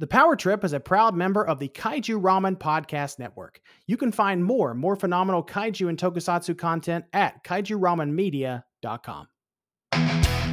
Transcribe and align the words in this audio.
The 0.00 0.08
Power 0.08 0.34
Trip 0.34 0.64
is 0.64 0.72
a 0.72 0.80
proud 0.80 1.14
member 1.14 1.46
of 1.46 1.60
the 1.60 1.68
Kaiju 1.68 2.20
Ramen 2.20 2.56
Podcast 2.56 3.20
Network. 3.20 3.60
You 3.86 3.96
can 3.96 4.10
find 4.10 4.44
more, 4.44 4.74
more 4.74 4.96
phenomenal 4.96 5.44
kaiju 5.44 5.88
and 5.88 5.96
tokusatsu 5.96 6.58
content 6.58 7.04
at 7.12 7.44
kaijuramenmedia.com. 7.44 9.28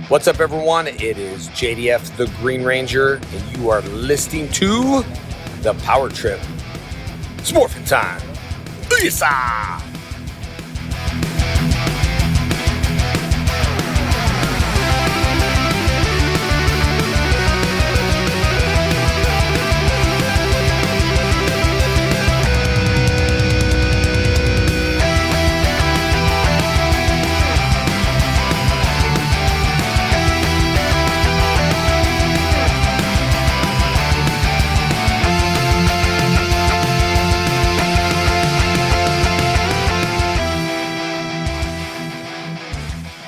What's 0.10 0.28
up, 0.28 0.40
everyone? 0.40 0.88
It 0.88 1.18
is 1.18 1.50
JDF 1.50 2.18
the 2.18 2.28
Green 2.40 2.64
Ranger, 2.64 3.16
and 3.16 3.58
you 3.58 3.72
are 3.72 3.82
listening 3.82 4.48
to 4.50 5.04
The 5.62 5.74
Power 5.86 6.10
Trip. 6.10 6.40
It's 7.40 7.52
morphin' 7.52 7.86
time. 7.86 8.22
Lisa! 8.92 9.91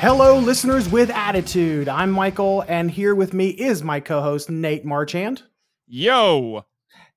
Hello, 0.03 0.37
listeners 0.37 0.89
with 0.89 1.09
attitude. 1.11 1.87
I'm 1.87 2.11
Michael, 2.11 2.65
and 2.67 2.91
here 2.91 3.15
with 3.15 3.33
me 3.33 3.47
is 3.47 3.83
my 3.83 4.01
co 4.01 4.21
host, 4.21 4.49
Nate 4.49 4.83
Marchand. 4.83 5.43
Yo. 5.87 6.65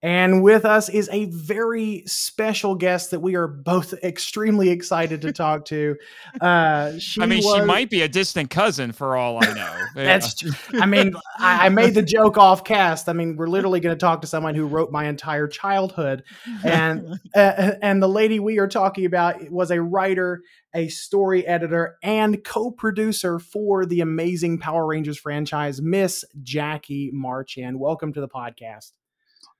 And 0.02 0.42
with 0.42 0.64
us 0.64 0.88
is 0.88 1.08
a 1.10 1.24
very 1.26 2.02
special 2.06 2.74
guest 2.74 3.10
that 3.12 3.20
we 3.20 3.34
are 3.34 3.48
both 3.48 3.92
extremely 4.04 4.68
excited 4.70 5.22
to 5.22 5.32
talk 5.32 5.64
to. 5.66 5.96
Uh, 6.40 6.98
she 6.98 7.22
I 7.22 7.26
mean, 7.26 7.42
was- 7.42 7.56
she 7.56 7.64
might 7.64 7.88
be 7.88 8.02
a 8.02 8.08
distant 8.08 8.50
cousin 8.50 8.92
for 8.92 9.16
all 9.16 9.42
I 9.42 9.52
know. 9.54 9.76
That's 9.94 10.34
true. 10.34 10.52
I 10.74 10.84
mean, 10.84 11.14
I, 11.38 11.66
I 11.66 11.68
made 11.70 11.94
the 11.94 12.02
joke 12.02 12.36
off 12.36 12.62
cast. 12.62 13.08
I 13.08 13.14
mean, 13.14 13.36
we're 13.36 13.46
literally 13.46 13.80
going 13.80 13.94
to 13.94 13.98
talk 13.98 14.20
to 14.20 14.26
someone 14.26 14.54
who 14.54 14.66
wrote 14.66 14.92
my 14.92 15.06
entire 15.06 15.48
childhood, 15.48 16.24
and 16.62 17.18
uh, 17.34 17.72
and 17.80 18.02
the 18.02 18.08
lady 18.08 18.38
we 18.38 18.58
are 18.58 18.68
talking 18.68 19.06
about 19.06 19.50
was 19.50 19.70
a 19.70 19.80
writer, 19.80 20.42
a 20.74 20.88
story 20.88 21.46
editor, 21.46 21.96
and 22.02 22.44
co-producer 22.44 23.38
for 23.38 23.86
the 23.86 24.00
amazing 24.02 24.58
Power 24.58 24.86
Rangers 24.86 25.18
franchise, 25.18 25.80
Miss 25.80 26.24
Jackie 26.42 27.10
Marchand. 27.14 27.80
Welcome 27.80 28.12
to 28.12 28.20
the 28.20 28.28
podcast. 28.28 28.92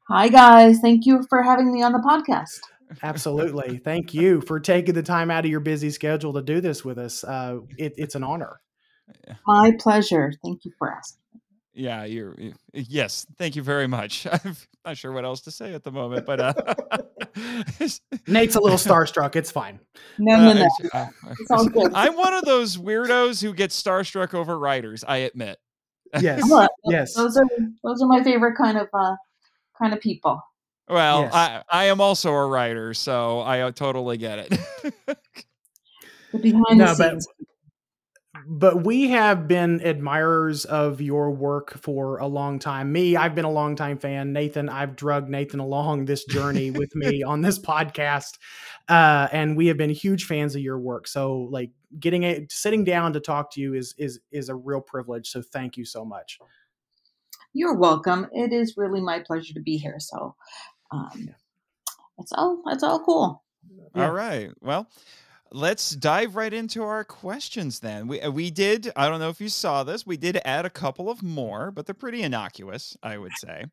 Hi, 0.09 0.29
guys. 0.29 0.79
Thank 0.81 1.07
you 1.07 1.25
for 1.29 1.43
having 1.43 1.73
me 1.73 1.83
on 1.83 1.93
the 1.93 1.99
podcast. 1.99 2.61
Absolutely, 3.03 3.79
thank 3.79 4.15
you 4.15 4.41
for 4.43 4.61
taking 4.61 4.95
the 4.95 5.03
time 5.03 5.31
out 5.31 5.45
of 5.45 5.51
your 5.51 5.59
busy 5.61 5.91
schedule 5.91 6.33
to 6.35 6.43
do 6.43 6.61
this 6.61 6.85
with 6.85 6.99
us. 6.99 7.25
Uh, 7.25 7.59
it, 7.77 7.95
it's 7.97 8.15
an 8.15 8.23
honor. 8.23 8.61
My 9.47 9.73
pleasure. 9.79 10.33
Thank 10.45 10.65
you 10.65 10.73
for 10.79 10.93
asking. 10.93 11.21
Yeah, 11.75 12.05
you're. 12.05 12.35
you- 12.39 12.55
Yes, 12.73 13.27
thank 13.39 13.57
you 13.57 13.63
very 13.63 13.87
much. 13.89 14.27
I'm 14.45 14.57
not 14.85 14.97
sure 14.97 15.11
what 15.13 15.25
else 15.25 15.41
to 15.43 15.51
say 15.51 15.75
at 15.75 15.83
the 15.83 15.91
moment, 15.91 16.25
but 16.27 16.39
uh, 16.41 16.53
Nate's 18.29 18.55
a 18.55 18.61
little 18.61 18.79
starstruck. 18.79 19.35
It's 19.35 19.51
fine. 19.51 19.81
No, 20.19 20.37
no, 20.37 20.51
uh, 20.51 20.55
no. 20.55 20.61
it's- 20.61 20.95
uh, 20.95 21.07
It's 21.41 21.51
all 21.51 21.67
good. 21.69 21.93
I'm 21.95 22.17
one 22.17 22.35
of 22.35 22.45
those 22.45 22.77
weirdos 22.77 23.43
who 23.43 23.53
gets 23.53 23.81
starstruck 23.83 24.33
over 24.35 24.57
writers. 24.59 25.03
I 25.07 25.19
admit. 25.19 25.59
Yes. 26.21 26.43
Yes. 26.85 27.15
Those 27.15 27.37
are 27.37 27.45
those 27.83 28.01
are 28.01 28.07
my 28.07 28.23
favorite 28.23 28.57
kind 28.57 28.79
of 28.79 28.87
uh 28.95 29.17
kind 29.79 29.93
of 29.93 30.01
people. 30.01 30.41
Well, 30.89 31.23
Yes. 31.23 31.35
I 31.35 31.63
I 31.71 31.85
am 31.87 32.01
also 32.01 32.31
a 32.33 32.47
writer, 32.47 32.95
so 32.95 33.41
I 33.41 33.61
uh, 33.61 33.73
totally 33.73 34.17
get 34.19 34.39
it. 34.39 34.59
The 36.33 36.39
behind 36.39 36.79
No, 36.79 36.95
the 36.95 36.95
but- 36.99 37.11
scenes. 37.13 37.29
but 38.49 38.85
we 38.85 39.09
have 39.11 39.49
been 39.49 39.81
admirers 39.81 40.65
of 40.65 41.01
your 41.01 41.31
work 41.31 41.79
for 41.81 42.19
a 42.19 42.27
long 42.27 42.59
time. 42.59 42.93
Me, 42.93 43.17
I've 43.17 43.35
been 43.35 43.45
a 43.45 43.51
long 43.51 43.75
time 43.77 43.99
fan. 43.99 44.33
Nathan, 44.33 44.69
I've 44.69 44.95
drugged 44.97 45.29
Nathan 45.29 45.61
along 45.61 46.05
this 46.05 46.25
journey 46.27 46.71
with 46.71 46.95
me 46.95 47.23
on 47.23 47.41
this 47.41 47.59
podcast, 47.59 48.39
uh, 48.89 49.29
and 49.33 49.57
we 49.57 49.69
have 49.69 49.77
been 49.77 49.91
huge 49.91 50.25
fans 50.27 50.55
of 50.55 50.61
your 50.63 50.79
work. 50.79 51.09
So, 51.09 51.49
like, 51.51 51.71
getting 51.99 52.25
it, 52.25 52.53
sitting 52.53 52.85
down 52.85 53.13
to 53.15 53.21
talk 53.21 53.53
to 53.53 53.61
you 53.61 53.75
is 53.75 53.95
is 53.99 54.21
is 54.31 54.49
a 54.49 54.55
real 54.55 54.81
privilege. 54.81 55.29
So, 55.29 55.43
thank 55.43 55.77
you 55.77 55.85
so 55.85 56.05
much. 56.05 56.39
You're 57.57 57.75
welcome. 57.75 58.27
It 58.33 58.53
is 58.53 58.77
really 58.77 59.01
my 59.01 59.21
pleasure 59.21 59.55
to 59.55 59.61
be 59.61 59.79
here. 59.79 59.99
So 59.99 60.35
um 60.91 61.31
it's 62.19 62.33
all 62.33 62.63
it's 62.67 62.83
all 62.83 63.03
cool. 63.03 63.43
Yeah. 63.95 64.09
All 64.09 64.13
right. 64.13 64.51
Well, 64.61 64.91
let's 65.53 65.89
dive 65.91 66.37
right 66.37 66.53
into 66.53 66.83
our 66.83 67.03
questions 67.03 67.81
then. 67.81 68.09
We 68.09 68.21
uh, 68.21 68.31
we 68.31 68.51
did. 68.51 68.93
I 68.95 69.09
don't 69.09 69.21
know 69.21 69.31
if 69.31 69.41
you 69.41 69.49
saw 69.49 69.85
this. 69.85 70.07
We 70.07 70.19
did 70.19 70.39
add 70.45 70.67
a 70.67 70.71
couple 70.71 71.09
of 71.09 71.23
more, 71.23 71.71
but 71.71 71.87
they're 71.87 71.95
pretty 71.95 72.23
innocuous, 72.23 72.95
I 73.03 73.17
would 73.17 73.33
say. 73.39 73.65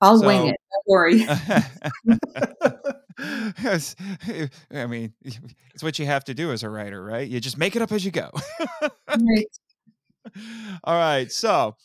I'll 0.00 0.18
So- 0.18 0.26
wing 0.26 0.46
it. 0.46 0.56
Don't 0.72 0.86
worry. 0.86 1.26
I 4.72 4.86
mean, 4.86 5.12
it's 5.74 5.82
what 5.82 5.98
you 5.98 6.06
have 6.06 6.24
to 6.24 6.32
do 6.32 6.52
as 6.52 6.62
a 6.62 6.70
writer, 6.70 7.04
right? 7.04 7.28
You 7.28 7.38
just 7.38 7.58
make 7.58 7.76
it 7.76 7.82
up 7.82 7.92
as 7.92 8.02
you 8.02 8.10
go. 8.10 8.30
Right. 9.08 9.46
All 10.84 10.96
right. 10.96 11.30
So, 11.30 11.76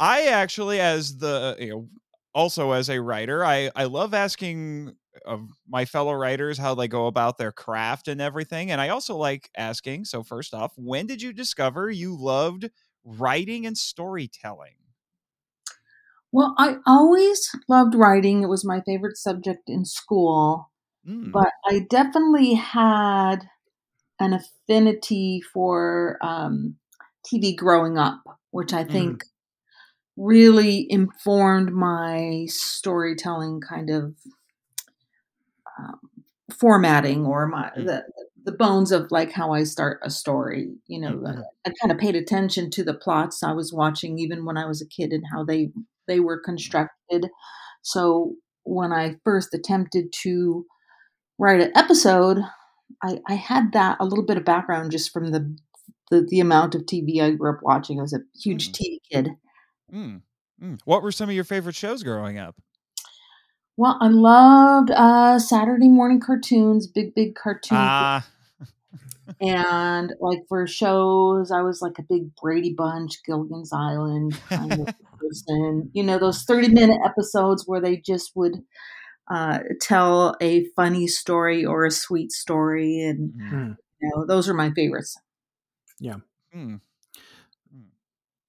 I 0.00 0.28
actually, 0.28 0.80
as 0.80 1.18
the 1.18 1.56
you 1.60 1.68
know, 1.70 1.90
also 2.34 2.72
as 2.72 2.90
a 2.90 3.00
writer, 3.02 3.44
I 3.44 3.70
I 3.76 3.84
love 3.84 4.14
asking 4.14 4.96
of 5.26 5.50
my 5.68 5.84
fellow 5.84 6.14
writers 6.14 6.58
how 6.58 6.74
they 6.74 6.88
go 6.88 7.06
about 7.08 7.38
their 7.38 7.52
craft 7.52 8.08
and 8.08 8.20
everything, 8.20 8.72
and 8.72 8.80
I 8.80 8.90
also 8.90 9.16
like 9.16 9.50
asking. 9.56 10.06
So, 10.06 10.22
first 10.24 10.54
off, 10.54 10.72
when 10.76 11.06
did 11.06 11.22
you 11.22 11.32
discover 11.34 11.90
you 11.90 12.16
loved 12.18 12.70
writing 13.04 13.66
and 13.66 13.78
storytelling? 13.78 14.76
Well, 16.32 16.54
I 16.58 16.76
always 16.86 17.48
loved 17.68 17.94
writing. 17.94 18.42
It 18.42 18.48
was 18.48 18.64
my 18.64 18.80
favorite 18.82 19.16
subject 19.16 19.68
in 19.68 19.84
school. 19.84 20.70
Mm, 21.04 21.32
but 21.32 21.52
I 21.66 21.80
definitely 21.90 22.54
had 22.54 23.48
an 24.20 24.34
affinity 24.34 25.42
for 25.52 26.18
um, 26.22 26.78
TV 27.24 27.56
growing 27.56 27.98
up, 27.98 28.22
which 28.52 28.72
I 28.74 28.84
think 28.84 29.24
really 30.16 30.86
informed 30.90 31.72
my 31.72 32.46
storytelling 32.48 33.60
kind 33.60 33.90
of 33.90 34.14
um, 35.78 35.98
formatting 36.58 37.24
or 37.26 37.46
my 37.46 37.70
Mm. 37.76 37.86
the 37.86 38.04
the 38.44 38.52
bones 38.52 38.90
of 38.90 39.10
like 39.10 39.30
how 39.32 39.52
I 39.52 39.64
start 39.64 40.00
a 40.02 40.08
story. 40.10 40.70
You 40.86 41.00
know, 41.00 41.12
Mhm. 41.18 41.44
I 41.66 41.70
kind 41.80 41.92
of 41.92 41.98
paid 41.98 42.16
attention 42.16 42.70
to 42.70 42.82
the 42.82 42.94
plots 42.94 43.42
I 43.42 43.52
was 43.52 43.72
watching 43.72 44.18
even 44.18 44.46
when 44.46 44.56
I 44.56 44.66
was 44.66 44.80
a 44.80 44.86
kid 44.86 45.12
and 45.12 45.24
how 45.30 45.44
they 45.44 45.72
they 46.08 46.20
were 46.20 46.38
constructed. 46.40 47.28
So 47.82 48.36
when 48.64 48.92
I 48.92 49.16
first 49.24 49.54
attempted 49.54 50.12
to 50.22 50.66
write 51.38 51.60
an 51.62 51.72
episode, 51.76 52.38
I, 53.02 53.20
I 53.28 53.34
had 53.34 53.72
that 53.74 53.98
a 54.00 54.06
little 54.06 54.24
bit 54.26 54.38
of 54.38 54.44
background 54.46 54.92
just 54.92 55.12
from 55.12 55.28
the, 55.32 55.56
the 56.10 56.22
the 56.30 56.40
amount 56.40 56.74
of 56.76 56.86
TV 56.86 57.20
I 57.22 57.32
grew 57.32 57.52
up 57.54 57.60
watching. 57.62 57.98
I 58.00 58.02
was 58.02 58.14
a 58.14 58.20
huge 58.42 58.70
Mm. 58.70 58.74
TV 58.74 59.00
kid. 59.12 59.30
Mm, 59.92 60.22
mm. 60.62 60.78
What 60.84 61.02
were 61.02 61.12
some 61.12 61.28
of 61.28 61.34
your 61.34 61.44
favorite 61.44 61.76
shows 61.76 62.02
growing 62.02 62.38
up? 62.38 62.56
Well, 63.76 63.96
I 64.00 64.08
loved 64.08 64.90
uh, 64.90 65.38
Saturday 65.38 65.88
morning 65.88 66.20
cartoons, 66.20 66.86
big 66.86 67.14
big 67.14 67.34
cartoons, 67.34 67.70
Ah, 67.72 68.26
and 69.40 70.12
like 70.20 70.40
for 70.48 70.66
shows, 70.66 71.50
I 71.50 71.62
was 71.62 71.80
like 71.80 71.98
a 71.98 72.02
big 72.02 72.34
Brady 72.36 72.74
Bunch, 72.76 73.22
Gilligan's 73.24 73.72
Island 73.72 74.34
kind 74.54 74.72
of 74.72 74.88
person. 75.18 75.90
You 75.94 76.02
know, 76.02 76.18
those 76.18 76.42
thirty 76.42 76.68
minute 76.68 76.98
episodes 77.04 77.64
where 77.66 77.80
they 77.80 77.96
just 77.96 78.32
would 78.36 78.56
uh, 79.30 79.60
tell 79.80 80.36
a 80.42 80.66
funny 80.76 81.06
story 81.06 81.64
or 81.64 81.86
a 81.86 81.90
sweet 81.90 82.32
story, 82.32 83.00
and 83.00 83.32
mm, 83.32 83.50
Mm. 83.52 83.76
you 84.02 84.10
know, 84.14 84.26
those 84.26 84.48
are 84.48 84.54
my 84.54 84.70
favorites. 84.72 85.16
Yeah. 85.98 86.16
Mm. 86.54 86.80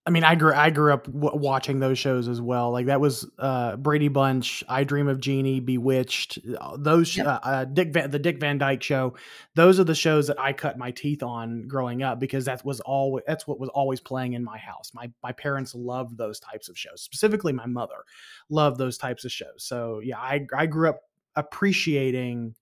I 0.03 0.09
mean, 0.09 0.23
I 0.23 0.33
grew 0.33 0.51
I 0.51 0.71
grew 0.71 0.91
up 0.93 1.05
w- 1.05 1.37
watching 1.37 1.79
those 1.79 1.99
shows 1.99 2.27
as 2.27 2.41
well. 2.41 2.71
Like 2.71 2.87
that 2.87 2.99
was 2.99 3.29
uh, 3.37 3.75
Brady 3.75 4.07
Bunch, 4.07 4.63
I 4.67 4.83
Dream 4.83 5.07
of 5.07 5.19
Jeannie, 5.19 5.59
Bewitched. 5.59 6.39
uh, 6.59 6.75
Those 6.79 7.15
Yep. 7.15 7.27
uh, 7.27 7.39
uh, 7.43 7.65
Dick 7.65 7.93
Van, 7.93 8.09
the 8.09 8.17
Dick 8.17 8.39
Van 8.39 8.57
Dyke 8.57 8.81
Show. 8.81 9.13
Those 9.53 9.79
are 9.79 9.83
the 9.83 9.93
shows 9.93 10.25
that 10.25 10.39
I 10.39 10.53
cut 10.53 10.75
my 10.75 10.89
teeth 10.89 11.21
on 11.21 11.67
growing 11.67 12.01
up 12.01 12.19
because 12.19 12.45
that 12.45 12.65
was 12.65 12.79
all 12.79 13.21
that's 13.27 13.45
what 13.45 13.59
was 13.59 13.69
always 13.69 13.99
playing 13.99 14.33
in 14.33 14.43
my 14.43 14.57
house. 14.57 14.89
My 14.95 15.11
my 15.21 15.33
parents 15.33 15.75
loved 15.75 16.17
those 16.17 16.39
types 16.39 16.67
of 16.67 16.75
shows. 16.75 17.03
Specifically, 17.03 17.53
my 17.53 17.67
mother 17.67 18.03
loved 18.49 18.79
those 18.79 18.97
types 18.97 19.23
of 19.23 19.31
shows. 19.31 19.57
So 19.63 19.99
yeah, 20.03 20.17
I 20.17 20.47
I 20.57 20.65
grew 20.65 20.89
up 20.89 21.01
appreciating 21.35 22.55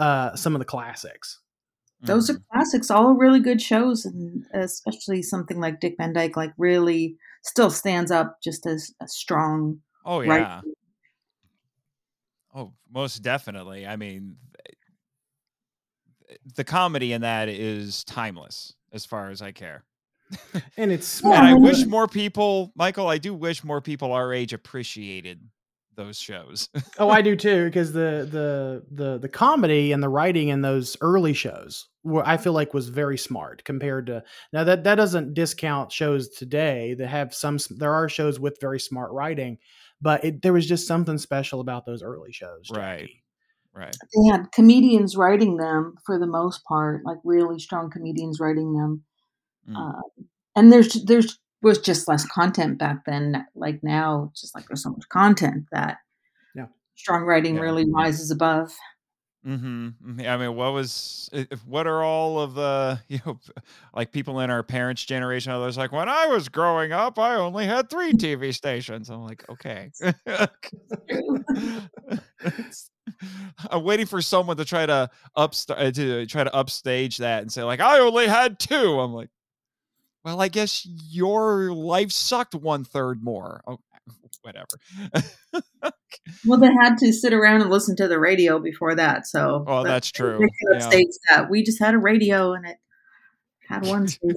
uh, 0.00 0.34
some 0.34 0.56
of 0.56 0.58
the 0.58 0.64
classics. 0.64 1.38
Those 2.02 2.30
are 2.30 2.34
Mhm. 2.34 2.44
classics, 2.52 2.90
all 2.90 3.14
really 3.14 3.40
good 3.40 3.60
shows, 3.60 4.04
and 4.06 4.46
especially 4.54 5.22
something 5.22 5.60
like 5.60 5.80
Dick 5.80 5.96
Van 5.98 6.12
Dyke, 6.12 6.36
like 6.36 6.52
really 6.56 7.16
still 7.42 7.70
stands 7.70 8.10
up 8.10 8.38
just 8.42 8.66
as 8.66 8.92
a 9.00 9.08
strong 9.08 9.80
Oh 10.04 10.20
Right. 10.20 10.40
yeah. 10.40 10.60
Oh, 12.54 12.72
most 12.90 13.22
definitely. 13.22 13.86
I 13.86 13.96
mean, 13.96 14.36
the 16.56 16.64
comedy 16.64 17.12
in 17.12 17.20
that 17.22 17.48
is 17.48 18.02
timeless 18.04 18.74
as 18.92 19.04
far 19.04 19.30
as 19.30 19.42
I 19.42 19.52
care. 19.52 19.84
and 20.76 20.90
it's 20.90 21.20
And 21.22 21.32
smart. 21.32 21.44
I 21.44 21.54
wish 21.54 21.86
more 21.86 22.08
people, 22.08 22.72
Michael, 22.74 23.08
I 23.08 23.18
do 23.18 23.34
wish 23.34 23.62
more 23.62 23.80
people 23.80 24.12
our 24.12 24.32
age 24.32 24.52
appreciated 24.52 25.40
those 26.00 26.18
shows. 26.18 26.68
oh, 26.98 27.10
I 27.10 27.22
do 27.22 27.36
too, 27.36 27.66
because 27.66 27.92
the 27.92 28.26
the 28.30 28.82
the 28.90 29.18
the 29.18 29.28
comedy 29.28 29.92
and 29.92 30.02
the 30.02 30.08
writing 30.08 30.48
in 30.48 30.62
those 30.62 30.96
early 31.00 31.34
shows, 31.34 31.88
were, 32.02 32.26
I 32.26 32.36
feel 32.36 32.52
like 32.52 32.74
was 32.74 32.88
very 32.88 33.18
smart 33.18 33.62
compared 33.64 34.06
to 34.06 34.24
now. 34.52 34.64
That 34.64 34.84
that 34.84 34.94
doesn't 34.96 35.34
discount 35.34 35.92
shows 35.92 36.28
today 36.30 36.94
that 36.94 37.06
have 37.06 37.34
some. 37.34 37.58
There 37.70 37.92
are 37.92 38.08
shows 38.08 38.40
with 38.40 38.60
very 38.60 38.80
smart 38.80 39.12
writing, 39.12 39.58
but 40.00 40.24
it, 40.24 40.42
there 40.42 40.52
was 40.52 40.66
just 40.66 40.86
something 40.86 41.18
special 41.18 41.60
about 41.60 41.86
those 41.86 42.02
early 42.02 42.32
shows. 42.32 42.70
Right. 42.72 43.10
Right. 43.72 43.96
They 44.14 44.30
had 44.32 44.50
comedians 44.52 45.16
writing 45.16 45.56
them 45.56 45.94
for 46.04 46.18
the 46.18 46.26
most 46.26 46.64
part, 46.64 47.02
like 47.04 47.18
really 47.22 47.60
strong 47.60 47.88
comedians 47.88 48.40
writing 48.40 48.74
them. 48.74 49.04
Mm. 49.68 49.76
Uh, 49.76 50.00
and 50.56 50.72
there's 50.72 51.04
there's 51.04 51.38
was 51.62 51.78
just 51.78 52.08
less 52.08 52.24
content 52.26 52.78
back 52.78 53.04
then. 53.04 53.46
Like 53.54 53.82
now, 53.82 54.28
it's 54.32 54.40
just 54.40 54.54
like 54.54 54.66
there's 54.68 54.82
so 54.82 54.90
much 54.90 55.08
content 55.08 55.66
that 55.72 55.98
Yeah. 56.54 56.66
strong 56.96 57.22
writing 57.24 57.56
Yeah. 57.56 57.62
really 57.62 57.90
rises 57.90 58.30
above. 58.30 58.72
Mm-hmm. 59.46 60.20
I 60.28 60.36
mean, 60.36 60.54
what 60.54 60.74
was 60.74 61.30
what 61.64 61.86
are 61.86 62.02
all 62.04 62.38
of 62.40 62.52
the 62.52 63.00
you 63.08 63.20
know 63.24 63.40
like 63.94 64.12
people 64.12 64.40
in 64.40 64.50
our 64.50 64.62
parents' 64.62 65.02
generation? 65.04 65.50
Others 65.52 65.78
like 65.78 65.92
when 65.92 66.10
I 66.10 66.26
was 66.26 66.50
growing 66.50 66.92
up, 66.92 67.18
I 67.18 67.36
only 67.36 67.64
had 67.64 67.88
three 67.88 68.12
TV 68.14 68.54
stations. 68.54 69.08
I'm 69.08 69.24
like, 69.24 69.42
okay. 69.48 69.90
I'm 73.70 73.82
waiting 73.82 74.06
for 74.06 74.22
someone 74.22 74.56
to 74.58 74.64
try 74.64 74.86
to 74.86 75.10
upst- 75.36 75.70
uh, 75.70 75.90
to 75.90 76.26
try 76.26 76.44
to 76.44 76.54
upstage 76.54 77.18
that 77.18 77.42
and 77.42 77.52
say 77.52 77.62
like 77.62 77.80
I 77.80 77.98
only 77.98 78.26
had 78.26 78.58
two. 78.58 79.00
I'm 79.00 79.12
like, 79.12 79.28
well, 80.24 80.40
I 80.40 80.48
guess 80.48 80.86
your 81.10 81.72
life 81.72 82.10
sucked 82.12 82.54
one 82.54 82.84
third 82.84 83.22
more. 83.22 83.62
Oh, 83.66 83.78
whatever. 84.42 84.66
Well, 86.46 86.58
they 86.58 86.70
had 86.82 86.96
to 86.98 87.12
sit 87.12 87.32
around 87.32 87.60
and 87.62 87.70
listen 87.70 87.94
to 87.96 88.08
the 88.08 88.18
radio 88.18 88.58
before 88.58 88.94
that. 88.96 89.26
So, 89.26 89.64
well, 89.66 89.82
but 89.84 89.88
that's 89.88 90.10
true. 90.10 90.38
They 90.38 90.46
Yeah. 90.70 90.76
upstage 90.76 91.06
that. 91.28 91.50
We 91.50 91.62
just 91.62 91.78
had 91.80 91.94
a 91.94 91.98
radio 91.98 92.52
and 92.52 92.66
it 92.66 92.76
had 93.68 93.86
one 93.86 94.08
station. 94.08 94.36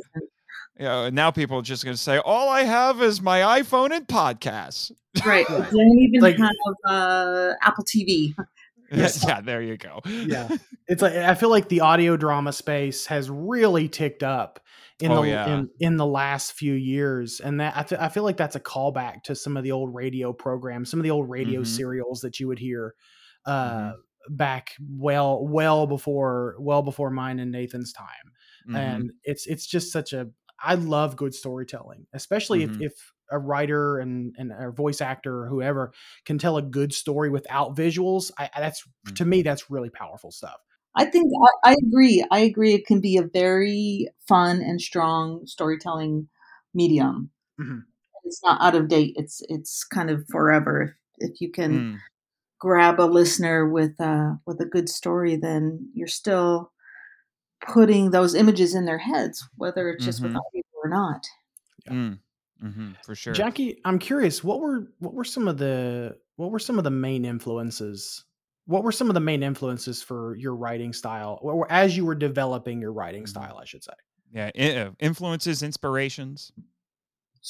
Yeah, 0.80 1.06
and 1.06 1.16
now 1.16 1.32
people 1.32 1.58
are 1.60 1.64
just 1.64 1.84
going 1.84 1.96
to 1.96 2.02
say, 2.02 2.18
all 2.20 2.50
I 2.50 2.62
have 2.64 3.02
is 3.02 3.22
my 3.22 3.40
iPhone 3.62 3.92
and 3.92 4.08
podcasts. 4.08 4.92
right. 5.26 5.48
Right. 5.50 5.64
They 5.72 5.78
don't 5.78 6.00
even 6.00 6.22
Like- 6.22 6.38
have 6.38 6.50
uh, 6.88 7.54
Apple 7.62 7.84
TV. 7.86 8.36
Yes. 8.92 9.24
yeah, 9.28 9.42
there 9.42 9.62
you 9.62 9.78
go. 9.78 10.02
Yeah. 10.06 10.50
It's 10.88 11.02
like 11.02 11.14
I 11.14 11.34
feel 11.34 11.50
like 11.50 11.70
the 11.70 11.82
audio 11.82 12.16
drama 12.18 12.54
space 12.54 13.08
has 13.08 13.30
really 13.30 13.88
ticked 13.90 14.22
up 14.22 14.60
in 15.04 15.12
Oh, 15.12 15.22
the 15.22 15.28
yeah. 15.28 15.54
in, 15.54 15.70
in 15.80 15.98
the 15.98 16.06
last 16.06 16.54
few 16.54 16.74
years, 16.74 17.40
and 17.40 17.60
that 17.60 17.76
I, 17.76 17.84
th- 17.84 18.00
I 18.02 18.10
feel 18.10 18.24
like 18.24 18.38
that's 18.38 18.56
a 18.56 18.60
callback 18.60 19.24
to 19.24 19.36
some 19.36 19.58
of 19.58 19.64
the 19.64 19.72
old 19.72 19.94
radio 19.94 20.34
programs, 20.34 20.90
some 20.90 21.00
of 21.00 21.04
the 21.04 21.12
old 21.12 21.30
radio 21.30 21.62
Mhm. 21.62 21.68
serials 21.68 22.22
that 22.22 22.40
you 22.40 22.48
would 22.48 22.60
hear 22.60 22.96
uh, 23.46 23.92
Mm-hmm. 23.92 24.36
back 24.36 24.72
well 24.90 25.46
well 25.46 25.86
before 25.86 26.56
well 26.60 26.82
before 26.82 27.10
mine 27.10 27.40
and 27.40 27.52
Nathan's 27.52 27.92
time, 27.92 28.28
Mhm. 28.70 28.78
and 28.78 29.12
it's 29.24 29.46
it's 29.48 29.68
just 29.68 29.92
such 29.92 30.14
a 30.14 30.30
I 30.66 30.76
love 30.76 31.18
good 31.18 31.34
storytelling, 31.34 32.08
especially 32.14 32.64
if 32.64 32.80
if 32.82 32.94
a 33.32 33.38
writer 33.40 34.00
and 34.00 34.34
and 34.38 34.52
a 34.58 34.72
voice 34.72 35.02
actor 35.02 35.42
or 35.44 35.48
whoever 35.50 35.92
can 36.26 36.38
tell 36.38 36.56
a 36.58 36.62
good 36.62 36.94
story 36.94 37.30
without 37.30 37.76
visuals. 37.76 38.32
I, 38.40 38.50
I- 38.56 38.62
that's 38.62 38.84
Mm. 39.08 39.16
to 39.16 39.26
me 39.26 39.42
that's 39.42 39.70
really 39.70 39.90
powerful 39.90 40.32
stuff. 40.32 40.62
I 40.96 41.06
think 41.06 41.32
I, 41.64 41.72
I 41.72 41.76
agree. 41.88 42.26
I 42.32 42.40
agree. 42.40 42.74
It 42.74 42.86
can 42.86 43.00
be 43.02 43.18
a 43.18 43.24
very 43.24 44.08
fun 44.28 44.62
and 44.62 44.80
strong 44.82 45.46
storytelling 45.46 46.28
medium. 46.74 47.30
Mhm. 47.60 47.84
It's 48.26 48.42
not 48.44 48.62
out 48.62 48.76
of 48.76 48.88
date. 48.88 49.14
It's 49.18 49.42
it's 49.50 49.84
kind 49.84 50.10
of 50.10 50.26
forever. 50.30 50.96
If, 51.18 51.32
if 51.32 51.42
you 51.42 51.52
can 51.52 51.72
Mm. 51.72 52.00
grab 52.60 53.00
a 53.00 53.04
listener 53.06 53.68
with 53.68 54.00
a 54.00 54.40
with 54.46 54.60
a 54.62 54.66
good 54.66 54.88
story, 54.90 55.36
then 55.36 55.90
you're 55.94 56.08
still 56.08 56.72
putting 57.62 58.12
those 58.12 58.36
images 58.36 58.76
in 58.76 58.86
their 58.86 58.98
heads, 58.98 59.48
whether 59.58 59.90
it's 59.90 60.06
just 60.06 60.20
Mhm. 60.22 60.24
with 60.24 60.36
audio 60.36 60.64
or 60.84 60.90
not. 60.90 61.26
Mm. 61.90 62.20
Mhm, 62.64 62.96
For 63.04 63.16
sure. 63.16 63.34
Jackie, 63.34 63.82
I'm 63.84 64.00
curious, 64.00 64.44
what 64.44 64.62
were 64.62 64.92
what 65.00 65.14
were 65.14 65.26
some 65.26 65.48
of 65.48 65.58
the 65.58 66.18
what 66.38 66.52
were 66.52 66.60
some 66.60 66.78
of 66.78 66.84
the 66.84 66.92
main 66.92 67.26
influences? 67.26 68.24
What 68.66 68.84
were 68.84 68.92
some 68.94 69.10
of 69.10 69.14
the 69.14 69.20
main 69.20 69.44
influences 69.44 70.02
for 70.02 70.36
your 70.38 70.56
writing 70.56 70.94
style, 70.94 71.38
or, 71.42 71.54
or 71.54 71.72
as 71.72 71.98
you 71.98 72.06
were 72.06 72.16
developing 72.16 72.80
your 72.82 72.94
writing 72.94 73.24
Mhm. 73.24 73.30
style, 73.30 73.58
I 73.62 73.66
should 73.66 73.84
say? 73.84 73.94
yeah, 74.34 74.50
uh, 74.88 74.92
influences, 75.00 75.62
inspirations. 75.62 76.52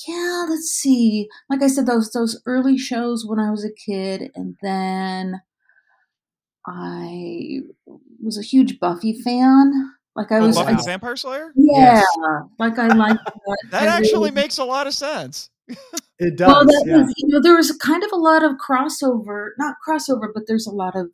Yeah, 0.07 0.45
let's 0.49 0.69
see. 0.71 1.29
Like 1.49 1.61
I 1.61 1.67
said, 1.67 1.85
those 1.85 2.09
those 2.11 2.41
early 2.47 2.77
shows 2.79 3.25
when 3.27 3.39
I 3.39 3.51
was 3.51 3.63
a 3.63 3.71
kid, 3.71 4.31
and 4.35 4.55
then 4.63 5.41
I 6.65 7.59
was 8.21 8.37
a 8.37 8.41
huge 8.41 8.79
Buffy 8.79 9.13
fan. 9.21 9.71
Like 10.15 10.31
I 10.31 10.37
Oh, 10.39 10.47
was, 10.47 10.55
Buffy 10.55 10.73
I- 10.73 10.77
the 10.77 10.83
Vampire 10.83 11.15
Slayer? 11.15 11.51
yeah, 11.55 12.03
Yes. 12.17 12.43
like 12.59 12.77
I 12.79 12.87
like 12.95 13.17
that. 13.23 13.57
That 13.71 13.83
I 13.83 13.97
actually 13.97 14.29
really- 14.29 14.31
makes 14.31 14.57
a 14.57 14.63
lot 14.65 14.87
of 14.87 14.93
sense. 14.93 15.49
It 16.19 16.37
does. 16.37 16.47
well, 16.47 16.65
that 16.65 16.83
yeah. 16.85 16.97
was, 16.97 17.13
you 17.17 17.27
know, 17.29 17.41
there 17.41 17.55
was 17.55 17.71
kind 17.73 18.03
of 18.03 18.11
a 18.11 18.17
lot 18.17 18.43
of 18.43 18.53
crossover, 18.57 19.49
not 19.57 19.75
crossover, 19.87 20.27
but 20.33 20.43
there's 20.47 20.67
a 20.67 20.71
lot 20.71 20.95
of 20.95 21.09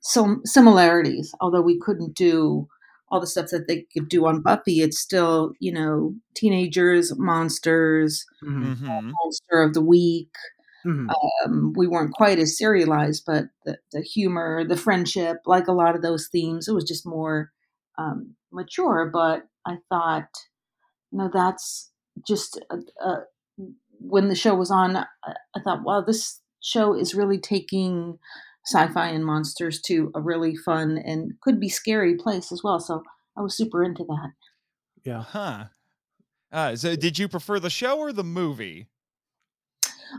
some 0.00 0.42
similarities. 0.44 1.34
Although 1.40 1.62
we 1.62 1.78
couldn't 1.78 2.16
do 2.16 2.68
all 3.10 3.20
the 3.20 3.26
stuff 3.26 3.48
that 3.50 3.66
they 3.68 3.86
could 3.92 4.08
do 4.08 4.26
on 4.26 4.42
Buffy, 4.42 4.80
it's 4.80 4.98
still, 4.98 5.52
you 5.60 5.72
know, 5.72 6.14
teenagers, 6.34 7.12
monsters, 7.18 8.24
Mhm, 8.42 8.76
hmm 8.78 9.10
monster 9.10 9.62
of 9.62 9.74
the 9.74 9.82
week. 9.82 10.30
mhm. 10.86 11.08
um, 11.44 11.72
we 11.76 11.86
weren't 11.88 12.14
quite 12.14 12.38
as 12.38 12.56
serialized, 12.56 13.24
but 13.26 13.46
the, 13.64 13.78
the 13.92 14.00
humor, 14.00 14.64
the 14.66 14.76
friendship, 14.76 15.38
like 15.46 15.66
a 15.66 15.72
lot 15.72 15.96
of 15.96 16.02
those 16.02 16.28
themes, 16.28 16.68
it 16.68 16.72
was 16.72 16.84
just 16.84 17.04
more 17.06 17.50
um, 17.98 18.34
mature. 18.52 19.10
But 19.12 19.42
I 19.66 19.78
thought, 19.88 20.28
you 21.10 21.18
know, 21.18 21.30
that's 21.32 21.90
just 22.26 22.58
a, 22.70 22.76
uh, 23.04 23.20
when 24.00 24.28
the 24.28 24.34
show 24.34 24.54
was 24.54 24.70
on, 24.70 24.96
I, 24.96 25.04
I 25.24 25.60
thought, 25.64 25.82
wow, 25.84 26.00
this 26.06 26.40
show 26.62 26.94
is 26.94 27.14
really 27.14 27.38
taking 27.38 28.18
sci-fi 28.66 29.08
and 29.08 29.24
monsters 29.24 29.80
to 29.86 30.10
a 30.14 30.20
really 30.20 30.54
fun 30.56 30.98
and 30.98 31.32
could 31.42 31.58
be 31.58 31.68
scary 31.68 32.16
place 32.16 32.52
as 32.52 32.60
well. 32.62 32.78
So 32.80 33.02
I 33.36 33.42
was 33.42 33.56
super 33.56 33.82
into 33.82 34.04
that. 34.04 34.30
yeah. 35.04 35.22
Huh. 35.22 35.64
Uh, 36.52 36.76
so 36.76 36.96
did 36.96 37.18
you 37.18 37.28
prefer 37.28 37.58
the 37.60 37.70
show 37.70 37.98
or 37.98 38.12
the 38.12 38.24
movie? 38.24 38.88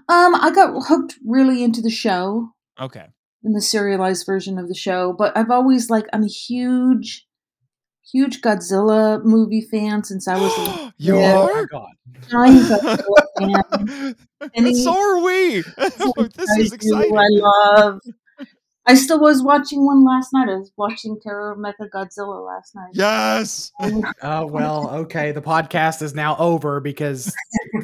Um, 0.07 0.35
I 0.35 0.51
got 0.53 0.71
hooked 0.87 1.15
really 1.25 1.63
into 1.63 1.81
the 1.81 1.89
show. 1.89 2.49
Okay. 2.79 3.07
in 3.43 3.53
the 3.53 3.61
serialized 3.61 4.25
version 4.25 4.57
of 4.59 4.67
the 4.67 4.75
show. 4.75 5.13
But 5.17 5.35
I've 5.37 5.49
always 5.51 5.89
like 5.89 6.05
I'm 6.13 6.23
a 6.23 6.27
huge, 6.27 7.25
huge 8.11 8.41
Godzilla 8.41 9.23
movie 9.23 9.61
fan 9.69 10.03
since 10.03 10.27
I 10.27 10.39
was 10.39 10.55
a 10.57 10.93
you 10.97 11.17
Yeah. 11.17 11.33
Oh 11.35 11.45
my 11.45 11.51
are? 11.61 11.67
god. 11.67 13.01
Giant 13.39 13.67
Godzilla 13.71 14.15
fan. 14.55 14.75
So 14.75 14.97
are 14.97 15.23
we. 15.23 15.61
this 16.35 16.57
is 16.57 16.69
do, 16.71 16.75
exciting. 16.75 17.17
I 17.17 17.25
love. 17.29 17.99
I 18.85 18.95
still 18.95 19.19
was 19.19 19.43
watching 19.43 19.85
one 19.85 20.03
last 20.03 20.29
night. 20.33 20.49
I 20.49 20.55
was 20.55 20.71
watching 20.75 21.19
Terror 21.21 21.51
of 21.51 21.59
Mecha 21.59 21.89
Godzilla 21.93 22.43
last 22.43 22.73
night. 22.73 22.89
Yes. 22.93 23.71
Oh 24.23 24.47
well, 24.47 24.89
okay. 24.89 25.31
The 25.31 25.43
podcast 25.43 26.01
is 26.01 26.15
now 26.15 26.35
over 26.37 26.79
because 26.79 27.31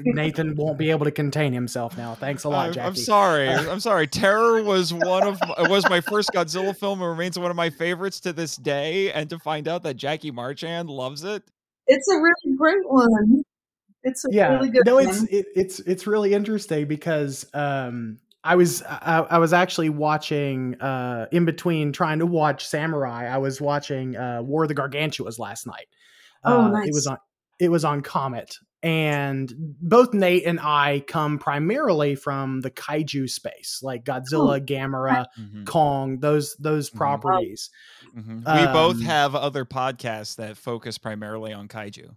Nathan 0.04 0.56
won't 0.56 0.80
be 0.80 0.90
able 0.90 1.06
to 1.06 1.12
contain 1.12 1.54
himself 1.54 1.96
now. 1.96 2.16
Thanks 2.16 2.44
a 2.44 2.50
lot, 2.50 2.68
I'm, 2.68 2.74
Jackie. 2.74 2.88
I'm 2.88 2.96
sorry. 2.96 3.50
Uh, 3.50 3.72
I'm 3.72 3.80
sorry. 3.80 4.08
Terror 4.08 4.64
was 4.64 4.96
one 4.96 5.28
of 5.28 5.40
my- 5.42 5.70
was 5.70 5.88
my 5.92 6.02
first 6.02 6.32
Godzilla 6.34 6.76
film 6.76 7.00
and 7.02 7.10
remains 7.12 7.38
one 7.38 7.52
of 7.52 7.58
my 7.58 7.70
favorites 7.70 8.20
to 8.22 8.34
this 8.34 8.56
day. 8.56 9.12
And 9.12 9.30
to 9.30 9.38
find 9.38 9.68
out 9.68 9.84
that 9.84 9.98
Jackie 9.98 10.32
Marchand 10.32 10.90
loves 10.90 11.24
it. 11.24 11.44
It's 11.86 12.08
a 12.08 12.18
really 12.18 12.58
great 12.58 12.90
one. 12.90 13.44
It's 14.06 14.24
a 14.24 14.30
yeah 14.32 14.54
really 14.54 14.70
good 14.70 14.86
no 14.86 14.96
one. 14.96 15.04
it's 15.06 15.24
it, 15.24 15.46
it's 15.56 15.80
it's 15.82 16.08
really 16.08 16.34
interesting 16.34 16.88
because 16.88 17.46
um 17.54 18.18
i 18.44 18.56
was 18.56 18.82
I, 18.84 19.26
I 19.32 19.38
was 19.40 19.52
actually 19.52 19.90
watching 19.90 20.80
uh 20.80 21.26
in 21.32 21.44
between 21.46 21.92
trying 21.92 22.20
to 22.20 22.26
watch 22.26 22.66
samurai 22.66 23.26
i 23.28 23.38
was 23.40 23.60
watching 23.60 24.16
uh 24.16 24.42
war 24.44 24.64
of 24.64 24.70
the 24.70 24.76
gargantuas 24.76 25.38
last 25.40 25.66
night 25.68 25.88
Oh, 26.44 26.74
uh, 26.76 26.82
it 26.86 26.94
was 26.94 27.08
on 27.08 27.18
it 27.60 27.70
was 27.70 27.84
on 27.84 28.02
comet 28.02 28.56
and 28.84 29.52
both 29.82 30.14
nate 30.14 30.46
and 30.46 30.60
i 30.60 31.04
come 31.08 31.40
primarily 31.40 32.14
from 32.14 32.62
the 32.62 32.70
kaiju 32.70 33.28
space 33.28 33.80
like 33.82 34.04
godzilla 34.06 34.64
gamera 34.64 35.26
kong 35.66 36.20
those 36.20 36.56
those 36.60 36.92
Mhm. 36.92 36.98
properties 36.98 37.72
Mhm. 38.16 38.44
We 38.46 38.68
both 38.74 38.98
Um, 38.98 39.02
have 39.06 39.34
other 39.36 39.66
podcasts 39.66 40.36
that 40.36 40.56
focus 40.58 41.00
primarily 41.00 41.52
on 41.52 41.68
kaiju. 41.68 42.16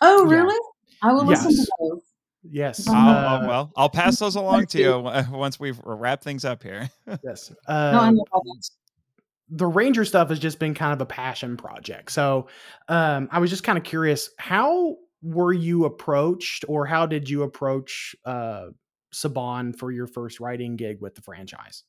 oh, 0.00 0.28
yeah. 0.28 0.36
really? 0.36 0.58
I 1.02 1.12
will 1.12 1.24
listen 1.24 1.50
Yes. 1.50 1.64
to 1.64 1.72
those. 1.80 2.02
Yes. 2.44 2.88
I'll- 2.88 2.94
uh, 2.94 3.40
oh, 3.44 3.48
well, 3.48 3.72
I'll 3.76 3.88
pass 3.90 4.18
those 4.18 4.34
along 4.36 4.66
to 4.66 4.78
you 4.78 4.98
once 5.36 5.58
we've 5.60 5.80
wrapped 5.84 6.24
things 6.24 6.44
up 6.44 6.62
here. 6.62 6.88
yes. 7.24 7.50
No, 7.68 7.74
I 7.74 8.08
Uh, 8.08 8.10
know 8.12 8.24
the 9.54 9.66
Ranger 9.66 10.04
stuff 10.06 10.30
has 10.30 10.38
just 10.38 10.58
been 10.58 10.72
kind 10.72 10.94
of 10.94 11.00
a 11.02 11.06
passion 11.06 11.56
project. 11.58 12.10
So 12.10 12.48
um, 12.88 13.28
I 13.30 13.38
was 13.38 13.50
just 13.50 13.64
kind 13.64 13.76
of 13.76 13.84
curious, 13.84 14.30
how 14.38 14.96
were 15.22 15.52
you 15.52 15.84
approached, 15.84 16.64
or 16.68 16.86
how 16.86 17.04
did 17.06 17.28
you 17.28 17.42
approach 17.42 18.16
uh, 18.24 18.68
Saban 19.14 19.76
for 19.78 19.92
your 19.92 20.06
first 20.06 20.40
writing 20.40 20.76
gig 20.76 21.02
with 21.02 21.14
the 21.14 21.20
franchise? 21.22 21.84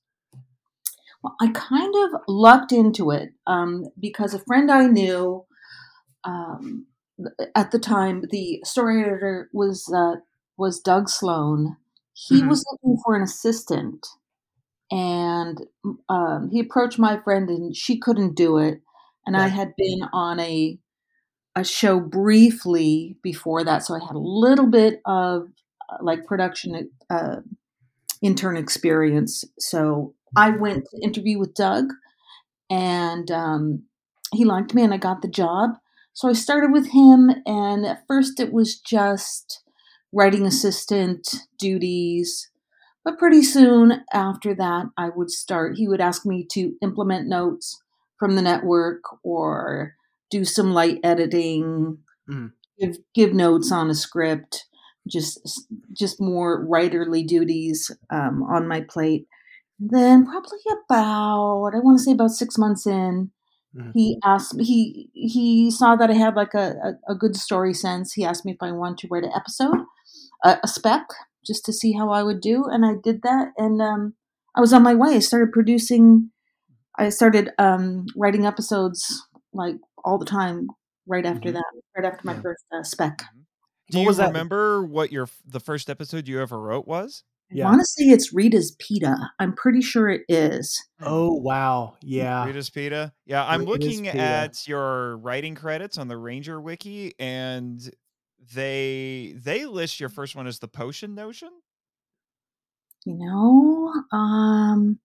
Well, 1.23 1.35
I 1.39 1.51
kind 1.53 1.93
of 1.95 2.19
lucked 2.27 2.73
into 2.73 3.11
it 3.11 3.29
um, 3.47 3.85
because 3.97 4.33
a 4.33 4.39
friend 4.39 4.69
I 4.69 4.87
knew 4.87 5.45
um, 6.25 6.85
th- 6.85 6.92
at 7.55 7.71
the 7.71 7.79
time, 7.79 8.25
the 8.31 8.61
story 8.65 9.01
editor 9.03 9.49
was 9.53 9.91
uh, 9.93 10.15
was 10.57 10.79
Doug 10.79 11.09
Sloan. 11.09 11.77
He 12.13 12.43
Mhm. 12.43 12.49
was 12.49 12.65
looking 12.71 12.97
for 13.03 13.15
an 13.15 13.23
assistant, 13.23 14.07
and 14.91 15.61
um, 16.09 16.49
he 16.51 16.59
approached 16.59 16.99
my 16.99 17.19
friend, 17.21 17.49
and 17.49 17.75
she 17.75 17.99
couldn't 17.99 18.35
do 18.35 18.57
it. 18.57 18.81
And 19.25 19.37
I 19.37 19.47
had 19.47 19.75
been 19.77 20.03
on 20.13 20.39
a 20.39 20.79
a 21.55 21.63
show 21.65 21.99
briefly 21.99 23.17
before 23.23 23.63
that, 23.63 23.83
so 23.83 23.95
I 23.95 23.99
had 24.05 24.15
a 24.15 24.19
little 24.19 24.67
bit 24.67 25.01
of 25.05 25.49
uh, 25.89 25.97
like 26.01 26.25
production 26.25 26.91
uh, 27.09 27.37
intern 28.21 28.57
experience. 28.57 29.43
So 29.59 30.15
I 30.35 30.51
went 30.51 30.85
to 30.91 31.01
interview 31.03 31.39
with 31.39 31.53
Doug, 31.55 31.93
and 32.69 33.29
um, 33.31 33.83
he 34.33 34.45
liked 34.45 34.73
me, 34.73 34.83
and 34.83 34.93
I 34.93 34.97
got 34.97 35.21
the 35.21 35.27
job. 35.27 35.71
So 36.13 36.29
I 36.29 36.33
started 36.33 36.71
with 36.71 36.87
him, 36.91 37.31
and 37.45 37.85
at 37.85 38.05
first 38.07 38.39
it 38.39 38.53
was 38.53 38.79
just 38.79 39.63
writing 40.11 40.45
assistant 40.45 41.27
duties. 41.57 42.49
But 43.03 43.17
pretty 43.19 43.43
soon 43.43 44.03
after 44.13 44.55
that, 44.55 44.85
I 44.97 45.09
would 45.09 45.31
start. 45.31 45.77
He 45.77 45.87
would 45.87 46.01
ask 46.01 46.25
me 46.25 46.45
to 46.51 46.73
implement 46.81 47.27
notes 47.27 47.81
from 48.17 48.35
the 48.35 48.41
network 48.41 49.01
or 49.23 49.95
do 50.29 50.45
some 50.45 50.73
light 50.73 50.99
editing, 51.03 51.99
Mhm. 52.29 52.53
give 52.79 52.97
give 53.13 53.33
notes 53.33 53.71
on 53.71 53.89
a 53.89 53.95
script, 53.95 54.65
just 55.07 55.67
just 55.93 56.21
more 56.21 56.65
writerly 56.65 57.25
duties 57.27 57.91
um, 58.09 58.43
on 58.43 58.67
my 58.67 58.81
plate. 58.81 59.27
Then 59.79 60.25
probably 60.25 60.59
about 60.85 61.73
I 61.75 61.79
want 61.79 61.97
to 61.99 62.03
say 62.03 62.13
about 62.13 62.31
six 62.31 62.57
months 62.57 62.87
in, 62.87 63.31
Mhm. 63.75 63.91
he 63.93 64.17
asked 64.23 64.59
he 64.59 65.09
he 65.13 65.71
saw 65.71 65.95
that 65.95 66.09
I 66.11 66.13
had 66.13 66.35
like 66.35 66.53
a, 66.53 66.75
a, 67.07 67.13
a 67.13 67.15
good 67.15 67.35
story 67.35 67.73
sense. 67.73 68.13
He 68.13 68.23
asked 68.25 68.45
me 68.45 68.51
if 68.53 68.61
I 68.61 68.71
wanted 68.71 68.99
to 68.99 69.07
write 69.09 69.23
an 69.23 69.31
episode, 69.35 69.77
a, 70.43 70.57
a 70.63 70.67
spec, 70.67 71.05
just 71.45 71.65
to 71.65 71.73
see 71.73 71.93
how 71.93 72.09
I 72.11 72.23
would 72.23 72.41
do, 72.41 72.65
and 72.65 72.85
I 72.85 72.95
did 73.03 73.21
that, 73.23 73.49
and 73.57 73.81
um, 73.81 74.13
I 74.55 74.61
was 74.61 74.73
on 74.73 74.83
my 74.83 74.93
way. 74.95 75.15
I 75.15 75.19
started 75.19 75.51
producing. 75.51 76.29
I 76.99 77.09
started 77.09 77.49
um, 77.57 78.05
writing 78.15 78.45
episodes 78.45 79.27
like 79.53 79.75
all 80.05 80.17
the 80.19 80.25
time 80.25 80.67
right 81.07 81.25
after 81.25 81.49
Mhm. 81.49 81.53
that, 81.53 81.63
right 81.97 82.05
after 82.05 82.25
my 82.25 82.33
Yeah. 82.33 82.41
first 82.41 82.63
uh, 82.71 82.83
spec. 82.83 83.23
Do 83.89 83.97
What 83.97 84.01
you 84.03 84.07
was 84.07 84.17
that? 84.17 84.27
remember 84.27 84.83
what 84.85 85.11
your 85.11 85.27
the 85.45 85.59
first 85.59 85.89
episode 85.89 86.27
you 86.27 86.39
ever 86.41 86.59
wrote 86.59 86.87
was? 86.87 87.23
Yeah. 87.51 87.67
I 87.67 87.69
want 87.69 87.81
to 87.81 87.85
say 87.85 88.05
it's 88.05 88.33
Rita's 88.33 88.75
Pita. 88.79 89.15
I'm 89.39 89.53
pretty 89.53 89.81
sure 89.81 90.09
it 90.09 90.21
is. 90.27 90.81
Oh 91.01 91.33
wow, 91.33 91.97
yeah. 92.01 92.45
Rita's 92.45 92.69
Pita. 92.69 93.13
Yeah, 93.25 93.45
I'm 93.45 93.61
Rita's 93.65 93.85
looking 93.85 94.05
Pita. 94.05 94.17
at 94.17 94.67
your 94.67 95.17
writing 95.17 95.53
credits 95.53 95.97
on 95.97 96.07
the 96.07 96.17
Ranger 96.17 96.59
Wiki, 96.59 97.13
and 97.19 97.79
they 98.53 99.35
they 99.37 99.65
list 99.65 99.99
your 99.99 100.09
first 100.09 100.35
one 100.35 100.47
as 100.47 100.59
the 100.59 100.67
potion 100.67 101.13
notion. 101.13 101.49
You 103.05 103.17
know, 103.19 104.17
um, 104.17 104.99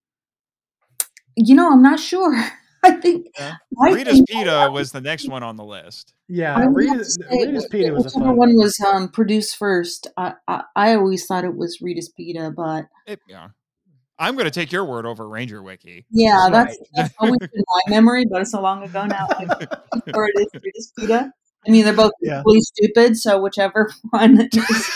you 1.37 1.55
know, 1.55 1.71
I'm 1.71 1.83
not 1.83 2.01
sure. 2.01 2.45
I 2.85 2.93
think 2.93 3.27
Yeah. 3.39 3.55
I 3.83 3.91
Rita's 3.93 4.15
think- 4.17 4.29
Pita 4.29 4.71
was 4.73 4.93
the 4.93 5.01
next 5.01 5.29
one 5.29 5.43
on 5.43 5.57
the 5.57 5.65
list. 5.65 6.15
Yeah, 6.29 6.55
I 6.57 6.67
would 6.67 6.85
have 6.87 6.93
to 6.93 6.99
Rita, 6.99 7.05
say 7.05 7.47
Rita's 7.47 7.67
Pita 7.71 7.93
was 7.93 8.05
a 8.05 8.09
whichever 8.19 8.25
fun 8.27 8.37
one 8.37 8.55
was 8.57 8.79
um, 8.81 9.09
produced 9.09 9.57
first. 9.57 10.07
I, 10.17 10.35
I 10.47 10.63
I 10.77 10.95
always 10.95 11.27
thought 11.27 11.45
it 11.45 11.57
was 11.57 11.81
Rita's 11.81 12.11
Pita, 12.17 12.53
but 12.55 12.87
It, 13.07 13.21
yeah, 13.29 13.49
I'm 14.19 14.35
going 14.35 14.45
to 14.45 14.51
take 14.51 14.71
your 14.73 14.85
word 14.85 15.07
over 15.07 15.29
Ranger 15.29 15.63
Wiki. 15.63 16.05
yeah, 16.11 16.49
that's, 16.53 16.77
Right. 16.77 16.89
that's 16.95 17.15
always 17.19 17.39
been 17.39 17.65
my 17.87 17.91
memory. 17.91 18.25
But 18.31 18.43
it's 18.43 18.53
so 18.53 18.61
long 18.61 18.83
ago 18.83 19.07
now. 19.07 19.27
Or 20.15 20.27
it 20.29 20.35
is 20.39 20.47
Rita's 20.55 20.93
Pita. 20.99 21.33
I 21.67 21.71
mean, 21.71 21.85
they're 21.85 21.95
both 21.95 22.13
Yeah. 22.21 22.41
equally 22.41 22.61
stupid, 22.61 23.17
so 23.17 23.41
whichever 23.41 23.91
one. 24.11 24.41
it 24.41 24.55
is. 24.57 24.67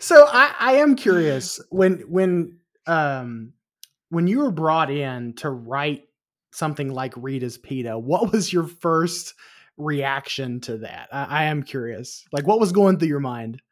so 0.00 0.26
I, 0.28 0.54
I 0.58 0.72
am 0.76 0.96
curious 0.96 1.60
when 1.70 1.98
when 2.08 2.58
um 2.86 3.52
when 4.12 4.26
you 4.26 4.40
were 4.40 4.50
brought 4.50 4.90
in 4.90 5.32
to 5.36 5.48
write 5.48 6.02
something 6.52 6.92
like 6.92 7.14
Rita's 7.16 7.56
Pita, 7.56 7.98
what 7.98 8.30
was 8.30 8.52
your 8.52 8.66
first 8.66 9.32
reaction 9.78 10.60
to 10.60 10.76
that? 10.78 11.08
I, 11.10 11.24
I 11.24 11.44
am 11.44 11.62
curious. 11.62 12.22
Like 12.30 12.46
what 12.46 12.60
was 12.60 12.72
going 12.72 12.98
through 12.98 13.08
your 13.08 13.20
mind? 13.20 13.62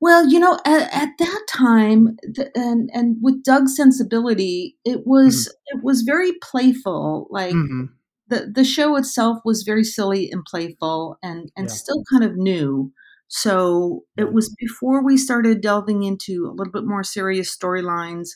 Well, 0.00 0.28
you 0.28 0.40
know, 0.40 0.58
at, 0.66 0.92
at 0.92 1.10
that 1.20 1.46
time, 1.48 2.16
the, 2.22 2.50
and 2.56 2.90
and 2.92 3.16
with 3.22 3.44
Doug's 3.44 3.76
sensibility, 3.76 4.76
it 4.84 5.06
was 5.06 5.46
it 5.66 5.84
was 5.84 6.02
very 6.02 6.32
playful. 6.42 7.28
Like 7.30 7.54
Mhm. 7.54 7.90
the 8.26 8.50
the 8.52 8.64
show 8.64 8.96
itself 8.96 9.38
was 9.44 9.62
very 9.62 9.84
silly 9.84 10.28
and 10.32 10.44
playful, 10.44 11.16
and 11.22 11.52
and 11.56 11.68
Yeah. 11.68 11.74
still 11.74 12.02
kind 12.10 12.24
of 12.24 12.36
new. 12.36 12.92
So 13.28 14.04
it 14.16 14.32
was 14.32 14.52
before 14.58 15.04
we 15.04 15.16
started 15.16 15.60
delving 15.60 16.02
into 16.02 16.46
a 16.46 16.54
little 16.54 16.72
bit 16.72 16.84
more 16.86 17.04
serious 17.04 17.56
storylines, 17.56 18.30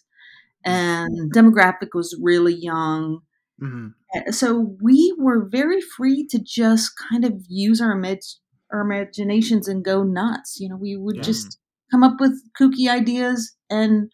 and 0.64 1.32
demographic 1.32 1.88
was 1.94 2.18
really 2.22 2.54
young. 2.54 3.20
Mhm. 3.60 3.94
Uh, 4.14 4.32
So 4.32 4.76
we 4.82 5.14
were 5.18 5.46
very 5.48 5.80
free 5.80 6.26
to 6.30 6.38
just 6.38 6.92
kind 7.10 7.24
of 7.24 7.34
use 7.48 7.80
our 7.80 7.94
imag- 7.94 8.36
our 8.72 8.80
imaginations 8.80 9.68
and 9.68 9.84
go 9.84 10.02
nuts. 10.02 10.58
You 10.60 10.68
know, 10.68 10.76
we 10.76 10.96
would 10.96 11.16
Yeah. 11.16 11.22
just 11.22 11.58
come 11.90 12.02
up 12.04 12.20
with 12.20 12.40
kooky 12.60 12.88
ideas 12.88 13.56
and 13.68 14.10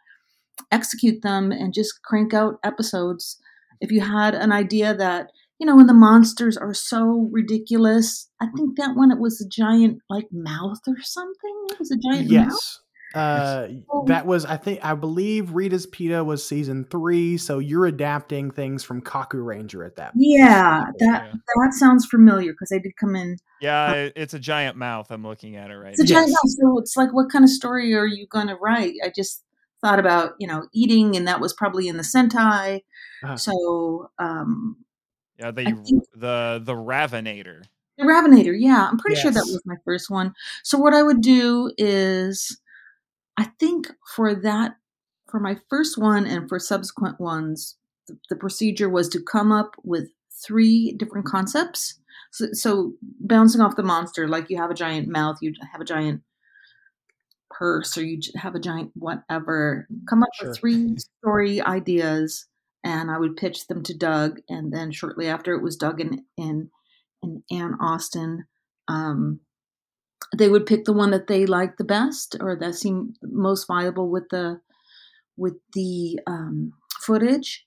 execute 0.71 1.23
them 1.23 1.53
and 1.53 1.75
just 1.75 2.03
crank 2.03 2.35
out 2.35 2.59
episodes. 2.65 3.39
If 3.81 3.91
you 3.93 4.01
had 4.01 4.35
an 4.35 4.53
idea 4.53 4.95
that, 4.97 5.31
you 5.59 5.67
know, 5.67 5.77
when 5.77 5.87
the 5.87 5.95
monsters 5.95 6.57
are 6.57 6.75
so 6.75 7.29
ridiculous, 7.33 8.31
I 8.41 8.49
think 8.57 8.77
that 8.77 8.97
one 8.97 9.11
it 9.13 9.19
was 9.21 9.41
a 9.41 9.49
giant 9.49 10.01
like 10.09 10.29
mouth 10.33 10.81
or 10.87 11.01
something. 11.03 11.57
It 11.71 11.79
was 11.79 11.91
a 11.91 11.97
giant 11.97 12.31
mouth. 12.31 12.81
Yes. 13.15 13.23
Uh, 13.23 13.69
Oh. 13.91 14.05
that 14.07 14.27
was 14.27 14.45
I 14.45 14.57
think 14.57 14.81
I 14.85 14.95
believe 14.95 15.53
Rita's 15.53 15.87
Pita 15.87 16.23
was 16.25 16.47
season 16.47 16.85
three, 16.91 17.37
so 17.39 17.59
you're 17.59 17.87
adapting 17.87 18.51
things 18.51 18.85
from 18.85 19.01
Kakuranger 19.01 19.87
at 19.87 19.97
that. 19.97 20.13
point. 20.13 20.25
Yeah, 20.27 20.85
that 20.99 21.25
Yeah. 21.27 21.33
that 21.63 21.73
sounds 21.75 22.05
familiar 22.07 22.53
because 22.53 22.73
I 22.73 22.79
did 22.79 22.97
come 22.97 23.15
in 23.17 23.37
Yeah, 23.61 23.93
it- 23.93 24.13
it's 24.17 24.35
a 24.35 24.39
giant 24.39 24.77
mouth. 24.77 25.11
I'm 25.11 25.23
looking 25.27 25.57
at 25.57 25.71
it 25.71 25.77
right 25.77 25.93
It's 25.93 26.01
a 26.01 26.05
giant 26.05 26.29
Yes. 26.29 26.37
mouse. 26.45 26.57
So 26.61 26.79
it's 26.79 26.97
like, 26.97 27.15
what 27.15 27.31
kind 27.31 27.43
of 27.45 27.49
story 27.51 27.95
are 27.95 28.07
you 28.07 28.27
going 28.27 28.49
to 28.49 28.57
write? 28.57 28.95
I 29.03 29.09
just 29.15 29.43
thought 29.81 29.99
about, 29.99 30.33
you 30.39 30.47
know, 30.47 30.67
eating, 30.75 31.17
and 31.17 31.27
that 31.29 31.41
was 31.41 31.55
probably 31.55 31.89
in 31.89 31.97
the 31.97 32.03
Sentai. 32.03 32.83
Uh-huh. 33.25 33.37
So 33.37 34.11
um, 34.19 34.77
Yeah, 35.39 35.53
the 35.53 35.65
think- 35.65 35.79
the 36.15 36.61
the 36.65 36.75
Ravinator. 36.75 37.63
the 37.99 38.05
Ravinator, 38.05 38.55
yeah, 38.59 38.89
I'm 38.91 38.99
pretty 38.99 39.17
sure 39.17 39.31
that 39.31 39.45
was 39.47 39.63
my 39.65 39.77
first 39.87 40.11
one. 40.11 40.35
So 40.63 40.77
what 40.77 40.93
I 40.93 41.03
would 41.03 41.21
do 41.23 41.73
is, 41.79 42.59
I 43.39 43.45
think 43.59 43.91
for 44.15 44.35
that, 44.35 44.77
for 45.29 45.41
my 45.41 45.59
first 45.69 45.99
one 45.99 46.27
and 46.27 46.49
for 46.49 46.59
subsequent 46.59 47.21
ones, 47.21 47.77
the, 48.09 48.19
the 48.31 48.37
procedure 48.37 48.89
was 48.89 49.09
to 49.11 49.21
come 49.21 49.53
up 49.53 49.75
with 49.85 50.09
three 50.45 50.93
different 50.93 51.27
concepts. 51.27 51.99
So, 52.33 52.47
so 52.53 52.93
bouncing 53.21 53.61
off 53.61 53.77
the 53.77 53.83
monster, 53.83 54.29
like 54.29 54.51
you 54.51 54.57
have 54.59 54.71
a 54.71 54.75
giant 54.75 55.09
mouth, 55.09 55.39
you 55.41 55.55
have 55.73 55.81
a 55.81 55.85
giant 55.85 56.23
purse, 57.51 57.97
or 57.97 58.05
you 58.05 58.21
have 58.37 58.55
a 58.55 58.61
giant 58.61 58.91
whatever. 58.95 59.87
Come 60.09 60.23
up 60.23 60.29
Sure. 60.35 60.49
with 60.49 60.59
three 60.59 60.97
story 60.99 61.61
ideas, 61.63 62.47
and 62.85 63.11
I 63.11 63.19
would 63.19 63.37
pitch 63.37 63.67
them 63.67 63.83
to 63.85 63.97
Doug. 63.97 64.41
And 64.49 64.73
then 64.73 64.93
shortly 64.93 65.29
after, 65.29 65.55
it 65.55 65.63
was 65.63 65.77
Doug 65.77 66.01
and 66.01 66.21
and, 66.37 66.69
and 67.23 67.43
Ann 67.51 67.79
Austing. 67.81 68.41
Um, 68.89 69.41
they 70.37 70.49
would 70.49 70.67
pick 70.67 70.85
the 70.85 70.93
one 70.93 71.11
that 71.11 71.27
they 71.29 71.47
liked 71.47 71.79
the 71.79 71.85
best, 71.85 72.37
or 72.41 72.57
that 72.57 72.75
seemed 72.75 73.17
most 73.23 73.67
viable 73.67 74.11
with 74.11 74.29
the 74.31 74.61
with 75.37 75.55
the 75.75 76.19
um, 76.27 76.73
footage 77.01 77.65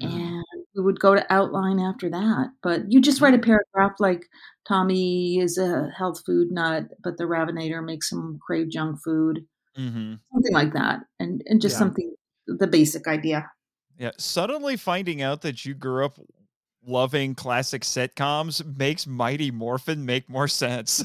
Mm-hmm. 0.00 0.24
and 0.24 0.44
we 0.74 0.82
would 0.82 1.00
go 1.00 1.14
to 1.14 1.32
outline 1.32 1.78
after 1.80 2.10
that. 2.10 2.52
But 2.62 2.90
you 2.92 3.00
just 3.00 3.20
Mm-hmm. 3.20 3.24
write 3.24 3.34
a 3.34 3.38
paragraph 3.38 3.94
like 4.00 4.26
Tommy 4.68 5.38
is 5.38 5.58
a 5.58 5.90
health 5.96 6.22
food 6.26 6.50
nut, 6.50 6.84
but 7.02 7.16
the 7.18 7.24
Ravinator 7.24 7.84
makes 7.84 8.12
him 8.12 8.38
crave 8.46 8.70
junk 8.70 9.00
food, 9.04 9.46
mm-hmm. 9.76 10.14
something 10.32 10.54
like 10.54 10.72
that, 10.74 11.00
and 11.20 11.42
and 11.46 11.60
just 11.62 11.76
Yeah. 11.76 11.78
something 11.78 12.14
the 12.48 12.66
basic 12.68 13.06
idea. 13.08 13.50
Yeah, 13.96 14.10
suddenly 14.18 14.76
finding 14.76 15.22
out 15.22 15.42
that 15.42 15.64
you 15.64 15.74
grew 15.74 16.04
up 16.04 16.18
loving 16.86 17.34
classic 17.34 17.82
sitcoms 17.82 18.64
makes 18.76 19.06
Mighty 19.06 19.50
Morphin 19.50 20.04
make 20.04 20.28
more 20.28 20.48
sense. 20.48 21.02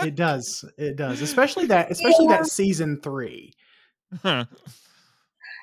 it 0.00 0.14
does. 0.16 0.64
It 0.78 0.96
does. 0.96 1.20
Especially 1.22 1.66
that 1.66 1.90
especially 1.90 2.26
Yeah. 2.28 2.38
that 2.38 2.46
season 2.46 3.00
3. 3.02 3.52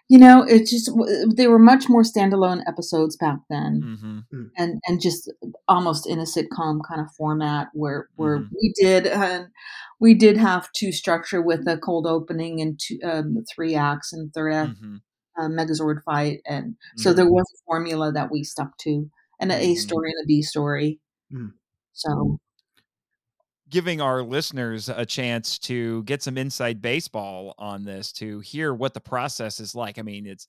You 0.10 0.18
know, 0.18 0.42
it 0.44 0.66
just 0.68 0.90
they 1.36 1.48
were 1.48 1.60
much 1.60 1.88
more 1.88 2.02
standalone 2.04 2.64
episodes 2.68 3.16
back 3.16 3.40
then. 3.50 3.98
hmm 4.00 4.20
and 4.58 4.82
and 4.88 5.00
just 5.00 5.32
almost 5.68 6.08
in 6.08 6.20
a 6.20 6.24
sitcom 6.24 6.80
kind 6.88 7.00
of 7.02 7.12
format 7.16 7.70
where 7.74 8.10
where 8.16 8.40
Mhm. 8.40 8.50
we 8.52 8.74
did 8.76 9.08
uh, 9.08 9.46
we 10.00 10.14
did 10.14 10.38
have 10.38 10.72
to 10.74 10.92
structure 10.92 11.42
with 11.42 11.68
a 11.68 11.78
cold 11.78 12.08
opening 12.08 12.60
and 12.60 12.80
two, 12.80 13.00
um, 13.04 13.44
three 13.54 13.76
acts 13.76 14.12
and 14.14 14.34
third 14.34 14.54
act 14.54 14.78
hmm 14.80 14.98
uh, 15.38 15.48
Megazord 15.48 16.04
fight, 16.04 16.42
and 16.46 16.76
so 16.98 17.14
there 17.14 17.30
was 17.30 17.46
a 17.54 17.64
formula 17.66 18.12
that 18.12 18.30
we 18.32 18.44
stuck 18.44 18.78
to, 18.80 19.10
and 19.40 19.52
an 19.52 19.60
A 19.62 19.74
Mhm. 19.74 19.78
story 19.78 20.12
and 20.12 20.24
a 20.24 20.28
B 20.28 20.42
story. 20.42 21.00
Mhm. 21.32 21.54
So 21.94 22.40
Giving 23.70 24.02
our 24.02 24.24
listeners 24.24 24.90
a 24.90 25.06
chance 25.06 25.60
to 25.60 26.02
get 26.06 26.24
some 26.24 26.40
inside 26.40 26.82
baseball 26.82 27.54
on 27.60 27.86
this, 27.86 28.12
to 28.14 28.40
hear 28.40 28.74
what 28.74 28.96
the 28.96 29.00
process 29.00 29.60
is 29.60 29.76
like. 29.76 30.00
I 30.00 30.02
mean, 30.02 30.26
it's 30.26 30.48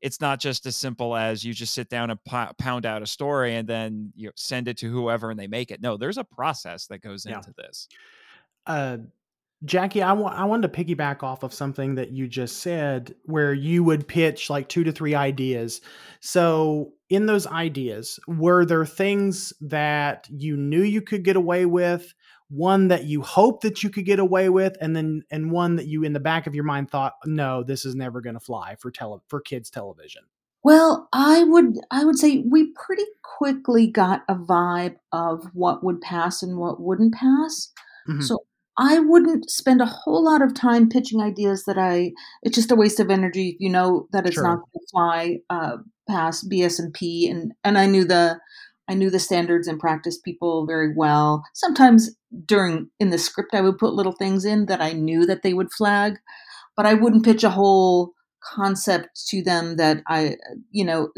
it's 0.00 0.20
not 0.22 0.40
just 0.40 0.64
as 0.66 0.74
simple 0.76 1.14
as 1.14 1.44
you 1.44 1.52
just 1.54 1.74
sit 1.74 1.88
down 1.90 2.10
and 2.10 2.18
po- 2.24 2.50
pound 2.58 2.86
out 2.86 3.02
a 3.02 3.06
story 3.06 3.54
and 3.56 3.68
then 3.68 4.10
you 4.16 4.26
know, 4.26 4.32
send 4.36 4.66
it 4.68 4.78
to 4.78 4.90
whoever 4.90 5.30
and 5.30 5.38
they 5.38 5.46
make 5.46 5.70
it. 5.70 5.80
No, 5.82 5.96
there's 5.98 6.16
a 6.18 6.24
process 6.24 6.86
that 6.86 7.02
goes 7.02 7.24
Yeah. 7.26 7.36
into 7.36 7.52
this. 7.58 7.88
uh 8.66 8.98
Jackie, 9.64 10.02
I 10.02 10.12
wa- 10.12 10.32
I 10.34 10.44
wanted 10.44 10.72
to 10.72 10.84
piggyback 10.84 11.22
off 11.22 11.42
of 11.44 11.54
something 11.54 11.94
that 11.94 12.10
you 12.10 12.26
just 12.26 12.58
said 12.58 13.14
where 13.24 13.52
you 13.54 13.84
would 13.84 14.08
pitch 14.08 14.50
like 14.50 14.68
two 14.68 14.82
to 14.84 14.90
three 14.92 15.14
ideas. 15.14 15.80
So, 16.20 16.92
in 17.10 17.26
those 17.26 17.46
ideas, 17.46 18.18
were 18.26 18.64
there 18.64 18.84
things 18.86 19.52
that 19.60 20.26
you 20.30 20.56
knew 20.56 20.82
you 20.82 21.00
could 21.00 21.22
get 21.22 21.36
away 21.36 21.64
with, 21.66 22.12
one 22.48 22.88
that 22.88 23.04
you 23.04 23.22
hoped 23.22 23.62
that 23.62 23.82
you 23.84 23.90
could 23.90 24.04
get 24.04 24.18
away 24.18 24.48
with, 24.48 24.76
and 24.80 24.96
then 24.96 25.22
and 25.30 25.52
one 25.52 25.76
that 25.76 25.86
you 25.86 26.02
in 26.02 26.12
the 26.12 26.20
back 26.20 26.46
of 26.48 26.54
your 26.56 26.64
mind 26.64 26.90
thought, 26.90 27.14
"No, 27.24 27.62
this 27.62 27.84
is 27.84 27.94
never 27.94 28.20
going 28.20 28.34
to 28.34 28.40
fly 28.40 28.74
for 28.80 28.90
tele 28.90 29.20
for 29.28 29.40
kids 29.40 29.70
television." 29.70 30.22
Well, 30.64 31.08
I 31.12 31.44
would 31.44 31.78
I 31.92 32.04
would 32.04 32.18
say 32.18 32.38
we 32.48 32.72
pretty 32.72 33.04
quickly 33.22 33.86
got 33.86 34.22
a 34.28 34.34
vibe 34.34 34.96
of 35.12 35.44
what 35.54 35.84
would 35.84 36.00
pass 36.00 36.42
and 36.42 36.56
what 36.58 36.80
wouldn't 36.80 37.14
pass. 37.14 37.70
Mhm. 38.08 38.22
So 38.22 38.44
I 38.78 38.98
wouldn't 39.00 39.50
spend 39.50 39.80
a 39.82 39.86
whole 39.86 40.24
lot 40.24 40.42
of 40.42 40.54
time 40.54 40.88
pitching 40.88 41.20
ideas 41.20 41.64
that 41.64 41.78
I 41.78 42.12
it's 42.42 42.54
just 42.56 42.70
a 42.70 42.76
waste 42.76 43.00
of 43.00 43.10
energy 43.10 43.50
if 43.50 43.56
you 43.60 43.68
know 43.70 44.08
that 44.12 44.26
it's 44.26 44.34
Sure. 44.36 44.44
not 44.44 44.56
going 44.58 44.72
to 44.74 44.86
fly 44.90 45.38
uh, 45.50 45.76
past 46.08 46.48
BS&P 46.50 47.28
and 47.28 47.52
and 47.64 47.78
I 47.78 47.86
knew 47.86 48.04
the 48.04 48.40
I 48.88 48.94
knew 48.94 49.10
the 49.10 49.18
standards 49.20 49.68
and 49.68 49.78
practice 49.80 50.18
people 50.18 50.66
very 50.66 50.92
well. 50.94 51.44
Sometimes 51.54 52.10
during 52.46 52.90
in 52.98 53.10
the 53.10 53.18
script 53.18 53.54
I 53.54 53.60
would 53.60 53.78
put 53.78 53.94
little 53.94 54.12
things 54.12 54.44
in 54.44 54.66
that 54.66 54.80
I 54.80 54.92
knew 54.92 55.26
that 55.26 55.42
they 55.42 55.54
would 55.54 55.72
flag, 55.72 56.14
but 56.76 56.86
I 56.86 56.94
wouldn't 56.94 57.24
pitch 57.24 57.44
a 57.44 57.50
whole 57.50 58.12
concept 58.42 59.10
to 59.28 59.42
them 59.42 59.76
that 59.76 60.02
I 60.08 60.36
you 60.72 60.84
know 60.84 61.10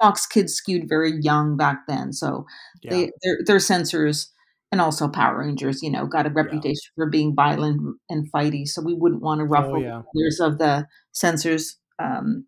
Fox 0.00 0.26
Kids 0.26 0.54
skewed 0.54 0.88
very 0.88 1.12
young 1.22 1.56
back 1.56 1.82
then, 1.88 2.12
so 2.12 2.46
Yeah. 2.82 2.90
they 2.90 3.12
their 3.22 3.38
their 3.46 3.60
censors 3.60 4.30
and 4.74 4.80
also 4.80 5.06
Power 5.08 5.38
Rangers, 5.38 5.84
you 5.84 5.90
know, 5.90 6.04
got 6.04 6.26
a 6.26 6.30
reputation 6.30 6.90
for 6.96 7.08
being 7.08 7.32
violent 7.32 7.80
and 8.10 8.26
fighty, 8.32 8.66
so 8.66 8.82
we 8.82 8.92
wouldn't 8.92 9.22
want 9.22 9.38
to 9.38 9.44
ruffle 9.44 9.76
Oh, 9.76 9.78
yeah. 9.78 10.02
the 10.12 10.44
of 10.44 10.58
the 10.58 10.88
censors 11.12 11.76
um, 12.02 12.44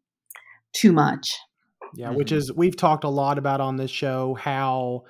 too 0.73 0.93
much. 0.93 1.39
Yeah, 1.95 2.11
which 2.11 2.33
Mhm. 2.33 2.37
is 2.37 2.53
we've 2.53 2.77
talked 2.77 3.05
a 3.05 3.09
lot 3.09 3.39
about 3.39 3.61
on 3.61 3.77
this 3.77 3.93
show 3.93 4.35
how 4.35 5.05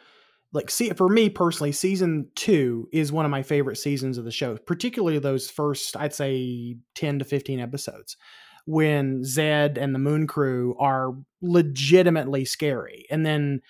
like 0.53 0.71
see 0.71 0.91
for 0.91 1.09
me 1.09 1.31
personally 1.31 1.73
season 1.73 2.29
2 2.35 2.91
is 2.93 3.11
one 3.13 3.25
of 3.25 3.31
my 3.31 3.43
favorite 3.43 3.77
seasons 3.77 4.19
of 4.19 4.27
the 4.27 4.31
show, 4.31 4.59
particularly 4.59 5.19
those 5.19 5.49
first 5.51 5.97
I'd 5.97 6.13
say 6.13 6.77
10 6.97 7.19
to 7.21 7.25
15 7.25 7.61
episodes 7.61 8.19
when 8.67 9.23
Zedd 9.23 9.79
and 9.79 9.95
the 9.95 9.99
Moon 9.99 10.27
Crew 10.27 10.77
are 10.79 11.13
legitimately 11.41 12.45
scary. 12.45 13.07
And 13.11 13.25
then 13.25 13.61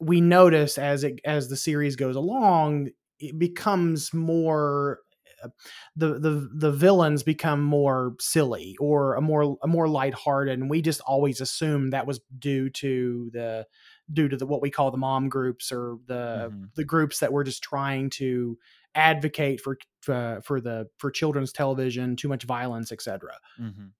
we 0.00 0.20
notice 0.20 0.78
as 0.78 1.04
it 1.04 1.20
as 1.24 1.48
the 1.48 1.56
series 1.56 1.96
goes 1.96 2.16
along 2.16 2.88
it 3.18 3.38
becomes 3.38 4.12
more 4.12 5.00
uh, 5.42 5.48
the 5.96 6.18
the 6.18 6.48
the 6.54 6.72
villains 6.72 7.22
become 7.22 7.62
more 7.62 8.14
silly 8.20 8.76
or 8.80 9.14
a 9.14 9.20
more 9.22 9.56
a 9.62 9.66
more 9.66 9.88
lighthearted 9.88 10.58
and 10.58 10.68
we 10.70 10.82
just 10.82 11.00
always 11.02 11.40
assume 11.40 11.90
that 11.90 12.06
was 12.06 12.20
due 12.38 12.68
to 12.70 13.30
the 13.32 13.66
due 14.12 14.28
to 14.28 14.36
the 14.36 14.46
what 14.46 14.62
we 14.62 14.70
call 14.70 14.90
the 14.90 14.98
mom 14.98 15.28
groups 15.28 15.72
or 15.72 15.96
the 16.06 16.50
Mhm. 16.52 16.70
the 16.74 16.84
groups 16.84 17.20
that 17.20 17.32
were 17.32 17.44
just 17.44 17.62
trying 17.62 18.10
to 18.10 18.58
advocate 18.94 19.60
for 19.60 19.78
uh, 20.08 20.40
for 20.40 20.60
the 20.60 20.88
for 20.98 21.10
children's 21.10 21.52
television 21.52 22.16
too 22.16 22.28
much 22.28 22.44
violence 22.44 22.92
etc 22.92 23.32
Mhm. 23.58 23.92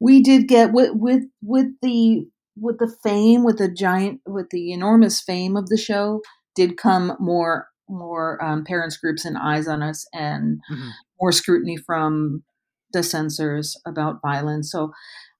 We 0.00 0.22
did 0.22 0.48
get 0.48 0.72
with 0.72 0.92
with 0.94 1.24
with 1.42 1.66
the 1.82 2.26
with 2.56 2.78
the 2.78 2.94
fame 3.02 3.44
with 3.44 3.58
the 3.58 3.68
giant 3.68 4.20
with 4.26 4.48
the 4.50 4.72
enormous 4.72 5.20
fame 5.20 5.56
of 5.56 5.68
the 5.68 5.76
show 5.76 6.20
did 6.54 6.76
come 6.76 7.16
more 7.20 7.68
more 7.88 8.42
um, 8.42 8.64
parents 8.64 8.96
groups 8.96 9.24
and 9.24 9.36
eyes 9.38 9.68
on 9.68 9.82
us 9.82 10.06
and 10.12 10.60
Mhm. 10.70 10.90
more 11.20 11.32
scrutiny 11.32 11.76
from 11.76 12.42
the 12.92 13.02
censors 13.02 13.76
about 13.86 14.20
violence. 14.22 14.70
So 14.72 14.92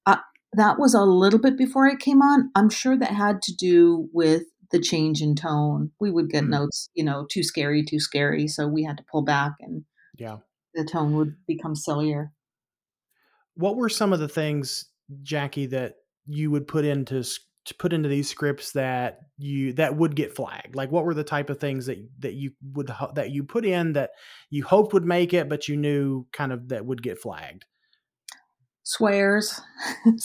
uh, 0.07 0.19
that 0.53 0.79
was 0.79 0.95
a 0.95 1.03
little 1.05 1.39
bit 1.41 1.57
before 1.59 1.89
I 1.91 1.97
came 1.97 2.23
on. 2.23 2.51
I'm 2.55 2.71
sure 2.71 2.97
that 2.99 3.11
had 3.11 3.43
to 3.43 3.55
do 3.55 4.09
with 4.13 4.45
the 4.73 4.81
change 4.81 5.23
in 5.23 5.35
tone. 5.37 5.91
We 6.01 6.11
would 6.11 6.29
get 6.31 6.45
Mhm. 6.45 6.51
notes, 6.51 6.89
you 6.95 7.05
know, 7.05 7.27
too 7.31 7.43
scary, 7.43 7.85
too 7.85 8.01
scary. 8.01 8.47
So 8.49 8.67
we 8.69 8.85
had 8.85 8.97
to 8.99 9.05
pull 9.11 9.23
back 9.23 9.53
and 9.61 9.85
yeah 10.19 10.39
the 10.75 10.85
tone 10.85 11.15
would 11.17 11.35
become 11.47 11.75
sillier. 11.75 12.33
what 13.55 13.77
were 13.77 13.89
some 13.89 14.13
of 14.13 14.21
the 14.21 14.29
things 14.29 14.87
jackie 15.23 15.67
that 15.67 15.95
you 16.27 16.51
would 16.51 16.67
put 16.69 16.85
into 16.85 17.19
s- 17.19 17.39
to 17.67 17.75
put 17.75 17.93
into 17.93 18.09
these 18.09 18.29
scripts 18.31 18.73
that 18.73 19.19
you 19.39 19.73
that 19.75 19.97
would 19.97 20.15
get 20.17 20.35
flagged? 20.37 20.75
Like 20.77 20.91
what 20.93 21.05
were 21.05 21.15
the 21.15 21.25
type 21.25 21.51
of 21.51 21.59
things 21.59 21.87
that 21.87 21.99
that 22.21 22.35
you 22.35 22.53
would 22.75 22.91
that 23.15 23.31
you 23.31 23.45
put 23.45 23.65
in 23.65 23.95
that 23.95 24.11
you 24.51 24.65
hoped 24.65 24.93
would 24.93 25.05
make 25.05 25.35
it 25.35 25.49
but 25.49 25.69
you 25.69 25.77
knew 25.77 26.27
kind 26.33 26.53
of 26.53 26.69
that 26.69 26.87
would 26.87 27.03
get 27.03 27.19
flagged? 27.21 27.65
Swears. 28.85 29.61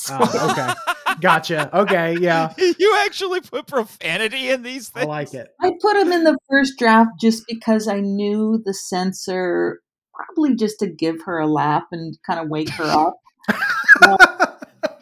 Ah, 0.10 0.52
okay. 0.52 1.16
Gotcha. 1.20 1.76
Okay 1.78 2.18
yeah. 2.20 2.54
You 2.58 2.96
actually 3.00 3.42
put 3.42 3.66
profanity 3.68 4.50
in 4.50 4.62
these 4.62 4.92
i 4.96 5.00
things. 5.00 5.08
like 5.10 5.34
it. 5.34 5.48
I 5.60 5.72
put 5.82 5.96
them 5.96 6.12
in 6.12 6.24
the 6.24 6.38
first 6.50 6.74
draft 6.78 7.12
just 7.20 7.44
because 7.48 7.88
I 7.88 8.00
knew 8.00 8.62
the 8.64 8.74
censor 8.74 9.80
probably 10.14 10.56
just 10.56 10.78
to 10.80 10.88
give 10.88 11.16
her 11.26 11.40
a 11.40 11.48
laugh 11.48 11.84
and 11.92 12.16
kind 12.28 12.40
of 12.40 12.50
wake 12.50 12.70
her 12.70 12.84
up. 12.84 13.18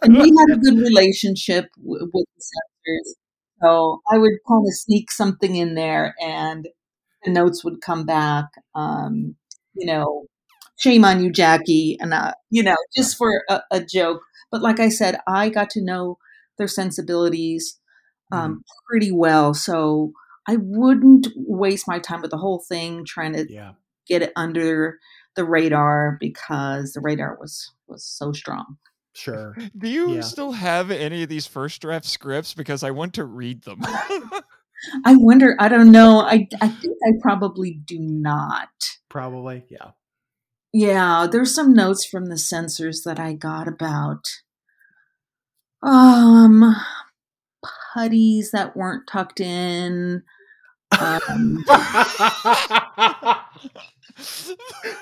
and 0.01 0.13
we 0.13 0.29
had 0.29 0.57
a 0.57 0.59
good 0.59 0.77
relationship 0.79 1.67
w- 1.77 2.09
with 2.13 2.25
the 2.35 2.41
censors. 2.41 3.15
So 3.61 4.01
I 4.11 4.17
would 4.17 4.33
kind 4.47 4.65
of 4.67 4.73
sneak 4.73 5.11
something 5.11 5.55
in 5.55 5.75
there 5.75 6.15
and 6.21 6.67
the 7.23 7.31
notes 7.31 7.63
would 7.63 7.81
come 7.81 8.05
back. 8.05 8.45
Um, 8.75 9.35
you 9.73 9.85
know, 9.85 10.25
shame 10.77 11.03
on 11.03 11.23
you, 11.23 11.31
Jackie. 11.31 11.97
And, 11.99 12.13
uh, 12.13 12.33
you 12.49 12.63
know, 12.63 12.77
just 12.95 13.17
for 13.17 13.43
a, 13.49 13.61
a 13.71 13.81
joke. 13.81 14.21
But 14.51 14.61
like 14.61 14.79
I 14.79 14.89
said, 14.89 15.19
I 15.27 15.49
got 15.49 15.69
to 15.71 15.83
know 15.83 16.17
their 16.57 16.67
sensibilities 16.67 17.79
um, 18.31 18.63
pretty 18.89 19.11
well. 19.11 19.53
So 19.53 20.13
I 20.47 20.57
wouldn't 20.59 21.27
waste 21.35 21.87
my 21.87 21.99
time 21.99 22.21
with 22.21 22.31
the 22.31 22.37
whole 22.37 22.63
thing 22.67 23.05
trying 23.05 23.33
to 23.33 23.45
yeah 23.49 23.73
get 24.07 24.23
it 24.23 24.33
under 24.35 24.97
the 25.35 25.45
radar 25.45 26.17
because 26.19 26.93
the 26.93 27.01
radar 27.01 27.37
was 27.39 27.71
was 27.87 28.03
so 28.03 28.31
strong. 28.31 28.77
Sure 29.13 29.55
Do 29.77 29.87
you 29.89 30.15
Yeah. 30.15 30.21
still 30.21 30.51
have 30.51 30.91
any 30.91 31.23
of 31.23 31.29
these 31.29 31.47
first 31.47 31.81
draft 31.81 32.05
scripts? 32.05 32.53
Because 32.53 32.83
I 32.83 32.91
want 32.91 33.13
to 33.15 33.23
read 33.25 33.63
them. 33.63 33.79
I 35.05 35.15
wonder. 35.17 35.55
I 35.59 35.67
don't 35.67 35.91
know. 35.91 36.21
I 36.21 36.47
I 36.61 36.67
think 36.69 36.97
I 37.05 37.11
probably 37.21 37.73
do 37.85 37.99
not. 37.99 38.69
probably 39.09 39.65
yeah 39.69 39.91
Yeah, 40.71 41.27
there's 41.29 41.53
some 41.53 41.73
notes 41.73 42.05
from 42.05 42.27
the 42.27 42.37
censors 42.37 43.01
that 43.03 43.19
I 43.19 43.33
got 43.33 43.67
about 43.67 44.25
um 45.81 46.75
putties 47.93 48.51
that 48.51 48.75
weren't 48.75 49.07
tucked 49.07 49.39
in. 49.41 50.23
Um, 50.99 51.63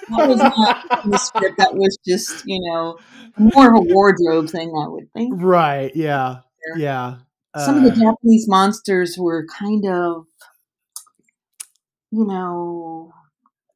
That 0.10 0.28
was 0.30 0.38
not 0.40 1.06
in 1.06 1.12
the 1.12 1.18
script. 1.18 1.58
That 1.58 1.76
was 1.76 1.98
just 2.08 2.44
you 2.46 2.60
know 2.62 2.98
more 3.38 3.70
of 3.70 3.76
a 3.76 3.94
wardrobe 3.94 4.50
thing. 4.50 4.70
I 4.70 4.88
would 4.88 5.12
think. 5.14 5.34
right 5.36 5.92
yeah 5.96 6.42
Yeah. 6.76 7.18
Some 7.58 7.78
of 7.78 7.84
the 7.84 7.92
Uh, 7.92 7.96
Japanese 8.12 8.48
monsters 8.48 9.16
were 9.18 9.46
kind 9.48 9.84
of, 9.88 10.26
you 12.12 12.26
know, 12.26 13.12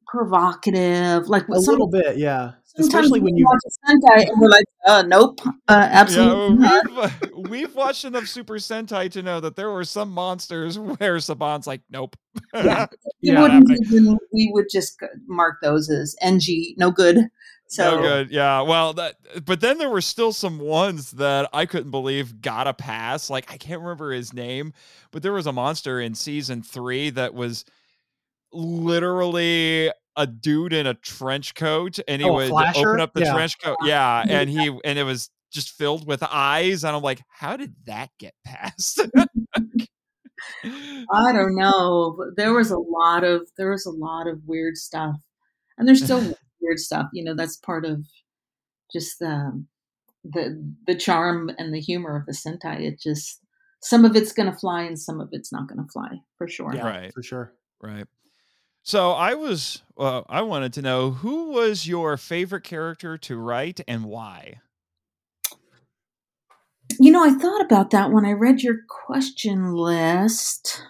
provocative. 0.06 1.28
Like 1.28 1.48
a 1.48 1.58
little 1.58 1.88
bit 1.90 2.16
yeah 2.18 2.52
especially 2.78 3.20
when 3.20 3.36
you 3.36 3.44
watch 3.44 3.60
a 3.66 3.90
Sentai 3.90 4.28
and 4.28 4.40
we're 4.40 4.48
like, 4.48 4.64
uh, 4.86 5.02
nope, 5.02 5.40
uh, 5.68 5.88
absolutely 5.90 6.56
not. 6.56 6.84
Yeah, 6.90 7.10
we've, 7.34 7.48
we've 7.50 7.74
watched 7.74 8.04
enough 8.04 8.26
Super 8.26 8.54
Sentai 8.54 9.10
to 9.12 9.22
know 9.22 9.40
that 9.40 9.56
there 9.56 9.70
were 9.70 9.84
some 9.84 10.10
monsters 10.10 10.78
where 10.78 11.16
Saban's 11.16 11.66
like, 11.66 11.82
nope. 11.90 12.16
Yeah. 12.54 12.86
We 13.22 13.30
Yeah. 13.30 13.42
wouldn't 13.42 13.70
even, 13.70 14.18
we 14.32 14.50
would 14.52 14.66
just 14.72 14.98
mark 15.28 15.58
those 15.62 15.88
as 15.88 16.16
NG, 16.20 16.74
no 16.76 16.90
good. 16.90 17.28
So 17.68 17.96
no 17.96 18.02
good. 18.02 18.30
Yeah. 18.30 18.62
Well, 18.62 18.92
that. 18.94 19.14
But 19.46 19.60
then 19.60 19.78
there 19.78 19.88
were 19.90 20.00
still 20.00 20.32
some 20.32 20.58
ones 20.58 21.12
that 21.12 21.48
I 21.52 21.66
couldn't 21.66 21.92
believe 21.92 22.40
got 22.42 22.66
a 22.66 22.74
pass. 22.74 23.30
Like 23.30 23.50
I 23.50 23.56
can't 23.56 23.80
remember 23.80 24.10
his 24.12 24.32
name, 24.34 24.72
but 25.12 25.22
there 25.22 25.32
was 25.32 25.46
a 25.46 25.52
monster 25.52 26.00
in 26.00 26.14
season 26.16 26.62
three 26.62 27.10
that 27.10 27.32
was 27.32 27.64
literally 28.52 29.90
a 30.16 30.26
dude 30.26 30.72
in 30.72 30.86
a 30.86 30.94
trench 30.94 31.54
coat, 31.54 31.98
and 32.06 32.20
he 32.22 32.28
Oh, 32.28 32.34
would 32.34 32.48
flasher? 32.50 32.88
open 32.90 33.00
up 33.00 33.12
the 33.14 33.20
Yeah. 33.22 33.32
trench 33.34 33.58
coat. 33.62 33.76
Yeah, 33.84 34.24
and 34.28 34.48
he 34.50 34.66
and 34.84 34.98
it 34.98 35.04
was 35.04 35.30
just 35.52 35.70
filled 35.70 36.06
with 36.06 36.22
eyes, 36.22 36.84
and 36.84 36.94
I'm 36.96 37.02
like, 37.02 37.20
how 37.28 37.56
did 37.56 37.74
that 37.86 38.10
get 38.18 38.34
past? 38.44 39.00
I 40.64 41.32
don't 41.32 41.54
know. 41.56 42.32
There 42.36 42.52
was 42.52 42.70
a 42.70 42.78
lot 42.78 43.24
of 43.24 43.48
there 43.56 43.70
was 43.70 43.86
a 43.86 43.90
lot 43.90 44.26
of 44.26 44.40
weird 44.46 44.76
stuff, 44.76 45.16
and 45.78 45.86
there's 45.86 46.02
still 46.04 46.20
weird 46.60 46.78
stuff. 46.78 47.06
You 47.12 47.24
know, 47.24 47.34
that's 47.34 47.56
part 47.56 47.84
of 47.84 48.04
just 48.92 49.18
the 49.18 49.64
the 50.24 50.74
the 50.86 50.94
charm 50.94 51.50
and 51.58 51.74
the 51.74 51.80
humor 51.80 52.16
of 52.16 52.26
the 52.26 52.32
Sentai. 52.32 52.80
It 52.80 53.00
just 53.00 53.40
some 53.82 54.04
of 54.04 54.14
it's 54.16 54.32
gonna 54.32 54.56
fly 54.56 54.82
and 54.82 54.98
some 54.98 55.20
of 55.20 55.28
it's 55.32 55.52
not 55.52 55.68
gonna 55.68 55.86
fly 55.92 56.20
for 56.38 56.46
sure. 56.48 56.72
yeah, 56.74 56.86
Right. 56.86 57.12
for 57.12 57.22
sure. 57.22 57.52
Right. 57.80 58.06
So 58.84 59.10
I 59.12 59.34
was, 59.34 59.82
uh, 59.96 60.22
I 60.28 60.42
wanted 60.42 60.72
to 60.74 60.82
know 60.82 61.10
who 61.10 61.50
was 61.50 61.86
your 61.88 62.16
favorite 62.16 62.62
character 62.64 63.16
to 63.18 63.36
write 63.36 63.80
and 63.88 64.04
why. 64.04 64.60
You 66.98 67.10
know, 67.10 67.22
I 67.22 67.30
thought 67.34 67.60
about 67.60 67.90
that 67.90 68.12
when 68.12 68.24
I 68.24 68.32
read 68.32 68.62
your 68.62 68.78
question 68.88 69.74
list. 69.74 70.82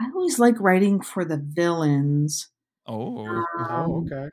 I 0.00 0.10
always 0.14 0.38
like 0.40 0.58
writing 0.58 1.00
for 1.00 1.24
the 1.24 1.36
villains. 1.36 2.48
Oh, 2.86 3.46
Oh, 3.70 3.98
Um, 3.98 4.02
okay. 4.02 4.28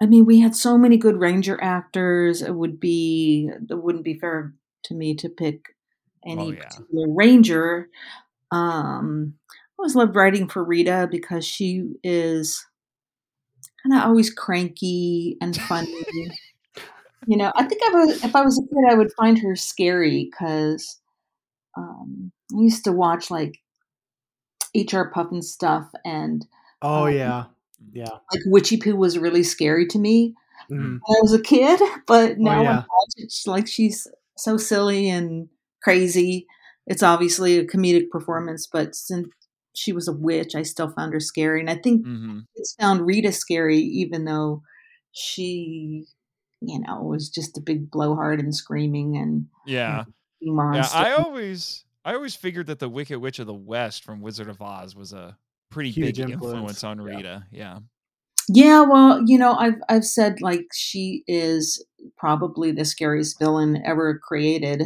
I 0.00 0.06
mean, 0.06 0.24
we 0.24 0.40
had 0.40 0.56
so 0.56 0.76
many 0.76 0.96
good 0.96 1.16
Ranger 1.20 1.62
actors. 1.62 2.42
It 2.42 2.54
would 2.54 2.80
be 2.80 3.48
it 3.70 3.74
wouldn't 3.82 4.04
be 4.04 4.18
fair 4.18 4.54
to 4.84 4.94
me 4.94 5.14
to 5.16 5.28
pick 5.28 5.76
any 6.26 6.50
Oh, 6.50 6.50
yeah. 6.52 6.82
particular 6.82 7.06
Ranger. 7.14 7.88
Um, 8.52 9.38
I 9.50 9.61
always 9.82 9.96
loved 9.96 10.14
writing 10.14 10.46
for 10.46 10.62
Rita 10.62 11.08
because 11.10 11.44
she 11.44 11.88
is 12.04 12.64
kind 13.82 14.00
of 14.00 14.06
always 14.06 14.32
cranky 14.32 15.36
and 15.40 15.56
funny. 15.56 15.92
you 17.26 17.36
know, 17.36 17.50
I 17.56 17.64
think 17.64 17.82
I 17.84 17.90
was, 17.90 18.24
if 18.24 18.36
I 18.36 18.42
was 18.42 18.58
a 18.58 18.62
kid, 18.62 18.84
I 18.88 18.94
would 18.94 19.12
find 19.14 19.36
her 19.40 19.56
scary 19.56 20.30
because 20.30 21.00
um, 21.76 22.30
I 22.56 22.60
used 22.60 22.84
to 22.84 22.92
watch 22.92 23.28
like 23.28 23.58
HR 24.76 25.10
Pufnstuf 25.12 25.88
and 26.04 26.46
Oh 26.80 27.06
um, 27.06 27.14
yeah, 27.14 27.44
yeah. 27.92 28.18
like 28.32 28.42
Witchiepoo 28.48 28.94
was 28.94 29.18
really 29.18 29.42
scary 29.42 29.86
to 29.88 29.98
me 29.98 30.34
Mhm. 30.70 31.00
when 31.02 31.16
I 31.16 31.20
was 31.22 31.32
a 31.32 31.42
kid, 31.42 31.80
but 32.06 32.38
now 32.38 32.58
when 32.62 32.68
I 32.68 32.72
yeah. 32.74 32.82
it's 33.16 33.48
like 33.48 33.66
she's 33.66 34.06
so 34.36 34.56
silly 34.56 35.08
and 35.08 35.48
crazy. 35.82 36.46
It's 36.86 37.02
obviously 37.02 37.58
a 37.58 37.64
comedic 37.64 38.10
performance, 38.10 38.66
but 38.66 38.94
since 38.94 39.28
she 39.74 39.92
was 39.92 40.08
a 40.08 40.12
witch, 40.12 40.54
I 40.54 40.62
still 40.62 40.90
found 40.90 41.12
her 41.14 41.20
scary. 41.20 41.60
And 41.60 41.70
I 41.70 41.76
think 41.76 42.04
hmm 42.04 42.40
it's 42.56 42.74
found 42.74 43.06
Rita 43.06 43.32
scary, 43.32 43.78
even 43.78 44.24
though 44.24 44.62
she, 45.12 46.06
you 46.60 46.80
know, 46.80 47.02
was 47.02 47.28
just 47.28 47.56
a 47.58 47.62
big 47.62 47.90
blowhard 47.90 48.40
and 48.40 48.54
screaming 48.54 49.16
and 49.16 49.46
yeah, 49.66 50.04
yeah. 50.40 50.52
monster. 50.52 50.96
I 50.96 51.12
always, 51.12 51.84
I 52.04 52.14
always 52.14 52.34
figured 52.34 52.66
that 52.66 52.78
the 52.78 52.88
Wicked 52.88 53.18
Witch 53.18 53.38
of 53.38 53.46
the 53.46 53.54
West 53.54 54.04
from 54.04 54.20
Wizard 54.20 54.48
of 54.48 54.60
Oz 54.60 54.94
was 54.96 55.12
a 55.12 55.36
pretty 55.70 55.90
Huge 55.90 56.18
big 56.18 56.18
influence, 56.18 56.82
influence 56.82 56.84
on 56.84 57.00
yeah. 57.04 57.16
Rita. 57.16 57.46
Yeah. 57.50 57.80
Yeah, 58.48 58.82
well, 58.82 59.22
you 59.24 59.38
know, 59.38 59.54
I've 59.54 59.80
I've 59.88 60.04
said 60.04 60.40
like 60.40 60.66
she 60.74 61.22
is 61.28 61.84
probably 62.16 62.72
the 62.72 62.84
scariest 62.84 63.38
villain 63.38 63.80
ever 63.84 64.18
created 64.18 64.82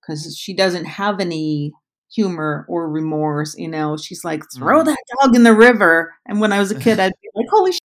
because 0.00 0.36
she 0.36 0.54
doesn't 0.54 0.84
have 0.84 1.20
any 1.20 1.72
humor 2.12 2.64
or 2.68 2.88
remorse. 2.90 3.54
You 3.56 3.68
know, 3.68 3.96
she's 3.96 4.24
like, 4.24 4.42
throw 4.54 4.80
Mhm. 4.82 4.86
that 4.86 4.98
dog 5.20 5.34
in 5.36 5.42
the 5.42 5.54
river. 5.54 6.14
And 6.26 6.40
when 6.40 6.52
I 6.52 6.58
was 6.58 6.70
a 6.70 6.78
kid, 6.78 7.00
I'd 7.00 7.12
be 7.22 7.28
like, 7.34 7.46
holy 7.50 7.72
shit, 7.72 7.80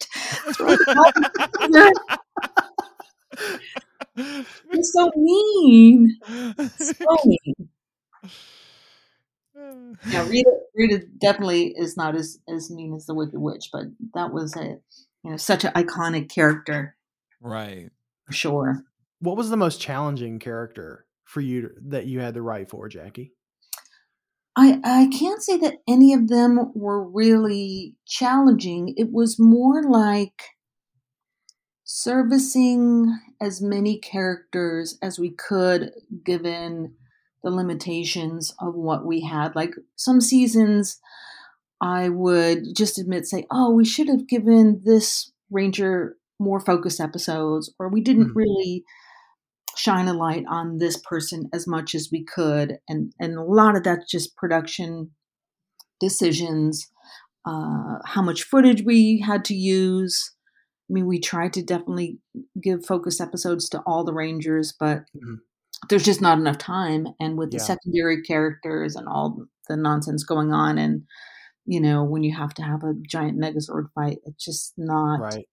throw 0.56 0.76
the 0.76 0.94
dog 0.94 1.16
in 1.64 1.70
the 1.70 1.78
river. 1.78 1.92
You're 4.72 4.82
so 4.82 5.10
mean, 5.16 6.16
so 6.78 7.04
mean. 7.24 7.54
Yeah, 10.08 10.26
Rita, 10.26 10.50
Rita 10.74 11.04
definitely 11.20 11.74
is 11.76 11.94
not 11.96 12.14
as 12.14 12.38
as 12.48 12.70
mean 12.70 12.94
as 12.94 13.04
the 13.04 13.14
Wicked 13.14 13.38
Witch, 13.38 13.68
but 13.72 13.84
that 14.14 14.32
was 14.32 14.56
a 14.56 14.78
you 15.22 15.30
know 15.30 15.36
such 15.36 15.64
an 15.64 15.72
iconic 15.74 16.30
character 16.30 16.96
right. 17.42 17.90
for 18.24 18.32
sure. 18.32 18.84
What 19.18 19.36
was 19.36 19.50
the 19.50 19.58
most 19.58 19.78
challenging 19.80 20.38
character 20.38 21.04
for 21.24 21.42
you 21.42 21.60
to, 21.62 21.68
that 21.88 22.06
you 22.06 22.20
had 22.20 22.34
to 22.34 22.42
write 22.42 22.70
for, 22.70 22.88
Jackie? 22.88 23.34
I 24.56 24.80
I 24.84 25.06
can't 25.16 25.42
say 25.42 25.56
that 25.58 25.78
any 25.88 26.12
of 26.12 26.28
them 26.28 26.72
were 26.74 27.02
really 27.08 27.94
challenging. 28.06 28.94
It 28.96 29.12
was 29.12 29.38
more 29.38 29.82
like 29.82 30.42
servicing 31.84 33.18
as 33.40 33.60
many 33.60 33.98
characters 33.98 34.98
as 35.02 35.18
we 35.18 35.30
could 35.30 35.90
given 36.24 36.94
the 37.42 37.50
limitations 37.50 38.54
of 38.60 38.74
what 38.74 39.04
we 39.04 39.22
had. 39.22 39.54
Like 39.56 39.74
some 39.96 40.20
seasons 40.20 40.98
I 41.82 42.08
would 42.10 42.76
just 42.76 42.98
admit 42.98 43.26
say, 43.26 43.46
"Oh, 43.50 43.70
we 43.72 43.84
should 43.84 44.08
have 44.08 44.28
given 44.28 44.82
this 44.84 45.32
ranger 45.50 46.16
more 46.40 46.60
focused 46.60 47.00
episodes 47.00 47.72
or 47.78 47.88
we 47.88 48.00
didn't 48.02 48.30
Mhm. 48.30 48.36
really 48.36 48.84
shine 49.82 50.08
a 50.08 50.12
light 50.14 50.44
on 50.48 50.78
this 50.78 50.96
person 50.98 51.48
as 51.52 51.66
much 51.66 51.94
as 51.94 52.08
we 52.12 52.24
could 52.24 52.78
and 52.88 53.12
and 53.20 53.36
a 53.38 53.42
lot 53.42 53.76
of 53.76 53.84
that's 53.84 54.10
just 54.10 54.36
production 54.36 55.10
decisions 56.00 56.88
uh 57.46 57.98
how 58.04 58.22
much 58.22 58.42
footage 58.44 58.82
we 58.84 59.22
had 59.26 59.44
to 59.44 59.54
use 59.54 60.34
i 60.90 60.92
mean 60.94 61.06
we 61.06 61.18
tried 61.20 61.52
to 61.52 61.62
definitely 61.62 62.18
give 62.62 62.84
focus 62.84 63.20
episodes 63.20 63.68
to 63.68 63.80
all 63.86 64.04
the 64.04 64.12
rangers 64.14 64.74
but 64.78 65.04
Mhm. 65.16 65.38
there's 65.88 66.04
just 66.04 66.20
not 66.22 66.38
enough 66.38 66.58
time 66.58 67.08
and 67.20 67.38
with 67.38 67.50
the 67.52 67.58
secondary 67.60 68.22
characters 68.22 68.96
and 68.96 69.08
all 69.08 69.46
the 69.68 69.76
nonsense 69.76 70.24
going 70.24 70.52
on 70.52 70.78
and 70.78 71.04
you 71.66 71.80
know 71.80 72.04
when 72.04 72.22
you 72.24 72.34
have 72.36 72.54
to 72.54 72.62
have 72.62 72.84
a 72.84 72.94
giant 73.06 73.38
megazord 73.38 73.86
fight 73.94 74.18
it's 74.26 74.44
just 74.44 74.74
not 74.78 75.20
Right. 75.20 75.48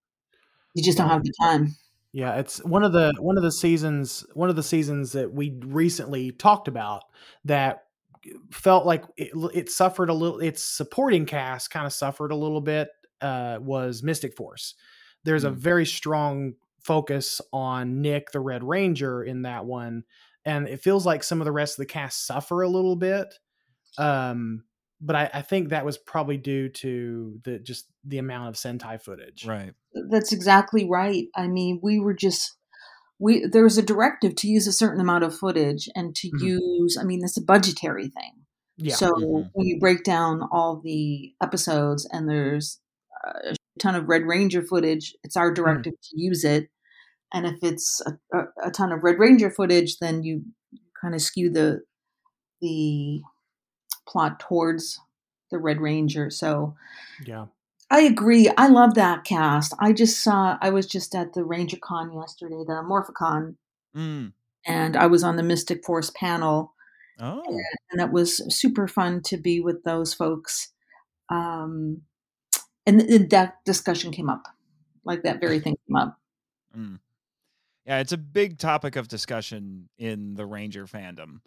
you 0.75 0.83
just 0.83 0.97
don't 0.97 1.09
have 1.09 1.23
the 1.23 1.33
time 1.41 1.75
Yeah, 2.17 2.37
it's 2.37 2.57
one 2.65 2.83
of 2.83 2.93
the 2.93 3.13
one 3.19 3.37
of 3.37 3.43
the 3.43 3.51
seasons 3.51 4.25
one 4.33 4.49
of 4.49 4.55
the 4.55 4.63
seasons 4.63 5.11
that 5.11 5.31
we 5.31 5.55
recently 5.63 6.31
talked 6.31 6.67
about 6.67 7.03
that 7.45 7.83
felt 8.49 8.87
like 8.87 9.03
it, 9.17 9.29
it 9.53 9.69
suffered 9.69 10.09
a 10.09 10.15
little 10.15 10.39
its 10.39 10.63
supporting 10.63 11.27
cast 11.27 11.69
kind 11.69 11.85
of 11.85 11.93
suffered 11.93 12.31
a 12.31 12.35
little 12.35 12.59
bit 12.59 12.87
uh 13.21 13.59
was 13.61 14.01
Mystic 14.01 14.35
Force. 14.35 14.73
There's 15.25 15.43
a 15.43 15.51
Mm. 15.51 15.57
very 15.57 15.85
strong 15.85 16.53
focus 16.83 17.39
on 17.53 18.01
Nick 18.01 18.31
the 18.31 18.39
Red 18.39 18.63
Ranger 18.63 19.23
in 19.23 19.43
that 19.43 19.65
one 19.65 20.03
and 20.43 20.67
it 20.67 20.81
feels 20.81 21.05
like 21.05 21.23
some 21.23 21.39
of 21.39 21.45
the 21.45 21.51
rest 21.51 21.73
of 21.77 21.83
the 21.83 21.93
cast 21.93 22.25
suffer 22.25 22.63
a 22.63 22.67
little 22.67 22.95
bit. 22.95 23.31
Um 23.99 24.63
but 24.99 25.15
I, 25.15 25.29
I 25.31 25.41
think 25.43 25.69
that 25.69 25.85
was 25.85 25.99
probably 25.99 26.37
due 26.37 26.69
to 26.69 27.39
the 27.43 27.59
just 27.59 27.91
the 28.03 28.17
amount 28.17 28.49
of 28.49 28.55
Sentai 28.55 28.99
footage. 28.99 29.45
Right. 29.45 29.75
That's 30.09 30.31
exactly 30.31 30.87
right. 30.89 31.27
I 31.35 31.47
mean, 31.47 31.79
we 31.81 31.99
were 31.99 32.13
just 32.13 32.55
we 33.19 33.45
there 33.45 33.63
was 33.63 33.77
a 33.77 33.81
directive 33.83 34.35
to 34.35 34.47
use 34.47 34.67
a 34.67 34.73
certain 34.73 35.01
amount 35.01 35.23
of 35.23 35.35
footage 35.37 35.89
and 35.95 36.15
to 36.15 36.29
Mhm. 36.31 36.41
use. 36.41 36.97
I 36.99 37.03
mean, 37.03 37.23
it's 37.23 37.37
a 37.37 37.41
budgetary 37.43 38.09
thing. 38.09 38.45
Yeah. 38.77 38.95
So 38.95 39.11
Mhm. 39.11 39.49
when 39.53 39.67
you 39.67 39.79
break 39.79 40.03
down 40.03 40.43
all 40.51 40.79
the 40.83 41.33
episodes 41.41 42.07
and 42.11 42.29
there's 42.29 42.79
a 43.23 43.55
ton 43.79 43.95
of 43.95 44.07
Red 44.07 44.23
Ranger 44.23 44.61
footage, 44.61 45.15
it's 45.23 45.35
our 45.35 45.51
directive 45.51 45.93
to 45.99 46.21
use 46.21 46.43
it. 46.43 46.69
And 47.33 47.45
if 47.45 47.57
it's 47.63 48.01
a, 48.05 48.17
a, 48.37 48.67
a 48.67 48.71
ton 48.71 48.91
of 48.91 49.03
Red 49.03 49.17
Ranger 49.19 49.49
footage, 49.51 49.97
then 49.99 50.23
you 50.23 50.43
kind 51.01 51.15
of 51.15 51.21
skew 51.21 51.49
the 51.49 51.81
the 52.61 53.21
plot 54.07 54.39
towards 54.39 54.99
the 55.51 55.57
Red 55.57 55.81
Ranger. 55.81 56.29
So 56.29 56.75
yeah. 57.25 57.47
I 57.89 58.01
agree. 58.01 58.49
I 58.57 58.67
love 58.67 58.95
that 58.95 59.23
cast. 59.23 59.73
I 59.79 59.93
just 59.93 60.21
saw. 60.21 60.57
I 60.61 60.69
was 60.71 60.85
just 60.87 61.15
at 61.15 61.33
the 61.33 61.43
Ranger 61.43 61.77
Con 61.81 62.11
yesterday, 62.11 62.63
the 62.65 62.83
Morphicon, 62.83 63.55
Mm. 63.95 64.33
and 64.65 64.97
I 64.97 65.07
was 65.07 65.23
on 65.23 65.37
the 65.37 65.43
Mystic 65.43 65.85
Force 65.85 66.11
panel, 66.15 66.73
Oh. 67.19 67.41
and 67.91 68.01
it 68.01 68.11
was 68.11 68.37
super 68.53 68.87
fun 68.87 69.21
to 69.23 69.37
be 69.37 69.61
with 69.61 69.83
those 69.83 70.13
folks. 70.13 70.73
Um, 71.29 72.01
and 72.85 72.99
th- 73.01 73.29
that 73.29 73.63
discussion 73.65 74.11
came 74.11 74.29
up, 74.29 74.43
like 75.05 75.23
that 75.23 75.39
very 75.39 75.59
thing 75.59 75.75
came 75.87 75.95
up. 75.95 76.19
Mm. 76.77 76.99
Yeah, 77.85 77.99
it's 77.99 78.11
a 78.11 78.17
big 78.17 78.57
topic 78.57 78.97
of 78.97 79.07
discussion 79.07 79.87
in 79.97 80.35
the 80.35 80.45
Ranger 80.45 80.85
fandom. 80.87 81.39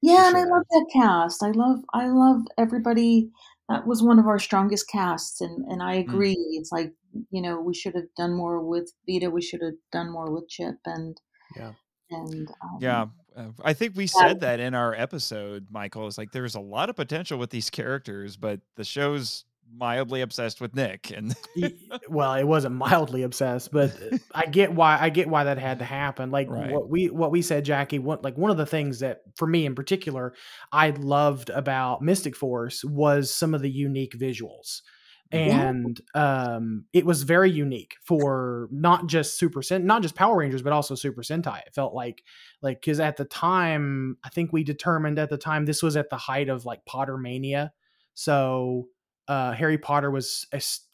Yeah, 0.00 0.28
and 0.28 0.36
I 0.36 0.44
love 0.44 0.62
that 0.70 0.86
cast. 0.92 1.42
I 1.42 1.50
love 1.50 1.80
I 1.92 2.06
love 2.06 2.42
everybody. 2.56 3.32
That 3.68 3.86
was 3.86 4.02
one 4.02 4.18
of 4.18 4.26
our 4.26 4.38
strongest 4.38 4.88
casts, 4.88 5.40
and 5.40 5.64
and 5.66 5.82
I 5.82 5.96
Mm. 5.96 6.00
agree. 6.04 6.36
It's 6.52 6.72
like 6.72 6.94
you 7.30 7.42
know 7.42 7.60
we 7.60 7.74
should 7.74 7.94
have 7.94 8.12
done 8.16 8.34
more 8.34 8.60
with 8.60 8.92
Vida. 9.06 9.30
We 9.30 9.42
should 9.42 9.62
have 9.62 9.74
done 9.92 10.10
more 10.10 10.30
with 10.30 10.48
Chip, 10.48 10.76
and 10.86 11.20
Yeah. 11.56 11.72
and 12.10 12.48
um, 12.62 12.78
Yeah, 12.80 13.06
uh, 13.36 13.48
I 13.62 13.74
think 13.74 13.94
we 13.96 14.06
said 14.06 14.40
that 14.40 14.60
in 14.60 14.74
our 14.74 14.94
episode, 14.94 15.66
Michael. 15.70 16.06
Is 16.06 16.16
like 16.18 16.32
there's 16.32 16.54
a 16.54 16.60
lot 16.60 16.88
of 16.88 16.96
potential 16.96 17.38
with 17.38 17.50
these 17.50 17.70
characters, 17.70 18.36
but 18.36 18.60
the 18.76 18.84
show's 18.84 19.44
mildly 19.74 20.20
obsessed 20.20 20.60
with 20.60 20.74
Nick, 20.74 21.10
and 21.10 21.34
well, 22.08 22.34
it 22.34 22.44
wasn't 22.44 22.74
mildly 22.74 23.22
obsessed, 23.22 23.72
but 23.72 23.92
I 24.34 24.46
get 24.46 24.72
why 24.72 24.98
I 25.00 25.08
get 25.10 25.28
why 25.28 25.44
that 25.44 25.58
had 25.58 25.78
to 25.80 25.84
happen. 25.84 26.30
Like 26.30 26.48
Right. 26.50 26.70
what 26.70 26.88
we 26.88 27.10
what 27.10 27.30
we 27.30 27.42
said, 27.42 27.64
Jackie. 27.64 27.98
What 27.98 28.24
like 28.24 28.36
one 28.36 28.50
of 28.50 28.56
the 28.56 28.66
things 28.66 29.00
that 29.00 29.20
for 29.36 29.46
me 29.46 29.66
in 29.66 29.74
particular 29.74 30.34
I 30.72 30.90
loved 30.90 31.50
about 31.50 32.02
Mystic 32.02 32.36
Force 32.36 32.84
was 32.84 33.34
some 33.34 33.54
of 33.54 33.62
the 33.62 33.70
unique 33.70 34.14
visuals. 34.18 34.82
And 35.30 36.00
um, 36.14 36.86
it 36.94 37.04
was 37.04 37.22
very 37.22 37.50
unique 37.50 37.96
for 38.02 38.66
not 38.72 39.08
just 39.08 39.38
Super 39.38 39.60
Sen, 39.60 39.84
not 39.84 40.00
just 40.00 40.14
Power 40.14 40.38
Rangers, 40.38 40.62
but 40.62 40.72
also 40.72 40.94
Super 40.94 41.20
Sentai. 41.20 41.60
It 41.66 41.74
felt 41.74 41.92
like, 41.92 42.22
like, 42.62 42.80
because 42.80 42.98
at 42.98 43.18
the 43.18 43.26
time, 43.26 44.16
I 44.24 44.30
think 44.30 44.54
we 44.54 44.64
determined 44.64 45.18
at 45.18 45.28
the 45.28 45.36
time 45.36 45.66
this 45.66 45.82
was 45.82 45.98
at 45.98 46.08
the 46.08 46.16
height 46.16 46.48
of 46.48 46.64
like 46.64 46.86
Potter 46.86 47.18
mania, 47.18 47.72
so 48.14 48.88
uh, 49.28 49.52
Harry 49.52 49.78
Potter 49.78 50.10
was 50.10 50.46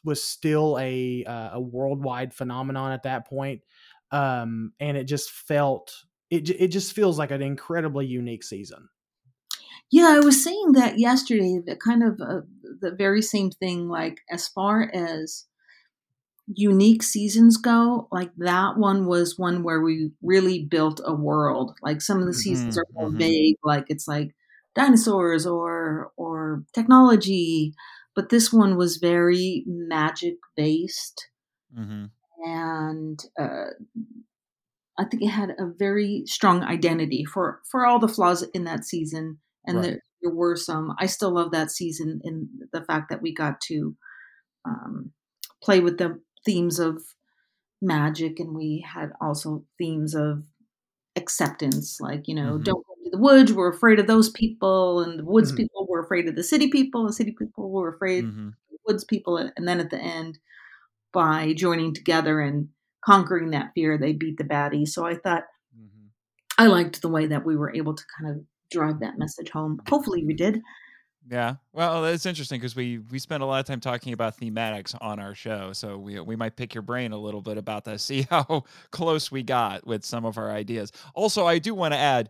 was 0.04 0.22
still 0.22 0.78
a 0.80 1.24
uh, 1.24 1.50
a 1.54 1.60
worldwide 1.60 2.34
phenomenon 2.34 2.92
at 2.92 3.04
that 3.04 3.26
point, 3.28 3.62
um, 4.10 4.72
and 4.80 4.96
it 4.96 5.04
just 5.04 5.30
felt 5.30 6.04
it 6.30 6.48
it 6.50 6.68
just 6.68 6.92
feels 6.94 7.18
like 7.18 7.30
an 7.30 7.42
incredibly 7.42 8.06
unique 8.06 8.42
season. 8.44 8.88
Yeah, 9.90 10.08
I 10.08 10.20
was 10.20 10.42
saying 10.42 10.72
that 10.72 10.98
yesterday. 10.98 11.60
The 11.64 11.76
kind 11.76 12.02
of 12.02 12.20
uh, 12.20 12.40
the 12.80 12.94
very 12.96 13.22
same 13.22 13.50
thing. 13.50 13.88
Like 13.88 14.20
as 14.30 14.48
far 14.48 14.90
as 14.92 15.46
unique 16.46 17.02
seasons 17.02 17.56
go, 17.56 18.06
like 18.12 18.30
that 18.36 18.76
one 18.76 19.06
was 19.06 19.38
one 19.38 19.62
where 19.62 19.80
we 19.80 20.12
really 20.22 20.64
built 20.64 21.00
a 21.04 21.14
world. 21.14 21.76
Like 21.82 22.02
some 22.02 22.20
of 22.20 22.26
the 22.26 22.34
seasons 22.34 22.76
Mhm, 22.76 22.78
are 22.78 22.84
more 22.92 23.12
mhm. 23.12 23.18
vague, 23.18 23.56
like 23.64 23.86
it's 23.88 24.06
like 24.06 24.34
dinosaurs 24.74 25.46
or 25.46 26.12
or 26.16 26.64
technology, 26.74 27.72
but 28.14 28.30
this 28.30 28.52
one 28.52 28.76
was 28.76 28.98
very 28.98 29.64
magic 29.66 30.36
based 30.56 31.28
mm-hmm. 31.76 32.06
and 32.44 33.20
uh, 33.38 33.70
I 34.98 35.04
think 35.04 35.22
it 35.22 35.28
had 35.28 35.50
a 35.58 35.66
very 35.76 36.22
strong 36.26 36.62
identity 36.62 37.24
for 37.24 37.60
for 37.70 37.84
all 37.86 37.98
the 37.98 38.08
flaws 38.08 38.42
in 38.54 38.64
that 38.64 38.84
season, 38.84 39.38
and 39.66 39.78
Right. 39.78 39.82
there, 39.82 40.00
there 40.22 40.32
were 40.34 40.56
some. 40.56 40.94
I 40.98 41.06
still 41.06 41.32
love 41.34 41.50
that 41.50 41.70
season 41.70 42.20
in 42.24 42.48
the 42.72 42.84
fact 42.84 43.10
that 43.10 43.20
we 43.22 43.34
got 43.34 43.60
to 43.62 43.96
um, 44.64 45.12
play 45.62 45.80
with 45.80 45.98
the 45.98 46.20
themes 46.46 46.78
of 46.80 47.02
magic, 47.82 48.40
and 48.40 48.54
we 48.54 48.84
had 48.86 49.12
also 49.20 49.64
themes 49.78 50.14
of 50.14 50.44
acceptance, 51.16 52.00
like 52.00 52.28
you 52.28 52.34
know, 52.34 52.58
Mhm. 52.58 52.64
don't 52.64 52.86
go 52.86 52.94
to 53.04 53.10
the 53.12 53.18
woods. 53.18 53.52
We're 53.52 53.70
afraid 53.72 53.98
of 54.00 54.06
those 54.06 54.30
people, 54.30 55.00
and 55.02 55.18
the 55.20 55.24
woods 55.24 55.52
Mhm. 55.52 55.56
people 55.56 55.73
were 55.94 56.04
afraid 56.04 56.28
of 56.28 56.36
the 56.36 56.42
city 56.42 56.68
people. 56.68 57.06
The 57.06 57.12
city 57.12 57.34
people 57.38 57.70
were 57.70 57.94
afraid 57.94 58.24
hmm 58.24 58.50
woods 58.86 59.04
people 59.04 59.36
and 59.38 59.68
then 59.68 59.80
at 59.80 59.90
the 59.90 59.98
end 59.98 60.38
by 61.12 61.52
joining 61.54 61.94
together 61.94 62.40
and 62.40 62.68
conquering 63.04 63.50
that 63.50 63.70
fear 63.74 63.98
they 63.98 64.12
beat 64.12 64.36
the 64.38 64.44
baddie 64.44 64.86
so 64.86 65.04
i 65.04 65.14
thought 65.14 65.44
mm-hmm. 65.76 66.06
i 66.58 66.66
liked 66.66 67.00
the 67.02 67.08
way 67.08 67.26
that 67.26 67.44
we 67.44 67.56
were 67.56 67.74
able 67.74 67.94
to 67.94 68.04
kind 68.18 68.30
of 68.30 68.42
drive 68.70 69.00
that 69.00 69.18
message 69.18 69.50
home 69.50 69.80
hopefully 69.88 70.24
we 70.24 70.34
did 70.34 70.60
Yeah. 71.26 71.54
Well, 71.72 72.02
that's 72.02 72.26
interesting 72.26 72.60
because 72.60 72.76
we 72.76 72.98
we 73.10 73.18
spent 73.18 73.42
a 73.42 73.46
lot 73.46 73.60
of 73.60 73.64
time 73.64 73.80
talking 73.80 74.12
about 74.12 74.36
thematics 74.36 74.94
on 75.00 75.18
our 75.18 75.34
show, 75.34 75.72
so 75.72 75.96
we 75.96 76.20
we 76.20 76.36
might 76.36 76.54
pick 76.54 76.74
your 76.74 76.82
brain 76.82 77.12
a 77.12 77.16
little 77.16 77.40
bit 77.40 77.56
about 77.56 77.86
that. 77.86 78.00
See 78.08 78.26
how 78.28 78.64
close 78.90 79.32
we 79.32 79.42
got 79.42 79.86
with 79.86 80.04
some 80.04 80.26
of 80.26 80.36
our 80.36 80.50
ideas. 80.50 80.92
Also, 81.14 81.46
I 81.46 81.58
do 81.60 81.74
want 81.74 81.94
to 81.94 81.98
add, 81.98 82.28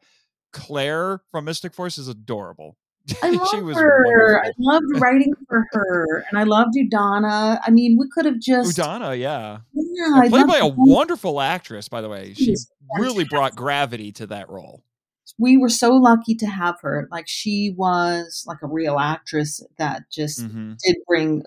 Claire 0.53 1.23
from 1.33 1.47
Mystic 1.47 1.75
Force 1.75 1.99
is 1.99 2.07
adorable. 2.07 2.77
I 3.23 3.31
love 3.31 3.49
she 3.49 3.61
was 3.63 3.77
her 3.77 4.45
i 4.45 4.51
loved 4.59 4.87
writing 5.01 5.35
for 5.49 5.67
her 5.73 6.25
and 6.31 6.39
i 6.39 6.45
loved 6.45 6.75
Udonna 6.77 7.61
i 7.65 7.71
mean 7.71 7.97
we 7.99 8.09
could 8.09 8.25
have 8.25 8.39
just 8.41 8.79
Udonna, 8.79 9.19
yeah. 9.19 9.59
yeah 9.73 10.23
And 10.23 10.31
played 10.31 10.47
by 10.47 10.59
a 10.59 10.67
wonderful 10.67 11.41
actress, 11.41 11.89
by 11.89 12.01
the 12.01 12.09
way. 12.09 12.33
She 12.35 12.55
really 12.99 13.25
brought 13.25 13.57
gravity 13.57 14.13
to 14.13 14.27
that 14.29 14.49
role. 14.49 14.83
we 15.39 15.57
were 15.57 15.69
so 15.69 15.93
lucky 15.95 16.35
to 16.37 16.47
have 16.47 16.77
her 16.81 17.09
like 17.11 17.27
she 17.29 17.75
was 17.77 18.45
like 18.47 18.59
a 18.63 18.67
real 18.67 18.99
actress 18.99 19.61
that 19.79 20.03
just 20.11 20.41
hmm 20.41 20.73
did 20.85 20.97
bring 21.07 21.43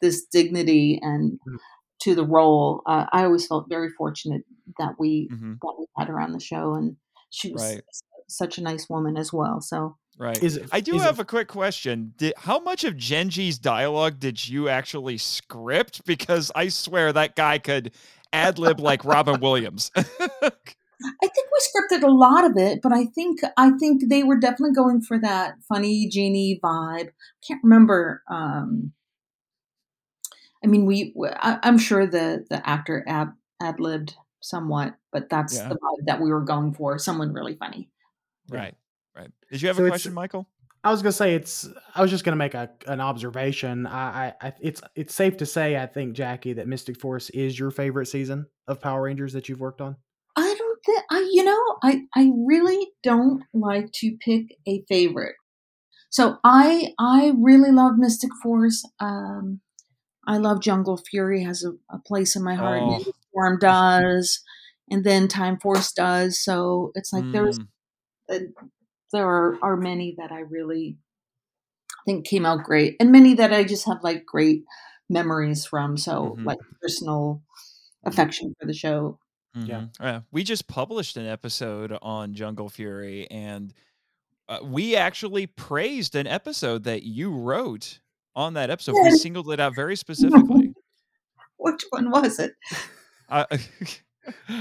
this 0.00 0.24
dignity 0.26 0.98
and 1.02 1.38
Mm. 1.46 1.56
to 2.02 2.14
the 2.14 2.26
role. 2.26 2.82
Uh, 2.86 3.06
I 3.12 3.24
always 3.24 3.46
felt 3.46 3.68
very 3.68 3.88
fortunate 3.90 4.42
that 4.78 4.94
we 4.98 5.28
hmm 5.30 5.54
that 5.62 5.74
we 5.78 5.86
had 5.96 6.08
her 6.08 6.20
on 6.20 6.32
the 6.32 6.40
show, 6.40 6.74
and 6.74 6.96
she 7.30 7.52
was 7.52 7.62
Right. 7.62 7.82
such 8.28 8.58
a 8.58 8.62
nice 8.62 8.88
woman 8.88 9.16
as 9.16 9.32
well. 9.32 9.60
So 9.60 9.96
Right. 10.18 10.42
Is 10.42 10.56
it? 10.56 10.68
I 10.72 10.80
do 10.80 10.96
is 10.96 11.02
have 11.02 11.18
it, 11.18 11.22
a 11.22 11.24
quick 11.24 11.48
question. 11.48 12.12
Did, 12.16 12.34
how 12.36 12.60
much 12.60 12.84
of 12.84 12.94
Jenji's 12.94 13.58
dialogue 13.58 14.18
did 14.18 14.46
you 14.46 14.68
actually 14.68 15.18
script? 15.18 16.04
Because 16.04 16.52
I 16.54 16.68
swear 16.68 17.12
that 17.12 17.34
guy 17.34 17.58
could 17.58 17.92
ad 18.32 18.58
lib 18.58 18.78
like 18.78 19.04
Robin 19.04 19.40
Williams. 19.40 19.90
I 19.96 21.26
think 21.26 21.46
we 21.50 21.98
scripted 21.98 22.02
a 22.04 22.10
lot 22.10 22.44
of 22.44 22.56
it, 22.56 22.80
but 22.82 22.92
I 22.92 23.06
think 23.06 23.40
I 23.56 23.70
think 23.78 24.08
they 24.08 24.22
were 24.22 24.38
definitely 24.38 24.74
going 24.74 25.00
for 25.00 25.18
that 25.18 25.54
funny 25.68 26.08
genie 26.08 26.60
vibe. 26.62 27.08
I 27.08 27.12
can't 27.46 27.60
remember. 27.64 28.22
Um, 28.30 28.92
I 30.62 30.68
mean, 30.68 30.86
we 30.86 31.14
I, 31.40 31.58
am 31.64 31.78
sure 31.78 32.06
the 32.06 32.44
the 32.48 32.66
actor 32.68 33.02
ad 33.08 33.32
ad 33.60 33.80
libbed 33.80 34.14
somewhat, 34.40 34.94
but 35.10 35.28
that's 35.28 35.56
Yeah. 35.56 35.68
the 35.68 35.74
vibe 35.74 36.06
that 36.06 36.20
we 36.20 36.30
were 36.30 36.44
going 36.44 36.74
for. 36.74 36.98
Someone 36.98 37.32
really 37.32 37.54
funny. 37.56 37.88
right. 38.48 38.74
Right. 39.14 39.30
Did 39.50 39.62
you 39.62 39.68
have 39.68 39.76
So 39.76 39.84
a 39.84 39.88
question, 39.88 40.14
Michael? 40.14 40.48
I 40.84 40.90
was 40.90 41.02
gonna 41.02 41.12
say 41.12 41.34
it's. 41.34 41.68
I 41.94 42.02
was 42.02 42.10
just 42.10 42.24
gonna 42.24 42.36
make 42.36 42.54
a 42.54 42.70
an 42.86 43.00
observation. 43.00 43.86
I, 43.86 44.26
I, 44.26 44.34
I 44.48 44.52
it's 44.60 44.82
it's 44.96 45.14
safe 45.14 45.36
to 45.38 45.46
say 45.46 45.76
I 45.76 45.86
think 45.86 46.14
Jackie 46.14 46.54
that 46.54 46.66
Mystic 46.66 46.98
Force 46.98 47.30
is 47.30 47.56
your 47.58 47.70
favorite 47.70 48.06
season 48.06 48.46
of 48.66 48.80
Power 48.80 49.02
Rangers 49.02 49.32
that 49.34 49.48
you've 49.48 49.60
worked 49.60 49.80
on. 49.80 49.96
I 50.34 50.54
don't 50.58 50.78
think 50.84 51.04
I 51.10 51.28
you 51.30 51.44
know, 51.44 51.60
I 51.82 52.02
I 52.16 52.30
really 52.46 52.88
don't 53.02 53.44
like 53.54 53.92
to 53.96 54.16
pick 54.20 54.56
a 54.66 54.82
favorite. 54.88 55.36
So 56.10 56.38
I 56.42 56.94
I 56.98 57.32
really 57.36 57.70
love 57.70 57.92
Mystic 57.96 58.30
Force. 58.42 58.84
Um 58.98 59.60
I 60.26 60.38
love 60.38 60.60
Jungle 60.60 60.96
Fury 60.96 61.44
has 61.44 61.64
a, 61.64 61.72
a 61.94 61.98
place 61.98 62.34
in 62.34 62.42
my 62.42 62.54
heart. 62.54 62.80
Oh. 62.82 62.86
Ninja 62.88 63.12
Storm 63.30 63.58
does, 63.60 64.40
and 64.90 65.04
then 65.04 65.28
Time 65.28 65.58
Force 65.60 65.92
does. 65.92 66.42
So 66.42 66.92
it's 66.94 67.12
like 67.12 67.24
there's 67.32 67.58
Mm, 67.58 67.66
uh, 68.30 68.38
there 69.12 69.26
are, 69.28 69.58
are 69.62 69.76
many 69.76 70.14
that 70.18 70.32
I 70.32 70.40
really 70.40 70.98
think 72.04 72.26
came 72.26 72.44
out 72.46 72.64
great, 72.64 72.96
and 73.00 73.12
many 73.12 73.34
that 73.34 73.52
I 73.52 73.64
just 73.64 73.86
have 73.86 74.02
like 74.02 74.26
great 74.26 74.64
memories 75.08 75.64
from. 75.64 75.96
So 75.96 76.36
Mhm. 76.38 76.44
like 76.46 76.58
personal 76.80 77.42
affection 78.04 78.54
for 78.58 78.66
the 78.66 78.72
show. 78.74 79.18
Yeah. 79.54 79.82
mhm. 79.82 79.90
Yeah. 80.00 80.20
We 80.32 80.42
just 80.44 80.66
published 80.66 81.16
an 81.16 81.26
episode 81.26 81.96
on 82.02 82.34
Jungle 82.34 82.68
Fury, 82.70 83.30
and 83.30 83.72
uh, 84.48 84.60
we 84.64 84.96
actually 84.96 85.46
praised 85.46 86.14
an 86.16 86.26
episode 86.26 86.84
that 86.84 87.02
you 87.04 87.30
wrote 87.32 88.00
on 88.34 88.54
that 88.54 88.70
episode. 88.70 88.94
We 88.94 89.10
singled 89.12 89.50
it 89.52 89.60
out 89.60 89.74
very 89.76 89.94
specifically. 89.96 90.74
Which 91.58 91.84
one 91.90 92.10
was 92.10 92.38
it? 92.40 92.54
I, 93.28 93.46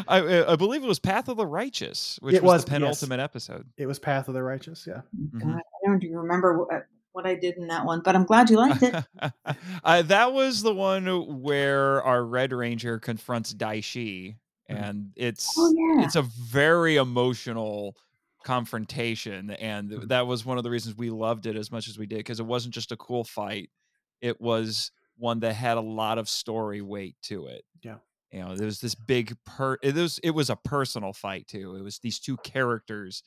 I, 0.08 0.44
I 0.52 0.56
believe 0.56 0.84
it 0.84 0.88
was 0.88 1.00
Path 1.00 1.30
of 1.30 1.38
the 1.38 1.46
Righteous, 1.46 2.18
which 2.22 2.36
It 2.36 2.44
was, 2.44 2.50
was, 2.54 2.66
the 2.66 2.72
yes. 2.72 2.80
penultimate 2.80 3.20
episode. 3.20 3.68
It 3.78 3.86
was 3.86 4.00
Path 4.00 4.28
of 4.28 4.34
the 4.34 4.44
Righteous. 4.44 4.86
Yeah. 4.88 5.02
Mhm. 5.20 5.42
God, 5.42 5.56
I 5.58 5.88
don't 5.88 6.04
even 6.04 6.18
remember 6.18 6.58
what, 6.58 6.88
what 7.12 7.26
I 7.28 7.36
did 7.36 7.58
in 7.58 7.68
that 7.68 7.86
one, 7.86 8.02
but 8.04 8.16
I'm 8.16 8.24
glad 8.26 8.50
you 8.50 8.58
liked 8.58 8.82
it. 8.84 8.96
uh, 9.84 10.02
that 10.04 10.34
was 10.34 10.64
the 10.64 10.74
one 10.74 11.42
where 11.42 12.02
our 12.04 12.24
Red 12.24 12.54
Ranger 12.54 12.98
confronts 13.00 13.54
Dai 13.54 13.82
Shi, 13.82 14.38
Mhm. 14.70 14.88
and 14.88 15.12
it's 15.16 15.54
Oh, 15.58 15.72
yeah. 15.76 16.06
it's 16.06 16.16
a 16.16 16.22
very 16.24 16.96
emotional 16.96 17.96
confrontation, 18.44 19.52
and 19.52 19.92
Mhm. 19.92 20.08
that 20.08 20.26
was 20.28 20.46
one 20.46 20.58
of 20.58 20.64
the 20.64 20.70
reasons 20.72 20.96
we 20.98 21.10
loved 21.10 21.46
it 21.46 21.56
as 21.56 21.72
much 21.72 21.88
as 21.88 21.98
we 21.98 22.06
did 22.08 22.18
because 22.18 22.40
it 22.40 22.46
wasn't 22.46 22.74
just 22.74 22.92
a 22.92 22.98
cool 22.98 23.24
fight; 23.24 23.70
it 24.22 24.40
was 24.42 24.92
one 25.18 25.40
that 25.42 25.54
had 25.54 25.78
a 25.78 25.82
lot 25.82 26.18
of 26.18 26.28
story 26.28 26.82
weight 26.82 27.16
to 27.24 27.46
it. 27.48 27.64
Yeah. 27.84 27.98
You 28.32 28.40
know, 28.40 28.56
there 28.56 28.66
was 28.66 28.80
this 28.80 28.96
big 28.96 29.36
per. 29.46 29.78
It 29.84 29.96
was 29.96 30.20
it 30.24 30.32
was 30.32 30.50
a 30.50 30.56
personal 30.56 31.14
fight 31.14 31.48
too. 31.48 31.76
It 31.76 31.84
was 31.84 32.00
these 32.00 32.20
two 32.20 32.38
characters 32.38 33.24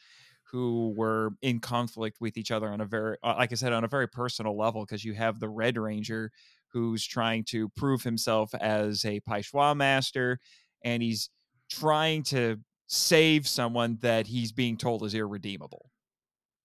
who 0.51 0.95
were 0.97 1.31
in 1.43 1.61
conflict 1.61 2.21
with 2.21 2.37
each 2.37 2.51
other 2.51 2.69
on 2.69 2.81
a 2.81 2.85
very 2.85 3.17
uh, 3.23 3.35
like 3.37 3.51
i 3.51 3.55
said 3.55 3.73
on 3.73 3.83
a 3.83 3.89
very 3.89 4.07
personal 4.07 4.57
level 4.57 4.85
because 4.85 5.05
you 5.05 5.15
have 5.15 5.41
the 5.41 5.49
red 5.49 5.77
ranger 5.77 6.31
who's 6.69 7.05
trying 7.05 7.45
to 7.45 7.69
prove 7.71 8.03
himself 8.03 8.55
as 8.57 9.05
a 9.05 9.21
Pai 9.21 9.43
Zhua 9.43 9.77
master, 9.77 10.41
and 10.83 11.03
he's 11.03 11.31
trying 11.71 12.23
to 12.25 12.59
save 12.89 13.47
someone 13.47 13.99
that 14.03 14.27
he's 14.27 14.53
being 14.53 14.77
told 14.77 15.05
is 15.05 15.15
irredeemable. 15.15 15.91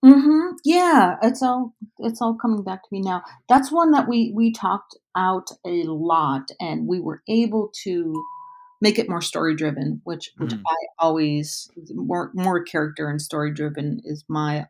Mm-hmm. 0.04 0.56
Yeah, 0.64 1.18
it's 1.22 1.44
all 1.44 1.74
it's 2.00 2.22
all 2.22 2.34
coming 2.36 2.64
back 2.64 2.84
to 2.84 2.90
me 2.92 3.02
now. 3.02 3.22
That's 3.50 3.72
one 3.72 3.92
that 3.92 4.08
we 4.08 4.32
we 4.34 4.54
talked 4.54 4.96
out 5.16 5.50
a 5.66 5.84
lot, 5.84 6.50
and 6.62 6.88
we 6.88 7.02
were 7.02 7.22
able 7.28 7.70
to 7.84 8.24
make 8.82 8.98
it 8.98 9.10
more 9.10 9.22
story 9.22 9.56
driven, 9.56 10.02
which 10.06 10.32
which 10.38 10.54
Mhm. 10.54 10.62
I 10.68 10.76
always 11.00 11.70
more 11.94 12.32
more 12.34 12.64
character 12.64 13.10
and 13.10 13.22
story 13.22 13.54
driven 13.54 14.02
is 14.06 14.24
my 14.30 14.68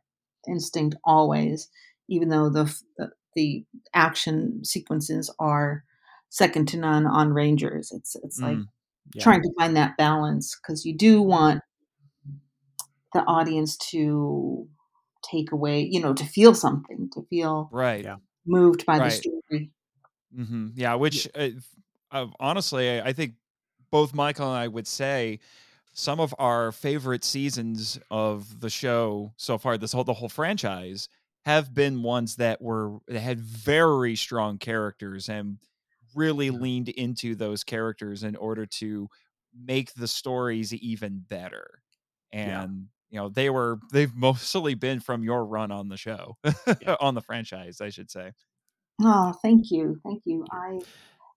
instinct 0.47 0.95
always, 1.03 1.69
even 2.07 2.29
though 2.29 2.49
the 2.49 2.63
f- 2.65 2.83
the, 2.97 3.11
the 3.35 3.65
action 3.93 4.65
sequences 4.65 5.29
are 5.39 5.83
second 6.29 6.67
to 6.69 6.77
none 6.77 7.05
on 7.05 7.33
Rangers. 7.33 7.91
It's 7.91 8.15
it's 8.23 8.41
like 8.41 8.57
Mm, 8.57 8.67
Yeah. 9.13 9.23
trying 9.23 9.43
to 9.43 9.53
find 9.59 9.75
that 9.77 9.97
balance 9.97 10.55
because 10.59 10.85
you 10.85 10.95
do 10.97 11.21
want 11.21 11.61
the 13.13 13.21
audience 13.25 13.77
to 13.77 14.67
take 15.23 15.51
away, 15.51 15.81
you 15.81 15.99
know, 16.01 16.13
to 16.13 16.25
feel 16.25 16.55
something, 16.55 17.09
to 17.13 17.23
feel 17.29 17.71
right. 17.71 18.03
Yeah. 18.03 18.17
moved 18.45 18.85
by 18.85 18.99
the 18.99 19.09
Right. 19.09 19.11
story. 19.11 19.71
hmm 20.33 20.69
Yeah, 20.75 20.95
which 20.95 21.27
uh, 21.35 21.49
uh, 22.11 22.27
honestly, 22.39 22.89
I 23.01 23.09
I 23.09 23.13
think 23.13 23.35
both 23.91 24.13
Michael 24.13 24.47
and 24.49 24.57
I 24.57 24.67
would 24.67 24.87
say 24.87 25.39
some 25.93 26.19
of 26.19 26.35
our 26.39 26.71
favorite 26.71 27.23
seasons 27.23 27.99
of 28.11 28.61
the 28.61 28.69
show 28.69 29.33
so 29.37 29.57
far, 29.57 29.77
this 29.77 29.93
whole 29.93 30.03
the 30.03 30.13
whole 30.13 30.29
franchise, 30.29 31.09
have 31.45 31.73
been 31.73 32.03
ones 32.03 32.37
that 32.37 32.61
were 32.61 32.99
that 33.07 33.21
had 33.21 33.39
very 33.39 34.15
strong 34.15 34.57
characters 34.59 35.29
and 35.29 35.59
really 36.15 36.49
Yeah. 36.49 36.59
leaned 36.61 36.89
into 36.89 37.35
those 37.35 37.63
characters 37.63 38.23
in 38.23 38.35
order 38.35 38.65
to 38.65 39.09
make 39.55 39.93
the 39.95 40.07
stories 40.07 40.73
even 40.73 41.19
better. 41.21 41.83
Yeah. 42.43 42.65
And 42.67 42.89
you 43.09 43.19
know, 43.19 43.29
they 43.29 43.49
were 43.49 43.79
they've 43.91 44.13
mostly 44.15 44.75
been 44.75 44.99
from 44.99 45.23
your 45.23 45.45
run 45.45 45.71
on 45.71 45.89
the 45.89 45.97
show, 45.97 46.37
on 46.99 47.15
the 47.15 47.21
franchise, 47.21 47.81
I 47.81 47.89
should 47.89 48.11
say. 48.11 48.33
Oh, 49.01 49.33
thank 49.41 49.71
you, 49.71 49.99
thank 50.03 50.23
you. 50.25 50.45
I 50.51 50.79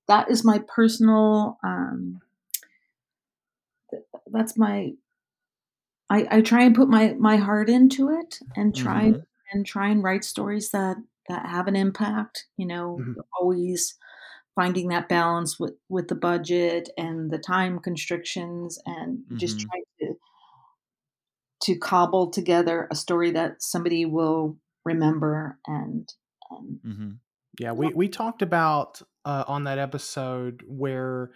that 0.08 0.30
is 0.30 0.44
my 0.44 0.60
personal. 0.68 1.58
Um, 1.64 2.20
th- 3.90 4.02
that's 4.32 4.56
my. 4.58 4.92
I, 6.10 6.26
I 6.30 6.40
try 6.42 6.62
and 6.64 6.74
put 6.74 6.88
my 6.88 7.14
my 7.14 7.36
heart 7.36 7.68
into 7.68 8.10
it 8.10 8.38
and 8.56 8.74
try 8.74 9.12
Mhm. 9.12 9.22
and 9.52 9.66
try 9.66 9.88
and 9.88 10.02
write 10.02 10.24
stories 10.24 10.70
that 10.70 10.96
that 11.28 11.46
have 11.46 11.68
an 11.68 11.76
impact. 11.76 12.46
You 12.56 12.66
know, 12.66 13.06
Mhm. 13.06 13.22
always 13.38 13.96
finding 14.56 14.88
that 14.88 15.08
balance 15.08 15.60
with 15.60 15.74
with 15.88 16.08
the 16.08 16.14
budget 16.16 16.90
and 16.98 17.30
the 17.30 17.38
time 17.38 17.80
constrictions 17.80 18.78
and 18.86 19.24
just 19.38 19.58
Mhm. 19.58 19.68
trying 19.70 19.84
to 21.62 21.76
cobble 21.76 22.30
together 22.30 22.88
a 22.90 22.94
story 22.94 23.30
that 23.30 23.62
somebody 23.62 24.04
will 24.04 24.56
remember 24.84 25.58
and 25.66 26.12
and 26.50 26.80
hmm 26.82 27.10
Yeah, 27.58 27.72
we 27.72 27.88
we 27.88 28.08
talked 28.08 28.42
about 28.42 29.00
uh, 29.24 29.44
on 29.46 29.64
that 29.64 29.78
episode 29.78 30.62
where 30.66 31.30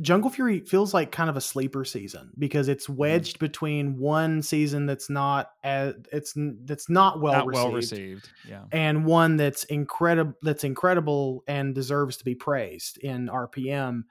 Jungle 0.00 0.30
Fury 0.30 0.60
feels 0.60 0.92
like 0.92 1.10
kind 1.10 1.30
of 1.30 1.36
a 1.36 1.40
sleeper 1.40 1.84
season 1.84 2.30
because 2.38 2.68
it's 2.68 2.88
wedged 2.88 3.38
between 3.38 3.98
one 3.98 4.42
season 4.42 4.86
that's 4.86 5.08
not 5.08 5.50
as 5.64 5.94
it's 6.12 6.34
that's 6.36 6.88
not 6.88 7.20
well 7.20 7.32
Not 7.32 7.46
received, 7.46 7.64
well 7.64 7.72
received. 7.74 8.30
Yeah. 8.46 8.64
and 8.70 9.04
one 9.04 9.36
that's 9.36 9.64
incredible 9.64 10.34
that's 10.42 10.64
incredible 10.64 11.42
and 11.48 11.74
deserves 11.74 12.16
to 12.18 12.24
be 12.24 12.34
praised 12.34 12.98
in 12.98 13.28
RPM 13.28 14.02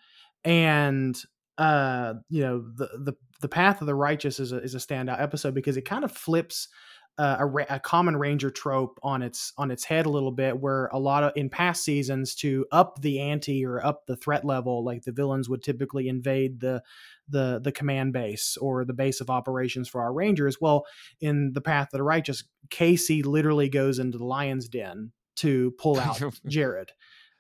and 0.44 1.22
uh 1.58 2.14
you 2.30 2.42
know 2.42 2.60
the 2.60 2.90
the 2.98 3.14
the 3.42 3.48
path 3.48 3.82
of 3.82 3.88
the 3.88 3.96
righteous 3.96 4.40
is 4.40 4.52
a, 4.52 4.58
is 4.58 4.76
a 4.76 4.80
standout 4.80 5.22
episode 5.22 5.54
because 5.54 5.78
it 5.78 5.84
kind 5.84 6.04
of 6.04 6.12
flips 6.12 6.68
uh, 7.20 7.38
a, 7.40 7.76
a 7.76 7.80
common 7.80 8.16
ranger 8.16 8.52
trope 8.52 9.00
on 9.02 9.24
its 9.24 9.52
on 9.58 9.72
its 9.72 9.84
head 9.84 10.06
a 10.06 10.10
little 10.10 10.32
bit 10.32 10.60
where 10.60 10.86
a 10.88 11.00
lot 11.00 11.24
of 11.24 11.32
in 11.36 11.50
past 11.50 11.84
seasons 11.84 12.36
to 12.36 12.66
up 12.72 13.02
the 13.02 13.20
ante 13.20 13.66
or 13.66 13.84
up 13.84 14.06
the 14.06 14.16
threat 14.16 14.46
level 14.46 14.84
like 14.84 15.04
the 15.04 15.12
villains 15.12 15.50
would 15.50 15.64
typically 15.64 16.08
invade 16.08 16.60
the 16.60 16.82
the 17.28 17.60
the 17.64 17.72
command 17.72 18.14
base 18.14 18.56
or 18.58 18.86
the 18.86 18.94
base 18.94 19.20
of 19.20 19.32
operations 19.32 19.88
for 19.88 20.02
our 20.02 20.14
rangers. 20.14 20.62
Well 20.62 20.86
in 21.20 21.54
the 21.54 21.62
path 21.62 21.88
of 21.92 21.98
the 21.98 22.04
righteous 22.04 22.44
casey 22.70 23.24
literally 23.24 23.70
goes 23.70 23.98
into 23.98 24.20
the 24.20 24.26
lion's 24.26 24.70
den 24.70 25.12
to 25.38 25.72
pull 25.80 26.00
out 26.00 26.22
jared 26.48 26.92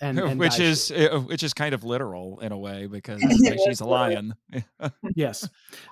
and, 0.02 0.20
and 0.20 0.40
which 0.40 0.60
is 0.60 0.92
uh, 0.92 1.20
which 1.26 1.44
is 1.44 1.54
kind 1.54 1.74
of 1.74 1.84
literal 1.84 2.40
in 2.40 2.52
a 2.52 2.58
way 2.58 2.88
because 2.88 3.22
like, 3.42 3.60
she's 3.66 3.80
a 3.80 3.86
lion. 3.86 4.36
yes. 5.16 5.48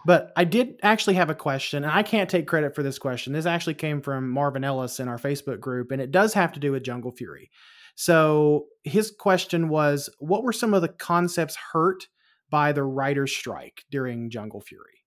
But 0.06 0.32
i 0.36 0.44
did 0.44 0.80
actually 0.84 1.15
have 1.15 1.30
a 1.30 1.36
question 1.36 1.84
and 1.84 1.91
i 1.91 2.04
can't 2.04 2.30
take 2.30 2.48
credit 2.48 2.76
for 2.76 2.84
this 2.84 3.00
question. 3.00 3.34
This 3.34 3.46
actually 3.46 3.76
came 3.76 4.02
from 4.02 4.30
marvin 4.30 4.63
ellis 4.63 5.00
in 5.00 5.08
our 5.08 5.18
facebook 5.18 5.60
group 5.60 5.91
and 5.91 6.02
it 6.02 6.12
does 6.12 6.34
have 6.34 6.52
to 6.54 6.60
do 6.60 6.72
with 6.72 6.84
jungle 6.84 7.12
fury. 7.12 7.50
So 7.96 8.65
his 8.84 9.13
question 9.18 9.70
was 9.70 10.10
what 10.20 10.44
were 10.44 10.54
some 10.54 10.74
of 10.74 10.82
the 10.82 10.89
concepts 10.89 11.56
hurt 11.56 12.08
by 12.50 12.74
the 12.74 12.84
writer's 12.84 13.36
strike 13.36 13.84
during 13.89 14.30
jungle 14.30 14.62
fury? 14.62 15.02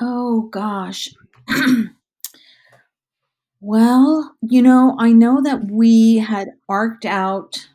Oh 0.00 0.48
gosh. 0.52 1.08
well, 3.66 4.36
you 4.42 4.62
know, 4.62 4.94
I 4.98 5.12
know 5.12 5.42
that 5.42 5.68
we 5.70 6.18
had 6.18 6.50
arced 6.68 7.04
out 7.04 7.66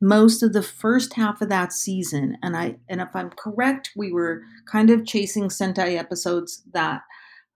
most 0.00 0.42
of 0.42 0.52
the 0.52 0.62
first 0.62 1.14
half 1.14 1.40
of 1.40 1.48
that 1.48 1.72
season 1.72 2.36
and 2.42 2.56
I 2.56 2.76
and 2.88 3.00
if 3.00 3.08
I'm 3.14 3.30
correct, 3.30 3.90
we 3.96 4.12
were 4.12 4.42
kind 4.70 4.90
of 4.90 5.06
chasing 5.06 5.44
Sentai 5.44 5.96
episodes 5.98 6.62
that 6.74 7.00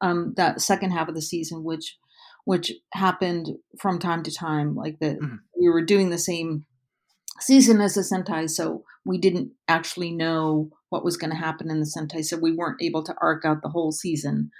um 0.01 0.33
that 0.37 0.61
second 0.63 0.93
half 0.93 1.09
of 1.09 1.15
the 1.15 1.23
season 1.23 1.65
which 1.65 1.99
which 2.47 2.73
happened 2.95 3.51
from 3.79 3.99
time 3.99 4.23
to 4.23 4.31
time 4.35 4.75
like 4.75 4.99
the 5.01 5.19
Mhm. 5.23 5.39
we 5.61 5.69
were 5.69 5.85
doing 5.85 6.09
the 6.11 6.19
same 6.19 6.65
season 7.41 7.81
as 7.81 7.95
the 7.95 8.03
Sentai, 8.03 8.49
so 8.51 8.85
we 9.05 9.19
didn't 9.19 9.53
actually 9.69 10.11
know 10.13 10.71
what 10.91 11.05
was 11.05 11.17
going 11.17 11.31
to 11.31 11.37
happen 11.37 11.71
in 11.71 11.81
the 11.81 11.87
Sentai, 11.87 12.25
so 12.25 12.37
we 12.39 12.53
weren't 12.53 12.83
able 12.83 13.03
to 13.05 13.15
arc 13.23 13.45
out 13.45 13.63
the 13.63 13.69
whole 13.71 13.93
season. 13.93 14.51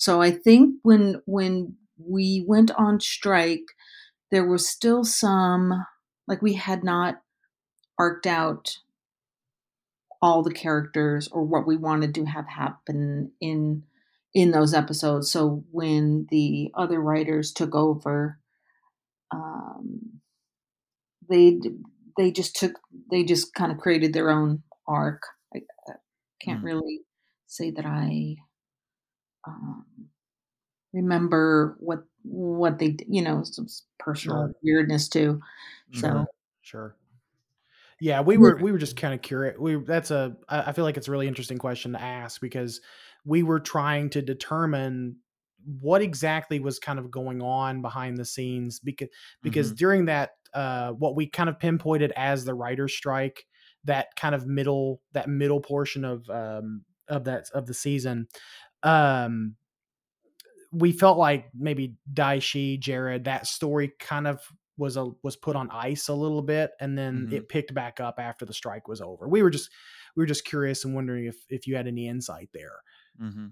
So 0.00 0.22
I 0.22 0.32
think 0.32 0.76
when 0.82 1.22
when 1.26 1.76
we 1.98 2.44
went 2.48 2.72
on 2.72 3.00
strike, 3.00 3.66
there 4.30 4.46
was 4.46 4.68
still 4.68 5.04
some 5.04 5.86
like 6.28 6.42
we 6.42 6.54
had 6.54 6.84
not 6.84 7.22
arced 7.98 8.26
out 8.26 8.78
all 10.22 10.42
the 10.42 10.52
characters 10.52 11.28
or 11.28 11.42
what 11.44 11.66
we 11.66 11.76
wanted 11.76 12.14
to 12.14 12.24
have 12.26 12.46
happen 12.46 13.32
in 13.40 13.84
in 14.32 14.52
those 14.52 14.74
episodes. 14.74 15.30
So 15.30 15.64
when 15.72 16.26
the 16.30 16.70
other 16.74 17.00
writers 17.00 17.52
took 17.52 17.74
over, 17.74 18.38
um, 19.32 20.20
they 21.28 21.58
they 22.16 22.30
just 22.30 22.56
took 22.56 22.72
they 23.10 23.24
just 23.24 23.54
kind 23.54 23.72
of 23.72 23.78
created 23.78 24.12
their 24.12 24.30
own 24.30 24.62
arc. 24.86 25.22
I, 25.54 25.58
I 25.88 25.92
can't 26.42 26.62
Mm. 26.62 26.64
really 26.64 27.00
say 27.46 27.70
that 27.72 27.86
I 27.86 28.36
um, 29.46 29.84
remember 30.92 31.76
what 31.80 32.00
what 32.22 32.78
they 32.78 32.96
you 33.08 33.22
know 33.22 33.42
some 33.44 33.66
personal 33.98 34.48
Sure. 34.48 34.54
weirdness 34.62 35.08
too. 35.08 35.40
Mm-hmm. 35.92 36.00
So 36.00 36.26
sure 36.62 36.96
yeah 38.00 38.20
we 38.20 38.36
were 38.36 38.56
we 38.56 38.72
were 38.72 38.78
just 38.78 38.96
kind 38.96 39.14
of 39.14 39.22
curious 39.22 39.58
we 39.58 39.76
that's 39.76 40.10
a 40.10 40.36
I 40.48 40.72
feel 40.72 40.84
like 40.84 40.96
it's 40.96 41.08
a 41.08 41.10
really 41.10 41.28
interesting 41.28 41.58
question 41.58 41.92
to 41.92 42.00
ask 42.00 42.40
because 42.40 42.80
we 43.24 43.42
were 43.42 43.60
trying 43.60 44.10
to 44.10 44.22
determine 44.22 45.16
what 45.80 46.00
exactly 46.00 46.58
was 46.58 46.78
kind 46.78 46.98
of 46.98 47.10
going 47.10 47.42
on 47.42 47.82
behind 47.82 48.16
the 48.16 48.24
scenes 48.24 48.80
because 48.80 49.08
because 49.42 49.72
Mhm. 49.72 49.76
during 49.76 50.06
that 50.06 50.30
uh 50.54 50.92
what 50.92 51.14
we 51.16 51.26
kind 51.26 51.48
of 51.50 51.58
pinpointed 51.58 52.12
as 52.16 52.44
the 52.44 52.54
writer's 52.54 52.94
strike 52.94 53.46
that 53.84 54.08
kind 54.16 54.34
of 54.34 54.46
middle 54.46 55.02
that 55.12 55.28
middle 55.28 55.60
portion 55.60 56.04
of 56.04 56.28
um 56.30 56.84
of 57.08 57.24
that 57.24 57.50
of 57.52 57.66
the 57.66 57.74
season 57.74 58.26
um 58.82 59.56
we 60.72 60.92
felt 60.92 61.18
like 61.18 61.46
maybe 61.54 61.96
Dai 62.12 62.38
Shi, 62.38 62.78
Jared, 62.78 63.24
that 63.24 63.46
story 63.46 63.92
kind 63.98 64.26
of 64.26 64.40
was 64.76 64.96
a 64.96 65.10
was 65.22 65.36
put 65.36 65.56
on 65.56 65.68
ice 65.70 66.08
a 66.08 66.14
little 66.14 66.42
bit 66.42 66.70
and 66.80 66.96
then 66.96 67.26
Mhm. 67.28 67.32
it 67.34 67.48
picked 67.48 67.74
back 67.74 68.00
up 68.00 68.14
after 68.18 68.46
the 68.46 68.54
strike 68.54 68.88
was 68.88 69.00
over. 69.02 69.28
We 69.28 69.42
were 69.42 69.50
just 69.50 69.70
we 70.16 70.22
were 70.22 70.26
just 70.26 70.44
curious 70.44 70.84
and 70.84 70.94
wondering 70.94 71.26
if 71.26 71.36
if 71.48 71.66
you 71.66 71.76
had 71.76 71.86
any 71.86 72.08
insight 72.08 72.48
there. 72.54 72.80
Mm-hmm. 73.20 73.48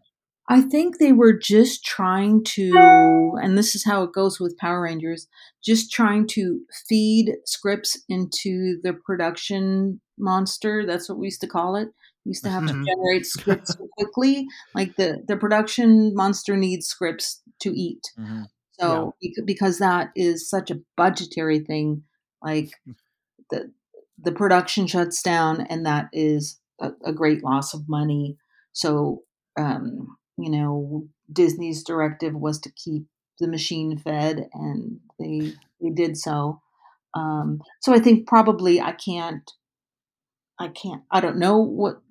I 0.51 0.63
think 0.63 0.97
they 0.97 1.13
were 1.13 1.35
just 1.37 1.85
trying 1.85 2.43
to, 2.45 3.33
and 3.43 3.59
this 3.59 3.75
is 3.75 3.85
how 3.85 4.03
it 4.05 4.15
goes 4.15 4.41
with 4.41 4.57
Power 4.57 4.81
Rangers, 4.81 5.29
just 5.63 5.93
trying 5.93 6.27
to 6.29 6.61
feed 6.89 7.35
scripts 7.45 8.03
into 8.09 8.81
the 8.83 8.95
production 8.95 10.01
monster. 10.19 10.87
That's 10.87 11.07
what 11.07 11.19
we 11.19 11.27
used 11.27 11.43
to 11.43 11.47
call 11.49 11.77
it. 11.77 11.89
Used 12.29 12.45
to 12.45 12.51
have 12.51 12.67
to 12.67 12.75
Mhm. 12.75 12.85
generate 12.87 13.27
scripts 13.27 13.75
so 13.75 13.89
quickly. 13.99 14.47
Like 14.75 14.97
the, 14.97 15.25
the 15.27 15.37
production 15.37 16.15
monster 16.15 16.57
needs 16.57 16.87
scripts 16.87 17.43
to 17.61 17.71
eat. 17.71 18.03
Mhm. 18.19 18.49
So 18.79 19.15
bec- 19.23 19.45
because 19.47 19.79
that 19.79 20.11
is 20.15 20.49
such 20.49 20.71
a 20.71 20.81
budgetary 20.97 21.59
thing, 21.61 22.05
like 22.43 22.71
the 23.51 23.73
the 24.21 24.33
production 24.33 24.87
shuts 24.87 25.23
down, 25.23 25.63
and 25.71 25.87
that 25.87 26.09
is 26.13 26.61
a, 26.81 26.91
a 27.05 27.13
great 27.13 27.43
loss 27.43 27.73
of 27.75 27.89
money. 27.89 28.37
So 28.73 29.23
um, 29.57 30.17
you 30.37 30.51
know, 30.51 31.09
Disney's 31.33 31.83
directive 31.83 32.35
was 32.35 32.61
to 32.61 32.71
keep 32.73 33.07
the 33.41 33.49
machine 33.49 33.97
fed, 33.99 34.49
and 34.53 35.01
they 35.19 35.53
they 35.81 35.91
did 35.91 36.17
so. 36.17 36.61
Um, 37.15 37.63
so 37.81 37.95
I 37.95 37.99
think 38.01 38.29
probably 38.29 38.81
I 38.81 38.93
can't, 38.93 39.51
I 40.59 40.69
can't, 40.69 41.03
I 41.11 41.21
don't 41.21 41.39
know 41.39 41.59
what 41.59 42.03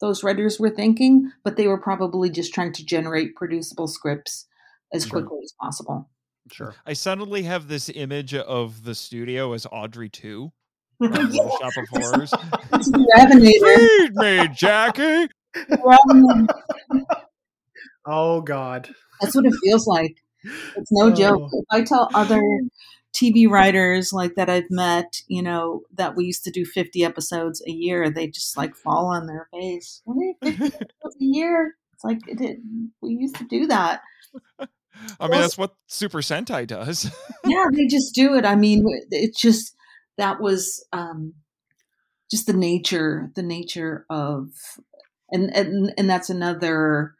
those 0.00 0.22
writers 0.22 0.58
were 0.60 0.70
thinking, 0.70 1.32
but 1.44 1.56
they 1.56 1.66
were 1.66 1.80
probably 1.80 2.30
just 2.30 2.52
trying 2.54 2.72
to 2.74 2.84
generate 2.84 3.34
producible 3.34 3.88
scripts 3.88 4.46
as 4.92 5.04
Sure. 5.04 5.20
quickly 5.20 5.40
as 5.44 5.52
possible. 5.60 6.08
Sure. 6.52 6.74
I 6.86 6.92
suddenly 6.92 7.42
have 7.42 7.66
this 7.68 7.88
image 7.94 8.34
of 8.34 8.84
the 8.84 8.94
studio 8.94 9.52
as 9.52 9.66
Audrey 9.72 10.08
2 10.08 10.52
from 10.98 11.10
Little 11.12 11.50
Shop 11.58 11.72
of 11.76 11.88
Horrors. 11.90 12.32
It's 12.72 12.90
the 12.90 13.12
Revenator. 13.16 13.76
Feed 13.98 14.14
me, 14.14 14.54
Jackie. 14.54 15.28
Revenator. 15.56 16.46
Oh 18.06 18.40
God. 18.40 18.88
That's 19.20 19.34
what 19.34 19.46
it 19.46 19.54
feels 19.62 19.86
like. 19.86 20.16
It's 20.76 20.92
no 20.92 21.10
joke. 21.10 21.40
Oh. 21.52 21.58
If 21.58 21.64
I 21.70 21.82
tell 21.82 22.08
other 22.14 22.40
TV 23.16 23.48
writers 23.48 24.12
like 24.12 24.34
that 24.34 24.50
I've 24.50 24.70
met, 24.70 25.22
you 25.26 25.42
know, 25.42 25.82
that 25.94 26.16
we 26.16 26.26
used 26.26 26.44
to 26.44 26.50
do 26.50 26.64
50 26.64 27.04
episodes 27.04 27.62
a 27.66 27.70
year, 27.70 28.10
they 28.10 28.26
just 28.26 28.56
like 28.56 28.74
fall 28.74 29.06
on 29.06 29.26
their 29.26 29.48
face. 29.52 30.02
What 30.04 30.16
are 30.16 30.24
you 30.24 30.34
50 30.58 30.64
episodes 30.66 31.16
a 31.20 31.24
year? 31.24 31.74
It's 31.94 32.04
like 32.04 32.18
it, 32.26 32.58
we 33.00 33.14
used 33.14 33.36
to 33.36 33.44
do 33.44 33.66
that. 33.68 34.02
I 35.20 35.28
mean, 35.28 35.40
that's 35.40 35.58
what 35.58 35.74
Super 35.86 36.18
Sentai 36.18 36.66
does. 36.66 37.10
Yeah, 37.46 37.66
they 37.72 37.86
just 37.86 38.12
do 38.12 38.34
it. 38.34 38.44
I 38.44 38.56
mean, 38.56 38.84
it's 39.12 39.40
just 39.40 39.76
that 40.18 40.40
was 40.40 40.84
um, 40.92 41.34
just 42.28 42.48
the 42.48 42.52
nature, 42.52 43.30
the 43.36 43.42
nature 43.42 44.04
of, 44.10 44.48
and 45.30 45.54
and 45.54 45.94
and 45.96 46.10
that's 46.10 46.28
another 46.28 47.14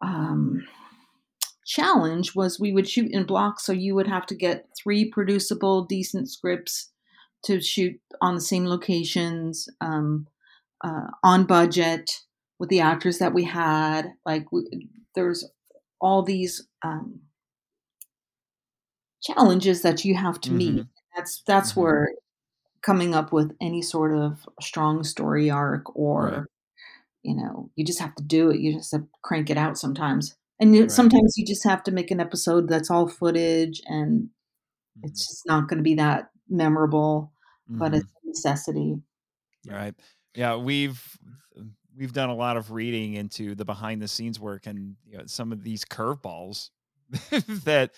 um, 0.00 0.64
challenge 1.66 2.34
was 2.36 2.60
we 2.60 2.72
would 2.72 2.88
shoot 2.88 3.12
in 3.12 3.24
blocks, 3.26 3.66
so 3.66 3.72
you 3.72 3.94
would 3.96 4.08
have 4.08 4.26
to 4.28 4.36
get 4.36 4.68
three 4.78 5.10
producible, 5.10 5.84
decent 5.86 6.30
scripts 6.30 6.90
to 7.44 7.60
shoot 7.60 8.00
on 8.22 8.36
the 8.36 8.42
same 8.42 8.66
locations, 8.66 9.68
um, 9.82 10.28
uh, 10.84 11.08
on 11.24 11.46
budget 11.46 12.10
with 12.58 12.70
the 12.70 12.80
actors 12.80 13.18
that 13.18 13.34
we 13.34 13.44
had. 13.44 14.12
Like 14.26 14.52
we, 14.52 14.90
there's 15.14 15.44
all 16.00 16.22
these 16.22 16.66
um, 16.84 17.20
challenges 19.22 19.82
that 19.82 20.04
you 20.04 20.14
have 20.14 20.40
to 20.42 20.52
meet. 20.52 20.82
Mhm. 20.82 20.88
That's 21.16 21.42
that's 21.46 21.72
Mhm. 21.72 21.76
where 21.76 22.08
coming 22.82 23.14
up 23.14 23.32
with 23.32 23.56
any 23.60 23.82
sort 23.82 24.16
of 24.16 24.48
strong 24.62 25.04
story 25.04 25.50
arc 25.50 25.94
or 25.96 26.28
Right. 26.30 26.46
you 27.24 27.34
know 27.36 27.70
you 27.76 27.84
just 27.84 28.00
have 28.00 28.14
to 28.16 28.22
do 28.24 28.50
it 28.50 28.60
you 28.60 28.72
just 28.74 28.92
have 28.92 29.02
to 29.02 29.08
crank 29.22 29.50
it 29.50 29.58
out 29.58 29.78
sometimes 29.78 30.36
and 30.60 30.74
Right. 30.74 30.90
sometimes 30.90 31.34
you 31.36 31.46
just 31.46 31.64
have 31.64 31.82
to 31.84 31.92
make 31.92 32.10
an 32.10 32.20
episode 32.20 32.68
that's 32.68 32.90
all 32.90 33.08
footage 33.08 33.80
and 33.86 34.28
it's 35.02 35.26
just 35.28 35.46
not 35.46 35.68
going 35.68 35.78
to 35.78 35.82
be 35.84 35.94
that 35.96 36.30
memorable 36.48 37.32
but 37.68 37.92
Mhm. 37.92 37.96
it's 37.98 38.12
a 38.24 38.26
necessity 38.28 38.96
Right. 39.68 39.94
Yeah, 40.34 40.56
we've 40.56 41.02
we've 41.96 42.12
done 42.12 42.28
a 42.28 42.34
lot 42.34 42.56
of 42.56 42.70
reading 42.70 43.14
into 43.14 43.54
the 43.54 43.64
behind 43.64 44.02
the 44.02 44.08
scenes 44.08 44.38
work 44.38 44.66
and 44.66 44.96
you 45.06 45.18
know, 45.18 45.24
some 45.26 45.50
of 45.50 45.62
these 45.64 45.84
curveballs 45.84 46.70
that 47.64 47.92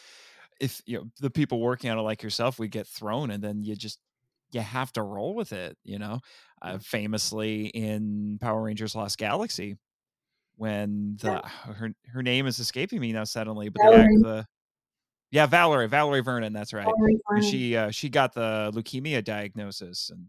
if 0.60 0.80
you 0.86 0.98
know 0.98 1.04
the 1.20 1.30
people 1.30 1.60
working 1.60 1.90
on 1.90 1.98
it 1.98 2.02
like 2.02 2.22
yourself, 2.22 2.58
we 2.58 2.68
get 2.68 2.86
thrown 2.86 3.30
and 3.30 3.42
then 3.42 3.62
you 3.64 3.76
just 3.76 3.98
you 4.52 4.60
have 4.60 4.92
to 4.94 5.02
roll 5.02 5.34
with 5.34 5.52
it, 5.52 5.76
you 5.84 5.98
know. 5.98 6.20
Uh, 6.62 6.78
famously 6.78 7.66
in 7.66 8.38
Power 8.40 8.62
Rangers 8.62 8.94
Lost 8.96 9.18
Galaxy 9.18 9.76
when 10.58 11.16
the 11.22 11.40
her 11.46 11.92
her 12.12 12.22
name 12.22 12.46
is 12.46 12.58
escaping 12.58 13.00
me 13.00 13.12
now 13.12 13.24
suddenly, 13.24 13.70
but 13.70 13.80
the, 13.82 13.90
Valerie. 13.90 14.16
the 14.16 14.46
yeah, 15.30 15.46
Valerie, 15.46 15.88
Valerie 15.88 16.20
Vernon, 16.20 16.52
that's 16.52 16.72
right 16.72 16.86
she 17.42 17.76
uh, 17.76 17.90
she 17.90 18.08
got 18.08 18.34
the 18.34 18.70
leukemia 18.74 19.22
diagnosis 19.22 20.10
and 20.10 20.26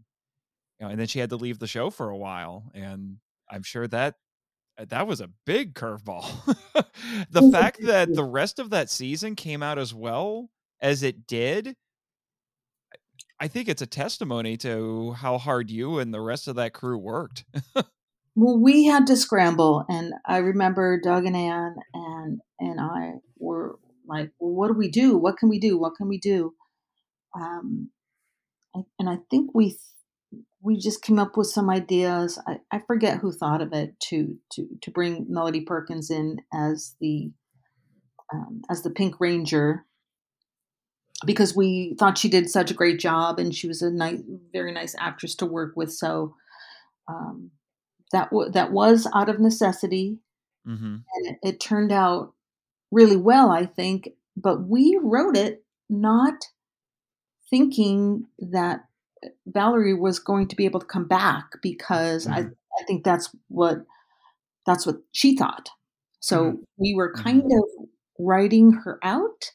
you 0.78 0.86
know 0.86 0.90
and 0.90 1.00
then 1.00 1.06
she 1.06 1.18
had 1.18 1.30
to 1.30 1.36
leave 1.36 1.58
the 1.58 1.66
show 1.66 1.90
for 1.90 2.10
a 2.10 2.16
while 2.16 2.70
and 2.74 3.16
i'm 3.50 3.62
sure 3.62 3.86
that 3.88 4.14
uh, 4.78 4.84
that 4.88 5.06
was 5.06 5.20
a 5.20 5.28
big 5.44 5.74
curveball. 5.74 6.26
The 7.30 7.50
fact 7.50 7.78
that 7.82 8.14
the 8.14 8.24
rest 8.24 8.58
of 8.58 8.70
that 8.70 8.88
season 8.90 9.34
came 9.34 9.62
out 9.62 9.78
as 9.78 9.92
well 9.92 10.50
as 10.80 11.02
it 11.02 11.26
did 11.26 11.76
i 13.38 13.48
think 13.48 13.68
it's 13.68 13.82
a 13.82 13.86
testimony 13.86 14.56
to 14.58 15.12
how 15.12 15.38
hard 15.38 15.70
you 15.70 15.98
and 15.98 16.12
the 16.12 16.20
rest 16.20 16.46
of 16.48 16.56
that 16.56 16.72
crew 16.72 16.98
worked 16.98 17.44
Well, 18.40 18.58
we 18.58 18.86
had 18.86 19.06
to 19.08 19.18
scramble, 19.18 19.84
and 19.90 20.14
I 20.26 20.38
remember 20.38 20.98
Doug 20.98 21.26
and 21.26 21.36
Ann 21.36 21.76
and 21.92 22.40
and 22.58 22.80
I 22.80 23.16
were 23.38 23.78
like, 24.06 24.32
"Well, 24.38 24.54
what 24.54 24.68
do 24.68 24.74
we 24.78 24.90
do? 24.90 25.18
What 25.18 25.36
can 25.36 25.50
we 25.50 25.58
do? 25.58 25.78
What 25.78 25.94
can 25.96 26.08
we 26.08 26.16
do?" 26.18 26.54
Um, 27.38 27.90
and 28.98 29.10
I 29.10 29.18
think 29.30 29.50
we 29.54 29.76
we 30.62 30.78
just 30.78 31.02
came 31.02 31.18
up 31.18 31.36
with 31.36 31.48
some 31.48 31.68
ideas. 31.68 32.38
I, 32.46 32.60
I 32.72 32.78
forget 32.86 33.18
who 33.18 33.30
thought 33.30 33.60
of 33.60 33.74
it 33.74 34.00
to 34.08 34.38
to 34.52 34.68
to 34.80 34.90
bring 34.90 35.26
Melody 35.28 35.60
Perkins 35.60 36.10
in 36.10 36.38
as 36.54 36.96
the 36.98 37.32
um, 38.32 38.62
as 38.70 38.82
the 38.82 38.90
Pink 38.90 39.20
Ranger 39.20 39.84
because 41.26 41.54
we 41.54 41.94
thought 41.98 42.16
she 42.16 42.30
did 42.30 42.48
such 42.48 42.70
a 42.70 42.74
great 42.74 43.00
job, 43.00 43.38
and 43.38 43.54
she 43.54 43.68
was 43.68 43.82
a 43.82 43.90
nice, 43.90 44.20
very 44.50 44.72
nice 44.72 44.94
actress 44.98 45.34
to 45.36 45.46
work 45.46 45.74
with. 45.76 45.92
So. 45.92 46.36
Um, 47.08 47.50
that 48.12 48.30
w- 48.30 48.50
that 48.50 48.72
was 48.72 49.06
out 49.14 49.28
of 49.28 49.40
necessity, 49.40 50.18
mm-hmm. 50.66 50.96
and 51.14 51.26
it, 51.26 51.38
it 51.42 51.60
turned 51.60 51.92
out 51.92 52.34
really 52.90 53.16
well, 53.16 53.50
I 53.50 53.66
think. 53.66 54.10
But 54.36 54.66
we 54.66 54.98
wrote 55.02 55.36
it 55.36 55.64
not 55.88 56.34
thinking 57.50 58.26
that 58.38 58.84
uh, 59.24 59.28
Valerie 59.46 59.94
was 59.94 60.18
going 60.18 60.48
to 60.48 60.56
be 60.56 60.64
able 60.64 60.80
to 60.80 60.86
come 60.86 61.06
back 61.06 61.44
because 61.62 62.26
I, 62.26 62.42
mm-hmm. 62.42 62.52
I 62.80 62.84
think 62.86 63.04
that's 63.04 63.34
what 63.48 63.78
that's 64.66 64.86
what 64.86 64.96
she 65.12 65.36
thought. 65.36 65.70
So 66.20 66.44
mm-hmm. 66.44 66.56
we 66.78 66.94
were 66.94 67.12
mm-hmm. 67.12 67.22
kind 67.22 67.52
of 67.52 67.86
writing 68.18 68.72
her 68.84 68.98
out, 69.02 69.52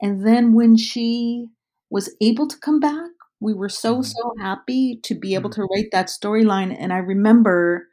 and 0.00 0.26
then 0.26 0.52
when 0.52 0.76
she 0.76 1.48
was 1.90 2.14
able 2.20 2.48
to 2.48 2.58
come 2.58 2.80
back, 2.80 3.10
we 3.40 3.54
were 3.54 3.68
so 3.68 4.02
Mhm. 4.02 4.02
so 4.02 4.34
happy 4.40 4.98
to 5.04 5.14
be 5.14 5.34
able 5.34 5.50
to 5.50 5.62
write 5.74 5.90
that 5.92 6.06
storyline. 6.08 6.74
And 6.78 6.92
I 6.92 6.98
remember 6.98 7.88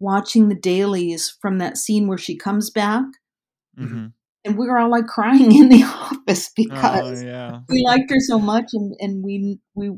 watching 0.00 0.48
the 0.48 0.54
dailies 0.56 1.30
from 1.42 1.58
that 1.58 1.78
scene 1.78 2.08
where 2.08 2.18
she 2.18 2.36
comes 2.36 2.70
back, 2.70 3.04
Mm-hmm. 3.76 4.06
and 4.44 4.56
we 4.58 4.66
were 4.68 4.78
all 4.78 4.90
like 4.90 5.06
crying 5.06 5.54
in 5.56 5.68
the 5.68 5.82
office 5.84 6.50
because 6.56 7.02
oh 7.02 7.10
yeah 7.20 7.60
we 7.68 7.84
liked 7.86 8.10
her 8.10 8.20
so 8.20 8.38
much, 8.38 8.66
and 8.72 8.94
and 9.00 9.22
we 9.24 9.58
we 9.74 9.90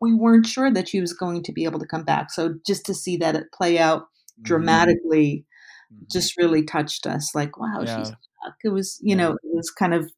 we 0.00 0.14
weren't 0.14 0.46
sure 0.46 0.70
that 0.72 0.88
she 0.88 1.00
was 1.00 1.12
going 1.12 1.42
to 1.44 1.52
be 1.52 1.64
able 1.64 1.78
to 1.80 1.86
come 1.86 2.04
back. 2.04 2.30
So 2.30 2.54
just 2.66 2.84
to 2.86 2.94
see 2.94 3.16
that 3.18 3.34
it 3.36 3.46
play 3.54 3.78
out 3.78 4.04
Mhm. 4.38 4.44
dramatically 4.44 5.44
Mhm. 5.90 6.06
just 6.12 6.36
really 6.38 6.64
touched 6.64 7.06
us. 7.06 7.34
Like, 7.34 7.58
wow, 7.58 7.84
Yeah. 7.84 7.86
she's 7.86 8.10
back. 8.10 8.54
It 8.64 8.70
was, 8.70 9.00
you 9.02 9.14
Yeah. 9.14 9.16
know, 9.16 9.32
it 9.32 9.38
was 9.54 9.70
kind 9.70 9.94
of 9.94 10.12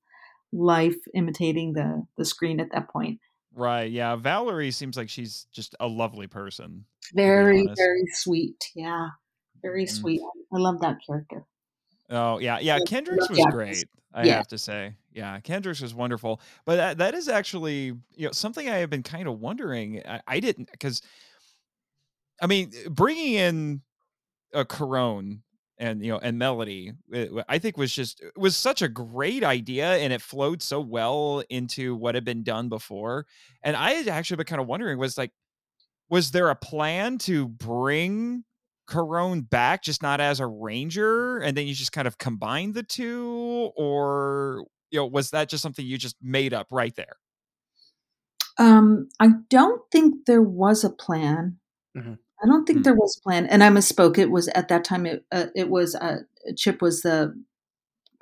life 0.53 0.97
imitating 1.15 1.75
the 1.75 2.05
the 2.19 2.25
screen 2.27 2.61
at 2.61 2.73
that 2.73 2.91
point. 2.91 3.21
Right 3.59 3.91
yeah 3.91 4.15
valerie 4.17 4.71
seems 4.71 4.97
like 4.97 5.09
she's 5.11 5.47
just 5.53 5.75
a 5.81 5.87
lovely 5.89 6.27
person 6.29 6.85
Very, 7.15 7.67
very 7.77 8.07
sweet. 8.13 8.71
Yeah, 8.75 9.09
very 9.63 9.87
Mhm. 9.87 9.91
sweet. 9.93 10.21
I 10.53 10.57
love 10.59 10.81
that 10.81 10.99
character. 11.07 11.45
Oh 12.11 12.39
yeah, 12.39 12.59
yeah. 12.59 12.79
Yeah, 12.79 12.81
Kendrix 12.81 13.29
was 13.29 13.45
actress. 13.47 13.85
great. 13.85 13.89
I 14.15 14.27
Yeah. 14.27 14.37
have 14.37 14.49
to 14.49 14.59
say, 14.59 14.95
yeah, 15.13 15.39
Kendrix 15.41 15.83
was 15.83 15.95
wonderful. 15.95 16.41
But 16.65 16.77
that, 16.77 16.99
that 16.99 17.15
is 17.15 17.29
actually 17.29 17.87
you 18.17 18.27
know 18.27 18.33
something 18.33 18.69
I 18.69 18.77
have 18.79 18.91
been 18.91 19.03
kind 19.03 19.29
of 19.29 19.41
wondering. 19.41 20.03
I, 20.07 20.21
I 20.27 20.41
didn't 20.41 20.71
because, 20.73 21.03
I 22.41 22.47
mean, 22.47 22.73
bringing 22.91 23.35
in 23.35 23.83
a 24.55 24.65
Karone 24.65 25.41
and 25.79 26.05
you 26.05 26.13
know 26.13 26.19
and 26.19 26.39
Melody, 26.39 26.93
it- 27.11 27.31
I 27.49 27.59
think 27.59 27.77
was 27.77 27.93
just 27.93 28.21
it 28.21 28.37
was 28.37 28.57
such 28.57 28.83
a 28.83 28.89
great 28.89 29.45
idea, 29.45 29.97
and 29.99 30.13
it 30.13 30.23
flowed 30.23 30.63
so 30.63 30.81
well 30.81 31.43
into 31.49 31.95
what 31.95 32.15
had 32.15 32.25
been 32.25 32.43
done 32.43 32.69
before. 32.69 33.27
And 33.63 33.77
I 33.77 33.93
had 33.93 34.09
actually 34.09 34.39
been 34.39 34.47
kind 34.47 34.61
of 34.61 34.67
wondering 34.69 34.99
was 34.99 35.17
like, 35.19 35.33
was 36.11 36.31
there 36.33 36.51
a 36.51 36.57
plan 36.57 37.19
to 37.19 37.49
bring 37.49 38.45
Karone 38.89 39.49
back, 39.49 39.83
just 39.83 40.03
not 40.03 40.21
as 40.21 40.41
a 40.41 40.47
ranger, 40.47 41.39
and 41.39 41.57
then 41.57 41.67
you 41.67 41.75
just 41.75 41.93
kind 41.93 42.09
of 42.09 42.19
combine 42.19 42.73
the 42.73 42.83
two, 42.83 43.71
or 43.77 44.65
you 44.91 44.99
know, 44.99 45.07
was 45.07 45.31
that 45.31 45.49
just 45.51 45.63
something 45.63 45.85
you 45.85 45.99
just 45.99 46.17
made 46.23 46.55
up 46.55 46.69
right 46.71 46.95
there? 46.97 47.17
Um, 48.59 49.09
I 49.21 49.29
don't 49.51 49.83
think 49.93 50.27
there 50.27 50.43
was 50.43 50.83
a 50.83 50.91
plan. 50.91 51.59
Mhm. 51.97 52.19
I 52.43 52.47
don't 52.47 52.67
think 52.67 52.79
Hmm. 52.79 52.83
there 52.85 52.95
was 52.95 53.17
a 53.19 53.23
plan, 53.23 53.47
and 53.47 53.65
I 53.65 53.69
misspoke. 53.71 54.19
It 54.19 54.31
was 54.31 54.49
at 54.49 54.69
that 54.69 54.85
time. 54.85 55.07
It 55.07 55.25
uh, 55.33 55.47
it 55.57 55.71
was 55.71 55.95
uh, 55.97 56.19
Chip 56.57 56.83
was 56.83 57.03
the 57.03 57.35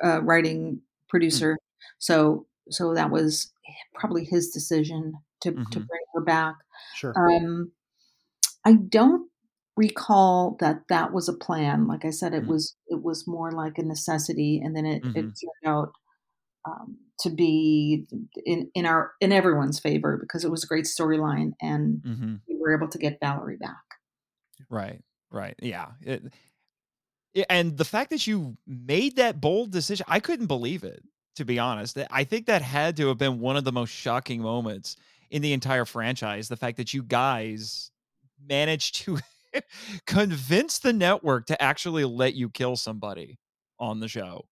uh, 0.05 0.23
writing 0.23 0.81
producer. 1.09 1.59
So 1.99 2.47
so 2.71 2.95
that 2.95 3.11
was 3.11 3.53
probably 3.95 4.25
his 4.25 4.51
decision 4.51 5.15
to 5.43 5.53
to 5.53 5.59
Mhm. 5.59 5.89
bring 5.89 6.03
her 6.15 6.23
back. 6.23 6.55
Sure. 6.97 7.15
Um, 7.17 7.73
I 8.65 8.75
don't 8.75 9.31
recall 9.77 10.57
that 10.61 10.89
that 10.89 11.13
was 11.13 11.29
a 11.29 11.35
plan. 11.35 11.87
Like 11.87 12.05
I 12.05 12.11
said, 12.11 12.35
it 12.35 12.45
Mm. 12.45 12.49
was 12.49 12.77
it 12.89 13.03
was 13.03 13.27
more 13.29 13.53
like 13.53 13.79
a 13.79 13.83
necessity, 13.83 14.61
and 14.65 14.77
then 14.77 14.87
it, 14.87 15.03
it 15.15 15.27
Mhm. 15.27 15.35
turned 15.35 15.67
out 15.67 15.93
um, 16.67 16.99
to 17.21 17.31
be 17.31 18.07
in 18.47 18.71
in 18.75 18.87
our 18.87 19.13
in 19.21 19.33
everyone's 19.33 19.81
favor 19.81 20.19
because 20.19 20.45
it 20.45 20.51
was 20.51 20.65
a 20.65 20.69
great 20.69 20.87
storyline, 20.87 21.53
and 21.63 22.03
hmm 22.05 22.37
we 22.49 22.57
were 22.59 22.75
able 22.77 22.89
to 22.89 22.99
get 22.99 23.21
Valerie 23.21 23.57
back. 23.59 23.86
Right. 24.71 25.01
Right. 25.31 25.55
Yeah. 25.61 25.89
It, 26.03 26.23
yeah, 27.35 27.45
and 27.51 27.77
the 27.77 27.85
fact 27.85 28.11
that 28.11 28.27
you 28.27 28.57
made 28.67 29.17
that 29.17 29.43
bold 29.43 29.71
decision, 29.71 30.07
I 30.09 30.21
couldn't 30.21 30.47
believe 30.47 30.85
it. 30.85 31.03
To 31.37 31.45
be 31.45 31.59
honest, 31.59 31.99
I 32.11 32.25
think 32.25 32.47
that 32.47 32.63
had 32.63 32.97
to 32.97 33.09
have 33.09 33.19
been 33.19 33.41
one 33.41 33.59
of 33.59 33.65
the 33.65 33.73
most 33.73 33.91
shocking 33.91 34.41
moments 34.41 34.97
in 35.31 35.43
the 35.43 35.53
entire 35.53 35.85
franchise. 35.85 36.49
The 36.49 36.57
fact 36.57 36.79
that 36.79 36.95
you 36.95 37.03
guys 37.03 37.91
managed 38.49 39.03
to 39.03 39.19
convince 40.07 40.79
the 40.79 40.95
network 40.95 41.45
to 41.49 41.63
actually 41.63 42.05
let 42.05 42.33
you 42.33 42.49
kill 42.49 42.75
somebody 42.75 43.39
on 43.79 44.01
the 44.01 44.09
show. 44.09 44.47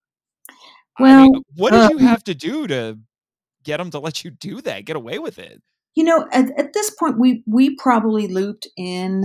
I 0.98 1.02
mean, 1.02 1.32
Well, 1.32 1.42
what 1.56 1.70
did 1.72 1.90
you 1.90 1.96
um, 1.96 2.02
have 2.02 2.22
to 2.24 2.34
do 2.34 2.66
to 2.66 2.98
get 3.62 3.78
them 3.78 3.90
to 3.92 3.98
let 3.98 4.22
you 4.22 4.30
do 4.30 4.60
that? 4.60 4.84
Get 4.84 4.96
away 4.96 5.18
with 5.18 5.38
it? 5.38 5.62
You 5.94 6.04
know, 6.04 6.28
at, 6.32 6.50
at 6.58 6.74
this 6.74 6.90
point, 6.90 7.18
we 7.18 7.42
we 7.46 7.76
probably 7.76 8.26
looped 8.26 8.66
in 8.76 9.24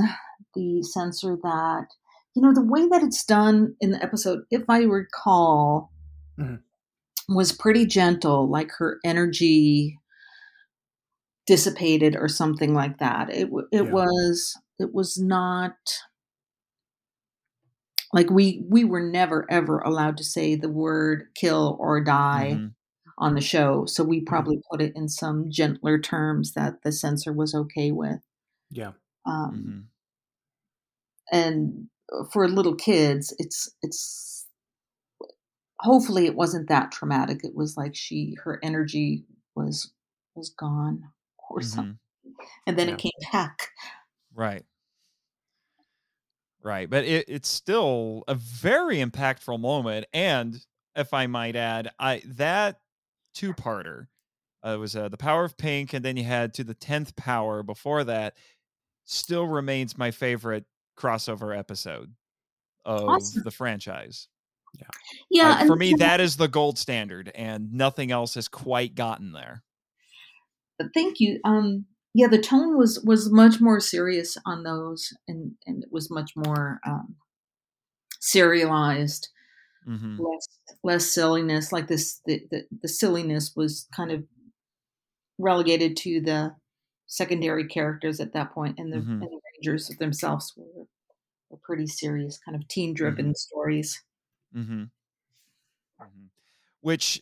the 0.55 0.83
censor 0.83 1.37
that 1.43 1.87
you 2.35 2.41
know 2.41 2.53
the 2.53 2.65
way 2.65 2.87
that 2.89 3.03
it's 3.03 3.25
done 3.25 3.75
in 3.81 3.91
the 3.91 4.03
episode, 4.03 4.43
if 4.51 4.63
I 4.69 4.83
recall, 4.83 5.91
Mhm. 6.37 6.63
was 7.29 7.51
pretty 7.51 7.85
gentle. 7.85 8.49
Like 8.49 8.71
her 8.77 8.99
energy 9.05 9.97
dissipated 11.47 12.15
or 12.15 12.27
something 12.27 12.73
like 12.73 12.97
that. 12.99 13.29
It 13.29 13.49
it 13.71 13.83
Yeah. 13.83 13.91
was 13.91 14.55
it 14.79 14.93
was 14.93 15.17
not 15.17 15.73
like 18.13 18.29
we 18.29 18.65
we 18.69 18.83
were 18.83 19.01
never 19.01 19.45
ever 19.51 19.79
allowed 19.79 20.17
to 20.17 20.23
say 20.23 20.55
the 20.55 20.69
word 20.69 21.29
kill 21.35 21.77
or 21.79 22.03
die 22.03 22.61
Mhm. 22.61 22.73
on 23.17 23.35
the 23.35 23.41
show. 23.41 23.85
So 23.85 24.03
we 24.03 24.21
Mm-hmm. 24.29 24.29
probably 24.29 24.61
put 24.71 24.81
it 24.81 24.93
in 24.95 25.09
some 25.09 25.51
gentler 25.51 25.99
terms 25.99 26.53
that 26.53 26.81
the 26.83 26.91
censor 26.91 27.33
was 27.33 27.53
okay 27.55 27.91
with. 27.91 28.21
Yeah. 28.71 28.93
Um, 29.25 29.55
Mhm. 29.55 29.89
And 31.31 31.89
for 32.31 32.47
little 32.47 32.75
kids 32.75 33.33
it's 33.39 33.69
it's 33.81 34.47
hopefully 35.79 36.25
it 36.25 36.35
wasn't 36.35 36.67
that 36.67 36.91
traumatic 36.91 37.43
it 37.43 37.55
was 37.55 37.77
like 37.77 37.95
she 37.95 38.35
her 38.43 38.59
energy 38.63 39.25
was 39.55 39.93
was 40.35 40.49
gone 40.49 41.03
or 41.49 41.61
something 41.61 41.87
Mhm. 41.87 41.99
and 42.67 42.79
then 42.79 42.89
Yeah. 42.89 42.89
it 42.89 42.99
came 42.99 43.11
back 43.33 43.69
Right. 44.33 44.65
Right. 46.61 46.89
But 46.89 47.05
it, 47.05 47.25
it's 47.29 47.47
still 47.47 48.23
a 48.27 48.35
very 48.35 48.97
impactful 48.97 49.59
moment. 49.59 50.07
And 50.13 50.65
if 50.95 51.13
I 51.13 51.27
might 51.27 51.55
add, 51.55 51.89
I 51.99 52.21
that 52.25 52.81
two 53.33 53.53
parter 53.53 54.07
uh, 54.63 54.77
was 54.79 54.95
uh, 54.95 55.09
the 55.09 55.17
power 55.17 55.45
of 55.45 55.57
pink, 55.57 55.93
and 55.93 56.03
then 56.03 56.17
you 56.17 56.25
had 56.25 56.53
to 56.55 56.63
the 56.65 56.73
tenth 56.73 57.15
power 57.15 57.63
before 57.63 58.03
that, 58.05 58.37
still 59.05 59.47
remains 59.47 59.97
my 59.97 60.11
favorite 60.11 60.65
crossover 60.99 61.57
episode 61.57 62.13
of 62.85 63.07
Awesome. 63.09 63.43
the 63.43 63.51
franchise. 63.51 64.27
yeah 65.29 65.51
Uh, 65.51 65.57
and 65.59 65.67
for 65.67 65.75
me, 65.75 65.93
that 65.93 66.19
is 66.19 66.37
the 66.37 66.47
gold 66.47 66.77
standard, 66.77 67.31
and 67.33 67.73
nothing 67.73 68.11
else 68.11 68.35
has 68.35 68.47
quite 68.47 68.95
gotten 68.95 69.31
there. 69.31 69.63
thank 70.93 71.19
you 71.19 71.39
um 71.43 71.85
yeah 72.13 72.27
the 72.27 72.41
tone 72.41 72.77
was 72.77 73.01
was 73.05 73.31
much 73.31 73.59
more 73.59 73.79
serious 73.79 74.37
on 74.45 74.63
those 74.63 75.11
and 75.27 75.53
and 75.67 75.83
it 75.83 75.89
was 75.91 76.09
much 76.09 76.31
more 76.35 76.79
um 76.87 77.15
serialized 78.21 79.29
hmm 79.85 80.17
less 80.17 80.47
less 80.83 81.05
silliness 81.05 81.71
like 81.71 81.87
this 81.87 82.21
the, 82.25 82.41
the 82.51 82.63
the 82.81 82.87
silliness 82.87 83.53
was 83.55 83.87
kind 83.95 84.11
of 84.11 84.23
relegated 85.37 85.95
to 85.97 86.21
the 86.21 86.55
secondary 87.07 87.67
characters 87.67 88.19
at 88.19 88.33
that 88.33 88.53
point 88.53 88.77
and 88.77 88.91
the, 88.93 88.97
Mhm. 88.97 89.21
and 89.21 89.21
the 89.21 89.41
rangers 89.59 89.87
themselves 89.99 90.53
were, 90.55 90.85
were 91.49 91.57
pretty 91.63 91.87
serious 91.87 92.39
kind 92.43 92.55
of 92.55 92.67
teen 92.67 92.93
driven 92.93 93.35
stories. 93.35 94.03
Hmm 94.53 94.63
hmm 94.63 96.25
Which 96.81 97.21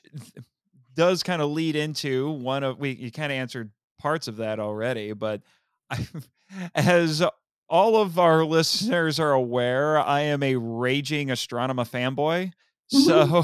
does 0.95 1.23
kind 1.23 1.41
of 1.41 1.51
lead 1.51 1.75
into 1.75 2.29
one 2.29 2.63
of 2.63 2.79
we 2.79 2.91
you 2.91 3.11
kind 3.11 3.31
of 3.31 3.38
answered 3.38 3.71
parts 3.99 4.27
of 4.27 4.38
that 4.38 4.59
already, 4.59 5.13
but 5.13 5.41
I, 5.89 6.07
as 6.75 7.23
all 7.69 7.97
of 7.97 8.17
our 8.19 8.45
listeners 8.45 9.19
are 9.19 9.33
aware, 9.33 9.99
I 9.99 10.21
am 10.21 10.43
a 10.43 10.55
raging 10.55 11.27
Astronema 11.29 11.88
fanboy. 11.89 12.51
So 12.89 13.43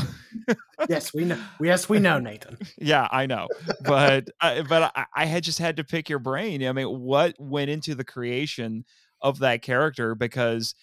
Yes, 0.89 1.13
we 1.13 1.25
know. 1.25 1.39
Yes, 1.61 1.87
we 1.87 1.99
know, 1.99 2.19
Nathan. 2.19 2.57
yeah, 2.77 3.07
I 3.11 3.25
know, 3.25 3.47
but 3.85 4.29
I, 4.41 4.61
but 4.61 4.91
I, 4.95 5.05
I 5.15 5.25
had 5.25 5.43
just 5.43 5.59
had 5.59 5.77
to 5.77 5.83
pick 5.83 6.09
your 6.09 6.19
brain. 6.19 6.65
I 6.65 6.71
mean, 6.71 6.87
what 6.87 7.35
went 7.39 7.69
into 7.69 7.95
the 7.95 8.03
creation 8.03 8.85
of 9.21 9.39
that 9.39 9.61
character? 9.61 10.15
Because 10.15 10.75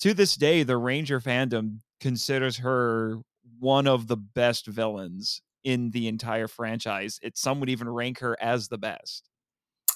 to 0.00 0.14
this 0.14 0.36
day, 0.36 0.62
the 0.62 0.76
Ranger 0.76 1.20
fandom 1.20 1.78
considers 2.00 2.58
her 2.58 3.18
one 3.58 3.86
of 3.86 4.08
the 4.08 4.16
best 4.16 4.66
villains 4.66 5.42
in 5.64 5.90
the 5.90 6.08
entire 6.08 6.48
franchise. 6.48 7.18
It 7.22 7.36
some 7.36 7.60
would 7.60 7.68
even 7.68 7.88
rank 7.88 8.20
her 8.20 8.36
as 8.40 8.68
the 8.68 8.78
best. 8.78 9.28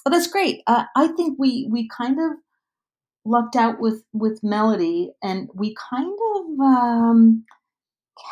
oh 0.06 0.10
that's 0.10 0.26
great 0.28 0.62
uh, 0.66 0.84
i 0.94 1.08
think 1.08 1.38
we 1.38 1.66
we 1.70 1.88
kind 1.88 2.18
of 2.20 2.32
lucked 3.24 3.56
out 3.56 3.80
with 3.80 4.04
with 4.12 4.38
melody 4.44 5.10
and 5.22 5.48
we 5.54 5.74
kind 5.90 6.16
of 6.36 6.60
um 6.60 7.44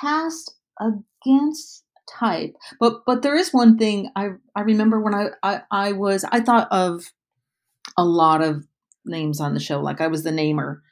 cast 0.00 0.54
against 0.80 1.84
type 2.20 2.54
but 2.78 3.02
but 3.06 3.22
there 3.22 3.36
is 3.36 3.50
one 3.52 3.78
thing 3.78 4.10
i 4.14 4.28
i 4.54 4.60
remember 4.60 5.00
when 5.00 5.14
i 5.14 5.28
i, 5.42 5.62
I 5.70 5.92
was 5.92 6.24
i 6.30 6.40
thought 6.40 6.68
of 6.70 7.12
a 7.96 8.04
lot 8.04 8.42
of 8.42 8.66
names 9.06 9.40
on 9.40 9.54
the 9.54 9.60
show 9.60 9.80
like 9.80 10.02
i 10.02 10.06
was 10.06 10.22
the 10.22 10.32
namer 10.32 10.82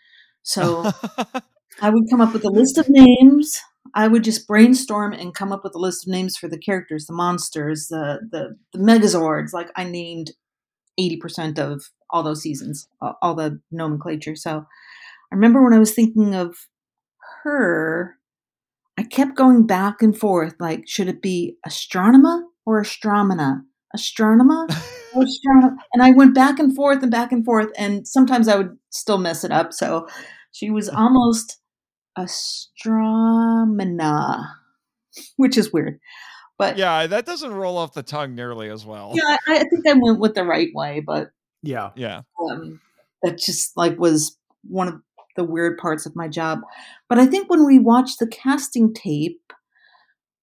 so 0.43 0.91
I 1.81 1.91
would 1.91 2.11
come 2.11 2.21
up 2.21 2.33
with 2.33 2.45
a 2.45 2.51
list 2.51 2.79
of 2.79 2.89
names. 2.89 3.61
I 3.95 4.09
would 4.09 4.25
just 4.25 4.47
brainstorm 4.47 5.13
and 5.13 5.35
come 5.35 5.53
up 5.53 5.65
with 5.65 5.75
a 5.75 5.79
list 5.79 6.07
of 6.07 6.13
names 6.13 6.37
for 6.37 6.49
the 6.49 6.59
characters, 6.59 7.07
the 7.07 7.13
monsters, 7.15 7.89
the 7.89 8.21
the, 8.31 8.57
the 8.73 8.79
Megazords. 8.79 9.53
Like 9.53 9.71
I 9.77 9.85
named 9.85 10.33
eighty 10.99 11.17
percent 11.17 11.59
of 11.59 11.85
all 12.11 12.23
those 12.23 12.43
seasons, 12.43 12.89
all 13.01 13.35
the 13.35 13.61
nomenclature. 13.71 14.37
So 14.37 14.67
I 15.31 15.35
remember 15.35 15.63
when 15.63 15.73
I 15.73 15.79
was 15.79 15.95
thinking 15.95 16.35
of 16.35 16.57
her, 17.43 18.17
I 18.99 19.05
kept 19.05 19.37
going 19.37 19.67
back 19.67 20.03
and 20.03 20.17
forth. 20.17 20.55
Like, 20.61 20.87
should 20.87 21.09
it 21.09 21.23
be 21.23 21.57
Astronema 21.67 22.43
or 22.67 22.83
Astromina? 22.83 23.63
Astronema 23.97 24.67
or 25.15 25.23
Astronema? 25.25 25.77
And 25.95 26.03
I 26.03 26.11
went 26.13 26.35
back 26.35 26.59
and 26.59 26.75
forth 26.77 27.03
and 27.03 27.11
back 27.11 27.33
and 27.33 27.45
forth, 27.45 27.69
and 27.77 28.07
sometimes 28.07 28.49
I 28.49 28.57
would 28.57 28.77
still 28.91 29.19
mess 29.19 29.45
it 29.45 29.51
up. 29.53 29.73
So 29.73 30.07
she 30.53 30.71
was 30.71 30.89
almost 30.95 31.59
Astromina, 33.13 34.47
which 35.37 35.57
is 35.57 35.73
weird. 35.73 35.99
But 36.59 36.77
yeah, 36.79 37.07
that 37.07 37.27
doesn't 37.27 37.53
roll 37.53 37.77
off 37.79 37.95
the 37.95 38.03
tongue 38.03 38.35
nearly 38.35 38.69
as 38.71 38.85
well. 38.87 39.13
yeah, 39.15 39.37
I, 39.49 39.57
I 39.57 39.65
think 39.65 39.87
I 39.89 39.95
went 39.95 40.21
with 40.21 40.35
the 40.35 40.45
right 40.45 40.69
way, 40.75 41.01
but 41.05 41.31
Yeah. 41.63 41.91
Yeah. 41.97 42.21
um, 42.51 42.81
that 43.23 43.39
just 43.39 43.77
like 43.77 43.99
was 43.99 44.37
one 44.69 44.89
of 44.89 44.95
the 45.37 45.45
weird 45.45 45.79
parts 45.79 46.07
of 46.07 46.17
my 46.17 46.29
job. 46.29 46.61
But 47.09 47.19
I 47.19 47.27
think 47.27 47.49
when 47.51 47.65
we 47.67 47.79
watched 47.79 48.19
the 48.19 48.27
casting 48.27 48.93
tape, 48.95 49.53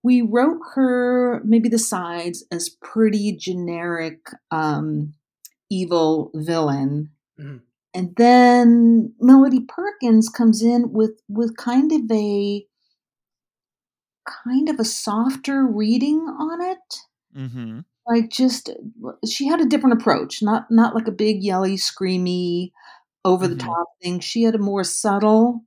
we 0.04 0.22
wrote 0.22 0.60
her 0.76 1.42
maybe 1.44 1.70
the 1.70 1.80
sides 1.80 2.46
as 2.52 2.70
pretty 2.82 3.34
generic 3.36 4.20
um, 4.52 5.14
evil 5.70 6.32
villain. 6.36 7.10
Mhm. 7.40 7.62
And 7.94 8.16
then 8.18 9.14
Melody 9.20 9.62
Perkins 9.68 10.30
comes 10.30 10.62
in 10.62 10.94
with 10.94 11.22
with 11.28 11.58
kind 11.58 11.92
of 11.92 12.02
a 12.12 12.66
kind 14.46 14.70
of 14.70 14.80
a 14.80 14.86
softer 14.86 15.66
reading 15.66 16.20
on 16.20 16.62
it 16.62 16.98
Mm-hmm. 17.38 17.80
like 18.08 18.30
just 18.32 18.72
she 19.28 19.48
had 19.48 19.62
a 19.62 19.66
different 19.68 20.02
approach 20.02 20.42
not 20.42 20.66
not 20.72 20.96
like 20.96 21.08
a 21.08 21.12
big 21.12 21.44
yelly 21.44 21.76
screamy 21.78 22.72
over 23.30 23.48
the 23.48 23.56
top 23.56 23.88
thing. 24.04 24.20
She 24.20 24.44
had 24.44 24.56
a 24.56 24.60
more 24.60 24.84
subtle 24.84 25.62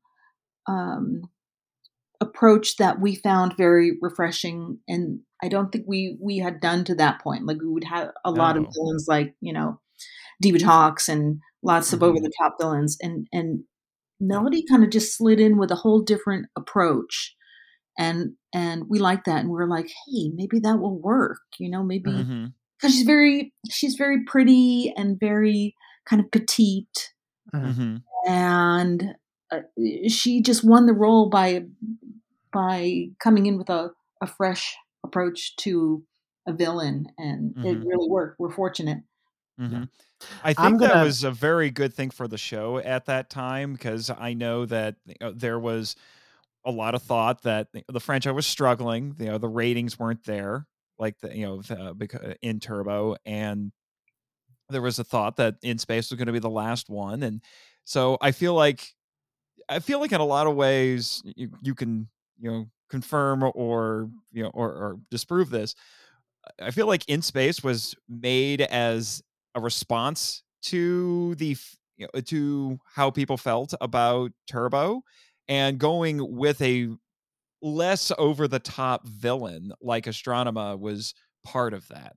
um 0.69 1.23
approach 2.21 2.77
that 2.77 3.01
we 3.01 3.17
found 3.17 3.57
very 3.57 3.99
refreshing 4.01 4.79
and 4.87 5.21
i 5.43 5.49
don't 5.49 5.73
think 5.73 5.85
we 5.89 6.17
we 6.21 6.39
had 6.39 6.61
done 6.61 6.85
to 6.85 6.95
that 6.95 7.21
point. 7.21 7.47
Like 7.47 7.59
we 7.61 7.69
would 7.69 7.85
have 7.85 8.11
a 8.25 8.31
lot 8.31 8.57
of 8.57 8.67
villains 8.75 9.07
like 9.09 9.35
you 9.41 9.53
know 9.53 9.81
Divatox 10.45 11.09
and 11.09 11.41
lots 11.63 11.93
of 11.93 12.01
Mhm. 12.01 12.05
over 12.05 12.21
the 12.21 12.33
top 12.41 12.57
villains 12.61 12.97
and 13.03 13.27
and 13.33 13.65
melody 14.21 14.65
kind 14.69 14.85
of 14.85 14.91
just 14.91 15.17
slid 15.17 15.41
in 15.41 15.59
with 15.59 15.71
a 15.71 15.77
whole 15.77 16.03
different 16.03 16.47
approach 16.57 17.35
and 17.99 18.33
and 18.55 18.85
we 18.89 18.99
like 18.99 19.25
that 19.25 19.41
and 19.41 19.51
we 19.51 19.61
are 19.61 19.69
like 19.69 19.87
hey 19.89 20.31
maybe 20.35 20.61
that 20.61 20.79
will 20.81 20.99
work 21.01 21.41
you 21.59 21.71
know 21.71 21.83
maybe 21.83 22.31
because 22.81 22.95
Mm-hmm. 22.95 22.97
she's 22.97 23.07
very 23.07 23.55
she's 23.71 23.95
very 23.97 24.25
pretty 24.25 24.93
and 24.97 25.19
very 25.21 25.75
kind 26.07 26.21
of 26.23 26.31
petite 26.31 27.12
Mm-hmm. 27.55 27.97
and 28.27 29.15
uh, 29.51 29.61
she 30.09 30.41
just 30.43 30.65
won 30.65 30.87
the 30.87 30.93
role 30.95 31.29
by 31.29 31.65
by 32.53 33.09
coming 33.19 33.47
in 33.47 33.59
with 33.59 33.69
a, 33.71 33.91
a 34.21 34.27
fresh 34.27 34.75
approach 35.05 35.57
to 35.57 36.05
a 36.47 36.53
villain 36.53 37.07
and 37.19 37.55
it 37.65 37.79
Mhm. 37.79 37.85
really 37.87 38.09
worked 38.11 38.39
we're 38.41 38.51
fortunate 38.51 38.99
hmm 39.59 39.85
I 40.45 40.53
think 40.55 40.81
that 40.81 40.89
gonna- 40.89 41.05
was 41.05 41.25
a 41.25 41.31
very 41.31 41.71
good 41.71 41.93
thing 41.95 42.11
for 42.11 42.29
the 42.29 42.39
show 42.39 42.79
at 42.79 43.07
that 43.07 43.29
time 43.31 43.73
because 43.75 44.09
I 44.11 44.35
know 44.35 44.67
that 44.67 44.97
you 45.07 45.33
there 45.35 45.59
was 45.59 45.97
a 46.65 46.71
lot 46.71 46.95
of 46.95 47.03
thought 47.03 47.43
that 47.43 47.69
the 47.89 48.01
franchise 48.01 48.35
was 48.35 48.47
struggling. 48.47 49.17
You 49.19 49.27
know, 49.27 49.39
the 49.39 49.49
ratings 49.49 49.99
weren't 49.99 50.25
there, 50.25 50.67
like 50.99 51.19
the 51.21 51.37
you 51.37 51.45
know 51.47 51.63
the, 51.63 52.37
in 52.43 52.61
Turbo, 52.61 53.17
and 53.27 53.73
there 54.73 54.83
was 54.83 54.99
a 54.99 55.05
thought 55.05 55.37
that 55.37 55.57
In 55.63 55.79
Space 55.79 56.11
was 56.11 56.19
going 56.19 56.27
to 56.27 56.33
be 56.33 56.39
the 56.39 56.51
last 56.51 56.89
one, 56.89 57.23
and 57.23 57.41
so 57.85 58.19
I 58.21 58.33
feel 58.33 58.55
like 58.55 58.95
I 59.69 59.79
feel 59.79 60.01
like 60.01 60.13
in 60.13 60.21
a 60.21 60.27
lot 60.27 60.47
of 60.47 60.55
ways 60.55 61.23
you, 61.25 61.51
you 61.63 61.75
can 61.75 62.09
you 62.39 62.51
know 62.51 62.67
confirm 62.91 63.43
or 63.55 64.11
you 64.33 64.43
know 64.43 64.51
or, 64.51 64.69
or 64.69 64.99
disprove 65.11 65.51
this. 65.51 65.75
I 66.61 66.71
feel 66.71 66.87
like 66.87 67.09
In 67.09 67.23
Space 67.23 67.63
was 67.63 67.95
made 68.09 68.63
as 68.63 69.23
a 69.55 69.61
response 69.61 70.43
to 70.63 71.35
the 71.37 71.57
you 71.97 72.09
know, 72.13 72.21
to 72.21 72.79
how 72.95 73.11
people 73.11 73.37
felt 73.37 73.75
about 73.81 74.33
Turbo 74.49 75.03
and 75.49 75.79
going 75.79 76.37
with 76.37 76.61
a 76.63 76.89
less 77.61 78.11
over 78.19 78.49
the 78.49 78.59
top 78.59 79.07
villain 79.07 79.73
like 79.81 80.07
Astronema 80.07 80.79
was 80.79 81.15
part 81.45 81.75
of 81.75 81.87
that. 81.89 82.17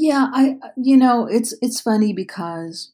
Yeah 0.00 0.28
i 0.32 0.56
you 0.76 0.96
know 0.96 1.26
it's 1.26 1.54
it's 1.60 1.80
funny 1.80 2.12
because 2.12 2.92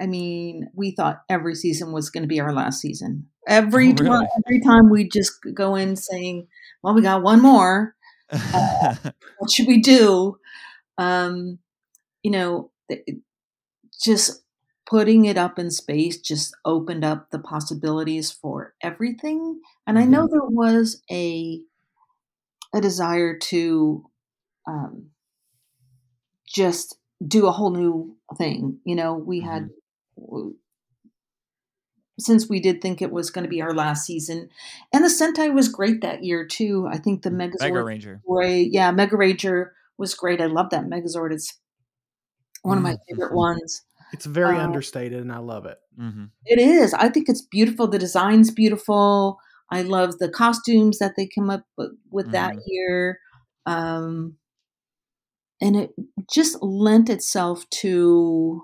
i 0.00 0.06
mean 0.06 0.68
we 0.74 0.90
thought 0.90 1.22
every 1.28 1.54
season 1.54 1.92
was 1.92 2.10
going 2.10 2.22
to 2.22 2.28
be 2.28 2.40
our 2.40 2.52
last 2.52 2.80
season. 2.80 3.28
Every 3.48 3.92
Oh, 3.92 3.96
time 4.04 4.24
every 4.46 4.60
time 4.60 4.88
we 4.88 5.08
just 5.08 5.32
go 5.52 5.74
in 5.74 5.96
saying 5.96 6.46
well 6.82 6.94
we 6.94 7.02
got 7.02 7.22
one 7.24 7.42
more. 7.42 7.96
What 9.38 9.50
should 9.50 9.66
we 9.66 9.80
do? 9.80 10.38
Um 10.98 11.58
you 12.22 12.30
know 12.30 12.70
just 14.02 14.42
putting 14.86 15.24
it 15.24 15.38
up 15.38 15.58
in 15.58 15.70
space 15.70 16.18
just 16.20 16.54
opened 16.64 17.04
up 17.04 17.30
the 17.30 17.38
possibilities 17.38 18.30
for 18.30 18.74
everything 18.82 19.60
and 19.86 19.98
i 19.98 20.04
know 20.04 20.26
there 20.30 20.42
was 20.44 21.02
a 21.10 21.60
a 22.74 22.80
desire 22.80 23.38
to 23.38 24.04
um 24.66 25.11
just 26.52 26.96
do 27.26 27.46
a 27.46 27.52
whole 27.52 27.70
new 27.70 28.16
thing 28.36 28.78
you 28.84 28.94
know 28.96 29.14
we 29.14 29.40
had 29.40 29.68
since 32.18 32.48
we 32.48 32.60
did 32.60 32.80
think 32.80 33.00
it 33.00 33.10
was 33.10 33.30
going 33.30 33.44
to 33.44 33.48
be 33.50 33.62
our 33.62 33.74
last 33.74 34.04
season 34.04 34.48
and 34.92 35.04
the 35.04 35.08
sentai 35.08 35.52
was 35.52 35.68
great 35.68 36.00
that 36.02 36.24
year 36.24 36.46
too 36.46 36.86
i 36.90 36.98
think 36.98 37.22
the 37.22 37.30
megazord 37.30 37.60
Mega 37.60 37.82
Ranger. 37.84 38.20
great. 38.28 38.72
Yeah, 38.72 38.90
Mega 38.90 39.16
Ranger 39.16 39.72
was 39.98 40.14
great. 40.14 40.40
I 40.40 40.46
love 40.46 40.70
that 40.70 40.84
Megazord. 40.86 41.32
It's 41.32 41.58
one 42.62 42.78
of 42.78 42.82
my 42.84 42.96
favorite 43.08 43.34
ones. 43.34 43.82
It's 44.12 44.24
very 44.26 44.56
Uh, 44.56 44.64
understated, 44.64 45.20
and 45.20 45.32
I 45.32 45.38
love 45.38 45.66
it. 45.66 45.78
hmm 45.96 46.24
It 46.46 46.58
is. 46.58 46.94
I 46.94 47.08
think 47.08 47.28
it's 47.28 47.42
beautiful. 47.42 47.86
The 47.88 47.98
design's 47.98 48.50
beautiful. 48.50 49.38
I 49.70 49.82
love 49.82 50.18
the 50.18 50.28
costumes 50.28 50.98
that 50.98 51.14
they 51.16 51.26
come 51.26 51.50
up 51.50 51.64
with, 52.10 52.30
that 52.32 52.54
Mhm. 52.54 52.60
year. 52.66 53.18
Um, 53.66 54.36
and 55.62 55.76
it 55.76 55.94
just 56.30 56.60
lent 56.60 57.08
itself 57.08 57.68
to, 57.70 58.62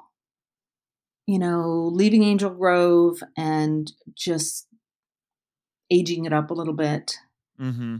you 1.27 1.39
know, 1.39 1.89
leaving 1.93 2.25
Angel 2.25 2.51
Grove 2.51 3.21
and 3.37 3.91
just 4.15 4.67
aging 5.91 6.25
it 6.27 6.33
up 6.33 6.51
a 6.51 6.55
little 6.55 6.75
bit. 6.75 7.17
hmm 7.59 7.97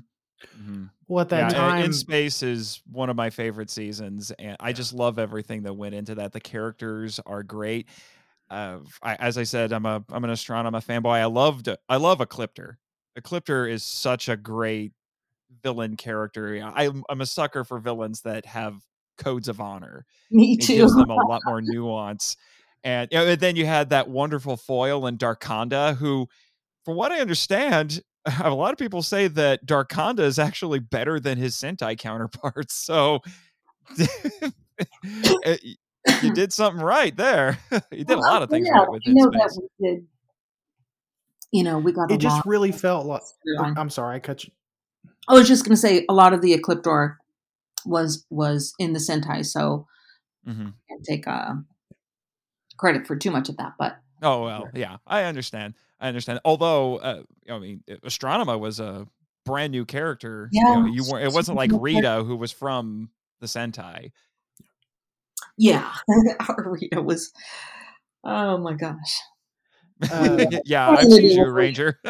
hmm 0.57 0.85
Well, 1.07 1.23
at 1.23 1.29
that 1.31 1.51
yeah, 1.51 1.57
time, 1.57 1.85
In 1.85 1.93
Space 1.93 2.43
is 2.43 2.83
one 2.91 3.09
of 3.09 3.17
my 3.17 3.31
favorite 3.31 3.71
seasons, 3.71 4.31
and 4.33 4.57
I 4.61 4.73
just 4.73 4.93
love 4.93 5.19
everything 5.19 5.63
that 5.63 5.75
went 5.75 5.95
into 5.95 6.17
that. 6.17 6.33
The 6.33 6.41
characters 6.41 7.21
are 7.25 7.43
great. 7.43 7.89
Uh, 8.51 8.81
I, 9.03 9.15
as 9.17 9.39
I 9.39 9.45
said, 9.45 9.73
I'm 9.73 9.87
a 9.87 10.05
I'm 10.11 10.25
an 10.25 10.31
Astronema 10.31 10.85
fanboy. 10.85 11.21
I 11.21 11.27
loved 11.27 11.69
I 11.89 11.97
love 11.97 12.19
Ecliptor. 12.19 12.77
Ecliptor 13.19 13.71
is 13.71 13.85
such 13.85 14.29
a 14.29 14.37
great 14.37 14.93
villain 15.63 15.97
character. 15.97 16.57
I'm 16.75 17.05
I'm 17.09 17.21
a 17.21 17.27
sucker 17.27 17.65
for 17.65 17.79
villains 17.79 18.23
that 18.23 18.47
have 18.47 18.77
codes 19.17 19.49
of 19.49 19.61
honor. 19.61 20.07
Me 20.31 20.57
It 20.59 20.65
too. 20.67 20.77
gives 20.77 20.95
them 20.95 21.11
a 21.11 21.15
lot 21.15 21.41
more 21.45 21.61
nuance. 21.63 22.37
And, 22.85 23.09
you 23.11 23.19
know, 23.19 23.27
and 23.27 23.41
then 23.41 23.57
you 23.57 23.67
had 23.67 23.91
that 23.91 24.09
wonderful 24.09 24.57
foil 24.57 25.07
in 25.09 25.19
Darkonda, 25.19 25.97
who, 25.97 26.29
from 26.85 26.95
what 26.97 27.11
I 27.11 27.19
understand, 27.21 28.01
a 28.43 28.51
lot 28.51 28.73
of 28.73 28.79
people 28.79 29.03
say 29.03 29.27
that 29.27 29.67
Darkonda 29.67 30.21
is 30.21 30.39
actually 30.39 30.79
better 30.79 31.19
than 31.19 31.39
his 31.39 31.57
Sentai 31.57 31.99
counterparts. 31.99 32.75
So 32.75 33.21
eh, 35.45 35.57
you 36.23 36.31
did 36.35 36.53
something 36.53 36.83
right 36.83 37.17
there. 37.17 37.59
you 37.91 38.05
did 38.05 38.11
a 38.19 38.21
lot 38.21 38.43
of 38.43 38.51
things 38.51 38.69
yeah, 38.73 38.81
right 38.81 38.91
with 38.91 39.03
I 39.07 39.11
In 39.11 39.17
know 39.17 39.31
Space. 39.33 39.57
that 39.57 39.69
we 39.81 39.89
did. 39.91 40.07
You 41.51 41.65
know, 41.65 41.79
we 41.79 41.93
got 41.93 42.11
a 42.11 42.15
it 42.15 42.19
just 42.19 42.37
lot. 42.37 42.47
really 42.47 42.73
felt 42.73 43.07
like. 43.07 43.23
I'm 43.59 43.91
sorry, 43.91 44.17
I 44.17 44.19
cut 44.21 44.45
you. 44.45 44.51
I 45.29 45.35
was 45.35 45.47
just 45.47 45.65
going 45.65 45.75
to 45.75 45.81
say 45.81 46.05
a 46.09 46.15
lot 46.15 46.33
of 46.33 46.41
the 46.43 46.57
Ecliptor 46.57 47.17
was 47.85 48.27
was 48.31 48.73
in 48.79 48.93
the 48.93 48.99
Sentai, 48.99 49.45
so 49.45 49.87
Mhm. 50.47 50.69
I 50.69 50.73
can't 50.89 51.05
take 51.05 51.27
uh, 51.29 51.55
credit 52.79 53.07
for 53.07 53.17
too 53.17 53.31
much 53.31 53.49
of 53.49 53.57
that. 53.59 53.75
But 53.79 53.99
Oh 54.23 54.45
well, 54.45 54.69
yeah, 54.75 54.97
I 55.07 55.25
understand. 55.25 55.75
I 56.01 56.09
understand. 56.09 56.41
Although, 56.45 56.97
uh, 56.99 57.23
I 57.51 57.59
mean, 57.59 57.83
Astronema 57.89 58.59
was 58.59 58.81
a 58.81 59.07
brand 59.45 59.73
new 59.73 59.85
character. 59.85 60.49
you 60.53 60.65
know, 60.65 60.87
Yeah, 60.87 60.93
you 60.93 61.05
weren't. 61.05 61.25
It 61.25 61.33
wasn't 61.33 61.57
like 61.57 61.71
Rita, 61.73 62.23
who 62.25 62.37
was 62.37 62.53
from 62.53 63.11
the 63.41 63.47
Sentai. 63.47 64.13
yeah, 65.57 65.93
our 66.49 66.71
Rita 66.73 67.03
was. 67.03 67.33
Oh 68.25 68.59
my 68.59 68.75
gosh! 68.75 69.21
Uh, 70.11 70.47
yeah, 70.65 70.89
I've 70.89 71.05
Wasn't 71.07 71.13
seen 71.15 71.31
you. 71.39 71.47
Ranger. 71.49 72.01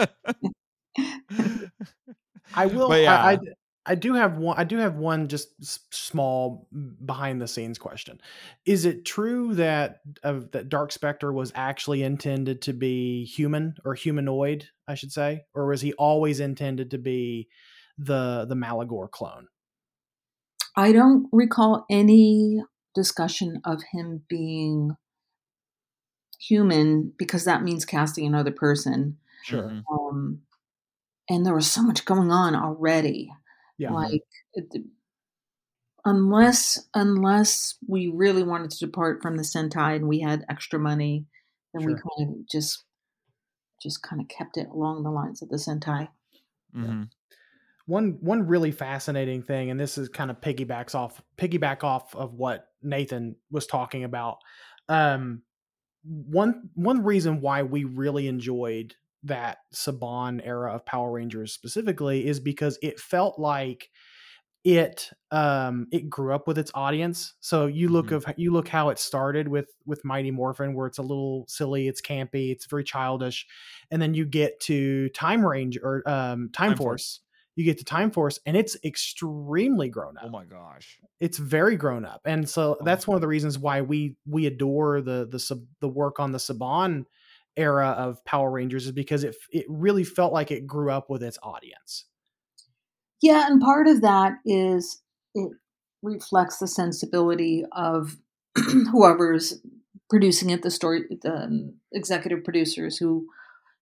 I 2.55 2.67
will. 2.67 2.89
But 2.89 3.01
I, 3.01 3.03
yeah. 3.03 3.17
I, 3.17 3.39
I 3.87 3.95
do 3.95 4.15
have 4.15 4.37
one. 4.37 4.59
I 4.59 4.65
do 4.65 4.77
have 4.77 4.97
one 4.97 5.29
just 5.29 5.49
small 5.95 6.69
behind 7.05 7.41
the 7.41 7.49
scenes 7.49 7.79
question. 7.79 8.21
Is 8.67 8.85
it 8.85 9.05
true 9.05 9.55
that 9.55 10.01
uh, 10.23 10.41
that 10.53 10.69
Dark 10.69 10.93
Spectre 10.93 11.33
was 11.33 11.53
actually 11.55 12.03
intended 12.03 12.61
to 12.63 12.75
be 12.75 13.25
human 13.25 13.77
or 13.85 13.95
humanoid? 13.95 14.69
I 14.87 14.95
should 14.95 15.13
say, 15.13 15.45
or 15.55 15.67
was 15.67 15.81
he 15.81 15.95
always 15.95 16.39
intended 16.41 16.91
to 16.91 16.99
be 16.99 17.49
the 17.97 18.45
the 18.47 18.55
Malagor 18.55 19.11
clone? 19.11 19.49
I 20.77 20.93
don't 20.93 21.27
recall 21.33 21.87
any 21.91 22.63
discussion 22.95 23.61
of 23.65 23.83
him 23.93 24.23
being 24.29 24.93
human 26.39 27.13
because 27.17 27.45
that 27.45 27.63
means 27.63 27.85
casting 27.85 28.27
another 28.27 28.53
person. 28.53 29.17
Sure. 29.45 29.83
Um, 29.91 30.43
and 31.29 31.45
there 31.45 31.55
was 31.55 31.71
so 31.71 31.83
much 31.83 32.05
going 32.05 32.31
on 32.31 32.55
already. 32.55 33.31
Yeah. 33.79 33.93
like 33.93 34.23
unless 36.05 36.89
unless 36.95 37.77
we 37.87 38.09
really 38.09 38.43
wanted 38.43 38.71
to 38.71 38.79
depart 38.87 39.23
from 39.23 39.37
the 39.37 39.43
sentai 39.43 39.97
and 39.97 40.09
we 40.09 40.21
had 40.21 40.45
extra 40.49 40.79
money 40.79 41.27
then 41.75 41.87
we 41.87 41.93
kind 41.93 42.31
of 42.31 42.49
just 42.51 42.85
just 43.83 44.03
kind 44.03 44.21
of 44.21 44.29
kept 44.29 44.57
it 44.57 44.69
along 44.69 45.03
the 45.03 45.11
lines 45.11 45.43
of 45.43 45.49
the 45.49 45.57
sentai 45.57 46.09
Mm-hmm. 46.77 47.05
one 47.87 48.19
one 48.21 48.47
really 48.47 48.73
fascinating 48.73 49.43
thing 49.43 49.71
and 49.71 49.81
this 49.81 49.97
is 49.97 50.11
kind 50.11 50.31
of 50.31 50.39
piggybacks 50.41 50.95
off 50.95 51.23
piggyback 51.39 51.83
off 51.83 52.15
of 52.15 52.35
what 52.35 52.67
nathan 52.83 53.37
was 53.51 53.67
talking 53.67 54.05
about 54.05 54.37
um 54.91 55.41
one 56.05 56.69
one 56.75 57.03
reason 57.05 57.41
why 57.41 57.63
we 57.63 57.85
really 57.85 58.29
enjoyed 58.29 58.95
that 59.25 59.59
saban 59.75 60.41
era 60.45 60.75
of 60.75 60.85
power 60.87 61.13
rangers 61.13 61.53
specifically 61.53 62.27
is 62.27 62.41
because 62.41 62.79
it 62.83 63.01
felt 63.01 63.39
like 63.39 63.91
it 64.65 65.11
um 65.31 65.87
it 65.93 66.11
grew 66.11 66.35
up 66.35 66.49
with 66.49 66.59
its 66.59 66.71
audience 66.75 67.35
so 67.41 67.67
you 67.67 67.89
look 67.89 68.09
Mhm. 68.09 68.13
of 68.13 68.27
you 68.37 68.53
look 68.53 68.69
how 68.69 68.89
it 68.91 68.99
started 68.99 69.49
with 69.49 69.69
with 69.87 70.05
mighty 70.05 70.31
morphin 70.33 70.75
where 70.75 70.87
it's 70.89 70.99
a 70.99 71.03
little 71.03 71.45
silly 71.49 71.89
it's 71.89 72.03
campy 72.03 72.51
it's 72.53 72.67
very 72.67 72.85
childish 72.85 73.47
and 73.91 74.03
then 74.03 74.15
you 74.15 74.27
get 74.27 74.59
to 74.61 75.09
time 75.11 75.47
range 75.47 75.79
or 75.83 76.03
um 76.09 76.51
time, 76.53 76.71
Time 76.71 76.77
force. 76.77 77.03
Force. 77.07 77.21
you 77.57 77.65
get 77.65 77.79
to 77.79 77.85
time 77.85 78.11
force 78.11 78.41
and 78.47 78.57
it's 78.57 78.77
extremely 78.85 79.89
grown 79.89 80.17
up 80.19 80.25
Oh 80.25 80.29
my 80.29 80.45
gosh. 80.45 81.01
it's 81.21 81.39
very 81.39 81.77
grown 81.77 82.05
up 82.05 82.21
and 82.25 82.49
so 82.49 82.79
Oh. 82.81 82.85
that's 82.85 83.07
one 83.07 83.15
of 83.17 83.21
the 83.21 83.29
reasons 83.29 83.59
why 83.59 83.81
we 83.83 84.17
we 84.27 84.47
adore 84.47 85.01
the 85.01 85.27
the 85.31 85.39
sub, 85.39 85.65
the 85.81 85.89
work 85.89 86.21
on 86.21 86.33
the 86.33 86.39
saban 86.39 87.05
era 87.59 87.89
of 87.89 88.25
Power 88.25 88.51
Rangers 88.51 88.87
is 88.87 88.93
because 88.93 89.25
it 89.25 89.37
it 89.51 89.67
really 89.69 90.05
felt 90.05 90.33
like 90.33 90.51
it 90.51 90.67
grew 90.67 90.91
up 90.91 91.11
with 91.11 91.23
its 91.23 91.39
audience. 91.43 92.07
Yeah, 93.21 93.47
and 93.47 93.61
part 93.61 93.89
of 93.89 94.01
that 94.03 94.35
is 94.45 95.03
it 95.35 95.51
reflects 96.03 96.59
the 96.59 96.69
sensibility 96.69 97.65
of 97.73 98.17
whoever's 98.93 99.61
producing 100.09 100.51
it, 100.51 100.63
the 100.63 100.71
story, 100.71 101.05
the 101.23 101.35
um, 101.35 101.75
executive 101.93 102.45
producers 102.45 102.97
who, 102.97 103.27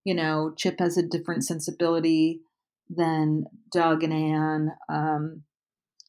you 0.04 0.14
know, 0.14 0.52
Chip 0.56 0.80
has 0.80 0.96
a 0.96 1.06
different 1.06 1.44
sensibility 1.44 2.40
than 2.88 3.44
Doug 3.72 4.02
and 4.02 4.12
Ann. 4.12 4.72
Um, 4.88 5.42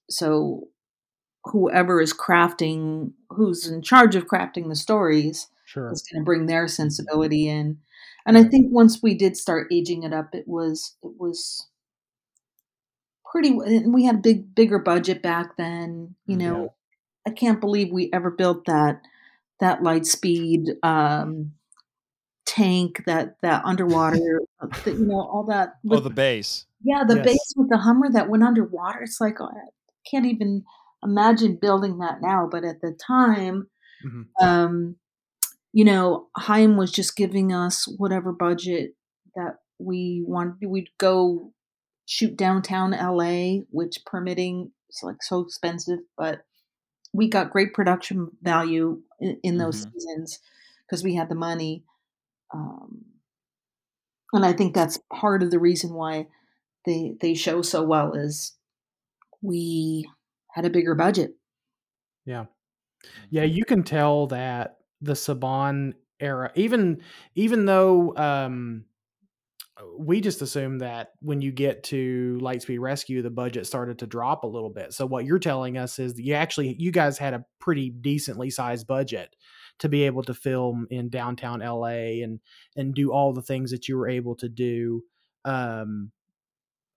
so 0.09 0.70
whoever 1.45 2.01
is 2.01 2.13
crafting, 2.13 3.11
who's 3.30 3.68
in 3.68 3.82
charge 3.82 4.15
of 4.15 4.28
crafting 4.28 4.70
the 4.70 4.76
stories, 4.76 5.47
Sure. 5.68 5.91
is 5.91 6.03
going 6.11 6.22
to 6.22 6.26
bring 6.26 6.45
their 6.45 6.68
sensibility 6.68 7.47
in. 7.47 7.78
And 8.26 8.38
I 8.38 8.43
think 8.43 8.68
once 8.72 9.01
we 9.03 9.15
did 9.15 9.38
start 9.38 9.68
aging 9.72 10.03
it 10.03 10.13
up, 10.13 10.34
it 10.34 10.47
was 10.47 10.95
it 11.03 11.11
was 11.20 11.68
pretty. 13.32 13.49
and 13.49 13.93
We 13.93 14.05
had 14.05 14.15
a 14.15 14.20
big 14.20 14.53
bigger 14.55 14.80
budget 14.80 15.22
back 15.22 15.57
then. 15.57 16.15
You 16.26 16.38
Mm, 16.38 16.39
know, 16.41 16.61
yeah. 16.63 16.68
I 17.28 17.32
can't 17.32 17.61
believe 17.61 17.91
we 17.91 18.09
ever 18.13 18.32
built 18.32 18.65
that 18.65 19.01
that 19.59 19.84
light 19.84 20.05
speed 20.05 20.72
um, 20.84 21.53
tank, 22.45 23.03
that 23.07 23.38
that 23.41 23.63
underwater, 23.65 24.41
uh, 24.61 24.68
the, 24.86 24.91
you 24.93 25.05
know, 25.07 25.22
all 25.22 25.45
that. 25.49 25.76
Oh, 25.89 25.99
the 25.99 26.09
base. 26.09 26.65
yeah, 26.84 27.03
the 27.07 27.15
Yes. 27.15 27.26
base 27.26 27.53
with 27.57 27.70
the 27.70 27.78
Hummer 27.78 28.11
that 28.11 28.30
went 28.30 28.43
underwater. 28.43 29.01
It's 29.03 29.22
like 29.22 29.41
oh, 29.41 29.47
I 29.47 29.70
can't 30.09 30.26
even 30.26 30.63
imagine 31.03 31.57
building 31.61 31.99
that 31.99 32.22
now. 32.22 32.47
But 32.51 32.63
at 32.65 32.82
the 32.82 32.93
time, 33.05 33.70
Mhm. 34.03 34.24
um, 34.41 34.97
you 35.74 35.86
know, 35.86 36.28
Haim 36.38 36.78
was 36.78 36.91
just 36.91 37.15
giving 37.15 37.53
us 37.53 37.86
whatever 37.97 38.32
budget 38.32 38.91
that 39.36 39.57
we 39.80 40.24
wanted. 40.26 40.68
We'd 40.68 40.89
go 40.97 41.53
shoot 42.05 42.36
downtown 42.38 42.91
LA, 42.91 43.63
which 43.70 43.99
permitting 44.05 44.72
is 44.89 45.01
like 45.03 45.22
so 45.22 45.41
expensive, 45.41 45.99
but 46.18 46.39
we 47.13 47.30
got 47.30 47.51
great 47.51 47.74
production 47.74 48.30
value 48.41 49.01
in, 49.20 49.39
in 49.43 49.57
those 49.57 49.86
Mhm. 49.86 49.91
seasons 49.93 50.39
because 50.86 51.03
we 51.03 51.15
had 51.15 51.30
the 51.30 51.36
money. 51.36 51.84
Um, 52.53 53.05
and 54.34 54.45
I 54.45 54.53
think 54.53 54.74
that's 54.74 54.99
part 55.13 55.43
of 55.43 55.51
the 55.51 55.59
reason 55.59 55.93
why 55.93 56.28
they 56.86 57.18
they 57.20 57.34
show 57.34 57.61
so 57.61 57.84
well 57.84 58.13
is 58.13 58.57
we 59.41 60.09
had 60.51 60.65
a 60.65 60.70
bigger 60.70 60.95
budget. 60.95 61.38
Yeah. 62.26 62.45
Yeah, 63.30 63.43
you 63.43 63.63
can 63.65 63.84
tell 63.84 64.28
that 64.28 64.76
the 65.02 65.14
Saban 65.14 65.93
era, 66.20 66.52
even 66.56 67.02
even 67.36 67.66
though 67.66 68.16
um, 68.16 68.86
we 69.98 70.22
just 70.22 70.41
assume 70.41 70.80
that 70.80 71.12
when 71.20 71.41
you 71.41 71.52
get 71.52 71.84
to 71.84 72.39
Lightspeed 72.41 72.80
Rescue, 72.80 73.22
the 73.22 73.30
budget 73.30 73.68
started 73.68 74.00
to 74.00 74.08
drop 74.08 74.43
a 74.43 74.48
little 74.48 74.70
bit. 74.70 74.93
So 74.93 75.06
what 75.06 75.26
you're 75.26 75.39
telling 75.39 75.78
us 75.78 76.00
is 76.00 76.16
that 76.16 76.24
you 76.24 76.34
actually 76.34 76.76
you 76.80 76.91
guys 76.91 77.18
had 77.18 77.34
a 77.34 77.45
pretty 77.60 77.89
decently 77.89 78.50
sized 78.50 78.88
budget 78.88 79.36
to 79.80 79.89
be 79.89 80.04
able 80.04 80.24
to 80.24 80.34
film 80.34 80.88
in 80.89 81.10
downtown 81.10 81.60
LA 81.60 82.24
and 82.24 82.39
and 82.76 82.95
do 82.95 83.12
all 83.12 83.34
the 83.34 83.41
things 83.41 83.72
that 83.72 83.88
you 83.88 83.98
were 83.98 84.10
able 84.10 84.36
to 84.36 84.50
do. 84.50 85.04
Um, 85.45 86.12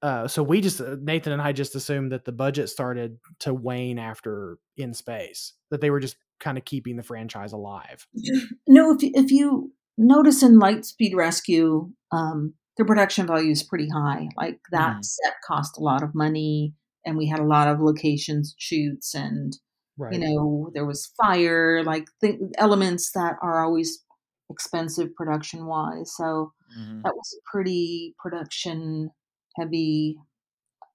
uh, 0.03 0.27
so 0.27 0.43
we 0.43 0.63
just 0.63 0.81
uh, 0.81 0.97
Nathan 1.01 1.33
and 1.33 1.43
I 1.43 1.53
just 1.53 1.75
assumed 1.75 2.13
that 2.13 2.25
the 2.25 2.33
budget 2.33 2.71
started 2.71 3.19
to 3.41 3.53
wane 3.53 3.99
after 3.99 4.57
In 4.77 4.95
Space, 4.95 5.53
that 5.71 5.83
they 5.83 5.91
were 5.91 6.01
just 6.01 6.17
kind 6.41 6.59
of 6.59 6.65
keeping 6.65 6.97
the 6.97 7.03
franchise 7.03 7.53
alive. 7.53 8.07
No, 8.67 8.93
if 8.95 9.03
you, 9.03 9.11
if 9.15 9.31
you 9.31 9.73
notice 9.99 10.43
in 10.43 10.59
Lightspeed 10.59 11.15
Rescue, 11.15 11.93
um, 12.13 12.55
the 12.77 12.85
production 12.85 13.27
value 13.27 13.51
is 13.51 13.63
pretty 13.63 13.89
high. 13.89 14.29
Like 14.37 14.61
that 14.73 14.97
Mhm. 14.97 15.05
set 15.05 15.35
cost 15.47 15.77
a 15.79 15.83
lot 15.83 16.03
of 16.03 16.15
money, 16.15 16.75
and 17.05 17.17
we 17.17 17.27
had 17.29 17.41
a 17.41 17.45
lot 17.45 17.69
of 17.69 17.81
locations 17.81 18.55
shoots, 18.59 19.15
and 19.15 19.57
Right. 19.97 20.13
you 20.13 20.19
know 20.21 20.71
there 20.75 20.87
was 20.87 21.13
fire, 21.23 21.83
like 21.85 22.07
th- 22.21 22.41
elements 22.59 23.13
that 23.13 23.37
are 23.43 23.65
always 23.65 24.05
expensive 24.51 25.15
production 25.15 25.67
wise. 25.67 26.15
So 26.17 26.53
Mhm. 26.77 27.03
that 27.05 27.15
was 27.15 27.37
a 27.39 27.43
pretty 27.53 28.15
production 28.19 29.11
heavy, 29.57 30.19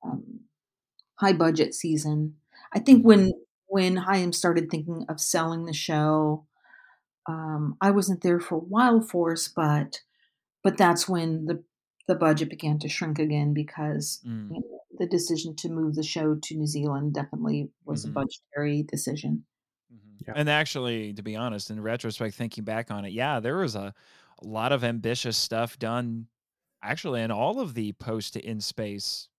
um, 0.04 0.42
high 1.20 1.34
budget 1.34 1.74
season. 1.74 2.36
I 2.74 2.80
think 2.80 3.06
when 3.06 3.32
when 3.76 3.98
Haim 3.98 4.32
started 4.34 4.70
thinking 4.72 5.06
of 5.10 5.20
selling 5.22 5.66
the 5.66 5.74
show, 5.74 6.46
um, 7.28 7.78
I 7.82 7.92
wasn't 7.92 8.22
there 8.24 8.40
for 8.40 8.60
Wild 8.60 9.10
Force, 9.10 9.48
but 9.48 10.02
but 10.64 10.78
that's 10.78 11.10
when 11.10 11.46
the 11.48 11.64
the 12.08 12.16
budget 12.16 12.50
began 12.52 12.80
to 12.80 12.90
shrink 12.90 13.20
again 13.20 13.54
because 13.54 14.22
Mm. 14.24 14.56
you 14.56 14.62
know, 14.62 14.82
the 15.00 15.08
decision 15.08 15.56
to 15.58 15.70
move 15.70 15.96
the 15.96 16.04
show 16.04 16.36
to 16.36 16.56
New 16.58 16.68
Zealand 16.68 17.14
definitely 17.16 17.72
was 17.86 18.06
Mhm. 18.06 18.10
a 18.10 18.12
budgetary 18.12 18.84
decision. 18.84 19.46
Mhm. 19.94 20.22
Yeah. 20.28 20.34
And 20.36 20.50
actually, 20.50 21.14
to 21.14 21.24
be 21.24 21.36
honest, 21.36 21.70
in 21.72 21.80
retrospect, 21.82 22.36
thinking 22.36 22.64
back 22.64 22.92
on 22.92 23.06
it, 23.06 23.12
yeah, 23.14 23.40
there 23.40 23.58
was 23.58 23.76
a, 23.76 23.94
a 24.42 24.46
lot 24.48 24.72
of 24.72 24.84
ambitious 24.84 25.38
stuff 25.38 25.78
done 25.80 26.28
actually 26.84 27.22
in 27.22 27.32
all 27.32 27.60
of 27.60 27.74
the 27.74 27.94
post 27.94 28.34
to 28.34 28.46
in 28.46 28.62
space 28.62 29.30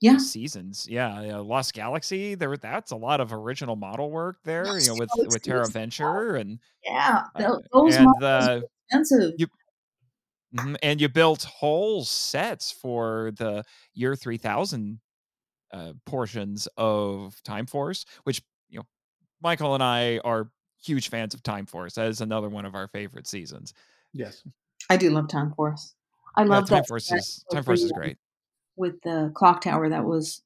Yeah, 0.00 0.18
seasons. 0.18 0.86
Yeah, 0.88 1.20
yeah, 1.22 1.36
Lost 1.38 1.74
Galaxy, 1.74 2.34
there 2.36 2.56
that's 2.56 2.92
a 2.92 2.96
lot 2.96 3.20
of 3.20 3.32
original 3.32 3.74
model 3.76 4.10
work 4.10 4.36
there, 4.44 4.78
you 4.78 4.86
know, 4.88 4.94
with 4.94 5.08
Lost 5.16 5.32
with 5.32 5.42
Terra 5.42 5.60
was- 5.60 5.70
Venture 5.70 6.36
and 6.36 6.60
yeah, 6.84 7.24
Uh, 7.34 7.38
tho- 7.40 7.62
those 7.72 7.96
and 7.96 8.04
models 8.04 8.20
the- 8.20 8.60
were 8.62 8.68
expensive. 8.86 9.34
you- 9.38 9.46
Mhm, 10.54 10.76
and 10.82 11.00
you 11.00 11.08
built 11.08 11.42
whole 11.42 12.04
sets 12.04 12.70
for 12.72 13.32
the 13.36 13.64
year 13.92 14.14
3000 14.16 15.00
uh, 15.72 15.92
portions 16.06 16.66
of 16.78 17.42
Time 17.42 17.66
Force, 17.66 18.06
which, 18.22 18.40
you 18.70 18.78
know, 18.78 18.86
Michael 19.42 19.74
and 19.74 19.82
I 19.82 20.18
are 20.24 20.50
huge 20.82 21.10
fans 21.10 21.34
of 21.34 21.42
Time 21.42 21.66
Force. 21.66 21.96
That 21.96 22.06
is 22.08 22.22
another 22.22 22.48
one 22.48 22.64
of 22.64 22.74
our 22.74 22.88
favorite 22.88 23.26
seasons. 23.26 23.74
Yes. 24.14 24.42
I 24.88 24.96
do 24.96 25.10
love 25.10 25.28
Time 25.28 25.52
Force. 25.52 25.94
I 26.36 26.44
Yeah, 26.44 26.48
love 26.48 26.68
Time 26.70 26.78
that 26.78 26.88
Force 26.88 27.12
is 27.12 27.44
Time 27.50 27.62
Force 27.64 27.82
is 27.82 27.92
great. 27.92 28.16
With 28.78 29.02
the 29.02 29.32
clock 29.34 29.62
tower. 29.62 29.88
That 29.88 30.04
was 30.04 30.42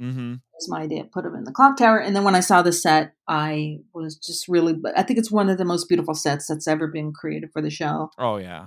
mm-hmm. 0.00 0.34
was 0.54 0.68
my 0.68 0.82
idea. 0.82 1.04
Put 1.04 1.24
them 1.24 1.34
in 1.34 1.44
the 1.44 1.52
clock 1.52 1.76
tower, 1.76 1.98
and 1.98 2.14
then 2.14 2.24
when 2.24 2.34
I 2.34 2.40
saw 2.40 2.62
the 2.62 2.72
set, 2.72 3.14
I 3.28 3.78
was 3.94 4.16
just 4.16 4.48
really. 4.48 4.76
I 4.96 5.02
think 5.02 5.18
it's 5.18 5.30
one 5.30 5.48
of 5.48 5.58
the 5.58 5.64
most 5.64 5.88
beautiful 5.88 6.14
sets 6.14 6.46
that's 6.46 6.68
ever 6.68 6.86
been 6.86 7.12
created 7.12 7.52
for 7.52 7.62
the 7.62 7.70
show. 7.70 8.10
Oh 8.18 8.36
yeah, 8.36 8.66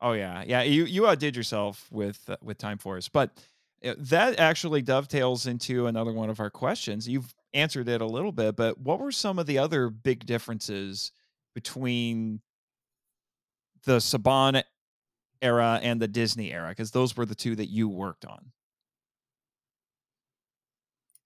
oh 0.00 0.12
yeah, 0.12 0.42
yeah. 0.46 0.62
You 0.62 0.84
you 0.84 1.06
outdid 1.06 1.36
yourself 1.36 1.86
with 1.90 2.20
uh, 2.28 2.36
with 2.42 2.58
Time 2.58 2.78
Force, 2.78 3.08
but 3.08 3.30
uh, 3.84 3.94
that 3.98 4.38
actually 4.38 4.82
dovetails 4.82 5.46
into 5.46 5.86
another 5.86 6.12
one 6.12 6.30
of 6.30 6.40
our 6.40 6.50
questions. 6.50 7.08
You've 7.08 7.34
answered 7.52 7.88
it 7.88 8.00
a 8.00 8.06
little 8.06 8.32
bit, 8.32 8.56
but 8.56 8.78
what 8.78 9.00
were 9.00 9.12
some 9.12 9.38
of 9.38 9.46
the 9.46 9.58
other 9.58 9.88
big 9.88 10.26
differences 10.26 11.12
between 11.54 12.40
the 13.84 13.96
Saban 13.96 14.62
era 15.42 15.80
and 15.82 16.00
the 16.00 16.08
Disney 16.08 16.52
era? 16.52 16.70
Because 16.70 16.90
those 16.92 17.16
were 17.16 17.26
the 17.26 17.34
two 17.34 17.56
that 17.56 17.66
you 17.66 17.88
worked 17.88 18.24
on. 18.24 18.52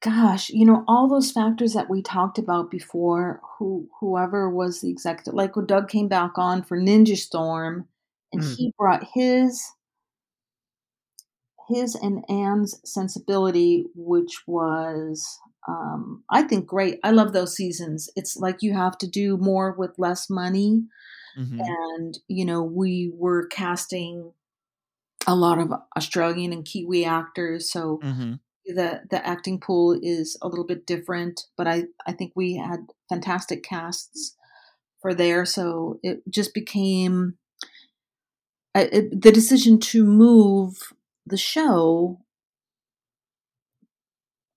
Gosh, 0.03 0.51
you 0.51 0.65
know 0.67 0.85
all 0.87 1.09
those 1.09 1.33
factors 1.33 1.73
that 1.75 1.89
we 1.91 2.03
talked 2.03 2.39
about 2.39 2.71
before. 2.71 3.41
Who 3.59 3.89
whoever 4.01 4.49
was 4.51 4.81
the 4.83 4.91
executive, 4.91 5.33
like 5.35 5.57
when 5.57 5.65
Doug 5.67 5.89
came 5.89 6.07
back 6.09 6.33
on 6.37 6.63
for 6.63 6.79
Ninja 6.79 7.17
Storm, 7.17 7.89
and 8.33 8.43
Mhm. 8.43 8.55
he 8.57 8.73
brought 8.79 9.05
his 9.15 9.73
his 11.69 11.95
and 11.95 12.25
Ann's 12.29 12.81
sensibility, 12.85 13.87
which 13.95 14.43
was, 14.47 15.39
um, 15.69 16.25
I 16.31 16.43
think, 16.43 16.67
great. 16.67 16.99
I 17.05 17.13
love 17.13 17.33
those 17.33 17.55
seasons. 17.55 18.11
It's 18.17 18.37
like 18.37 18.63
you 18.63 18.73
have 18.75 18.99
to 18.99 19.07
do 19.07 19.37
more 19.37 19.73
with 19.73 19.99
less 19.99 20.29
money. 20.29 20.83
Mhm. 21.35 21.79
and 21.89 22.19
you 22.29 22.45
know 22.45 22.63
we 22.63 23.13
were 23.15 23.47
casting 23.49 24.33
a 25.27 25.35
lot 25.37 25.59
of 25.59 25.73
Australian 25.97 26.53
and 26.53 26.65
Kiwi 26.65 27.05
actors, 27.05 27.71
so 27.71 28.03
Mhm. 28.03 28.41
the 28.67 29.03
the 29.11 29.27
acting 29.27 29.61
pool 29.61 29.99
is 30.03 30.39
a 30.43 30.49
little 30.49 30.67
bit 30.67 30.87
different. 30.87 31.43
But 31.57 31.69
I 31.69 31.85
I 32.07 32.13
think 32.13 32.33
we 32.37 32.57
had 32.57 32.81
fantastic 33.09 33.63
casts 33.65 34.37
for 35.03 35.15
there, 35.15 35.45
so 35.47 36.01
it 36.03 36.23
just 36.31 36.55
became 36.55 37.39
I 38.75 38.83
it, 38.83 39.23
the 39.23 39.33
decision 39.33 39.79
to 39.81 40.05
move 40.05 40.93
the 41.27 41.37
show 41.37 42.21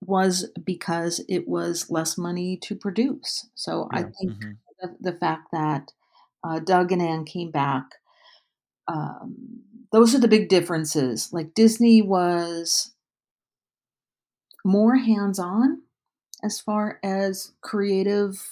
was 0.01 0.49
because 0.63 1.23
it 1.29 1.47
was 1.47 1.89
less 1.89 2.17
money 2.17 2.57
to 2.57 2.75
produce. 2.75 3.49
So 3.55 3.87
I 3.91 4.03
Yeah. 4.03 4.09
think 4.19 4.33
Mhm. 4.33 4.57
the, 4.81 4.95
the 4.99 5.13
fact 5.17 5.49
that 5.51 5.91
uh, 6.43 6.59
Doug 6.59 6.91
and 6.91 7.01
Ann 7.01 7.25
came 7.25 7.51
back. 7.51 7.85
Um, 8.87 9.61
those 9.91 10.13
are 10.15 10.19
the 10.19 10.27
big 10.27 10.49
differences. 10.49 11.31
Like 11.31 11.53
Disney 11.53 12.01
was 12.01 12.93
more 14.65 14.95
hands 14.97 15.39
on 15.39 15.81
as 16.43 16.59
far 16.59 16.99
as 17.03 17.53
creative 17.61 18.49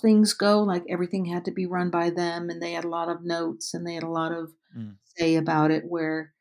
things 0.00 0.32
go. 0.32 0.62
Like 0.62 0.84
everything 0.88 1.24
had 1.26 1.44
to 1.46 1.50
be 1.52 1.66
run 1.66 1.90
by 1.90 2.10
them, 2.10 2.50
and 2.50 2.60
they 2.62 2.72
had 2.72 2.84
a 2.84 2.88
lot 2.88 3.08
of 3.08 3.24
notes 3.24 3.74
and 3.74 3.86
they 3.86 3.94
had 3.94 4.02
a 4.02 4.08
lot 4.10 4.32
of 4.32 4.52
Mm. 4.76 4.96
say 5.16 5.36
about 5.36 5.70
it. 5.70 5.84
Where 5.86 6.32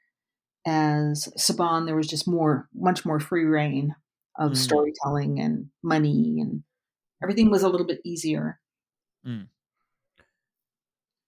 as 0.66 1.28
Saban, 1.38 1.86
there 1.86 1.96
was 1.96 2.08
just 2.08 2.28
more, 2.28 2.68
much 2.74 3.06
more 3.06 3.20
free 3.20 3.46
reign 3.46 3.96
of 4.40 4.54
Mm. 4.54 4.58
storytelling 4.58 5.40
and 5.40 5.70
money, 5.84 6.40
and 6.42 6.64
everything 7.22 7.52
was 7.52 7.64
a 7.64 7.70
little 7.70 7.88
bit 7.88 8.02
easier. 8.04 8.60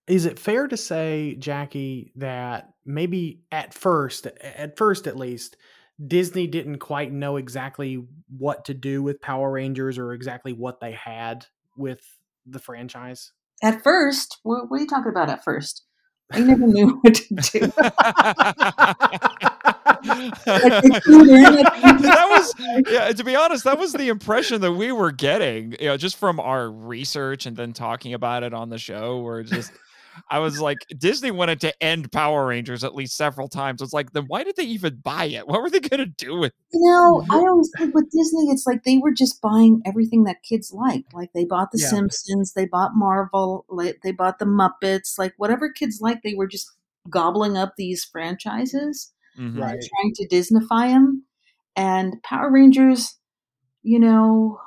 Is 0.07 0.25
it 0.25 0.37
fair 0.37 0.67
to 0.67 0.77
say, 0.77 1.35
Jackie, 1.39 2.11
that 2.17 2.73
maybe 2.85 3.41
at 3.51 3.73
first, 3.73 4.27
at 4.27 4.77
first 4.77 5.07
at 5.07 5.17
least, 5.17 5.57
Disney 6.05 6.45
didn't 6.45 6.79
quite 6.79 7.11
know 7.11 7.37
exactly 7.37 8.05
what 8.29 8.65
to 8.65 8.73
do 8.73 9.01
with 9.01 9.21
Power 9.21 9.51
Rangers 9.51 9.97
or 9.97 10.13
exactly 10.13 10.53
what 10.53 10.79
they 10.79 10.91
had 10.91 11.47
with 11.75 12.01
the 12.45 12.59
franchise? 12.59 13.31
At 13.63 13.83
first, 13.83 14.39
what, 14.43 14.69
what 14.69 14.77
are 14.77 14.81
you 14.81 14.87
talking 14.87 15.09
about? 15.09 15.29
At 15.29 15.43
first, 15.43 15.83
I 16.31 16.39
never 16.39 16.67
knew 16.67 16.99
what 17.01 17.15
to 17.15 17.35
do. 17.35 17.59
that 20.45 22.27
was 22.29 22.53
yeah 22.87 23.11
to 23.11 23.23
be 23.23 23.35
honest 23.35 23.63
that 23.63 23.77
was 23.77 23.93
the 23.93 24.09
impression 24.09 24.61
that 24.61 24.71
we 24.71 24.91
were 24.91 25.11
getting 25.11 25.75
you 25.79 25.87
know 25.87 25.97
just 25.97 26.15
from 26.17 26.39
our 26.39 26.69
research 26.69 27.45
and 27.45 27.57
then 27.57 27.73
talking 27.73 28.13
about 28.13 28.43
it 28.43 28.53
on 28.53 28.69
the 28.69 28.77
show 28.77 29.19
where 29.19 29.43
just 29.43 29.71
i 30.29 30.39
was 30.39 30.59
like 30.59 30.85
disney 30.97 31.31
wanted 31.31 31.59
to 31.61 31.83
end 31.83 32.11
power 32.11 32.47
rangers 32.47 32.83
at 32.83 32.95
least 32.95 33.15
several 33.17 33.47
times 33.47 33.81
it's 33.81 33.93
like 33.93 34.11
then 34.11 34.25
why 34.27 34.43
did 34.43 34.55
they 34.55 34.63
even 34.63 34.95
buy 34.97 35.25
it 35.25 35.47
what 35.47 35.61
were 35.61 35.69
they 35.69 35.79
going 35.79 35.99
to 35.99 36.05
do 36.05 36.37
with 36.37 36.51
it? 36.51 36.55
You 36.73 36.81
know, 36.81 37.25
I 37.31 37.37
always 37.37 37.71
think 37.77 37.93
with 37.95 38.11
Disney, 38.11 38.49
it's 38.49 38.65
like 38.67 38.83
they 38.83 38.97
were 38.97 39.13
just 39.13 39.41
buying 39.41 39.81
everything 39.85 40.25
that 40.25 40.43
kids 40.43 40.73
liked. 40.73 41.13
Like 41.13 41.31
they 41.33 41.45
bought 41.45 41.71
The 41.71 41.79
Yeah. 41.79 41.87
Simpsons, 41.87 42.53
they 42.53 42.65
bought 42.65 42.91
Marvel, 42.95 43.65
like 43.69 43.99
they 44.03 44.11
bought 44.11 44.39
the 44.39 44.45
Muppets, 44.45 45.17
like 45.17 45.33
whatever 45.37 45.71
kids 45.71 45.99
liked, 46.01 46.23
they 46.23 46.33
were 46.33 46.47
just 46.47 46.69
gobbling 47.09 47.55
up 47.55 47.75
these 47.77 48.03
franchises 48.03 49.13
Mhm. 49.37 49.61
Right. 49.61 49.79
trying 49.79 50.13
to 50.15 50.27
Disneyfy 50.27 50.89
them. 50.89 51.23
And 51.75 52.21
Power 52.23 52.51
Rangers, 52.51 53.17
you 53.83 53.99
know, 53.99 54.59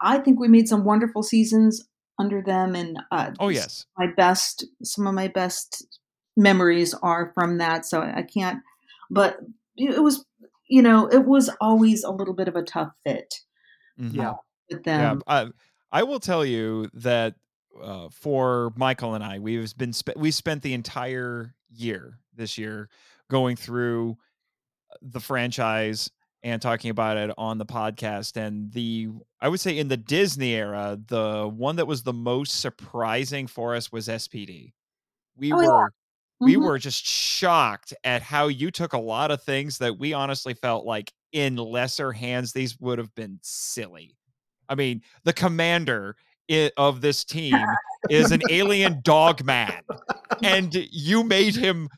I 0.00 0.18
think 0.18 0.40
we 0.40 0.48
made 0.48 0.68
some 0.68 0.84
wonderful 0.84 1.22
seasons 1.22 1.82
under 2.18 2.42
them, 2.42 2.74
and 2.74 2.98
uh, 3.10 3.30
oh 3.40 3.48
yes 3.48 3.86
my 3.98 4.06
best 4.16 4.66
some 4.82 5.06
of 5.06 5.14
my 5.14 5.28
best 5.28 5.84
memories 6.36 6.94
are 6.94 7.30
from 7.34 7.58
that 7.58 7.86
so 7.86 8.00
i 8.02 8.22
can't 8.22 8.60
but 9.10 9.38
it 9.76 10.02
was 10.02 10.24
you 10.68 10.82
know 10.82 11.06
it 11.06 11.24
was 11.24 11.48
always 11.60 12.02
a 12.02 12.10
little 12.10 12.34
bit 12.34 12.48
of 12.48 12.56
a 12.56 12.62
tough 12.62 12.92
fit 13.04 13.40
Mhm. 14.00 14.14
Yeah. 14.14 14.34
with 14.70 14.82
yeah 14.84 14.98
them 14.98 15.22
I, 15.28 15.46
I 15.92 16.02
will 16.02 16.18
tell 16.18 16.44
you 16.44 16.90
that 16.94 17.34
uh, 17.80 18.08
for 18.10 18.72
michael 18.76 19.14
and 19.14 19.22
i 19.22 19.38
we've 19.38 19.76
been 19.76 19.92
spe- 19.92 20.16
we 20.16 20.30
spent 20.32 20.62
the 20.62 20.74
entire 20.74 21.54
year 21.70 22.18
this 22.34 22.58
year 22.58 22.88
going 23.30 23.54
through 23.56 24.16
the 25.02 25.20
franchise 25.20 26.10
and 26.44 26.62
talking 26.62 26.90
about 26.90 27.16
it 27.16 27.32
on 27.36 27.58
the 27.58 27.66
podcast 27.66 28.36
and 28.36 28.70
the 28.72 29.08
i 29.40 29.48
would 29.48 29.58
say 29.58 29.76
in 29.76 29.88
the 29.88 29.96
disney 29.96 30.54
era 30.54 30.96
the 31.08 31.50
one 31.52 31.74
that 31.76 31.86
was 31.86 32.04
the 32.04 32.12
most 32.12 32.60
surprising 32.60 33.48
for 33.48 33.74
us 33.74 33.90
was 33.90 34.06
spd 34.06 34.72
we 35.36 35.52
Oh, 35.52 35.60
yeah. 35.60 35.66
were 35.68 35.92
we 36.40 36.54
mm-hmm. 36.54 36.64
were 36.64 36.78
just 36.78 37.04
shocked 37.04 37.94
at 38.04 38.22
how 38.22 38.48
you 38.48 38.70
took 38.70 38.92
a 38.92 38.98
lot 38.98 39.30
of 39.30 39.42
things 39.42 39.78
that 39.78 39.98
we 39.98 40.12
honestly 40.12 40.54
felt 40.54 40.84
like 40.84 41.12
in 41.32 41.56
lesser 41.56 42.12
hands 42.12 42.52
these 42.52 42.78
would 42.80 42.98
have 42.98 43.14
been 43.14 43.38
silly. 43.42 44.16
I 44.68 44.74
mean 44.74 45.02
the 45.24 45.32
commander 45.32 46.16
of 46.76 47.00
this 47.00 47.24
team 47.24 47.56
is 48.10 48.30
an 48.30 48.42
alien 48.50 49.00
dog 49.02 49.44
man 49.44 49.80
and 50.42 50.74
you 50.90 51.24
made 51.24 51.54
him 51.54 51.88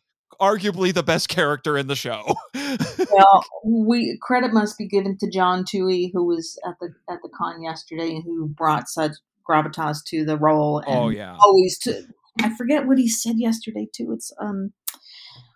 arguably 0.40 0.92
the 0.92 1.02
best 1.02 1.28
character 1.28 1.76
in 1.76 1.86
the 1.86 1.96
show. 1.96 2.34
Well 3.12 3.44
we 3.64 4.18
credit 4.20 4.52
must 4.52 4.76
be 4.76 4.86
given 4.86 5.16
to 5.18 5.30
john 5.30 5.64
tui 5.64 6.10
who 6.12 6.24
was 6.24 6.58
at 6.66 6.74
the 6.80 6.88
at 7.08 7.20
the 7.22 7.30
con 7.34 7.62
yesterday 7.62 8.20
who 8.22 8.48
brought 8.48 8.88
such 8.88 9.12
gravitas 9.48 9.98
to 10.08 10.24
the 10.24 10.36
role 10.36 10.80
and 10.80 10.98
oh 10.98 11.08
yeah. 11.08 11.36
always 11.40 11.78
to 11.78 12.02
i 12.42 12.54
forget 12.56 12.86
what 12.86 12.98
he 12.98 13.08
said 13.08 13.36
yesterday 13.38 13.88
too. 13.94 14.12
It's 14.12 14.32
um 14.40 14.72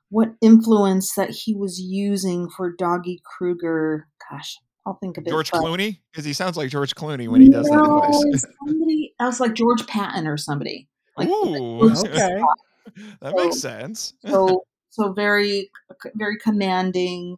what 0.09 0.31
influence 0.41 1.14
that 1.14 1.31
he 1.31 1.55
was 1.55 1.78
using 1.81 2.49
for 2.49 2.72
doggy 2.72 3.20
cruger 3.24 4.07
gosh 4.31 4.57
i'll 4.87 4.99
think 5.03 5.18
of 5.18 5.26
it 5.26 5.31
george 5.31 5.51
but- 5.51 5.61
clooney? 5.61 5.99
Because 6.12 6.24
he 6.24 6.33
sounds 6.33 6.57
like 6.57 6.70
george 6.70 6.95
clooney 6.95 7.28
when 7.28 7.43
he 7.43 7.49
does 7.51 7.66
that 7.66 7.76
voice. 7.76 8.45
somebody 8.66 9.01
else 9.20 9.39
like 9.39 9.55
George 9.55 9.87
Patton 9.87 10.26
or 10.26 10.37
somebody. 10.37 10.89
Like 11.16 11.28
Ooh, 11.28 11.91
Okay. 11.97 12.43
that 13.20 13.37
makes 13.37 13.61
sense. 13.61 14.14
so 14.26 14.64
so 14.91 15.12
very 15.12 15.70
very 16.16 16.38
commanding 16.38 17.36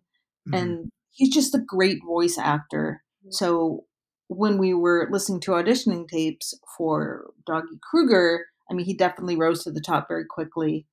Mhm. 0.48 0.55
and 0.59 0.92
he's 1.11 1.30
just 1.34 1.55
a 1.55 1.59
great 1.61 1.98
voice 2.05 2.38
actor. 2.38 3.03
So 3.30 3.84
when 4.28 4.59
we 4.59 4.74
were 4.74 5.09
listening 5.12 5.40
to 5.42 5.53
auditioning 5.53 6.09
tapes 6.09 6.55
for 6.76 7.30
Doggy 7.46 7.78
Cruger, 7.82 8.46
I 8.70 8.74
mean 8.74 8.86
he 8.86 8.94
definitely 8.94 9.36
rose 9.36 9.64
to 9.64 9.70
the 9.72 9.80
top 9.80 10.09
very 10.09 10.24
quickly 10.26 10.86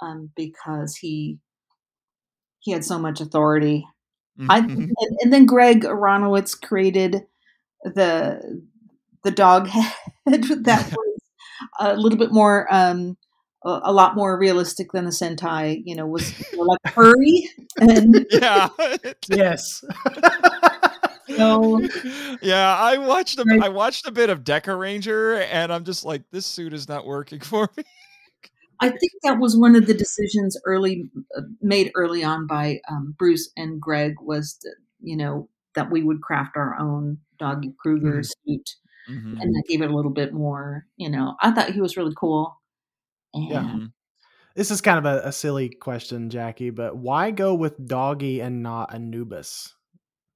um, 0.00 0.30
because 0.36 0.96
he 0.96 1.38
he 2.60 2.72
had 2.72 2.84
so 2.84 2.98
much 2.98 3.20
authority. 3.20 3.86
I 4.48 4.60
Mhm. 4.62 4.74
and, 4.98 5.18
and 5.22 5.32
then 5.32 5.46
Greg 5.46 5.82
Aronowitz 5.84 6.60
created 6.60 7.26
the 7.84 8.62
the 9.24 9.30
dog 9.32 9.68
head 10.26 10.44
that 10.64 10.92
was 10.96 11.20
a 11.80 11.96
little 11.96 12.18
bit 12.18 12.32
more 12.32 12.68
um 12.74 13.16
a, 13.66 13.80
a 13.84 13.92
lot 13.92 14.14
more 14.16 14.38
realistic 14.38 14.92
than 14.92 15.04
the 15.04 15.10
Sentai, 15.10 15.82
you 15.84 15.94
know, 15.96 16.06
was 16.06 16.32
more 16.54 16.66
like 16.66 16.94
hurry 16.94 17.50
and 17.80 18.24
yeah 18.30 18.68
yes. 19.28 19.84
so 21.36 21.80
yeah 22.40 22.76
i 22.78 22.96
watched 22.96 23.38
a, 23.38 23.44
Right. 23.46 23.62
i 23.64 23.68
watched 23.68 24.06
a 24.06 24.12
bit 24.12 24.30
of 24.30 24.44
Dekaranger 24.44 25.44
and 25.50 25.72
i'm 25.72 25.84
just 25.84 26.04
like 26.04 26.22
this 26.30 26.46
suit 26.46 26.72
is 26.72 26.88
not 26.88 27.04
working 27.04 27.40
for 27.52 27.68
me 27.76 27.84
I 28.78 28.90
think 28.90 29.12
that 29.22 29.38
was 29.38 29.56
one 29.56 29.74
of 29.74 29.86
the 29.86 29.94
decisions 29.94 30.54
early 30.66 31.10
uh, 31.36 31.40
made 31.62 31.90
early 31.96 32.22
on 32.22 32.46
by 32.46 32.80
um, 32.90 33.14
Bruce 33.18 33.50
and 33.56 33.80
Greg 33.80 34.16
was 34.20 34.58
that, 34.62 34.74
you 35.00 35.16
know 35.16 35.48
that 35.74 35.90
we 35.90 36.02
would 36.02 36.20
craft 36.20 36.56
our 36.56 36.76
own 36.78 37.18
Doggy 37.38 37.72
Cruger 37.80 38.20
Mhm. 38.20 38.26
suit 38.46 38.70
Mhm. 39.10 39.40
and 39.40 39.54
that 39.54 39.64
gave 39.68 39.80
it 39.82 39.90
a 39.90 39.94
little 39.96 40.10
bit 40.12 40.32
more, 40.34 40.86
you 40.96 41.08
know. 41.08 41.36
I 41.40 41.52
thought 41.52 41.70
he 41.72 41.80
was 41.80 41.96
really 41.96 42.14
cool. 42.16 42.60
And 43.36 43.50
Yeah. 43.50 43.62
Mhm. 43.62 43.92
This 44.54 44.70
is 44.70 44.80
kind 44.80 44.98
of 44.98 45.04
a, 45.04 45.28
a 45.28 45.32
silly 45.32 45.68
question, 45.68 46.30
Jackie, 46.30 46.70
but 46.70 46.96
why 46.96 47.30
go 47.30 47.54
with 47.54 47.86
Doggy 47.86 48.40
and 48.40 48.62
not 48.62 48.94
Anubis? 48.94 49.74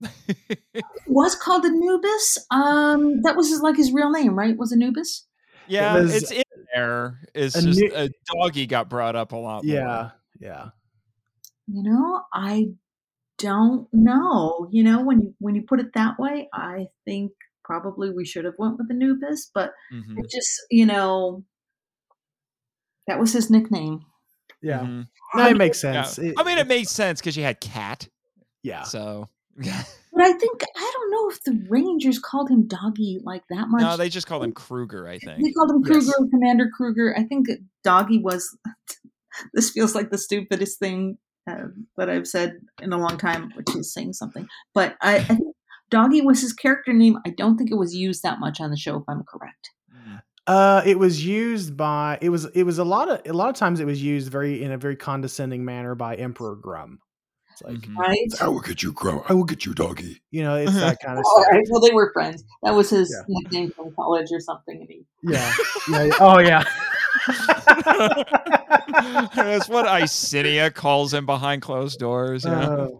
was 1.07 1.34
called 1.36 1.64
Anubis. 1.64 2.38
Um, 2.51 3.22
that 3.22 3.36
was 3.36 3.48
his, 3.48 3.61
like 3.62 3.76
his 3.76 3.92
real 3.92 4.11
name, 4.11 4.34
right? 4.38 4.57
Was 4.57 4.72
Anubis? 4.72 5.26
yeah 5.68 5.94
was 5.94 6.12
it's 6.16 6.32
in 6.32 6.42
there 6.74 7.20
it's 7.32 7.55
a 7.55 7.62
just 7.62 7.80
a 7.80 8.11
doggy 8.34 8.66
got 8.66 8.88
brought 8.90 9.14
up 9.14 9.32
a 9.32 9.36
lot 9.36 9.64
more. 9.64 9.74
Yeah. 9.76 10.11
Yeah. 10.40 10.70
You 11.68 11.82
know, 11.84 12.22
I 12.34 12.70
don't 13.38 13.86
know. 13.92 14.66
You 14.72 14.82
know, 14.82 15.03
when 15.05 15.20
you 15.22 15.34
when 15.38 15.55
you 15.55 15.62
put 15.62 15.78
it 15.80 15.92
that 15.94 16.18
way, 16.18 16.48
I 16.53 16.88
think 17.05 17.32
probably 17.64 18.11
we 18.11 18.24
should 18.24 18.44
have 18.44 18.55
went 18.59 18.78
with 18.78 18.90
Anubis, 18.90 19.51
but 19.55 19.72
Mhm. 19.92 20.18
it 20.18 20.30
just 20.30 20.51
you 20.70 20.86
know 20.86 21.44
that 23.07 23.18
was 23.18 23.32
his 23.32 23.51
nickname. 23.51 24.01
Yeah. 24.62 24.80
Mhm. 24.80 25.07
No, 25.34 25.46
it 25.48 25.57
makes 25.57 25.82
Yeah. 25.84 26.03
sense. 26.03 26.18
It- 26.18 26.34
i 26.38 26.42
mean 26.44 26.59
it 26.59 26.66
made 26.68 26.88
sense 26.88 27.20
because 27.20 27.36
you 27.36 27.42
had 27.42 27.61
cat 27.61 28.09
yeah. 28.62 28.82
so 28.82 29.28
But 30.12 30.24
I 30.24 30.32
think 30.32 30.62
I 30.76 30.92
don't 30.94 31.11
know 31.12 31.30
if 31.30 31.42
the 31.44 31.66
Rangers 31.70 32.18
called 32.18 32.51
him 32.51 32.66
Doggy 32.66 33.20
like 33.24 33.42
that 33.51 33.68
much. 33.68 33.80
no 33.82 33.96
they 33.96 34.09
just 34.11 34.26
called 34.26 34.44
him 34.44 34.53
cruger 34.53 35.09
i 35.09 35.18
think 35.18 35.42
They 35.42 35.53
called 35.53 35.70
him 35.70 35.82
Yes. 35.86 36.05
Cruger, 36.07 36.28
Commander 36.30 36.68
Cruger. 36.76 37.14
I 37.16 37.22
think 37.24 37.46
Doggy 37.84 38.18
was. 38.18 38.57
this 39.55 39.70
feels 39.70 39.94
like 39.94 40.11
the 40.11 40.18
stupidest 40.18 40.78
thing 40.78 41.16
uh, 41.48 41.68
that 41.96 42.11
I've 42.11 42.26
said 42.26 42.59
in 42.82 42.92
a 42.92 42.98
long 42.98 43.16
time, 43.16 43.51
which 43.57 43.74
is 43.74 43.92
saying 43.94 44.12
something. 44.14 44.46
But 44.74 44.96
I, 45.01 45.16
I 45.16 45.22
think 45.24 45.57
Doggy 45.90 46.20
was 46.20 46.40
his 46.42 46.53
character 46.53 46.92
name. 46.92 47.16
I 47.26 47.30
don't 47.30 47.57
think 47.57 47.70
it 47.70 47.78
was 47.78 47.94
used 47.94 48.22
that 48.24 48.40
much 48.40 48.61
on 48.61 48.70
the 48.70 48.76
show, 48.76 48.96
if 48.96 49.05
I'm 49.09 49.22
correct. 49.24 49.70
Uh, 50.47 50.82
it 50.84 50.99
was 50.99 51.24
used 51.24 51.76
by 51.76 52.18
it 52.20 52.30
was 52.30 52.47
it 52.47 52.64
was 52.64 52.78
a 52.78 52.84
lot 52.84 53.09
of 53.09 53.20
a 53.26 53.32
lot 53.32 53.49
of 53.51 53.55
times 53.57 53.78
it 53.78 53.84
was 53.84 54.03
used 54.03 54.30
very 54.32 54.62
in 54.62 54.72
a 54.72 54.78
very 54.78 54.97
condescending 54.97 55.64
manner 55.64 55.95
by 55.95 56.14
Emperor 56.16 56.57
Gruumm. 56.57 56.99
It's 57.53 57.62
like 57.62 57.76
Mhm. 57.76 57.97
Right. 57.97 58.28
I 58.41 58.49
will 58.49 58.61
get 58.61 58.82
you, 58.82 58.93
Crow. 58.93 59.22
I 59.28 59.34
will 59.34 59.45
get 59.45 59.64
you, 59.66 59.74
doggy. 59.74 60.22
you 60.30 60.43
know 60.43 60.57
it's 60.57 60.72
that 60.74 60.99
kind 61.05 61.18
of 61.18 61.24
All 61.26 61.43
stuff. 61.43 61.53
right. 61.53 61.64
Well, 61.70 61.80
they 61.80 61.93
were 61.95 62.11
friends. 62.12 62.43
That 62.62 62.74
was 62.74 62.91
his 62.91 63.14
Yeah. 63.14 63.24
nickname 63.43 63.70
from 63.72 63.95
college 63.95 64.28
or 64.32 64.41
something. 64.41 64.78
And 64.80 64.88
he, 64.88 65.05
Yeah. 65.22 65.53
yeah. 65.88 66.05
yeah. 66.05 66.12
Oh 66.20 66.38
yeah. 66.38 66.64
That's 69.34 69.68
what 69.68 69.86
Isinia 69.86 70.72
calls 70.74 71.12
him 71.14 71.26
behind 71.26 71.62
closed 71.62 71.99
doors. 71.99 72.45
You 72.45 72.51
know? 72.51 72.99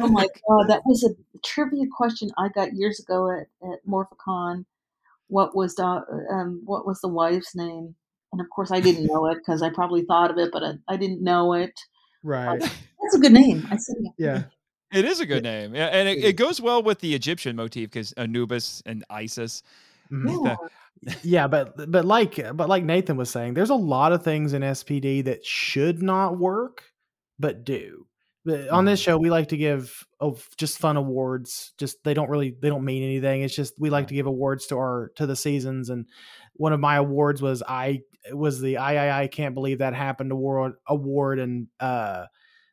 oh 0.00 0.08
my 0.08 0.26
god, 0.48 0.68
that 0.68 0.82
was 0.86 1.04
a 1.04 1.10
trivia 1.44 1.84
question 1.96 2.30
I 2.38 2.48
got 2.48 2.74
years 2.74 3.00
ago 3.00 3.30
at, 3.30 3.46
at 3.68 3.78
Morphicon. 3.86 4.64
What 5.28 5.56
was 5.56 5.74
the 5.76 5.84
um, 5.84 6.62
what 6.64 6.86
was 6.86 7.00
the 7.00 7.08
wife's 7.08 7.54
name? 7.54 7.94
And 8.32 8.40
of 8.40 8.46
course, 8.50 8.70
I 8.70 8.80
didn't 8.80 9.06
know 9.06 9.26
it 9.26 9.38
because 9.38 9.62
I 9.62 9.70
probably 9.70 10.02
thought 10.02 10.30
of 10.30 10.38
it, 10.38 10.50
but 10.52 10.62
I, 10.62 10.72
I 10.88 10.96
didn't 10.96 11.22
know 11.22 11.54
it. 11.54 11.72
Right. 12.22 12.60
That's 12.60 13.14
a 13.14 13.18
good 13.18 13.32
name. 13.32 13.66
I 13.70 13.76
said, 13.76 13.96
Yeah. 14.18 14.42
It 14.92 15.04
is 15.04 15.20
a 15.20 15.26
good 15.26 15.42
name, 15.42 15.74
yeah, 15.74 15.88
and 15.88 16.08
it, 16.08 16.24
it 16.24 16.36
goes 16.36 16.62
well 16.62 16.82
with 16.82 17.00
the 17.00 17.14
Egyptian 17.14 17.56
motif 17.56 17.90
because 17.90 18.12
Anubis 18.12 18.82
and 18.86 19.04
Isis. 19.10 19.62
Mhm. 20.10 20.46
Yeah. 20.46 20.56
yeah 21.22 21.46
but 21.46 21.90
but 21.90 22.04
like 22.04 22.40
but 22.56 22.68
like 22.68 22.82
nathan 22.82 23.16
was 23.16 23.30
saying 23.30 23.54
there's 23.54 23.70
a 23.70 23.74
lot 23.74 24.12
of 24.12 24.24
things 24.24 24.52
in 24.52 24.62
spd 24.62 25.24
that 25.24 25.44
should 25.44 26.02
not 26.02 26.38
work 26.38 26.82
but 27.38 27.64
do 27.64 28.06
but 28.48 28.68
on 28.70 28.84
this 28.84 29.00
Mhm. 29.00 29.04
show 29.04 29.18
we 29.18 29.30
like 29.30 29.48
to 29.48 29.56
give 29.56 30.04
oh, 30.20 30.36
just 30.56 30.78
fun 30.78 30.96
awards 30.96 31.72
just 31.78 32.02
they 32.02 32.14
don't 32.14 32.30
really 32.30 32.56
they 32.60 32.68
don't 32.68 32.84
mean 32.84 33.02
anything 33.02 33.42
it's 33.42 33.54
just 33.54 33.74
we 33.78 33.90
like 33.90 34.08
to 34.08 34.14
give 34.14 34.26
awards 34.26 34.66
to 34.66 34.76
our 34.76 35.12
to 35.16 35.26
the 35.26 35.36
seasons 35.36 35.90
and 35.90 36.06
one 36.54 36.72
of 36.72 36.80
my 36.80 36.96
awards 36.96 37.40
was 37.42 37.62
i 37.68 38.00
was 38.32 38.60
the 38.60 38.78
i 38.78 39.08
i 39.08 39.22
I 39.22 39.26
can't 39.28 39.54
believe 39.54 39.78
that 39.78 39.94
happened 39.94 40.32
award 40.32 40.72
award 40.88 41.38
and 41.38 41.68
uh 41.78 42.24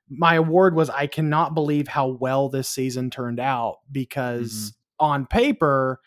my 0.09 0.36
award 0.36 0.76
was 0.76 0.89
i 0.89 1.07
cannot 1.07 1.53
believe 1.53 1.88
how 1.88 2.07
well 2.07 2.49
this 2.49 2.69
season 2.69 3.09
turned 3.09 3.39
out 3.39 3.78
because 3.91 4.73
on 4.99 5.26
paper 5.26 5.99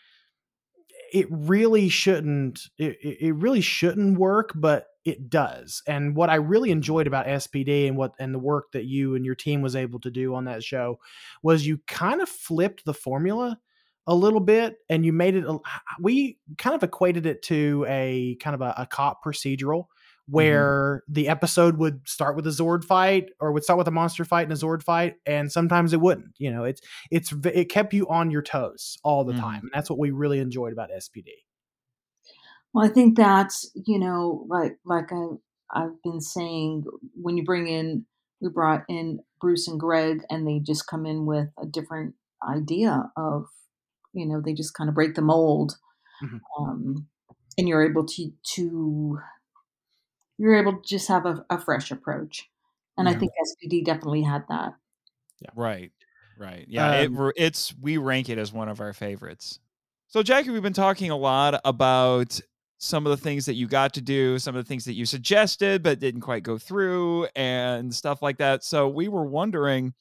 it 1.13 1.27
really 1.29 1.89
shouldn't 1.89 2.67
it, 2.77 2.97
it 3.01 3.35
really 3.35 3.61
shouldn't 3.61 4.17
work 4.17 4.51
but 4.55 4.87
it 5.05 5.29
does. 5.29 5.81
And 5.87 6.15
what 6.15 6.29
i 6.29 6.35
really 6.35 6.69
mm-hmm. 6.69 6.77
enjoyed 6.77 7.07
about 7.07 7.25
spd 7.25 7.87
and 7.87 7.97
what 7.97 8.13
and 8.19 8.33
the 8.33 8.39
work 8.39 8.71
that 8.73 8.85
you 8.85 9.15
and 9.15 9.25
your 9.25 9.35
team 9.35 9.61
was 9.61 9.75
able 9.75 9.99
to 10.01 10.11
do 10.11 10.35
on 10.35 10.45
that 10.45 10.63
show 10.63 10.99
was 11.41 11.65
you 11.65 11.79
kind 11.87 12.21
of 12.21 12.29
flipped 12.29 12.85
the 12.85 12.93
formula 12.93 13.59
a 14.07 14.15
little 14.15 14.39
bit 14.39 14.77
and 14.89 15.05
you 15.05 15.13
made 15.13 15.35
it 15.35 15.45
a- 15.45 15.59
we 15.99 16.37
kind 16.57 16.75
of 16.75 16.83
equated 16.83 17.25
it 17.25 17.41
to 17.43 17.85
a 17.87 18.35
kind 18.41 18.55
of 18.55 18.61
a, 18.61 18.73
a 18.77 18.85
cop 18.87 19.23
procedural 19.23 19.85
where 20.31 21.03
the 21.07 21.27
episode 21.27 21.77
would 21.77 22.07
start 22.07 22.35
with 22.35 22.45
a 22.47 22.51
zord 22.51 22.83
fight 22.83 23.29
or 23.39 23.51
would 23.51 23.63
start 23.63 23.77
with 23.77 23.87
a 23.87 23.91
monster 23.91 24.25
fight 24.25 24.43
and 24.43 24.51
a 24.51 24.55
zord 24.55 24.83
fight 24.83 25.15
and 25.25 25.51
sometimes 25.51 25.93
it 25.93 26.01
wouldn't 26.01 26.33
you 26.37 26.51
know 26.51 26.63
it's 26.63 26.81
it's 27.11 27.33
it 27.45 27.69
kept 27.69 27.93
you 27.93 28.07
on 28.09 28.29
your 28.31 28.41
toes 28.41 28.97
all 29.03 29.23
the 29.23 29.33
Mhm. 29.33 29.39
time 29.39 29.61
and 29.63 29.71
that's 29.73 29.89
what 29.89 29.99
we 29.99 30.11
really 30.11 30.39
enjoyed 30.39 30.73
about 30.73 30.89
spd 30.91 31.25
Well, 32.73 32.85
I 32.85 32.89
think 32.89 33.17
that's 33.17 33.71
you 33.87 33.99
know 33.99 34.45
like 34.47 34.77
like 34.85 35.11
I 35.11 35.25
I've 35.73 36.01
been 36.03 36.21
saying 36.21 36.83
when 37.19 37.37
you 37.37 37.43
bring 37.43 37.67
in 37.67 38.05
we 38.41 38.49
brought 38.49 38.83
in 38.87 39.19
Bruce 39.41 39.67
and 39.67 39.79
Greg 39.79 40.21
and 40.29 40.47
they 40.47 40.59
just 40.59 40.87
come 40.87 41.05
in 41.05 41.25
with 41.25 41.49
a 41.61 41.65
different 41.65 42.15
idea 42.47 43.11
of 43.17 43.45
you 44.13 44.25
know 44.27 44.41
they 44.43 44.53
just 44.53 44.73
kind 44.75 44.89
of 44.89 44.95
break 44.95 45.15
the 45.15 45.21
mold 45.21 45.77
Mhm. 46.23 46.39
um, 46.59 47.07
and 47.57 47.67
you're 47.67 47.83
able 47.89 48.05
to 48.05 48.31
to 48.55 49.19
you're 50.39 50.55
able 50.55 50.73
to 50.77 50.81
just 50.87 51.07
have 51.09 51.27
a, 51.27 51.45
a 51.51 51.59
fresh 51.59 51.91
approach 51.91 52.49
and 52.97 53.07
I 53.07 53.13
think 53.13 53.31
SPD 53.45 53.85
definitely 53.85 54.23
had 54.23 54.45
that. 54.49 54.73
Yeah. 55.39 55.49
Right. 55.55 55.91
Right. 56.37 56.65
Yeah. 56.67 57.01
Um, 57.01 57.15
we're- 57.15 57.33
it's 57.37 57.73
we 57.79 57.97
rank 57.97 58.29
it 58.29 58.37
as 58.37 58.51
one 58.51 58.67
of 58.67 58.81
our 58.81 58.91
favorites. 58.93 59.59
So 60.07 60.23
Jackie, 60.23 60.49
we've 60.49 60.63
been 60.63 60.73
talking 60.73 61.11
a 61.11 61.15
lot 61.17 61.61
about 61.63 62.39
some 62.77 63.05
of 63.05 63.11
the 63.11 63.17
things 63.23 63.45
that 63.45 63.53
you 63.53 63.67
got 63.67 63.93
to 63.93 64.01
do, 64.01 64.39
some 64.39 64.55
of 64.55 64.63
the 64.63 64.67
things 64.67 64.85
that 64.85 64.93
you 64.93 65.05
suggested 65.05 65.83
but 65.83 65.99
didn't 65.99 66.21
quite 66.21 66.43
go 66.43 66.57
through, 66.57 67.27
and 67.35 67.93
stuff 67.93 68.21
like 68.21 68.37
that. 68.37 68.63
So 68.63 68.87
we 68.87 69.07
were 69.07 69.25
wondering 69.25 69.93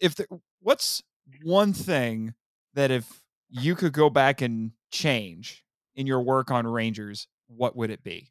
if 0.00 0.14
the, 0.14 0.26
what's 0.60 1.02
one 1.42 1.72
thing 1.72 2.34
that 2.74 2.90
if 2.90 3.22
you 3.48 3.74
could 3.74 3.92
go 3.92 4.10
back 4.10 4.40
and 4.40 4.72
change 4.90 5.64
in 5.94 6.06
your 6.06 6.20
work 6.20 6.50
on 6.50 6.66
Rangers, 6.66 7.28
what 7.48 7.76
would 7.76 7.90
it 7.90 8.02
be? 8.02 8.28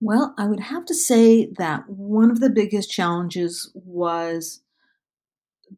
Well, 0.00 0.34
I 0.38 0.46
would 0.46 0.60
have 0.60 0.84
to 0.86 0.94
say 0.94 1.46
that 1.58 1.88
one 1.88 2.30
of 2.30 2.38
the 2.40 2.50
biggest 2.50 2.90
challenges 2.90 3.70
was 3.74 4.60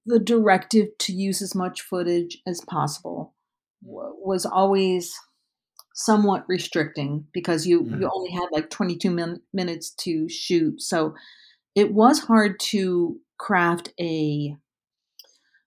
the 0.04 0.18
directive 0.18 0.88
to 0.98 1.12
use 1.12 1.42
as 1.42 1.54
much 1.54 1.82
footage 1.82 2.38
as 2.46 2.60
possible 2.62 3.34
was 3.82 4.44
always 4.46 5.14
somewhat 5.94 6.44
restricting 6.48 7.26
because 7.32 7.66
you 7.66 7.80
you 7.84 8.06
Mhm. 8.06 8.10
only 8.14 8.30
had 8.30 8.48
like 8.52 8.70
22 8.70 9.10
min- 9.10 9.42
minutes 9.52 9.90
to 9.92 10.28
shoot 10.28 10.80
so 10.82 11.14
it 11.74 11.94
was 11.94 12.20
hard 12.20 12.60
to 12.60 13.20
craft 13.38 13.92
a 14.00 14.56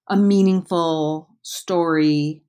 a 0.07 0.15
meaningful 0.17 1.29
story 1.43 2.43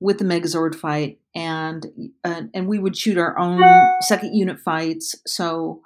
with 0.00 0.18
the 0.18 0.24
megazord 0.24 0.74
fight 0.74 1.20
and 1.34 1.86
uh, 2.24 2.42
and 2.54 2.68
we 2.68 2.78
would 2.78 2.96
shoot 2.96 3.18
our 3.18 3.38
own 3.38 3.60
second 4.02 4.34
unit 4.34 4.58
fights 4.60 5.14
so 5.26 5.80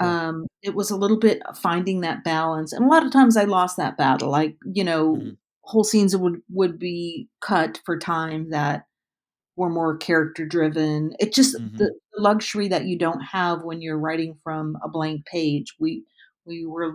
um, 0.00 0.46
it 0.62 0.74
was 0.74 0.90
a 0.90 0.96
little 0.96 1.18
bit 1.18 1.40
finding 1.56 2.00
that 2.02 2.24
balance 2.24 2.72
and 2.72 2.84
a 2.84 2.88
lot 2.88 3.04
of 3.06 3.12
times 3.12 3.36
i 3.36 3.44
lost 3.44 3.76
that 3.78 3.96
battle 3.96 4.30
like 4.30 4.56
you 4.72 4.84
know 4.84 5.16
Mhm. 5.16 5.36
whole 5.62 5.84
scenes 5.84 6.16
would 6.16 6.42
would 6.50 6.78
be 6.78 7.28
cut 7.40 7.80
for 7.86 7.98
time 7.98 8.50
that 8.50 8.86
were 9.56 9.70
more 9.70 9.96
character 9.96 10.46
driven 10.46 11.14
it 11.18 11.32
just 11.34 11.56
Mhm. 11.56 11.78
the, 11.78 11.84
the 12.14 12.20
luxury 12.22 12.68
that 12.68 12.84
you 12.86 12.98
don't 12.98 13.22
have 13.22 13.62
when 13.64 13.80
you're 13.82 13.98
writing 13.98 14.36
from 14.44 14.76
a 14.84 14.88
blank 14.88 15.24
page 15.26 15.74
we 15.80 16.04
we 16.46 16.66
were 16.66 16.94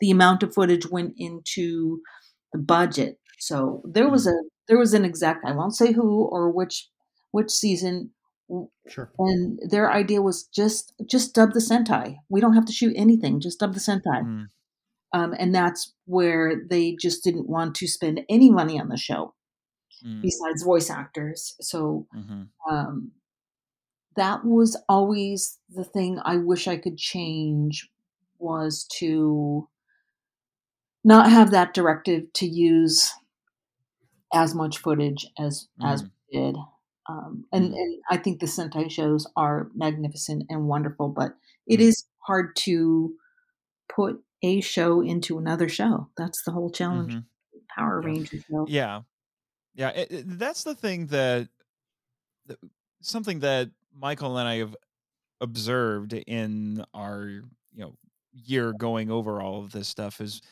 the 0.00 0.10
amount 0.10 0.42
of 0.42 0.52
footage 0.54 0.86
went 0.90 1.14
into 1.16 2.00
the 2.52 2.58
budget 2.58 3.18
so 3.38 3.82
there 3.84 4.08
was 4.08 4.26
a 4.26 4.34
there 4.68 4.78
was 4.78 4.94
an 4.94 5.04
exact 5.04 5.44
i 5.44 5.52
won't 5.52 5.74
say 5.76 5.92
who 5.92 6.22
or 6.24 6.50
which 6.50 6.88
which 7.32 7.50
season 7.50 8.10
sure 8.88 9.10
and 9.18 9.58
their 9.70 9.90
idea 9.92 10.22
was 10.22 10.44
just 10.44 10.92
just 11.10 11.34
dub 11.34 11.52
the 11.52 11.60
sentai 11.60 12.16
we 12.28 12.40
don't 12.40 12.54
have 12.54 12.64
to 12.66 12.72
shoot 12.72 12.92
anything 12.96 13.40
just 13.40 13.58
dub 13.60 13.74
the 13.74 13.80
sentai 13.80 14.22
Mm. 14.22 14.46
um, 15.12 15.34
and 15.38 15.54
that's 15.54 15.92
where 16.06 16.54
they 16.70 16.96
just 17.00 17.24
didn't 17.24 17.48
want 17.48 17.74
to 17.76 17.86
spend 17.88 18.20
any 18.28 18.50
money 18.50 18.78
on 18.80 18.88
the 18.88 18.96
show 18.96 19.34
Mm. 20.04 20.22
besides 20.22 20.62
voice 20.62 20.90
actors 20.90 21.56
so 21.60 22.06
Mhm. 22.14 22.48
um, 22.70 23.12
that 24.16 24.44
was 24.44 24.76
always 24.88 25.58
the 25.68 25.84
thing 25.84 26.18
i 26.24 26.36
wish 26.36 26.68
i 26.68 26.76
could 26.76 26.96
change 26.98 27.90
was 28.38 28.84
to 28.98 29.68
not 31.04 31.30
have 31.30 31.50
that 31.50 31.72
directive 31.74 32.32
to 32.34 32.46
use 32.46 33.10
as 34.34 34.54
much 34.54 34.78
footage 34.78 35.26
as 35.38 35.68
as 35.84 36.02
Mm. 36.02 36.10
we 36.32 36.38
did 36.40 36.56
um, 37.08 37.44
and 37.52 37.70
Mm. 37.72 37.76
and 37.76 38.02
i 38.10 38.16
think 38.16 38.40
the 38.40 38.46
sentai 38.46 38.90
shows 38.90 39.26
are 39.36 39.70
magnificent 39.74 40.44
and 40.48 40.66
wonderful 40.68 41.08
but 41.08 41.36
it 41.66 41.78
Mm. 41.80 41.84
is 41.84 42.04
hard 42.26 42.56
to 42.56 43.14
put 43.88 44.22
a 44.42 44.60
show 44.60 45.00
into 45.00 45.38
another 45.38 45.68
show 45.68 46.10
that's 46.16 46.42
the 46.44 46.52
whole 46.52 46.70
challenge 46.70 47.14
Mhm. 47.14 47.24
power 47.68 48.00
Yeah. 48.02 48.06
ranger 48.06 48.40
show 48.40 48.66
Yeah, 48.68 49.02
yeah. 49.74 49.90
it- 49.90 50.10
it- 50.12 50.38
that's 50.38 50.64
the 50.64 50.74
thing 50.74 51.06
that, 51.08 51.48
that 52.46 52.58
something 53.00 53.40
that 53.40 53.70
Michael 53.92 54.36
and 54.38 54.46
I 54.48 54.56
have 54.56 54.76
observed 55.40 56.12
in 56.12 56.84
our 56.92 57.26
you 57.28 57.44
know 57.74 57.96
year 58.32 58.72
going 58.72 59.10
over 59.10 59.40
all 59.40 59.62
of 59.62 59.72
this 59.72 59.88
stuff 59.88 60.20
is 60.20 60.42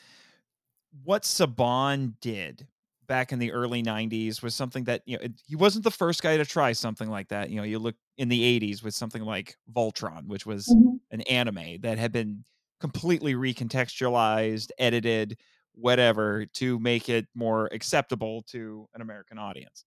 what 1.03 1.23
Saban 1.25 2.15
did 2.21 2.67
back 3.07 3.33
in 3.33 3.39
the 3.39 3.53
early 3.53 3.83
90s 3.83 4.43
was 4.43 4.55
something 4.55 4.85
that 4.85 5.03
you 5.07 5.17
know 5.17 5.25
it, 5.25 5.33
he 5.47 5.57
wasn't 5.57 5.85
the 5.85 5.91
first 5.91 6.23
guy 6.23 6.37
to 6.37 6.45
try 6.45 6.73
something 6.73 7.09
like 7.11 7.29
that 7.29 7.51
you 7.51 7.57
know 7.57 7.63
you 7.63 7.79
look 7.79 7.97
in 8.19 8.29
the 8.29 8.43
80s 8.43 8.83
with 8.83 8.95
something 8.95 9.23
like 9.23 9.57
Voltron 9.73 10.27
which 10.27 10.47
was 10.47 10.67
Mhm. 10.69 11.01
an 11.11 11.21
anime 11.23 11.81
that 11.83 11.99
had 11.99 12.13
been 12.13 12.45
completely 12.81 13.35
recontextualized 13.35 14.71
edited 14.79 15.39
whatever 15.73 16.47
to 16.47 16.79
make 16.79 17.09
it 17.09 17.27
more 17.35 17.69
acceptable 17.73 18.43
to 18.43 18.89
an 18.95 19.01
American 19.01 19.39
audience 19.39 19.85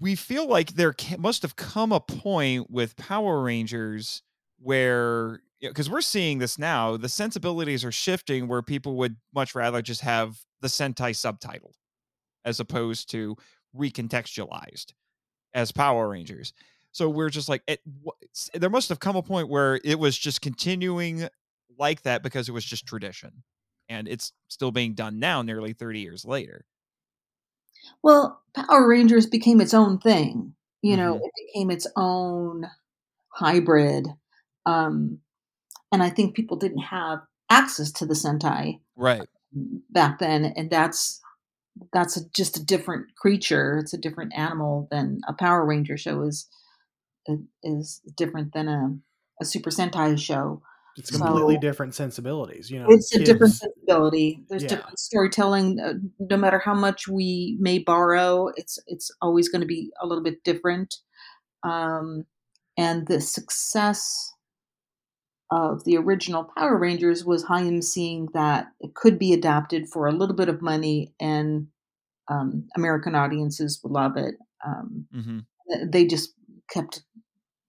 we 0.00 0.14
feel 0.14 0.48
like 0.48 0.72
there 0.72 0.94
must 1.18 1.42
have 1.42 1.56
come 1.56 1.92
a 1.92 2.00
point 2.00 2.70
with 2.70 2.96
Power 2.96 3.42
Rangers 3.42 4.22
where 4.58 5.40
because 5.60 5.88
we're 5.88 6.00
seeing 6.02 6.38
this 6.38 6.58
now, 6.58 6.96
the 6.96 7.08
sensibilities 7.08 7.84
are 7.84 7.92
shifting 7.92 8.48
where 8.48 8.60
people 8.60 8.96
would 8.96 9.16
much 9.34 9.54
rather 9.54 9.80
just 9.80 10.02
have 10.02 10.40
the 10.64 10.68
Sentai 10.68 11.10
subtitled 11.12 11.74
as 12.46 12.58
opposed 12.58 13.10
to 13.10 13.36
recontextualized 13.76 14.94
as 15.52 15.70
Power 15.72 16.08
Rangers. 16.08 16.54
So 16.90 17.10
we're 17.10 17.28
just 17.28 17.50
like, 17.50 17.62
it, 17.68 17.80
there 18.54 18.70
must 18.70 18.88
have 18.88 18.98
come 18.98 19.14
a 19.14 19.22
point 19.22 19.50
where 19.50 19.78
it 19.84 19.98
was 19.98 20.16
just 20.16 20.40
continuing 20.40 21.28
like 21.78 22.00
that 22.02 22.22
because 22.22 22.48
it 22.48 22.52
was 22.52 22.64
just 22.64 22.86
tradition, 22.86 23.42
and 23.90 24.08
it's 24.08 24.32
still 24.48 24.70
being 24.70 24.94
done 24.94 25.18
now, 25.18 25.42
nearly 25.42 25.72
thirty 25.74 26.00
years 26.00 26.24
later. 26.24 26.64
Well, 28.02 28.40
Power 28.54 28.88
Rangers 28.88 29.26
became 29.26 29.60
its 29.60 29.74
own 29.74 29.98
thing. 29.98 30.54
You 30.82 30.96
know, 30.96 31.14
Mhm. 31.16 31.24
it 31.24 31.32
became 31.46 31.70
its 31.70 31.86
own 31.96 32.70
hybrid. 33.30 34.06
Um, 34.66 35.20
and 35.92 36.02
I 36.02 36.10
think 36.10 36.34
people 36.36 36.56
didn't 36.56 36.78
have 36.78 37.20
access 37.50 37.90
to 37.92 38.06
the 38.06 38.14
Sentai 38.14 38.80
Right. 38.96 39.28
Back 39.90 40.18
then. 40.18 40.44
And 40.56 40.70
that's 40.70 41.20
that's 41.92 42.16
a, 42.16 42.20
just 42.34 42.56
a 42.56 42.64
different 42.64 43.06
creature. 43.16 43.78
It's 43.78 43.94
a 43.94 43.98
different 43.98 44.32
animal 44.36 44.88
than 44.90 45.20
a 45.28 45.32
Power 45.32 45.64
Ranger 45.66 45.96
show 45.96 46.22
is 46.22 46.48
is 47.62 48.00
different 48.16 48.52
than 48.52 48.68
a, 48.68 48.96
a 49.40 49.44
Super 49.44 49.70
Sentai 49.70 50.18
show. 50.18 50.62
It's 50.96 51.10
completely 51.10 51.54
So- 51.56 51.60
different 51.60 51.94
sensibilities. 51.94 52.70
You 52.70 52.80
know, 52.80 52.86
it's 52.88 53.14
a 53.14 53.24
different 53.24 53.54
sensibility. 53.54 54.44
There's 54.48 54.62
Yeah. 54.62 54.68
different 54.68 54.98
storytelling. 54.98 55.80
Uh, 55.80 55.94
no 56.20 56.36
matter 56.36 56.60
how 56.60 56.74
much 56.74 57.08
we 57.08 57.56
may 57.60 57.78
borrow, 57.78 58.48
it's 58.56 58.78
it's 58.86 59.10
always 59.20 59.48
going 59.48 59.62
to 59.62 59.66
be 59.66 59.90
a 60.00 60.06
little 60.06 60.22
bit 60.22 60.44
different. 60.44 60.94
Um, 61.64 62.26
and 62.76 63.06
the 63.08 63.20
success 63.20 64.33
of 65.50 65.84
the 65.84 65.96
original 65.96 66.50
Power 66.56 66.78
Rangers 66.78 67.24
was 67.24 67.44
Haim 67.44 67.82
seeing 67.82 68.28
that 68.34 68.68
it 68.80 68.94
could 68.94 69.18
be 69.18 69.32
adapted 69.32 69.88
for 69.88 70.06
a 70.06 70.12
little 70.12 70.34
bit 70.34 70.48
of 70.48 70.62
money, 70.62 71.12
and 71.20 71.68
um, 72.28 72.68
American 72.76 73.14
audiences 73.14 73.80
would 73.82 73.92
love 73.92 74.16
it. 74.16 74.34
Um, 74.64 75.06
hmm 75.12 75.38
they 75.86 76.06
just 76.06 76.34
kept 76.70 77.04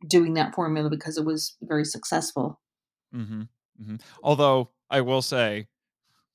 doing 0.08 0.34
that 0.34 0.54
formula 0.54 0.90
because 0.90 1.18
it 1.18 1.26
was 1.26 1.56
very 1.62 1.86
successful. 1.86 2.60
hmm 3.14 3.44
hmm 3.84 3.96
Although 4.22 4.70
I 4.90 5.02
will 5.02 5.22
say 5.22 5.68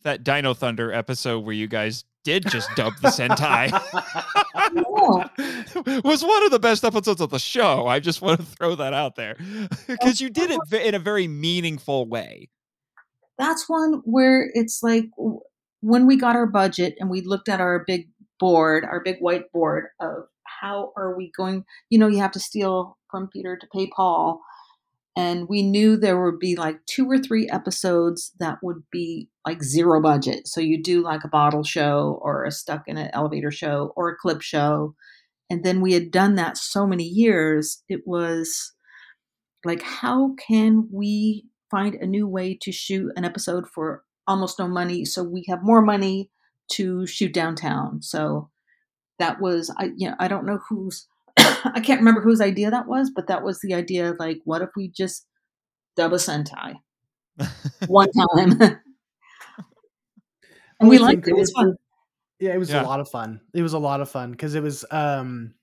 that 0.02 0.24
Dino 0.24 0.54
Thunder 0.54 0.92
episode 0.92 1.44
where 1.44 1.54
you 1.54 1.68
guys 1.68 2.04
did 2.24 2.46
just 2.46 2.74
dub 2.74 2.96
the 3.00 3.08
Sentai 3.08 3.72
was 6.04 6.24
one 6.24 6.44
of 6.44 6.50
the 6.50 6.58
best 6.60 6.84
episodes 6.84 7.20
of 7.20 7.30
the 7.30 7.38
show. 7.38 7.86
I 7.86 8.00
just 8.00 8.22
want 8.22 8.40
to 8.40 8.46
throw 8.46 8.74
that 8.76 8.92
out 8.92 9.16
there 9.16 9.36
because 9.86 10.20
you 10.20 10.30
did 10.30 10.50
it 10.50 10.60
in 10.72 10.94
a 10.94 10.98
very 10.98 11.28
meaningful 11.28 12.06
way. 12.06 12.48
that's 13.38 13.68
one 13.68 14.02
where 14.04 14.50
it's 14.54 14.82
like 14.82 15.06
when 15.80 16.06
we 16.06 16.16
got 16.16 16.36
our 16.36 16.46
budget 16.46 16.94
and 16.98 17.10
we 17.10 17.20
looked 17.22 17.48
at 17.48 17.60
our 17.60 17.84
big 17.86 18.08
board, 18.38 18.84
our 18.84 19.00
big 19.00 19.20
whiteboard 19.20 19.84
of 20.00 20.24
how 20.44 20.92
are 20.96 21.16
we 21.16 21.30
going, 21.36 21.64
you 21.88 21.98
know, 21.98 22.06
you 22.06 22.18
have 22.18 22.32
to 22.32 22.40
steal 22.40 22.96
from 23.10 23.28
Peter 23.28 23.56
to 23.56 23.66
pay 23.72 23.88
Paul. 23.94 24.40
And 25.16 25.48
we 25.48 25.62
knew 25.62 25.96
there 25.96 26.22
would 26.22 26.38
be 26.38 26.56
like 26.56 26.84
two 26.86 27.10
or 27.10 27.18
three 27.18 27.48
episodes 27.48 28.32
that 28.38 28.58
would 28.62 28.84
be 28.92 29.28
like 29.46 29.62
zero 29.62 30.00
budget. 30.00 30.46
So 30.46 30.60
you 30.60 30.82
do 30.82 31.02
like 31.02 31.24
a 31.24 31.28
bottle 31.28 31.64
show 31.64 32.20
or 32.22 32.44
a 32.44 32.50
stuck 32.50 32.84
in 32.86 32.96
an 32.96 33.10
elevator 33.12 33.50
show 33.50 33.92
or 33.96 34.08
a 34.08 34.16
clip 34.16 34.40
show. 34.40 34.94
And 35.50 35.64
then 35.64 35.80
we 35.80 35.94
had 35.94 36.12
done 36.12 36.36
that 36.36 36.56
so 36.56 36.86
many 36.86 37.04
years, 37.04 37.82
it 37.88 38.02
was 38.06 38.72
like 39.64 39.82
how 39.82 40.34
can 40.34 40.88
we 40.90 41.46
find 41.70 41.94
a 41.94 42.06
new 42.06 42.26
way 42.26 42.56
to 42.62 42.72
shoot 42.72 43.12
an 43.16 43.24
episode 43.24 43.68
for 43.68 44.04
almost 44.26 44.58
no 44.58 44.68
money 44.68 45.04
so 45.04 45.22
we 45.22 45.44
have 45.48 45.62
more 45.62 45.82
money 45.82 46.30
to 46.70 47.06
shoot 47.06 47.32
downtown 47.32 48.00
so 48.00 48.48
that 49.18 49.40
was 49.40 49.74
i 49.78 49.90
you 49.96 50.08
know 50.08 50.14
i 50.18 50.28
don't 50.28 50.46
know 50.46 50.58
whose 50.68 51.08
i 51.74 51.80
can't 51.84 52.00
remember 52.00 52.20
whose 52.20 52.40
idea 52.40 52.70
that 52.70 52.86
was 52.86 53.10
but 53.14 53.26
that 53.26 53.42
was 53.42 53.60
the 53.60 53.74
idea 53.74 54.14
like 54.18 54.40
what 54.44 54.62
if 54.62 54.70
we 54.76 54.88
just 54.88 55.26
dub 55.96 56.12
a 56.12 56.16
sentai 56.16 56.74
one 57.88 58.08
time 58.12 58.60
and 60.80 60.88
we 60.88 60.98
liked 60.98 61.26
it 61.26 61.30
it 61.30 61.36
was 61.36 61.52
fun 61.52 61.74
Yeah, 62.38 62.54
it 62.54 62.58
was 62.58 62.70
Yeah. 62.70 62.82
a 62.82 62.86
lot 62.86 63.00
of 63.00 63.08
fun. 63.10 63.40
It 63.54 63.62
was 63.62 63.74
a 63.74 63.78
lot 63.78 64.00
of 64.00 64.08
fun 64.10 64.30
because 64.30 64.54
it 64.54 64.62
was 64.62 64.84
um 64.90 65.54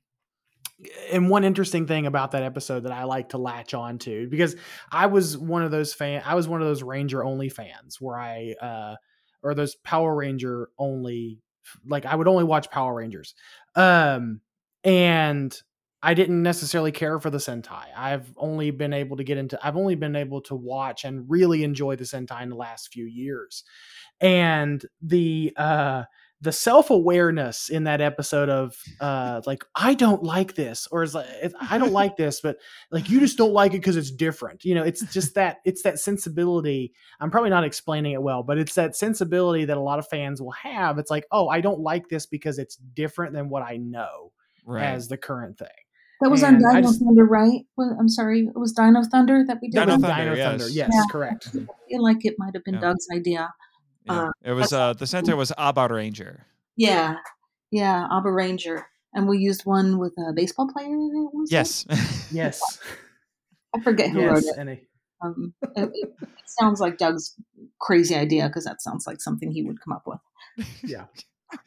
and 1.12 1.28
one 1.28 1.44
interesting 1.44 1.88
thing 1.88 2.06
about 2.06 2.32
that 2.32 2.44
episode 2.44 2.82
that 2.84 2.92
I 2.92 3.04
like 3.06 3.30
to 3.30 3.40
latch 3.40 3.74
on 3.74 3.98
to 4.00 4.28
because 4.30 4.56
I 4.92 5.08
was 5.08 5.36
one 5.36 5.64
of 5.64 5.72
those 5.72 5.94
fan 5.94 6.22
I 6.26 6.36
was 6.36 6.48
one 6.48 6.62
of 6.62 6.68
those 6.68 6.84
Ranger 6.84 7.24
only 7.24 7.50
fans 7.50 8.00
where 8.00 8.18
I 8.20 8.54
uh 8.62 8.96
or 9.42 9.56
those 9.56 9.76
Power 9.84 10.16
Ranger 10.16 10.70
only 10.78 11.40
like 11.86 12.06
I 12.06 12.16
would 12.16 12.28
only 12.28 12.44
watch 12.44 12.70
Power 12.70 12.94
Rangers. 12.94 13.34
Um 13.76 14.42
and 14.84 15.60
I 16.08 16.14
didn't 16.14 16.42
necessarily 16.42 16.94
care 16.94 17.20
for 17.20 17.30
the 17.30 17.38
Sentai. 17.38 17.84
I've 17.94 18.34
only 18.38 18.72
been 18.72 18.94
able 18.94 19.18
to 19.18 19.26
get 19.26 19.38
into 19.38 19.60
I've 19.62 19.76
only 19.76 19.96
been 19.96 20.16
able 20.16 20.40
to 20.44 20.56
watch 20.56 21.04
and 21.04 21.30
really 21.30 21.66
enjoy 21.66 21.98
the 21.98 22.06
Sentai 22.06 22.44
in 22.44 22.50
the 22.50 22.56
last 22.56 22.94
few 22.94 23.04
years. 23.04 23.66
And 24.22 24.82
the 25.02 25.52
uh 25.58 26.04
the 26.40 26.54
self-awareness 26.54 27.68
in 27.68 27.84
that 27.86 28.00
episode 28.00 28.48
of 28.48 28.78
uh 29.02 29.42
like 29.48 29.66
i 29.76 29.94
don't 29.96 30.24
like 30.24 30.54
this 30.56 30.88
or 30.92 31.04
is 31.04 31.14
like 31.16 31.26
i 31.60 31.78
don't 31.80 31.92
like 31.92 32.16
this 32.16 32.40
but 32.42 32.58
like 32.92 33.10
you 33.10 33.20
just 33.20 33.38
don't 33.40 33.54
like 33.54 33.74
it 33.74 33.80
because 33.80 33.98
it's 33.98 34.12
different 34.12 34.64
you 34.64 34.76
know 34.76 34.84
it's 34.84 35.02
just 35.12 35.34
that 35.34 35.58
it's 35.66 35.82
that 35.82 36.00
sensibility 36.00 36.94
i'm 37.20 37.32
probably 37.32 37.50
not 37.50 37.64
explaining 37.64 38.12
it 38.14 38.22
well 38.22 38.44
but 38.44 38.60
it's 38.60 38.76
that 38.76 38.96
sensibility 38.96 39.66
that 39.66 39.78
a 39.78 39.82
lot 39.82 39.98
of 39.98 40.08
fans 40.08 40.40
will 40.40 40.52
have 40.52 41.00
it's 41.00 41.10
like 41.10 41.26
oh 41.32 41.50
i 41.50 41.60
don't 41.60 41.80
like 41.80 42.08
this 42.08 42.28
because 42.28 42.60
it's 42.60 42.76
different 42.76 43.34
than 43.34 43.50
what 43.50 43.64
i 43.64 43.76
know 43.78 44.32
Right. 44.70 44.84
as 44.84 45.08
the 45.08 45.18
current 45.18 45.58
thing 45.58 45.68
that 46.22 46.30
was 46.32 46.44
on 46.44 46.56
and 46.56 46.66
I 46.66 46.76
dino 46.76 46.88
just- 46.88 47.00
thunder 47.04 47.26
right 47.26 47.62
well, 47.78 47.96
i'm 48.00 48.10
sorry 48.10 48.48
it 48.48 48.58
was 48.60 48.72
dino 48.74 49.04
thunder 49.04 49.44
that 49.48 49.60
we 49.62 49.70
did 49.70 49.80
Dino 49.80 49.96
It 49.96 50.02
Thunder, 50.02 50.24
Dino 50.24 50.36
yes. 50.36 50.50
Thunder. 50.50 50.70
yes 50.70 50.90
Yeah. 50.94 51.04
correct 51.12 51.48
i 51.54 51.60
feel 51.90 52.04
like 52.04 52.26
it 52.26 52.36
might 52.38 52.54
have 52.56 52.64
been 52.64 52.76
Yeah. 52.76 52.82
doug's 52.82 53.08
idea 53.14 53.54
Yeah. 54.06 54.14
uh, 54.14 54.32
it 54.44 54.54
was 54.54 54.74
uh 54.74 54.94
the 54.94 55.06
Sentai 55.06 55.36
was 55.38 55.52
Abaranger. 55.58 56.42
Yeah, 56.78 57.16
yeah, 57.72 58.08
Abaranger, 58.12 58.84
and 59.14 59.28
we 59.28 59.40
used 59.40 59.66
one 59.66 59.98
with 59.98 60.14
a 60.18 60.32
baseball 60.32 60.70
player. 60.72 60.96
Was? 61.34 61.52
Yes. 61.52 61.86
yes 62.32 62.62
I 63.76 63.82
forget 63.82 64.12
who 64.12 64.22
wrote 64.26 64.44
it. 64.44 64.56
and 64.58 64.70
it- 64.70 64.88
Um, 65.24 65.54
it, 65.76 65.90
it 65.94 66.10
sounds 66.46 66.80
like 66.80 66.98
Doug's 67.00 67.34
crazy 67.82 68.14
idea 68.16 68.48
because 68.48 68.66
that 68.66 68.82
sounds 68.84 69.08
like 69.08 69.20
something 69.22 69.50
he 69.52 69.64
would 69.64 69.82
come 69.84 69.92
up 69.98 70.06
with. 70.06 70.22
yeah 70.84 71.06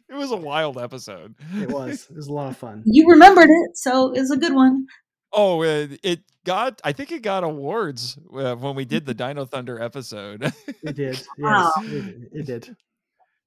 it 0.08 0.14
was 0.14 0.30
a 0.30 0.36
wild 0.36 0.78
episode. 0.78 1.34
it 1.54 1.68
was 1.70 2.06
it 2.10 2.16
was 2.16 2.26
a 2.28 2.32
lot 2.32 2.50
of 2.50 2.56
fun 2.56 2.82
You 2.86 3.08
remembered 3.08 3.48
it, 3.50 3.76
so 3.76 4.12
it's 4.12 4.30
a 4.30 4.36
good 4.36 4.54
one. 4.54 4.86
Oh, 5.32 5.62
it, 5.62 6.00
it 6.02 6.20
got. 6.44 6.80
I 6.82 6.92
think 6.92 7.12
it 7.12 7.22
got 7.22 7.44
awards 7.44 8.18
uh, 8.34 8.56
when 8.56 8.74
we 8.74 8.84
did 8.84 9.06
the 9.06 9.14
Dino 9.14 9.44
Thunder 9.44 9.80
episode. 9.80 10.42
it 10.82 10.96
did 10.96 11.08
yes 11.16 11.26
Wow. 11.38 11.70
it, 11.82 12.28
it 12.32 12.46
did 12.46 12.76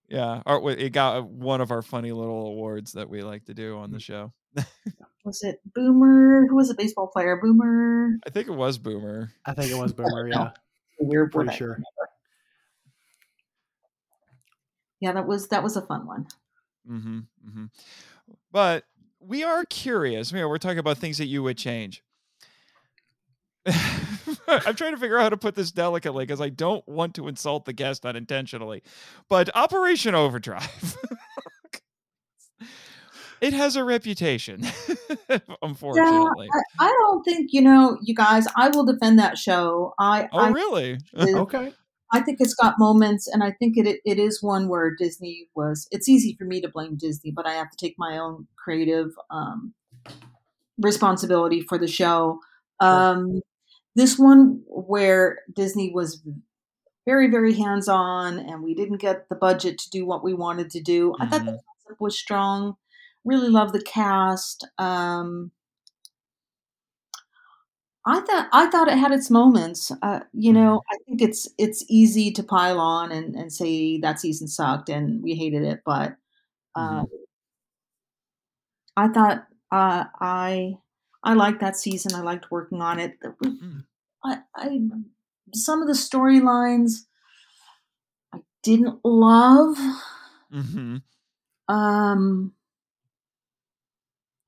yeah, 0.09 0.41
or 0.45 0.69
it 0.71 0.91
got 0.91 1.27
one 1.27 1.59
of 1.61 1.71
our 1.71 1.81
funny 1.81 2.11
little 2.11 2.47
awards 2.47 2.91
that 2.93 3.09
we 3.09 3.21
like 3.23 3.45
to 3.45 3.53
do 3.53 3.77
on 3.77 3.89
the 3.91 3.99
show. 3.99 4.31
Was 5.25 5.41
it 5.41 5.59
Boomer? 5.73 6.45
Who 6.47 6.55
was 6.55 6.69
a 6.69 6.75
baseball 6.75 7.07
player? 7.07 7.39
Boomer. 7.41 8.19
I 8.27 8.29
think 8.29 8.47
it 8.47 8.51
was 8.51 8.77
Boomer. 8.77 9.31
i 9.45 9.53
think 9.53 9.71
it 9.71 9.77
was 9.77 9.91
boomer 9.97 10.27
yeah 10.27 10.51
A 11.01 11.03
weird 11.03 11.33
word. 11.33 11.45
pretty 11.47 11.57
sure 11.57 11.67
remember. 11.69 12.09
Yeah, 15.03 15.11
that 15.11 15.27
was 15.27 15.49
that 15.49 15.61
was 15.61 15.75
a 15.75 15.81
fun 15.81 16.07
one. 16.07 16.27
Mm-hmm, 16.89 17.19
mm-hmm. 17.45 17.65
But 18.53 18.85
we 19.19 19.43
are 19.43 19.65
curious. 19.65 20.31
You 20.31 20.39
know, 20.39 20.47
we're 20.47 20.57
talking 20.59 20.79
about 20.79 20.97
things 20.97 21.17
that 21.17 21.25
you 21.25 21.43
would 21.43 21.57
change. 21.57 22.01
I'm 24.47 24.75
trying 24.75 24.93
to 24.93 24.97
figure 24.97 25.17
out 25.17 25.23
how 25.23 25.29
to 25.29 25.35
put 25.35 25.55
this 25.55 25.73
delicately 25.73 26.25
because 26.25 26.39
I 26.39 26.47
don't 26.47 26.87
want 26.87 27.15
to 27.15 27.27
insult 27.27 27.65
the 27.65 27.73
guest 27.73 28.05
unintentionally. 28.05 28.81
But 29.27 29.53
Operation 29.53 30.15
Overdrive. 30.15 30.95
it 33.41 33.51
has 33.51 33.75
a 33.75 33.83
reputation, 33.83 34.65
unfortunately. 35.61 36.47
I, 36.79 36.85
I 36.85 36.87
don't 36.87 37.23
think 37.23 37.49
you 37.51 37.61
know, 37.61 37.97
you 38.01 38.15
guys. 38.15 38.47
I 38.55 38.69
will 38.69 38.85
defend 38.85 39.19
that 39.19 39.37
show. 39.37 39.95
I 39.99 40.29
oh, 40.31 40.39
I 40.39 40.49
really? 40.51 40.99
okay 41.13 41.73
I 42.13 42.21
think 42.21 42.37
it's 42.39 42.53
got 42.53 42.77
moments, 42.77 43.27
and 43.27 43.43
I 43.43 43.51
think 43.51 43.75
it 43.75 43.99
it 44.05 44.19
is 44.19 44.41
one 44.41 44.67
where 44.67 44.95
Disney 44.95 45.49
was. 45.55 45.87
It's 45.91 46.07
easy 46.07 46.35
for 46.37 46.45
me 46.45 46.61
to 46.61 46.69
blame 46.69 46.95
Disney, 46.95 47.31
but 47.31 47.47
I 47.47 47.53
have 47.53 47.71
to 47.71 47.77
take 47.77 47.95
my 47.97 48.19
own 48.19 48.47
creative 48.55 49.09
um, 49.31 49.73
responsibility 50.77 51.61
for 51.61 51.79
the 51.79 51.87
show. 51.87 52.39
Um, 52.79 53.41
this 53.95 54.19
one 54.19 54.61
where 54.67 55.39
Disney 55.55 55.91
was 55.91 56.21
very 57.05 57.31
very 57.31 57.55
hands 57.55 57.87
on, 57.87 58.37
and 58.37 58.63
we 58.63 58.75
didn't 58.75 59.01
get 59.01 59.27
the 59.29 59.35
budget 59.35 59.79
to 59.79 59.89
do 59.89 60.05
what 60.05 60.23
we 60.23 60.35
wanted 60.35 60.69
to 60.71 60.81
do. 60.81 61.15
I 61.19 61.25
thought 61.25 61.45
the 61.45 61.59
concept 61.85 61.99
was 61.99 62.17
strong. 62.17 62.75
Really 63.25 63.49
love 63.49 63.73
the 63.73 63.81
cast. 63.81 64.67
Um, 64.77 65.51
I 68.05 68.19
thought 68.19 68.49
I 68.51 68.69
thought 68.69 68.89
it 68.89 68.97
had 68.97 69.11
its 69.13 69.29
moments. 69.29 69.91
Uh, 70.01 70.21
you 70.33 70.51
know, 70.51 70.81
I 70.91 70.97
think 71.05 71.21
it's 71.21 71.47
it's 71.57 71.85
easy 71.87 72.31
to 72.31 72.43
pile 72.43 72.79
on 72.79 73.11
and, 73.11 73.35
and 73.35 73.51
say 73.51 73.97
that 73.99 74.19
season 74.19 74.47
sucked 74.47 74.89
and 74.89 75.23
we 75.23 75.35
hated 75.35 75.63
it, 75.63 75.81
but 75.85 76.17
uh, 76.75 77.05
I 78.97 79.07
thought 79.07 79.47
uh, 79.71 80.05
I 80.19 80.77
I 81.23 81.33
liked 81.33 81.61
that 81.61 81.77
season. 81.77 82.13
I 82.13 82.21
liked 82.21 82.51
working 82.51 82.81
on 82.81 82.99
it. 82.99 83.17
Mm. 83.21 83.85
I, 84.25 84.39
I 84.55 84.79
some 85.53 85.81
of 85.81 85.87
the 85.87 85.93
storylines 85.93 87.05
I 88.33 88.39
didn't 88.63 88.99
love. 89.03 89.77
hmm 90.51 90.97
Um, 91.69 92.53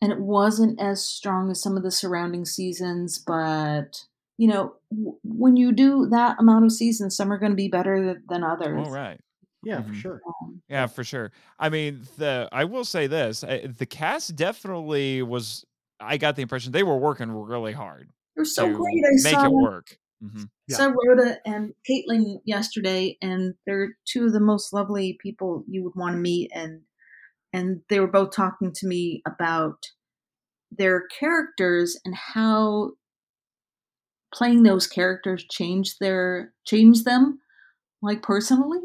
and 0.01 0.11
it 0.11 0.19
wasn't 0.19 0.79
as 0.79 1.03
strong 1.03 1.49
as 1.51 1.61
some 1.61 1.77
of 1.77 1.83
the 1.83 1.91
surrounding 1.91 2.45
seasons, 2.45 3.19
but 3.19 4.05
you 4.37 4.47
know, 4.47 4.75
w- 4.91 5.17
when 5.23 5.55
you 5.55 5.71
do 5.71 6.07
that 6.07 6.37
amount 6.39 6.65
of 6.65 6.71
seasons, 6.71 7.15
some 7.15 7.31
are 7.31 7.37
going 7.37 7.51
to 7.53 7.55
be 7.55 7.69
better 7.69 8.03
th- 8.13 8.23
than 8.29 8.43
others. 8.43 8.85
All 8.85 8.91
right. 8.91 9.19
Yeah, 9.63 9.81
for 9.81 9.89
Mhm. 9.89 9.95
sure. 10.01 10.21
Um, 10.41 10.61
Yeah, 10.69 10.87
for 10.87 11.03
sure. 11.03 11.31
I 11.57 11.69
mean, 11.69 12.01
the 12.17 12.49
I 12.51 12.65
will 12.65 12.85
say 12.85 13.07
this: 13.07 13.43
uh, 13.43 13.67
the 13.77 13.85
cast 13.85 14.35
definitely 14.35 15.21
was. 15.21 15.65
I 15.99 16.17
got 16.17 16.35
the 16.35 16.41
impression 16.41 16.73
they 16.73 16.83
were 16.83 16.97
working 16.97 17.31
really 17.31 17.71
hard 17.71 18.09
they're 18.35 18.43
so 18.43 18.67
to 18.67 18.73
great. 18.73 19.03
I 19.05 19.09
make 19.23 19.33
saw 19.33 19.45
it 19.45 19.51
work. 19.51 19.97
hmm 20.21 20.43
Yeah. 20.67 20.75
saw 20.75 20.87
Rhoda 21.07 21.37
and 21.45 21.73
Caitlin 21.89 22.39
yesterday, 22.45 23.17
and 23.21 23.53
they're 23.65 23.95
two 24.05 24.25
of 24.25 24.33
the 24.33 24.41
most 24.41 24.73
lovely 24.73 25.17
people 25.21 25.63
you 25.67 25.83
would 25.83 25.95
want 25.95 26.13
to 26.15 26.19
meet. 26.19 26.51
And 26.53 26.81
and 27.55 27.81
they 27.89 27.99
were 28.01 28.07
both 28.07 28.35
talking 28.35 28.73
to 28.73 28.87
me 28.87 29.23
about 29.27 29.85
their 30.71 31.07
characters 31.19 31.97
and 32.05 32.15
how 32.15 32.91
playing 34.33 34.63
those 34.63 34.87
characters 34.87 35.45
changed 35.49 35.97
their 35.99 36.53
changed 36.65 37.05
them, 37.05 37.39
like 38.01 38.21
personally. 38.23 38.81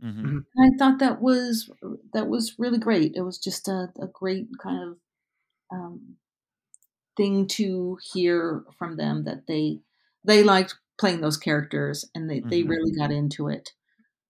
hmm 0.00 0.38
And 0.56 0.74
I 0.74 0.76
thought 0.78 0.98
that 1.00 1.20
was 1.20 1.70
that 2.12 2.28
was 2.28 2.58
really 2.58 2.78
great. 2.78 3.12
It 3.14 3.22
was 3.22 3.38
just 3.38 3.68
a, 3.68 3.92
a 4.00 4.06
great 4.08 4.48
kind 4.62 4.82
of 4.90 4.98
um, 5.72 6.16
thing 7.16 7.46
to 7.48 7.98
hear 8.12 8.64
from 8.78 8.96
them 8.96 9.24
that 9.24 9.46
they 9.46 9.80
they 10.24 10.42
liked 10.42 10.76
playing 10.98 11.20
those 11.20 11.36
characters 11.36 12.04
and 12.14 12.28
they, 12.30 12.46
they 12.50 12.62
Mhm. 12.62 12.62
really 12.62 12.92
got 12.96 13.10
into 13.12 13.48
it. 13.48 13.70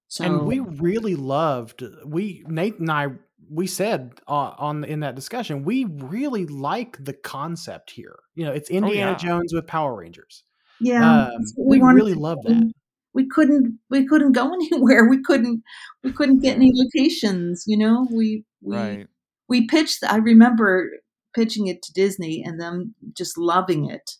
So 0.08 0.24
and 0.24 0.46
we 0.46 0.58
really 0.60 1.14
loved 1.14 1.82
we 2.04 2.44
Nate 2.46 2.78
and 2.78 2.90
I 2.90 3.08
we 3.50 3.66
said 3.66 4.20
uh, 4.28 4.54
on 4.58 4.84
in 4.84 5.00
that 5.00 5.14
discussion 5.14 5.64
we 5.64 5.84
really 5.84 6.46
like 6.46 7.02
the 7.04 7.12
concept 7.12 7.90
here. 7.90 8.18
You 8.34 8.44
know, 8.46 8.52
it's 8.52 8.70
Indiana 8.70 9.14
yeah. 9.14 9.16
Jones 9.16 9.52
with 9.54 9.66
Power 9.66 9.96
Rangers. 9.96 10.44
yeah, 10.80 11.00
Um, 11.00 11.30
that's 11.38 11.52
what 11.56 11.68
we 11.68 11.80
really 11.80 12.14
to 12.14 12.20
love 12.20 12.42
that. 12.44 12.66
We 13.14 13.26
couldn't 13.28 13.78
we 13.90 14.06
couldn't 14.06 14.32
go 14.32 14.52
anywhere. 14.54 15.08
We 15.08 15.22
couldn't 15.22 15.62
we 16.04 16.12
couldn't 16.12 16.40
get 16.42 16.56
any 16.56 16.72
locations. 16.74 17.64
You 17.66 17.78
know, 17.78 18.08
we 18.10 18.44
we 18.62 19.00
Right. 19.00 19.08
we 19.48 19.66
pitched. 19.66 20.04
I 20.04 20.16
remember 20.18 20.90
pitching 21.34 21.66
it 21.68 21.82
to 21.82 21.92
Disney 21.92 22.42
and 22.44 22.60
them 22.60 22.94
just 23.14 23.38
loving 23.38 23.90
it. 23.90 24.12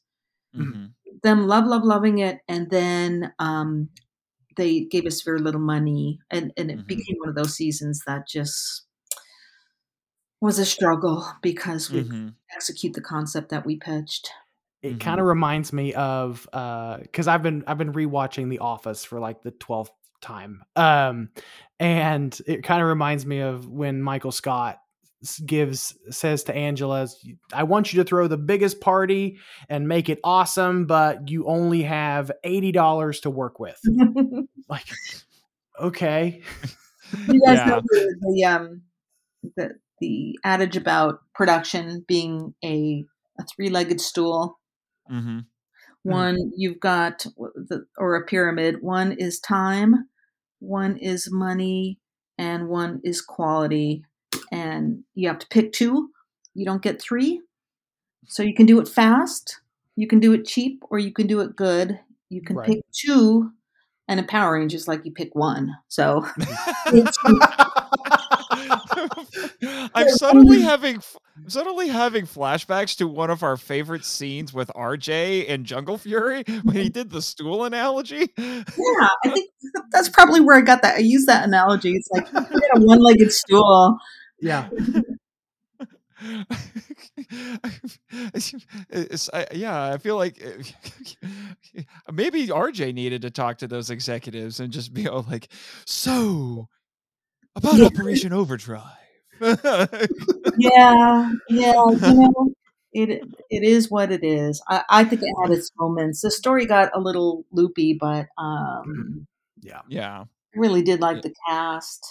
hmm 0.55 0.97
them 1.23 1.47
love 1.47 1.66
love 1.66 1.82
loving 1.85 2.19
it 2.19 2.40
and 2.48 2.70
then 2.70 3.32
um 3.39 3.89
they 4.57 4.85
gave 4.86 5.07
us 5.07 5.23
very 5.23 5.40
little 5.40 5.61
money 5.61 6.19
and 6.31 6.53
and 6.57 6.70
it 6.70 6.78
Mhm. 6.78 6.86
became 6.86 7.16
one 7.19 7.28
of 7.28 7.35
those 7.36 7.55
seasons 7.57 8.03
that 8.07 8.28
just 8.28 8.86
was 10.41 10.59
a 10.59 10.65
struggle 10.67 11.27
because 11.43 11.91
we 11.91 12.03
hmm 12.03 12.29
execute 12.55 12.95
the 12.95 13.01
concept 13.01 13.51
that 13.51 13.67
we 13.67 13.77
pitched 13.77 14.31
It 14.83 14.95
Mhm. 14.95 15.01
kind 15.01 15.21
of 15.21 15.27
reminds 15.27 15.73
me 15.73 15.93
of 15.95 16.49
uh 16.53 16.99
because 16.99 17.27
I've 17.29 17.43
been 17.43 17.65
I've 17.67 17.79
been 17.79 17.93
rewatching 17.93 18.49
The 18.51 18.61
Office 18.61 19.05
for 19.05 19.19
like 19.21 19.43
the 19.43 19.51
twelfth 19.51 19.93
time, 20.23 20.63
um, 20.77 21.31
and 21.79 22.39
it 22.47 22.63
kind 22.65 22.81
of 22.83 22.89
reminds 22.89 23.27
me 23.27 23.41
of 23.41 23.69
when 23.69 24.03
Michael 24.03 24.33
Scott 24.33 24.79
gives 25.45 25.97
says 26.11 26.45
to 26.45 26.55
Angela, 26.55 27.09
"I 27.53 27.65
want 27.65 27.93
you 27.93 28.03
to 28.03 28.09
throw 28.09 28.29
the 28.29 28.37
biggest 28.39 28.81
party 28.81 29.39
and 29.69 29.89
make 29.89 30.09
it 30.09 30.21
awesome, 30.25 30.87
but 30.87 31.29
you 31.31 31.47
only 31.47 31.83
have 31.83 32.31
eighty 32.45 32.73
dollars 32.73 33.21
to 33.21 33.31
work 33.31 33.59
with." 33.59 33.81
Like, 34.69 34.87
okay, 35.81 36.43
You 37.29 37.41
guys 37.47 37.59
yeah. 37.59 37.67
know 37.67 37.81
the, 37.85 38.17
the 38.21 38.45
um 38.45 38.83
the 39.57 39.71
the 40.01 40.39
adage 40.44 40.77
about 40.77 41.20
production 41.35 42.05
being 42.06 42.55
a 42.64 43.05
a 43.39 43.44
three-legged 43.44 44.01
stool. 44.01 44.59
Hmm. 45.09 45.40
One 46.02 46.52
you've 46.56 46.81
got 46.81 47.27
the 47.36 47.86
or 47.98 48.16
a 48.16 48.24
pyramid. 48.24 48.82
One 48.82 49.12
is 49.12 49.40
time 49.40 50.09
one 50.60 50.97
is 50.97 51.28
money 51.31 51.98
and 52.39 52.68
one 52.68 53.01
is 53.05 53.20
quality. 53.20 54.05
And 54.51 55.05
you 55.14 55.28
have 55.28 55.39
to 55.40 55.47
pick 55.48 55.73
two. 55.73 56.10
You 56.55 56.64
don't 56.64 56.82
get 56.82 57.01
three. 57.01 57.43
So 58.27 58.43
you 58.43 58.55
can 58.55 58.66
do 58.66 58.81
it 58.81 58.89
fast 58.89 59.60
you 59.97 60.06
can 60.06 60.20
do 60.20 60.32
it 60.35 60.44
cheap 60.47 60.82
or 60.90 60.98
you 60.98 61.12
can 61.12 61.27
do 61.27 61.40
it 61.40 61.56
good. 61.56 61.98
You 62.28 62.43
can 62.43 62.56
Right. 62.56 62.66
pick 62.68 62.85
two 62.93 63.51
and 64.06 64.20
in 64.20 64.27
power 64.27 64.52
rangers 64.52 64.86
like 64.86 65.05
you 65.05 65.12
pick 65.12 65.35
one. 65.35 65.74
So 65.89 66.27
I'm 69.94 70.09
suddenly 70.11 70.61
having 70.62 71.01
I'm 71.36 71.51
suddenly 71.51 71.89
having 71.89 72.27
flashbacks 72.27 72.97
to 72.97 73.09
one 73.09 73.31
of 73.31 73.43
our 73.43 73.57
favorite 73.57 74.05
scenes 74.05 74.53
with 74.53 74.69
RJ 74.69 75.47
and 75.48 75.65
Jungle 75.65 75.98
Fury 75.98 76.44
when 76.47 76.77
he 76.77 76.85
mm-hmm. 76.85 76.93
did 76.93 77.11
the 77.11 77.23
stool 77.23 77.65
analogy. 77.65 78.32
yeah 78.36 79.09
i 79.24 79.28
think 79.31 79.51
that's 79.90 80.09
probably 80.09 80.40
where 80.40 80.57
i 80.57 80.61
got 80.61 80.82
that 80.82 80.97
i 80.97 80.98
use 80.98 81.27
that 81.27 81.44
analogy. 81.44 81.93
It's 81.93 82.09
like 82.11 82.27
you 82.32 82.61
get 82.61 82.70
a 82.74 82.81
one-legged 82.81 83.32
stool. 83.32 83.98
Yeah, 84.40 84.69
I- 89.32 89.47
yeah, 89.53 89.93
I 89.93 89.98
feel 89.98 90.16
like 90.16 90.43
maybe 92.11 92.47
RJ 92.47 92.94
needed 92.94 93.23
to 93.23 93.31
talk 93.31 93.59
to 93.59 93.69
those 93.69 93.90
executives 93.90 94.61
and 94.61 94.73
just 94.73 94.94
be 94.94 95.09
all 95.09 95.27
like, 95.28 95.48
"So, 95.86 96.69
about 97.57 97.81
Operation 97.81 98.33
Overdrive." 98.33 98.85
yeah, 99.41 101.33
yeah, 101.49 101.73
you 102.05 102.15
know, 102.15 102.53
it 102.93 103.23
it 103.51 103.62
is 103.62 103.91
what 103.91 104.12
it 104.12 104.24
is. 104.24 104.62
I, 104.69 104.85
I 104.89 105.05
think 105.05 105.23
it 105.23 105.35
had 105.43 105.51
its 105.53 105.70
moments. 105.78 106.23
The 106.23 106.31
story 106.31 106.66
got 106.66 106.91
a 106.95 107.01
little 107.01 107.45
loopy, 107.53 107.97
but 108.01 108.27
um, 108.39 109.27
yeah. 109.62 109.83
yeah. 109.89 110.24
I 110.55 110.59
really 110.59 110.83
did 110.83 111.01
like 111.01 111.16
Yeah. 111.16 111.23
the 111.23 111.35
cast. 111.49 112.07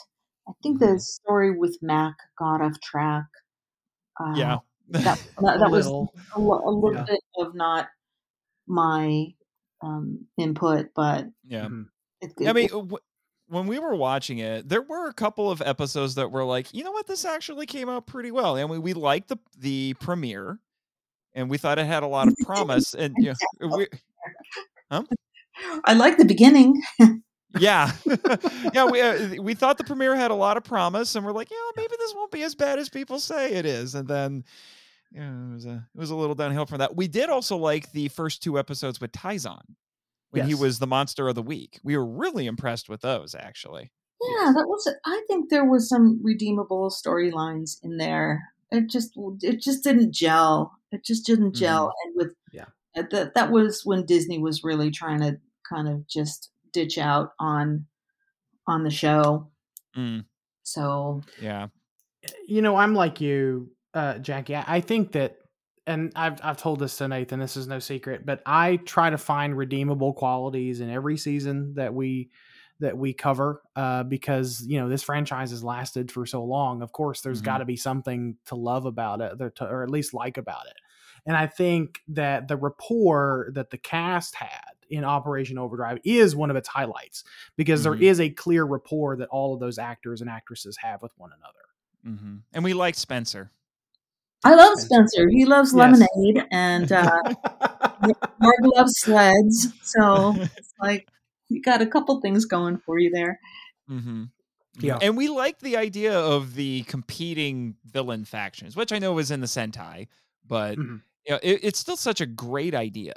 I 0.48 0.52
think 0.62 0.80
the 0.80 0.88
Mhm. 0.88 1.02
story 1.02 1.58
with 1.58 1.78
Mac 1.82 2.16
got 2.38 2.62
off 2.62 2.80
track. 2.82 3.26
Uh, 4.20 4.34
Yeah. 4.38 4.58
that 4.90 5.20
that, 5.40 5.56
A 5.56 5.60
that 5.60 5.72
was 5.72 5.86
little. 5.88 6.14
a, 6.36 6.40
a 6.40 6.72
little 6.72 6.94
Yeah. 6.94 7.06
bit 7.08 7.22
of 7.40 7.56
not 7.56 7.88
my 8.68 9.28
um, 9.82 10.28
input, 10.38 10.88
but 10.96 11.26
yeah. 11.48 11.68
Mhm. 11.68 11.90
it, 12.22 12.48
I 12.48 12.54
mean, 12.54 12.68
w- 12.70 12.98
when 13.48 13.68
we 13.68 13.80
were 13.80 13.96
watching 13.96 14.40
it, 14.40 14.68
there 14.68 14.82
were 14.82 15.08
a 15.08 15.14
couple 15.14 15.52
of 15.52 15.62
episodes 15.62 16.16
that 16.16 16.32
were 16.32 16.44
like, 16.44 16.74
you 16.74 16.84
know 16.84 16.92
what, 16.92 17.08
this 17.08 17.26
actually 17.26 17.66
came 17.66 17.90
out 17.90 18.08
pretty 18.08 18.32
well, 18.32 18.56
and 18.56 18.70
we, 18.70 18.80
we 18.80 18.94
liked 18.94 19.30
the 19.30 19.38
the 19.58 19.94
premiere, 20.00 20.60
and 21.34 21.50
we 21.50 21.58
thought 21.58 21.80
it 21.80 21.86
had 21.86 22.04
a 22.04 22.08
lot 22.08 22.28
of 22.28 22.36
promise, 22.46 22.94
and 22.94 23.14
you 23.18 23.34
know, 23.60 23.78
we, 23.78 23.88
I 25.86 25.94
like 25.94 26.18
the 26.18 26.26
beginning. 26.26 26.82
yeah, 27.60 27.92
yeah, 28.74 28.86
we 28.86 29.02
uh, 29.02 29.42
we 29.42 29.54
thought 29.54 29.78
the 29.78 29.84
premiere 29.84 30.16
had 30.16 30.32
a 30.32 30.36
lot 30.36 30.58
of 30.58 30.64
promise, 30.64 31.16
and 31.16 31.26
we're 31.26 31.32
like, 31.32 31.52
yeah, 31.52 31.58
maybe 31.78 31.94
this 32.00 32.14
won't 32.16 32.32
be 32.32 32.44
as 32.44 32.56
bad 32.56 32.80
as 32.80 32.90
people 32.90 33.20
say 33.20 33.54
it 33.54 33.66
is, 33.66 33.96
and 33.96 34.08
then. 34.08 34.44
Yeah, 35.12 35.30
it 35.30 35.54
was 35.54 35.66
a 35.66 35.88
it 35.96 35.98
was 35.98 36.10
a 36.10 36.16
little 36.16 36.36
downhill 36.36 36.66
from 36.66 36.80
that. 36.80 36.94
We 36.94 37.08
did 37.08 37.30
also 37.30 37.56
like 37.56 37.90
the 37.94 38.10
first 38.10 38.44
two 38.44 38.60
episodes 38.60 39.00
with 39.00 39.14
Tyzonn 39.14 39.62
when 40.36 40.48
he 40.48 40.56
was 40.56 40.80
the 40.80 40.88
monster 40.88 41.28
of 41.28 41.36
the 41.36 41.42
week. 41.42 41.80
We 41.84 41.98
were 41.98 42.06
really 42.06 42.46
impressed 42.46 42.90
with 42.90 43.02
those, 43.02 43.36
actually. 43.36 43.92
Yeah, 44.22 44.52
that 44.56 44.66
was. 44.68 44.92
I 45.06 45.22
think 45.28 45.50
there 45.50 45.66
was 45.66 45.88
some 45.90 46.20
redeemable 46.24 46.90
storylines 46.90 47.78
in 47.84 47.98
there. 47.98 48.42
It 48.72 48.90
just, 48.90 49.12
it 49.42 49.62
just 49.62 49.84
didn't 49.84 50.14
gel. 50.14 50.72
It 50.92 51.04
just 51.06 51.26
didn't 51.26 51.54
gel. 51.56 51.94
And 52.06 52.16
with 52.16 52.34
Yeah. 52.52 52.66
uh, 52.98 53.04
that, 53.12 53.36
that 53.36 53.52
was 53.52 53.86
when 53.86 54.06
Disney 54.06 54.40
was 54.40 54.64
really 54.64 54.90
trying 54.92 55.20
to 55.20 55.38
kind 55.70 55.88
of 55.88 56.08
just 56.08 56.50
ditch 56.74 56.98
out 56.98 57.34
on 57.40 57.86
on 58.68 58.84
the 58.84 58.90
show. 58.90 59.50
Mm, 59.96 60.26
So 60.64 61.22
yeah. 61.40 61.68
you 62.48 62.62
know, 62.62 62.76
I'm 62.76 62.96
like 62.96 63.22
you, 63.22 63.70
uh, 63.94 64.18
Jackie. 64.18 64.56
I, 64.56 64.78
I 64.78 64.82
think 64.82 65.12
that, 65.12 65.38
and 65.88 66.12
I've 66.16 66.40
I've 66.44 66.58
told 66.58 66.80
this 66.80 66.98
to 66.98 67.08
Nathan. 67.08 67.40
This 67.40 67.58
is 67.58 67.68
no 67.68 67.80
secret, 67.80 68.26
but 68.26 68.42
I 68.46 68.78
try 68.78 69.10
to 69.10 69.18
find 69.18 69.58
redeemable 69.58 70.14
qualities 70.14 70.80
in 70.82 70.90
every 70.90 71.18
season 71.18 71.74
that 71.76 71.94
we 71.94 72.32
that 72.80 72.98
we 72.98 73.14
cover, 73.14 73.62
uh, 73.78 74.04
because 74.04 74.62
you 74.68 74.80
know 74.80 74.90
this 74.90 75.04
franchise 75.04 75.52
has 75.52 75.64
lasted 75.64 76.12
for 76.12 76.26
so 76.26 76.44
long. 76.44 76.82
Of 76.82 76.92
course, 76.92 77.22
there's 77.22 77.42
Mhm. 77.42 77.46
got 77.46 77.58
to 77.60 77.66
be 77.66 77.78
something 77.78 78.38
to 78.46 78.56
love 78.56 78.86
about 78.86 79.22
it, 79.22 79.42
or, 79.42 79.50
to, 79.52 79.66
or 79.66 79.84
at 79.84 79.90
least 79.90 80.14
like 80.14 80.38
about 80.38 80.66
it. 80.68 80.76
And 81.26 81.36
I 81.38 81.48
think 81.48 82.02
that 82.10 82.48
the 82.50 82.58
rapport 82.58 83.50
that 83.54 83.70
the 83.72 83.78
cast 83.78 84.36
had 84.36 84.74
in 84.90 85.04
Operation 85.04 85.58
Overdrive 85.58 86.00
is 86.04 86.36
one 86.36 86.52
of 86.52 86.56
its 86.58 86.68
highlights 86.68 87.24
because 87.56 87.80
Mhm. 87.80 87.84
there 87.84 87.96
is 87.96 88.20
a 88.20 88.30
clear 88.30 88.64
rapport 88.66 89.16
that 89.18 89.30
all 89.30 89.54
of 89.54 89.60
those 89.60 89.80
actors 89.80 90.22
and 90.22 90.30
actresses 90.30 90.78
have 90.78 91.02
with 91.02 91.14
one 91.18 91.32
another. 91.32 91.60
hmm 92.20 92.38
And 92.54 92.64
we 92.64 92.74
like 92.74 92.94
Spencer. 92.96 93.52
I 94.46 94.56
love 94.56 94.74
Spencer. 94.80 94.88
Spencer. 94.96 95.30
He 95.30 95.46
loves 95.46 95.74
Yes. 95.74 96.00
lemonade, 96.00 96.46
and 96.52 96.92
uh, 96.92 97.10
Norg 98.02 98.76
loves 98.76 98.94
sleds. 99.00 99.68
So 99.84 100.36
it's 100.58 100.74
like 100.82 101.08
you 101.50 101.62
got 101.62 101.82
a 101.82 101.88
couple 101.88 102.22
things 102.22 102.46
going 102.46 102.78
for 102.86 103.00
you 103.00 103.10
there. 103.12 103.40
hmm 103.88 104.26
Yeah. 104.80 104.98
And 105.02 105.18
we 105.18 105.28
like 105.30 105.60
the 105.60 105.78
idea 105.78 106.18
of 106.18 106.56
the 106.56 106.84
competing 106.84 107.76
villain 107.86 108.26
factions, 108.26 108.76
which 108.76 108.92
I 108.92 109.00
know 109.00 109.14
was 109.14 109.32
in 109.32 109.42
the 109.42 109.48
Sentai, 109.48 110.08
but 110.48 110.78
Mhm. 110.78 111.02
you 111.26 111.34
know, 111.34 111.40
it, 111.42 111.60
it's 111.64 111.80
still 111.80 111.98
such 111.98 112.22
a 112.22 112.26
great 112.26 112.76
idea 112.76 113.14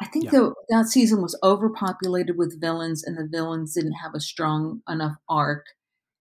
I 0.00 0.06
think 0.06 0.26
Yeah. 0.26 0.30
though 0.32 0.54
that 0.68 0.86
season 0.86 1.22
was 1.22 1.38
overpopulated 1.42 2.36
with 2.36 2.60
villains, 2.60 3.02
and 3.04 3.16
the 3.16 3.26
villains 3.26 3.74
didn't 3.74 3.94
have 3.94 4.14
a 4.14 4.20
strong 4.20 4.82
enough 4.88 5.16
arc. 5.28 5.64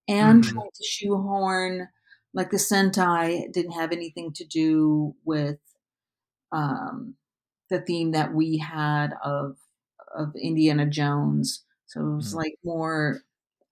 And 0.08 0.44
Mhm. 0.44 0.48
trying 0.48 0.70
to 0.76 0.84
shoehorn 0.84 1.90
like 2.36 2.52
the 2.52 2.58
Sentai 2.58 3.52
didn't 3.52 3.72
have 3.74 3.92
anything 3.94 4.34
to 4.34 4.46
do 4.46 5.16
with 5.26 5.58
um, 6.52 7.16
the 7.70 7.82
theme 7.82 8.12
that 8.12 8.34
we 8.34 8.58
had 8.58 9.14
of 9.24 9.58
of 10.16 10.34
Indiana 10.42 10.86
Jones. 10.86 11.66
So 11.88 12.02
it 12.02 12.16
was 12.16 12.34
Mhm. 12.34 12.38
like 12.38 12.56
more 12.64 13.22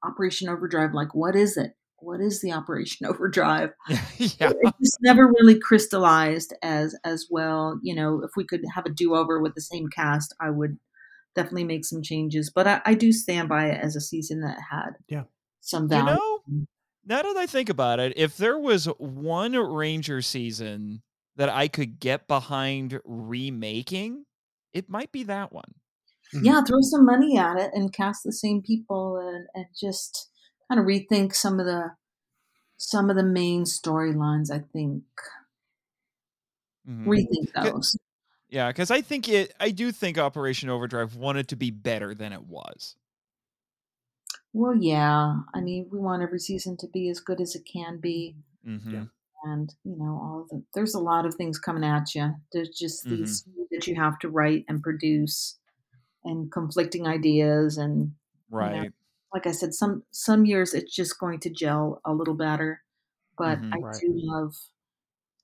Operation 0.03 0.49
Overdrive. 0.49 0.93
Like, 0.93 1.15
what 1.15 1.35
is 1.35 1.55
it? 1.57 1.75
What 1.99 2.19
is 2.19 2.41
the 2.41 2.51
Operation 2.51 3.05
Overdrive? 3.09 3.71
yeah. 3.89 4.49
it 4.49 4.57
it 4.61 4.73
just 4.81 4.97
never 5.01 5.27
really 5.27 5.59
crystallized 5.59 6.53
as 6.61 6.95
as 7.05 7.27
well. 7.29 7.79
You 7.83 7.95
know, 7.95 8.23
if 8.23 8.31
we 8.35 8.43
could 8.45 8.61
have 8.75 8.85
a 8.85 8.89
do 8.89 9.15
over 9.15 9.39
with 9.41 9.55
the 9.55 9.61
same 9.61 9.87
cast, 9.89 10.35
I 10.41 10.49
would 10.49 10.79
definitely 11.35 11.63
make 11.65 11.85
some 11.85 12.01
changes. 12.03 12.51
But 12.53 12.67
I, 12.67 12.81
I 12.85 12.93
do 12.95 13.11
stand 13.13 13.49
by 13.49 13.67
it 13.69 13.81
as 13.81 13.95
a 13.95 14.01
season 14.01 14.41
that 14.41 14.59
had 14.71 14.91
Yeah. 15.07 15.23
some 15.61 15.83
You 15.83 15.89
value. 15.89 16.05
know, 16.15 16.39
now 17.05 17.21
that 17.21 17.35
I 17.37 17.45
think 17.45 17.69
about 17.69 17.99
it, 17.99 18.13
if 18.15 18.37
there 18.37 18.57
was 18.57 18.85
one 18.97 19.53
Ranger 19.53 20.21
season 20.21 21.01
that 21.35 21.49
I 21.49 21.67
could 21.67 21.99
get 21.99 22.27
behind 22.27 22.99
remaking, 23.05 24.25
it 24.73 24.89
might 24.89 25.11
be 25.11 25.23
that 25.23 25.51
one. 25.51 25.73
yeah, 26.33 26.61
throw 26.63 26.79
some 26.81 27.05
money 27.05 27.37
at 27.37 27.57
it 27.57 27.71
and 27.73 27.93
cast 27.93 28.23
the 28.23 28.31
same 28.31 28.61
people 28.61 29.17
and, 29.17 29.47
and 29.53 29.65
just 29.79 30.29
kind 30.69 30.79
of 30.79 30.85
rethink 30.87 31.35
some 31.35 31.59
of 31.59 31.65
the 31.65 31.91
some 32.77 33.09
of 33.09 33.15
the 33.15 33.23
main 33.23 33.63
storylines. 33.63 34.51
I 34.51 34.59
think 34.73 35.03
Mm-hmm. 36.89 37.09
rethink 37.09 37.53
those. 37.55 37.95
Yeah, 38.49 38.67
because 38.67 38.91
I 38.91 39.01
think 39.01 39.29
it. 39.29 39.53
I 39.59 39.71
do 39.71 39.91
think 39.91 40.17
Operation 40.17 40.69
Overdrive 40.69 41.15
wanted 41.15 41.47
to 41.49 41.55
be 41.55 41.71
better 41.71 42.13
than 42.13 42.33
it 42.33 42.43
was. 42.43 42.95
Well, 44.53 44.75
yeah. 44.75 45.41
I 45.53 45.59
mean, 45.61 45.89
we 45.91 45.99
want 45.99 46.21
every 46.23 46.39
season 46.39 46.77
to 46.77 46.87
be 46.87 47.09
as 47.09 47.19
good 47.19 47.41
as 47.41 47.55
it 47.55 47.65
can 47.65 47.99
be. 47.99 48.37
hmm 48.63 49.03
and 49.43 49.73
you 49.83 49.95
know 49.97 50.19
all 50.21 50.41
of 50.41 50.49
the 50.49 50.63
there's 50.73 50.95
a 50.95 50.99
lot 50.99 51.25
of 51.25 51.35
things 51.35 51.59
coming 51.59 51.83
at 51.83 52.15
you 52.15 52.33
there's 52.51 52.69
just 52.69 53.07
Mhm. 53.07 53.09
these 53.09 53.45
that 53.71 53.87
you 53.87 53.95
have 53.95 54.17
to 54.19 54.29
write 54.29 54.63
and 54.67 54.81
produce 54.81 55.59
and 56.25 56.51
conflicting 56.51 57.07
ideas 57.07 57.77
and 57.77 58.15
Right. 58.49 58.93
like 59.33 59.47
i 59.47 59.51
said 59.51 59.73
some 59.73 60.03
some 60.11 60.45
years 60.45 60.73
it's 60.73 60.95
just 60.95 61.19
going 61.19 61.39
to 61.39 61.49
gel 61.49 62.01
a 62.05 62.13
little 62.13 62.35
better 62.35 62.83
but 63.37 63.59
Mhm. 63.59 63.73
i 63.73 63.79
Right. 63.79 64.01
do 64.01 64.09
love 64.15 64.55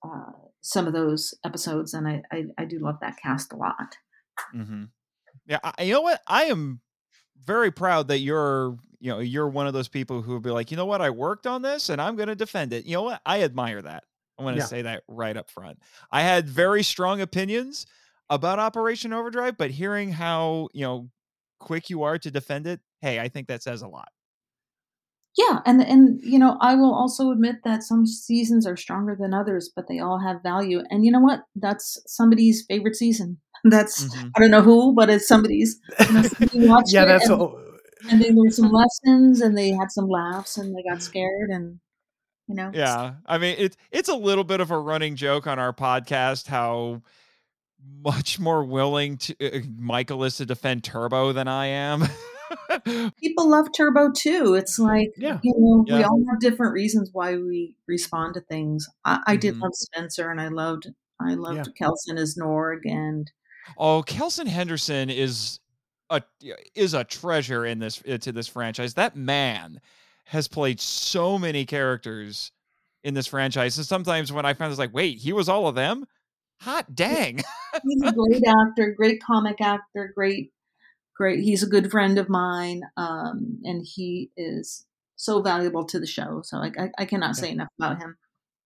uh, 0.04 0.32
some 0.62 0.86
of 0.86 0.92
those 0.94 1.34
episodes 1.44 1.94
and 1.94 2.08
I, 2.08 2.22
I 2.32 2.44
i 2.58 2.64
do 2.66 2.78
love 2.80 2.98
that 3.00 3.18
cast 3.22 3.52
a 3.52 3.56
lot 3.56 3.96
hmm 4.52 4.84
Yeah. 5.46 5.60
I, 5.64 5.84
you 5.84 5.94
know 5.94 6.02
what? 6.02 6.22
I 6.28 6.44
am 6.46 6.80
very 7.42 7.70
proud 7.72 8.08
that 8.08 8.20
you're. 8.20 8.78
You 9.00 9.10
know, 9.10 9.18
you're 9.20 9.48
one 9.48 9.66
of 9.66 9.72
those 9.72 9.88
people 9.88 10.22
who 10.22 10.32
will 10.32 10.40
be 10.40 10.50
like, 10.50 10.70
you 10.70 10.76
know 10.76 10.86
what? 10.86 11.00
I 11.00 11.10
worked 11.10 11.46
on 11.46 11.62
this, 11.62 11.88
and 11.88 12.00
I'm 12.00 12.16
going 12.16 12.28
to 12.28 12.34
defend 12.34 12.72
it. 12.72 12.84
You 12.84 12.94
know 12.94 13.02
what? 13.02 13.20
I 13.24 13.42
admire 13.42 13.80
that. 13.82 14.04
I 14.38 14.42
want 14.42 14.56
to 14.56 14.60
Yeah. 14.60 14.66
say 14.66 14.82
that 14.82 15.02
right 15.08 15.36
up 15.36 15.50
front. 15.50 15.78
I 16.10 16.22
had 16.22 16.48
very 16.48 16.82
strong 16.82 17.20
opinions 17.20 17.86
about 18.28 18.58
Operation 18.58 19.12
Overdrive, 19.12 19.56
but 19.56 19.70
hearing 19.70 20.12
how 20.12 20.68
you 20.72 20.82
know 20.82 21.10
quick 21.58 21.90
you 21.90 22.02
are 22.04 22.18
to 22.18 22.30
defend 22.30 22.66
it, 22.66 22.80
hey, 23.00 23.18
I 23.20 23.28
think 23.28 23.48
that 23.48 23.62
says 23.62 23.82
a 23.82 23.88
lot. 23.88 24.08
yeah 25.36 25.60
and 25.64 25.80
and 25.80 26.18
you 26.22 26.38
know 26.38 26.56
i 26.60 26.74
will 26.74 26.92
also 26.92 27.30
admit 27.30 27.56
that 27.64 27.82
some 27.84 28.04
seasons 28.06 28.66
are 28.66 28.76
stronger 28.76 29.16
than 29.18 29.32
others 29.32 29.70
but 29.74 29.86
they 29.88 29.98
all 30.00 30.18
have 30.18 30.42
value 30.42 30.80
and 30.90 31.04
you 31.04 31.12
know 31.12 31.20
what 31.20 31.40
that's 31.54 32.02
somebody's 32.06 32.64
favorite 32.68 32.96
season 32.96 33.38
that's 33.64 34.04
Mhm. 34.04 34.32
I 34.36 34.40
don't 34.40 34.50
know 34.50 34.62
who, 34.62 34.94
but 34.94 35.10
it's 35.10 35.28
somebody's. 35.28 35.78
You 36.08 36.14
know, 36.14 36.22
somebody 36.22 36.82
yeah, 36.86 37.04
that's 37.04 37.28
what, 37.28 37.69
and 38.08 38.22
there 38.22 38.32
were 38.34 38.50
some 38.50 38.70
lessons, 38.72 39.40
and 39.40 39.56
they 39.56 39.70
had 39.70 39.90
some 39.90 40.08
laughs, 40.08 40.56
and 40.56 40.74
they 40.76 40.82
got 40.88 41.02
scared, 41.02 41.50
and 41.50 41.80
you 42.46 42.54
know, 42.54 42.70
Yeah, 42.74 43.14
I 43.26 43.38
mean 43.38 43.54
it's 43.58 43.76
it's 43.90 44.08
a 44.08 44.14
little 44.14 44.44
bit 44.44 44.60
of 44.60 44.70
a 44.70 44.78
running 44.78 45.16
joke 45.16 45.46
on 45.46 45.58
our 45.58 45.72
podcast 45.72 46.46
how 46.48 47.02
much 48.02 48.38
more 48.38 48.64
willing 48.64 49.16
to 49.16 49.34
uh, 49.40 49.60
Michael 49.78 50.24
is 50.24 50.36
to 50.36 50.46
defend 50.46 50.84
Turbo 50.84 51.32
than 51.32 51.48
I 51.48 51.66
am. 51.66 52.04
people 53.18 53.48
love 53.48 53.68
Turbo 53.76 54.10
too. 54.10 54.54
It's 54.54 54.78
like 54.78 55.10
Yeah. 55.16 55.38
you 55.42 55.54
know, 55.56 55.84
we 55.96 56.02
all 56.02 56.22
have 56.30 56.40
different 56.40 56.72
reasons 56.72 57.10
why 57.12 57.36
we 57.36 57.76
respond 57.86 58.34
to 58.34 58.40
things. 58.40 58.86
I, 59.04 59.20
I 59.26 59.36
did 59.36 59.54
Mhm. 59.54 59.62
love 59.62 59.74
Spencer, 59.74 60.30
and 60.30 60.40
I 60.40 60.48
loved 60.48 60.88
I 61.20 61.34
loved 61.34 61.56
Yeah. 61.68 61.72
Kelson 61.78 62.18
as 62.18 62.36
Norg, 62.36 62.80
and 62.84 63.30
oh, 63.78 64.02
Kelson 64.02 64.46
Henderson 64.48 65.08
is 65.10 65.59
a 66.10 66.22
is 66.74 66.94
a 66.94 67.04
treasure 67.04 67.64
in 67.64 67.78
this 67.78 68.02
uh, 68.08 68.18
to 68.18 68.32
this 68.32 68.48
franchise. 68.48 68.94
That 68.94 69.16
man 69.16 69.80
has 70.26 70.48
played 70.48 70.80
so 70.80 71.38
many 71.38 71.64
characters 71.64 72.52
in 73.02 73.14
this 73.14 73.26
franchise. 73.26 73.76
And 73.76 73.86
sometimes 73.86 74.32
when 74.32 74.44
I 74.44 74.54
found 74.54 74.70
it's 74.70 74.78
like, 74.78 74.94
wait, 74.94 75.18
he 75.18 75.32
was 75.32 75.48
all 75.48 75.66
of 75.66 75.74
them? 75.74 76.06
Hot 76.60 76.94
dang. 76.94 77.40
he's 77.82 78.02
a 78.02 78.12
great 78.16 78.42
actor, 78.46 78.94
great 78.96 79.22
comic 79.22 79.60
actor, 79.60 80.12
great, 80.14 80.52
great. 81.16 81.42
He's 81.42 81.62
a 81.62 81.68
good 81.68 81.90
friend 81.90 82.18
of 82.18 82.28
mine, 82.28 82.82
um, 82.96 83.58
and 83.64 83.84
he 83.84 84.30
is 84.36 84.86
so 85.16 85.40
valuable 85.40 85.84
to 85.86 85.98
the 85.98 86.06
show. 86.06 86.42
So 86.44 86.58
I, 86.58 86.70
I, 86.78 86.90
I 86.98 87.04
cannot 87.06 87.36
say 87.36 87.50
enough 87.50 87.68
about 87.78 87.98
him. 87.98 88.16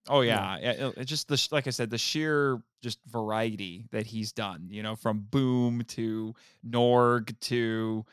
Oh 0.08 0.20
yeah, 0.20 0.58
yeah. 0.60 0.70
it- 0.70 0.98
it 0.98 1.04
just 1.06 1.28
the 1.28 1.48
like 1.50 1.66
I 1.66 1.70
said, 1.70 1.90
the 1.90 1.98
sheer 1.98 2.60
just 2.82 2.98
variety 3.06 3.86
that 3.90 4.06
he's 4.06 4.32
done. 4.32 4.66
You 4.70 4.82
know, 4.82 4.96
from 4.96 5.20
Boom 5.30 5.82
to 5.88 6.34
Norg 6.68 7.38
to 7.40 8.04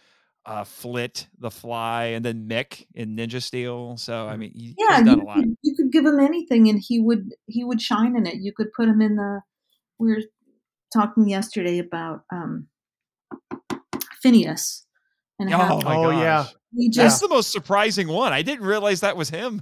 uh, 0.45 0.63
Flit, 0.63 1.27
the 1.38 1.51
Fly, 1.51 2.05
and 2.05 2.23
then 2.26 2.47
Mick 2.47 2.85
in 2.95 3.15
Ninja 3.15 3.41
Steel. 3.43 3.97
So 3.97 4.27
I 4.27 4.38
mean, 4.38 4.51
he, 4.55 4.76
Yeah, 4.77 4.97
he's 4.97 5.05
done 5.05 5.18
you 5.19 5.23
a 5.23 5.27
lot. 5.27 5.35
could, 5.38 5.57
you 5.61 5.76
could 5.76 5.91
give 5.91 6.05
him 6.05 6.19
anything, 6.19 6.69
and 6.69 6.80
he 6.81 6.99
would 6.99 7.35
he 7.47 7.63
would 7.63 7.81
shine 7.81 8.15
in 8.15 8.26
it. 8.26 8.35
You 8.35 8.53
could 8.53 8.72
put 8.73 8.88
him 8.88 9.01
in 9.01 9.18
the. 9.18 9.41
We 9.99 10.09
were 10.11 10.22
talking 10.93 11.27
yesterday 11.30 11.77
about 11.80 12.23
um, 12.34 12.68
Phineas, 14.22 14.85
and 15.39 15.49
how 15.49 15.77
Oh 15.77 15.81
my 15.81 15.95
Oh, 15.97 16.09
yeah. 16.09 16.43
gosh, 16.43 16.55
he 16.76 16.89
that's 16.93 17.19
the 17.19 17.27
most 17.27 17.51
surprising 17.51 18.07
one. 18.07 18.34
I 18.34 18.41
didn't 18.41 18.65
realize 18.65 19.01
that 19.01 19.18
was 19.18 19.30
him. 19.30 19.61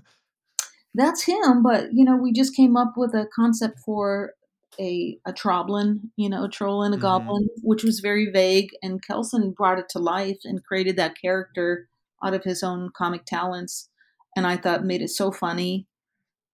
That's 0.93 1.23
him. 1.23 1.63
But 1.63 1.93
you 1.93 2.03
know, 2.05 2.15
we 2.17 2.31
just 2.33 2.55
came 2.55 2.75
up 2.77 2.93
with 2.97 3.13
a 3.13 3.27
concept 3.35 3.79
for 3.79 4.33
a 4.79 5.19
a 5.25 5.33
troblin, 5.33 6.11
you 6.17 6.29
know, 6.29 6.45
a 6.45 6.49
troll 6.49 6.83
and 6.83 6.93
a 6.93 6.97
Mhm. 6.97 6.99
goblin, 6.99 7.49
which 7.63 7.83
was 7.83 7.99
very 7.99 8.31
vague. 8.31 8.69
And 8.83 9.03
Kelson 9.05 9.51
brought 9.51 9.79
it 9.79 9.89
to 9.89 9.99
life 9.99 10.39
and 10.43 10.63
created 10.63 10.95
that 10.97 11.17
character 11.19 11.87
out 12.23 12.33
of 12.33 12.43
his 12.43 12.63
own 12.63 12.91
comic 12.95 13.25
talents, 13.25 13.89
and 14.35 14.45
I 14.47 14.57
thought 14.57 14.83
made 14.85 15.01
it 15.01 15.09
so 15.09 15.31
funny. 15.31 15.87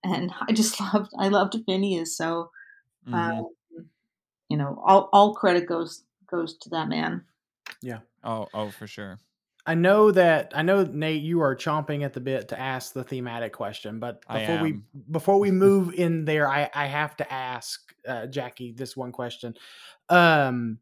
And 0.03 0.31
I 0.49 0.53
just 0.53 0.79
loved 0.81 1.11
I 1.19 1.29
loved 1.29 1.55
Phineas. 1.65 2.17
So 2.17 2.51
Mhm. 3.05 3.45
um, 3.73 3.85
you 4.49 4.57
know, 4.57 4.81
all 4.85 5.09
all 5.13 5.33
credit 5.35 5.67
goes 5.67 6.03
goes 6.27 6.57
to 6.59 6.69
that 6.69 6.87
man. 6.89 7.25
Yeah. 7.81 8.01
Oh, 8.23 8.49
oh, 8.53 8.71
for 8.71 8.87
sure. 8.87 9.19
I 9.67 9.73
know 9.73 10.11
that 10.11 10.51
I 10.55 10.61
know 10.61 10.83
Nate, 10.83 11.23
you 11.23 11.41
are 11.41 11.55
chomping 11.55 12.03
at 12.03 12.13
the 12.13 12.19
bit 12.19 12.49
to 12.49 12.59
ask 12.59 12.93
the 12.93 13.03
thematic 13.03 13.51
question, 13.53 13.99
but 13.99 14.21
before 14.31 14.59
we 14.59 14.79
before 15.09 15.39
we 15.39 15.51
move 15.65 15.93
in 15.93 16.25
there, 16.25 16.47
I 16.47 16.69
I 16.73 16.85
have 16.85 17.17
to 17.17 17.33
ask 17.33 17.81
uh, 18.07 18.27
Jackie 18.27 18.73
this 18.73 18.95
one 18.95 19.11
question. 19.11 19.55
Um, 20.09 20.79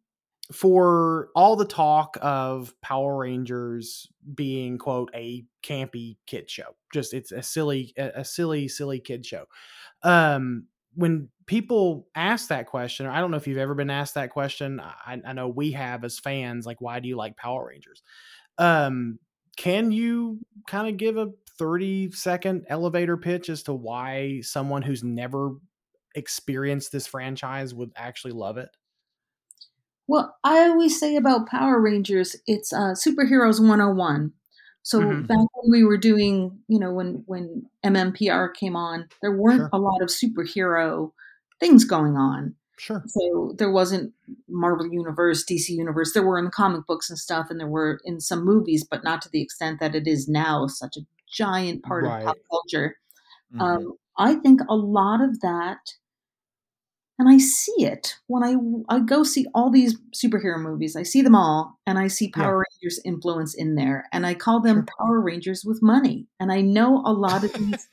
for 0.51 1.29
all 1.35 1.55
the 1.55 1.65
talk 1.65 2.17
of 2.21 2.73
Power 2.81 3.17
Rangers 3.17 4.09
being 4.35 4.77
quote 4.77 5.09
a 5.15 5.45
campy 5.63 6.17
kid 6.27 6.49
show, 6.49 6.75
just 6.93 7.13
it's 7.13 7.31
a 7.31 7.41
silly 7.41 7.93
a, 7.97 8.25
silly 8.25 8.67
silly 8.67 8.99
kid 8.99 9.25
show. 9.25 9.45
Um, 10.03 10.65
when 10.95 11.29
people 11.45 12.07
ask 12.15 12.49
that 12.49 12.67
question, 12.67 13.05
I 13.05 13.19
don't 13.19 13.31
know 13.31 13.37
if 13.37 13.47
you've 13.47 13.57
ever 13.57 13.75
been 13.75 13.89
asked 13.89 14.15
that 14.15 14.29
question. 14.29 14.79
I, 14.79 15.21
I 15.25 15.33
know 15.33 15.47
we 15.47 15.71
have 15.71 16.03
as 16.03 16.19
fans. 16.19 16.65
Like, 16.65 16.81
why 16.81 16.99
do 16.99 17.07
you 17.07 17.15
like 17.15 17.37
Power 17.37 17.67
Rangers? 17.69 18.03
Um, 18.57 19.19
can 19.57 19.91
you 19.91 20.39
kind 20.67 20.87
of 20.87 20.97
give 20.97 21.17
a 21.17 21.31
30 21.57 22.11
second 22.11 22.65
elevator 22.69 23.17
pitch 23.17 23.49
as 23.49 23.63
to 23.63 23.73
why 23.73 24.41
someone 24.41 24.81
who's 24.81 25.03
never 25.03 25.55
experienced 26.15 26.91
this 26.91 27.07
franchise 27.07 27.73
would 27.73 27.91
actually 27.95 28.33
love 28.33 28.57
it? 28.57 28.69
Well, 30.07 30.37
I 30.43 30.67
always 30.69 30.99
say 30.99 31.15
about 31.15 31.47
Power 31.47 31.79
Rangers, 31.81 32.35
it's 32.45 32.73
uh, 32.73 32.93
superheroes 32.93 33.59
101. 33.65 34.33
So 34.83 35.13
Mhm. 35.13 35.27
back 35.29 35.37
when 35.55 35.71
we 35.71 35.83
were 35.85 35.97
doing, 35.97 36.61
you 36.67 36.77
know, 36.79 36.91
when 36.93 37.23
when 37.25 37.69
MMPR 37.83 38.49
came 38.49 38.75
on, 38.75 39.07
there 39.21 39.31
weren't 39.35 39.67
Sure. 39.67 39.71
a 39.71 39.79
lot 39.79 40.01
of 40.01 40.09
superhero 40.09 41.13
things 41.59 41.85
going 41.85 42.17
on. 42.17 42.55
Sure. 42.77 43.03
So 43.07 43.53
there 43.57 43.71
wasn't 43.71 44.13
Marvel 44.49 44.87
Universe, 44.87 45.43
DC 45.45 45.69
Universe. 45.69 46.13
There 46.13 46.23
were 46.25 46.39
in 46.39 46.45
the 46.45 46.51
comic 46.51 46.85
books 46.87 47.09
and 47.09 47.19
stuff, 47.19 47.47
and 47.49 47.59
there 47.59 47.67
were 47.67 47.99
in 48.05 48.19
some 48.19 48.43
movies, 48.43 48.83
but 48.89 49.03
not 49.03 49.21
to 49.23 49.29
the 49.29 49.41
extent 49.41 49.79
that 49.79 49.95
it 49.95 50.07
is 50.07 50.27
now. 50.27 50.67
Such 50.67 50.97
a 50.97 51.01
giant 51.31 51.83
part 51.83 52.05
Right. 52.05 52.21
of 52.21 52.25
pop 52.25 52.37
culture. 52.49 52.97
Mhm. 53.53 53.61
Um, 53.61 53.93
I 54.17 54.35
think 54.35 54.61
a 54.69 54.75
lot 54.75 55.21
of 55.21 55.39
that, 55.41 55.79
and 57.19 57.29
I 57.29 57.37
see 57.37 57.85
it 57.85 58.15
when 58.27 58.43
I 58.43 58.55
I 58.95 58.99
go 58.99 59.23
see 59.23 59.45
all 59.53 59.69
these 59.69 59.97
superhero 60.15 60.59
movies. 60.59 60.95
I 60.95 61.03
see 61.03 61.21
them 61.21 61.35
all, 61.35 61.79
and 61.85 61.99
I 61.99 62.07
see 62.07 62.31
Yeah. 62.35 62.43
Power 62.43 62.65
Rangers 62.81 62.99
influence 63.05 63.53
in 63.53 63.75
there, 63.75 64.07
and 64.11 64.25
I 64.25 64.33
call 64.33 64.61
them 64.61 64.85
Sure. 64.85 64.87
Power 64.97 65.21
Rangers 65.21 65.63
with 65.65 65.81
money. 65.83 66.27
And 66.39 66.51
I 66.51 66.61
know 66.61 67.01
a 67.05 67.13
lot 67.13 67.43
of 67.43 67.53
these 67.53 67.87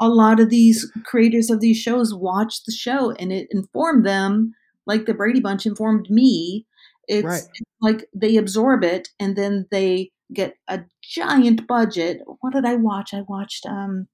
a 0.00 0.08
lot 0.08 0.40
of 0.40 0.48
these 0.50 0.90
creators 1.04 1.50
of 1.50 1.60
these 1.60 1.76
shows 1.78 2.14
watch 2.14 2.64
the 2.64 2.72
show, 2.72 3.12
and 3.12 3.32
it 3.32 3.48
informed 3.50 4.04
them, 4.06 4.54
like 4.86 5.06
the 5.06 5.14
Brady 5.14 5.40
Bunch 5.40 5.66
informed 5.66 6.08
me. 6.10 6.66
It's 7.08 7.24
Right. 7.26 7.42
like 7.80 8.08
they 8.14 8.36
absorb 8.36 8.82
it, 8.84 9.08
and 9.18 9.36
then 9.36 9.66
they 9.70 10.10
get 10.32 10.54
a 10.68 10.80
giant 11.02 11.66
budget. 11.66 12.20
What 12.40 12.52
did 12.52 12.64
I 12.64 12.76
watch? 12.76 13.12
I 13.12 13.22
watched 13.28 13.66
um 13.66 14.06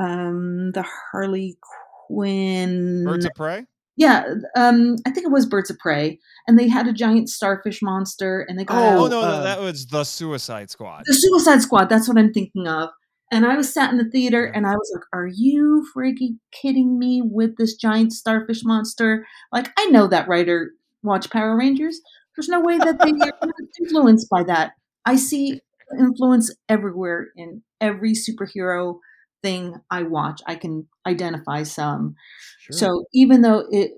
um 0.00 0.72
the 0.72 0.84
Harley 1.12 1.58
Quinn 2.06 3.04
Birds 3.04 3.24
of 3.26 3.32
Prey. 3.34 3.64
yeah, 3.96 4.24
um, 4.56 4.96
I 5.06 5.10
think 5.10 5.26
it 5.26 5.32
was 5.32 5.44
Birds 5.46 5.70
of 5.70 5.78
Prey, 5.78 6.18
and 6.46 6.58
they 6.58 6.68
had 6.68 6.86
a 6.86 6.92
giant 6.92 7.28
starfish 7.28 7.82
monster, 7.82 8.46
and 8.48 8.58
they 8.58 8.64
got 8.64 8.78
Oh, 8.78 9.00
Oh, 9.00 9.04
out 9.06 9.10
no, 9.10 9.20
uh, 9.22 9.26
no, 9.38 9.42
that 9.42 9.60
was 9.60 9.86
the 9.86 10.04
Suicide 10.04 10.70
Squad. 10.70 11.02
the 11.06 11.14
Suicide 11.14 11.62
Squad. 11.62 11.88
That's 11.88 12.08
what 12.08 12.16
I'm 12.18 12.32
thinking 12.32 12.66
of. 12.68 12.90
And 13.30 13.44
I 13.46 13.56
was 13.56 13.72
sat 13.72 13.90
in 13.92 13.98
the 13.98 14.08
theater, 14.10 14.44
and 14.44 14.66
I 14.66 14.72
was 14.74 14.90
like, 14.94 15.04
"Are 15.12 15.26
you 15.26 15.86
freaking 15.94 16.38
kidding 16.50 16.98
me 16.98 17.20
with 17.22 17.56
this 17.56 17.74
giant 17.76 18.12
starfish 18.12 18.64
monster?" 18.64 19.26
Like, 19.52 19.70
I 19.78 19.86
know 19.86 20.06
that 20.08 20.28
writer 20.28 20.72
watched 21.02 21.30
Power 21.30 21.56
Rangers. 21.56 22.00
There's 22.36 22.48
no 22.48 22.60
way 22.60 22.78
that 22.78 23.00
they 23.00 23.10
are 23.12 23.32
influenced 23.80 24.28
by 24.30 24.44
that. 24.44 24.72
I 25.04 25.16
see 25.16 25.60
influence 25.98 26.54
everywhere 26.68 27.28
in 27.36 27.62
every 27.80 28.12
superhero 28.12 28.98
thing 29.42 29.76
I 29.90 30.02
watch. 30.04 30.40
I 30.46 30.54
can 30.54 30.88
identify 31.06 31.62
some. 31.64 32.14
Sure. 32.58 32.76
So 32.76 33.04
even 33.12 33.42
though 33.42 33.64
it 33.70 33.92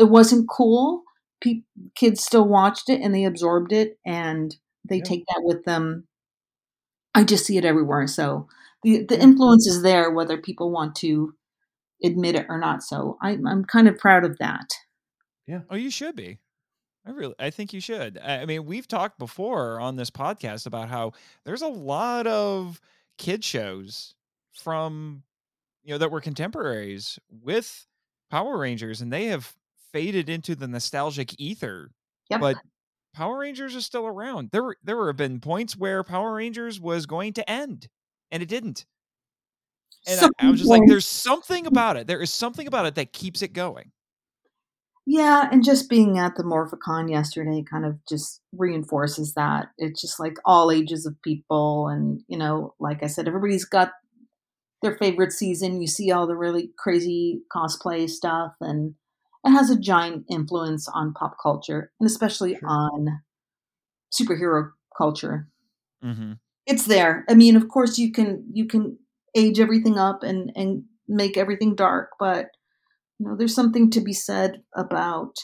it 0.00 0.08
wasn't 0.08 0.48
cool, 0.48 1.02
pe- 1.40 1.62
kids 1.94 2.22
still 2.22 2.46
watched 2.46 2.88
it 2.88 3.00
and 3.00 3.14
they 3.14 3.24
absorbed 3.24 3.72
it 3.72 3.98
and 4.06 4.54
they 4.88 4.98
Yeah. 4.98 5.04
take 5.04 5.24
that 5.26 5.42
with 5.44 5.64
them. 5.64 6.06
I 7.14 7.24
just 7.24 7.46
see 7.46 7.56
it 7.56 7.64
everywhere. 7.64 8.06
So 8.06 8.48
the 8.82 9.04
the 9.04 9.20
influence 9.20 9.66
is 9.66 9.82
there, 9.82 10.10
whether 10.10 10.38
people 10.38 10.70
want 10.70 10.94
to 10.96 11.34
admit 12.04 12.36
it 12.36 12.46
or 12.48 12.58
not. 12.58 12.82
So 12.82 13.18
I'm 13.22 13.46
I'm 13.46 13.64
kind 13.64 13.88
of 13.88 13.98
proud 13.98 14.24
of 14.24 14.38
that. 14.38 14.70
Yeah. 15.46 15.60
Oh, 15.70 15.76
you 15.76 15.90
should 15.90 16.14
be. 16.16 16.38
I 17.06 17.10
really, 17.10 17.34
I 17.38 17.50
think 17.50 17.72
you 17.72 17.80
should. 17.80 18.18
I 18.22 18.40
I 18.40 18.46
mean, 18.46 18.66
we've 18.66 18.86
talked 18.88 19.18
before 19.18 19.80
on 19.80 19.96
this 19.96 20.10
podcast 20.10 20.66
about 20.66 20.88
how 20.88 21.12
there's 21.44 21.62
a 21.62 21.68
lot 21.68 22.26
of 22.26 22.80
kid 23.16 23.42
shows 23.42 24.14
from, 24.52 25.22
you 25.84 25.94
know, 25.94 25.98
that 25.98 26.10
were 26.10 26.20
contemporaries 26.20 27.18
with 27.30 27.86
Power 28.30 28.58
Rangers, 28.58 29.00
and 29.00 29.12
they 29.12 29.26
have 29.26 29.54
faded 29.92 30.28
into 30.28 30.54
the 30.54 30.68
nostalgic 30.68 31.34
ether. 31.40 31.90
Yep. 32.28 32.40
But 32.40 32.56
Power 33.14 33.38
Rangers 33.38 33.74
are 33.74 33.80
still 33.80 34.06
around. 34.06 34.50
There, 34.52 34.62
were- 34.62 34.76
there 34.84 35.06
have 35.06 35.16
been 35.16 35.40
points 35.40 35.76
where 35.76 36.04
Power 36.04 36.34
Rangers 36.34 36.78
was 36.78 37.06
going 37.06 37.32
to 37.34 37.50
end, 37.50 37.88
and 38.30 38.42
it 38.42 38.48
didn't. 38.48 38.86
And 40.06 40.20
I, 40.20 40.46
I 40.46 40.50
was 40.50 40.60
just 40.60 40.70
like, 40.70 40.82
there's 40.86 41.06
something 41.06 41.66
about 41.66 41.96
it. 41.96 42.06
There 42.06 42.22
is 42.22 42.32
something 42.32 42.66
about 42.66 42.86
it 42.86 42.94
that 42.94 43.12
keeps 43.12 43.42
it 43.42 43.52
going. 43.52 43.92
Yeah, 45.10 45.48
and 45.50 45.64
just 45.64 45.88
being 45.88 46.18
at 46.18 46.36
the 46.36 46.42
Morphicon 46.42 47.10
yesterday 47.10 47.64
kind 47.68 47.86
of 47.86 47.98
just 48.06 48.42
reinforces 48.52 49.34
that. 49.34 49.68
It's 49.78 50.00
just 50.00 50.20
like 50.20 50.36
all 50.44 50.70
ages 50.70 51.06
of 51.06 51.20
people. 51.22 51.88
And, 51.88 52.20
you 52.28 52.36
know, 52.36 52.74
like 52.78 53.02
I 53.02 53.06
said, 53.06 53.26
everybody's 53.26 53.64
got 53.64 53.92
their 54.82 54.96
favorite 54.98 55.32
season. 55.32 55.80
You 55.80 55.86
see 55.88 56.12
all 56.12 56.26
the 56.26 56.36
really 56.36 56.70
crazy 56.78 57.40
cosplay 57.54 58.08
stuff, 58.08 58.52
and 58.60 58.94
it 59.44 59.50
has 59.50 59.70
a 59.70 59.80
giant 59.80 60.26
influence 60.30 60.88
on 60.88 61.14
pop 61.14 61.36
culture 61.42 61.90
and 61.98 62.06
especially 62.06 62.56
Sure. 62.56 62.68
on 62.68 63.22
superhero 64.12 64.72
culture. 64.96 65.48
Mm-hmm. 66.04 66.32
It's 66.68 66.84
there. 66.84 67.24
I 67.28 67.34
mean, 67.34 67.56
of 67.56 67.68
course 67.68 67.98
you 67.98 68.12
can 68.12 68.44
you 68.52 68.66
can 68.66 68.98
age 69.34 69.58
everything 69.58 69.98
up 69.98 70.22
and 70.22 70.52
and 70.54 70.84
make 71.08 71.36
everything 71.36 71.74
dark, 71.74 72.10
but 72.20 72.48
you 73.18 73.26
know, 73.26 73.36
there's 73.36 73.54
something 73.54 73.90
to 73.90 74.00
be 74.00 74.12
said 74.12 74.62
about 74.76 75.34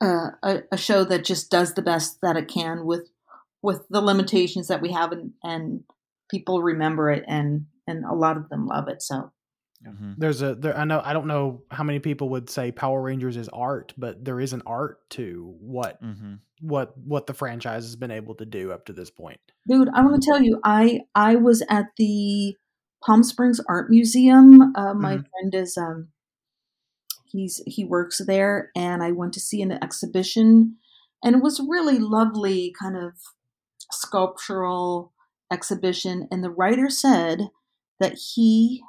uh, 0.00 0.30
a, 0.42 0.62
a 0.72 0.76
show 0.78 1.04
that 1.04 1.24
just 1.24 1.50
does 1.50 1.74
the 1.74 1.82
best 1.82 2.18
that 2.22 2.36
it 2.36 2.48
can 2.48 2.86
with 2.86 3.10
with 3.62 3.82
the 3.90 4.00
limitations 4.00 4.68
that 4.68 4.82
we 4.82 4.92
have, 4.92 5.12
and, 5.12 5.32
and 5.44 5.84
people 6.30 6.62
remember 6.62 7.10
it, 7.10 7.24
and 7.28 7.66
and 7.86 8.04
a 8.06 8.14
lot 8.14 8.38
of 8.38 8.48
them 8.48 8.66
love 8.66 8.88
it. 8.88 9.02
So 9.02 9.32
Mm-hmm. 9.86 10.12
there's 10.18 10.40
a 10.42 10.54
there 10.54 10.76
I 10.76 10.84
know 10.84 11.02
I 11.04 11.12
don't 11.12 11.26
know 11.26 11.62
how 11.70 11.84
many 11.84 11.98
people 11.98 12.28
would 12.30 12.48
say 12.48 12.72
Power 12.72 13.02
Rangers 13.02 13.36
is 13.36 13.48
art, 13.50 13.92
but 13.98 14.24
there 14.24 14.40
is 14.40 14.52
an 14.52 14.62
art 14.66 15.08
to 15.10 15.54
what 15.60 16.02
Mm-hmm. 16.02 16.34
what 16.60 16.96
what 16.96 17.26
the 17.26 17.34
franchise 17.34 17.84
has 17.84 17.96
been 17.96 18.10
able 18.10 18.34
to 18.36 18.46
do 18.46 18.72
up 18.72 18.86
to 18.86 18.92
this 18.94 19.10
point. 19.10 19.38
dude 19.68 19.88
i 19.94 20.00
want 20.02 20.20
to 20.22 20.26
tell 20.26 20.42
you 20.42 20.58
i 20.64 21.00
i 21.14 21.36
was 21.36 21.62
at 21.68 21.86
the 21.98 22.56
palm 23.04 23.22
springs 23.22 23.60
art 23.68 23.90
museum 23.90 24.72
uh, 24.76 24.94
my 24.94 25.16
Mhm. 25.18 25.26
friend 25.30 25.54
is 25.54 25.76
um 25.76 26.08
he's 27.26 27.62
he 27.66 27.84
works 27.84 28.22
there 28.26 28.70
and 28.74 29.02
i 29.02 29.10
went 29.12 29.34
to 29.34 29.40
see 29.40 29.60
an 29.60 29.72
exhibition 29.72 30.76
and 31.22 31.36
it 31.36 31.42
was 31.42 31.60
really 31.68 31.98
lovely 31.98 32.72
kind 32.80 32.96
of 32.96 33.12
sculptural 33.92 35.12
exhibition 35.52 36.26
and 36.30 36.42
the 36.42 36.50
writer 36.50 36.88
said 36.88 37.50
that 38.00 38.14
he 38.34 38.82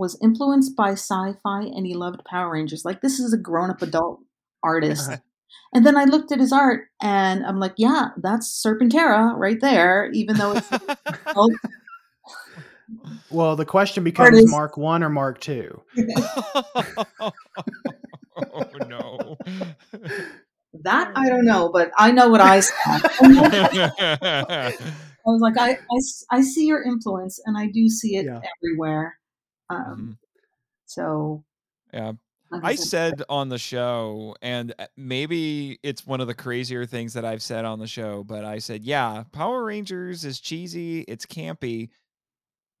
was 0.00 0.18
influenced 0.22 0.74
by 0.74 0.92
sci-fi 0.92 1.60
and 1.62 1.86
he 1.86 1.94
loved 1.94 2.24
power 2.24 2.50
rangers 2.52 2.84
like 2.86 3.02
this 3.02 3.20
is 3.20 3.34
a 3.34 3.38
grown-up 3.38 3.82
adult 3.82 4.18
artist 4.64 5.10
and 5.74 5.84
then 5.86 5.96
I 5.96 6.04
looked 6.04 6.32
at 6.32 6.40
his 6.40 6.52
art 6.52 6.86
and 7.02 7.44
I'm 7.44 7.60
like, 7.60 7.74
yeah, 7.76 8.08
that's 8.16 8.62
Serpentera 8.64 9.34
right 9.36 9.60
there, 9.60 10.10
even 10.12 10.36
though 10.38 10.52
it's 10.56 10.68
Well, 13.30 13.54
the 13.56 13.64
question 13.64 14.02
becomes 14.02 14.36
is- 14.38 14.50
Mark 14.50 14.76
One 14.76 15.02
or 15.04 15.10
Mark 15.10 15.40
Two. 15.40 15.80
oh 17.20 17.32
no. 18.88 19.36
that 20.82 21.12
I 21.14 21.28
don't 21.28 21.44
know, 21.44 21.70
but 21.72 21.92
I 21.98 22.10
know 22.10 22.28
what 22.28 22.40
I 22.40 22.60
saw. 22.60 22.74
I 23.22 24.72
was 25.26 25.40
like, 25.40 25.56
I 25.58 25.78
I 26.32 26.40
see 26.42 26.66
your 26.66 26.82
influence 26.82 27.38
and 27.46 27.56
I 27.56 27.66
do 27.68 27.88
see 27.88 28.16
it 28.16 28.24
Yeah. 28.26 28.40
everywhere. 28.56 29.16
Um, 29.70 30.10
Mhm. 30.10 30.18
So 30.86 31.44
Yeah. 31.92 32.12
like 32.50 32.62
I 32.62 32.74
said 32.76 33.22
on 33.28 33.48
the 33.48 33.58
show, 33.58 34.36
and 34.42 34.74
uh, 34.78 34.86
maybe 34.96 35.78
it's 35.82 36.06
one 36.06 36.20
of 36.20 36.26
the 36.26 36.34
crazier 36.34 36.84
things 36.84 37.14
that 37.14 37.24
I've 37.24 37.42
said 37.42 37.64
on 37.64 37.78
the 37.78 37.86
show, 37.86 38.22
but 38.22 38.44
I 38.44 38.58
said, 38.58 38.84
yeah, 38.84 39.24
Power 39.32 39.64
Rangers 39.64 40.24
is 40.24 40.40
cheesy, 40.40 41.00
it's 41.02 41.24
campy, 41.26 41.88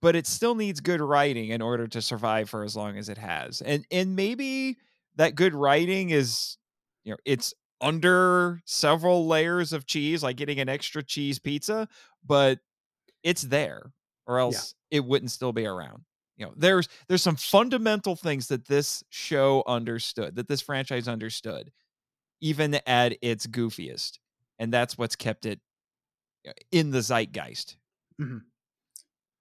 but 0.02 0.16
it 0.16 0.26
still 0.26 0.54
needs 0.54 0.80
good 0.80 1.00
writing 1.00 1.50
in 1.50 1.62
order 1.62 1.88
to 1.88 2.02
survive 2.02 2.50
for 2.50 2.64
as 2.64 2.76
long 2.76 2.98
as 2.98 3.08
it 3.08 3.18
has. 3.18 3.62
And 3.62 3.86
and 3.90 4.16
maybe 4.16 4.78
that 5.16 5.34
good 5.36 5.54
writing 5.54 6.10
is, 6.10 6.58
you 7.04 7.12
know, 7.12 7.18
it's 7.26 7.54
under 7.80 8.60
several 8.66 9.26
layers 9.28 9.72
of 9.72 9.86
cheese, 9.86 10.22
like 10.22 10.36
getting 10.36 10.60
an 10.60 10.68
extra 10.70 11.02
cheese 11.02 11.38
pizza, 11.38 11.88
but 12.24 12.60
it's 13.24 13.42
there, 13.42 13.92
or 14.26 14.38
else 14.40 14.74
it 14.90 15.04
wouldn't 15.04 15.32
still 15.32 15.52
be 15.52 15.66
around 15.66 16.04
you 16.40 16.46
know 16.46 16.52
there's 16.56 16.88
there's 17.08 17.22
some 17.22 17.36
fundamental 17.36 18.16
things 18.16 18.48
that 18.48 18.66
this 18.66 19.04
show 19.10 19.62
understood 19.66 20.34
that 20.36 20.48
this 20.48 20.60
franchise 20.60 21.06
understood 21.06 21.70
even 22.40 22.80
at 22.86 23.16
its 23.22 23.46
goofiest 23.46 24.18
and 24.58 24.72
that's 24.72 24.98
what's 24.98 25.16
kept 25.16 25.46
it 25.46 25.60
uh, 26.48 26.52
in 26.72 26.90
the 26.90 26.98
zeitgeist 26.98 27.76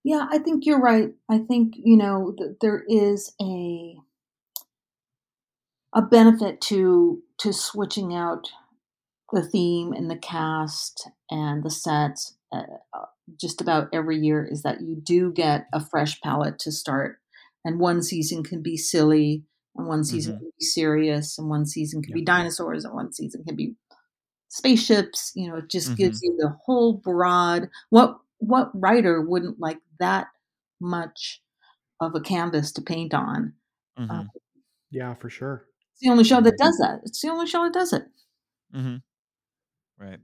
Yeah, 0.04 0.28
I 0.32 0.40
think 0.40 0.66
you're 0.66 0.80
right. 0.80 1.10
I 1.30 1.40
think 1.40 1.74
you 1.78 1.98
know 1.98 2.34
th- 2.38 2.52
there 2.62 2.84
is 2.88 3.34
a 3.42 3.98
a 5.94 6.02
benefit 6.02 6.62
to 6.62 7.22
to 7.40 7.52
switching 7.52 8.16
out 8.16 8.48
the 9.32 9.44
theme 9.44 9.94
and 9.94 10.10
the 10.10 10.18
cast 10.18 11.10
and 11.30 11.64
the 11.64 11.70
sets 11.70 12.38
uh, 12.52 12.64
uh, 12.94 13.06
just 13.38 13.62
about 13.62 13.90
every 13.94 14.18
year 14.18 14.46
is 14.46 14.64
that 14.64 14.82
you 14.82 14.96
do 14.96 15.32
get 15.32 15.68
a 15.74 15.80
fresh 15.84 16.20
palette 16.22 16.60
to 16.60 16.72
start. 16.72 17.20
And 17.66 17.80
one 17.80 18.02
season 18.02 18.44
can 18.44 18.62
be 18.62 18.78
silly 18.78 19.44
and 19.76 19.88
one 19.88 20.04
season 20.04 20.36
Mhm. 20.36 20.40
can 20.40 20.52
be 20.60 20.66
serious 20.66 21.38
and 21.38 21.50
one 21.50 21.66
season 21.66 22.02
can 22.02 22.12
Yeah. 22.12 22.16
be 22.16 22.26
dinosaurs 22.26 22.86
and 22.86 22.94
one 22.94 23.12
season 23.14 23.44
can 23.44 23.56
be 23.56 23.76
spaceships. 24.50 25.32
You 25.36 25.50
know 25.50 25.58
it 25.58 25.70
just 25.70 25.96
gives 25.96 26.22
you 26.24 26.36
the 26.40 26.50
whole 26.66 26.94
broad 26.94 27.70
what 27.90 28.20
what 28.40 28.72
writer 28.74 29.22
wouldn't 29.22 29.60
like 29.60 29.80
that 30.00 30.28
much 30.80 31.44
of 32.00 32.16
a 32.16 32.22
canvas 32.22 32.72
to 32.74 32.82
paint 32.82 33.14
on? 33.14 33.54
Mhm, 33.98 34.28
Yeah, 34.92 35.14
for 35.16 35.30
sure. 35.30 35.68
it's 35.92 36.00
the 36.02 36.10
only 36.10 36.24
show 36.24 36.40
that 36.42 36.58
does 36.58 36.78
that. 36.78 37.02
It's 37.04 37.22
the 37.22 37.30
only 37.30 37.48
show 37.48 37.64
that 37.66 37.74
does 37.74 37.92
it. 37.94 38.08
Mhm. 38.74 39.04
right 39.98 40.20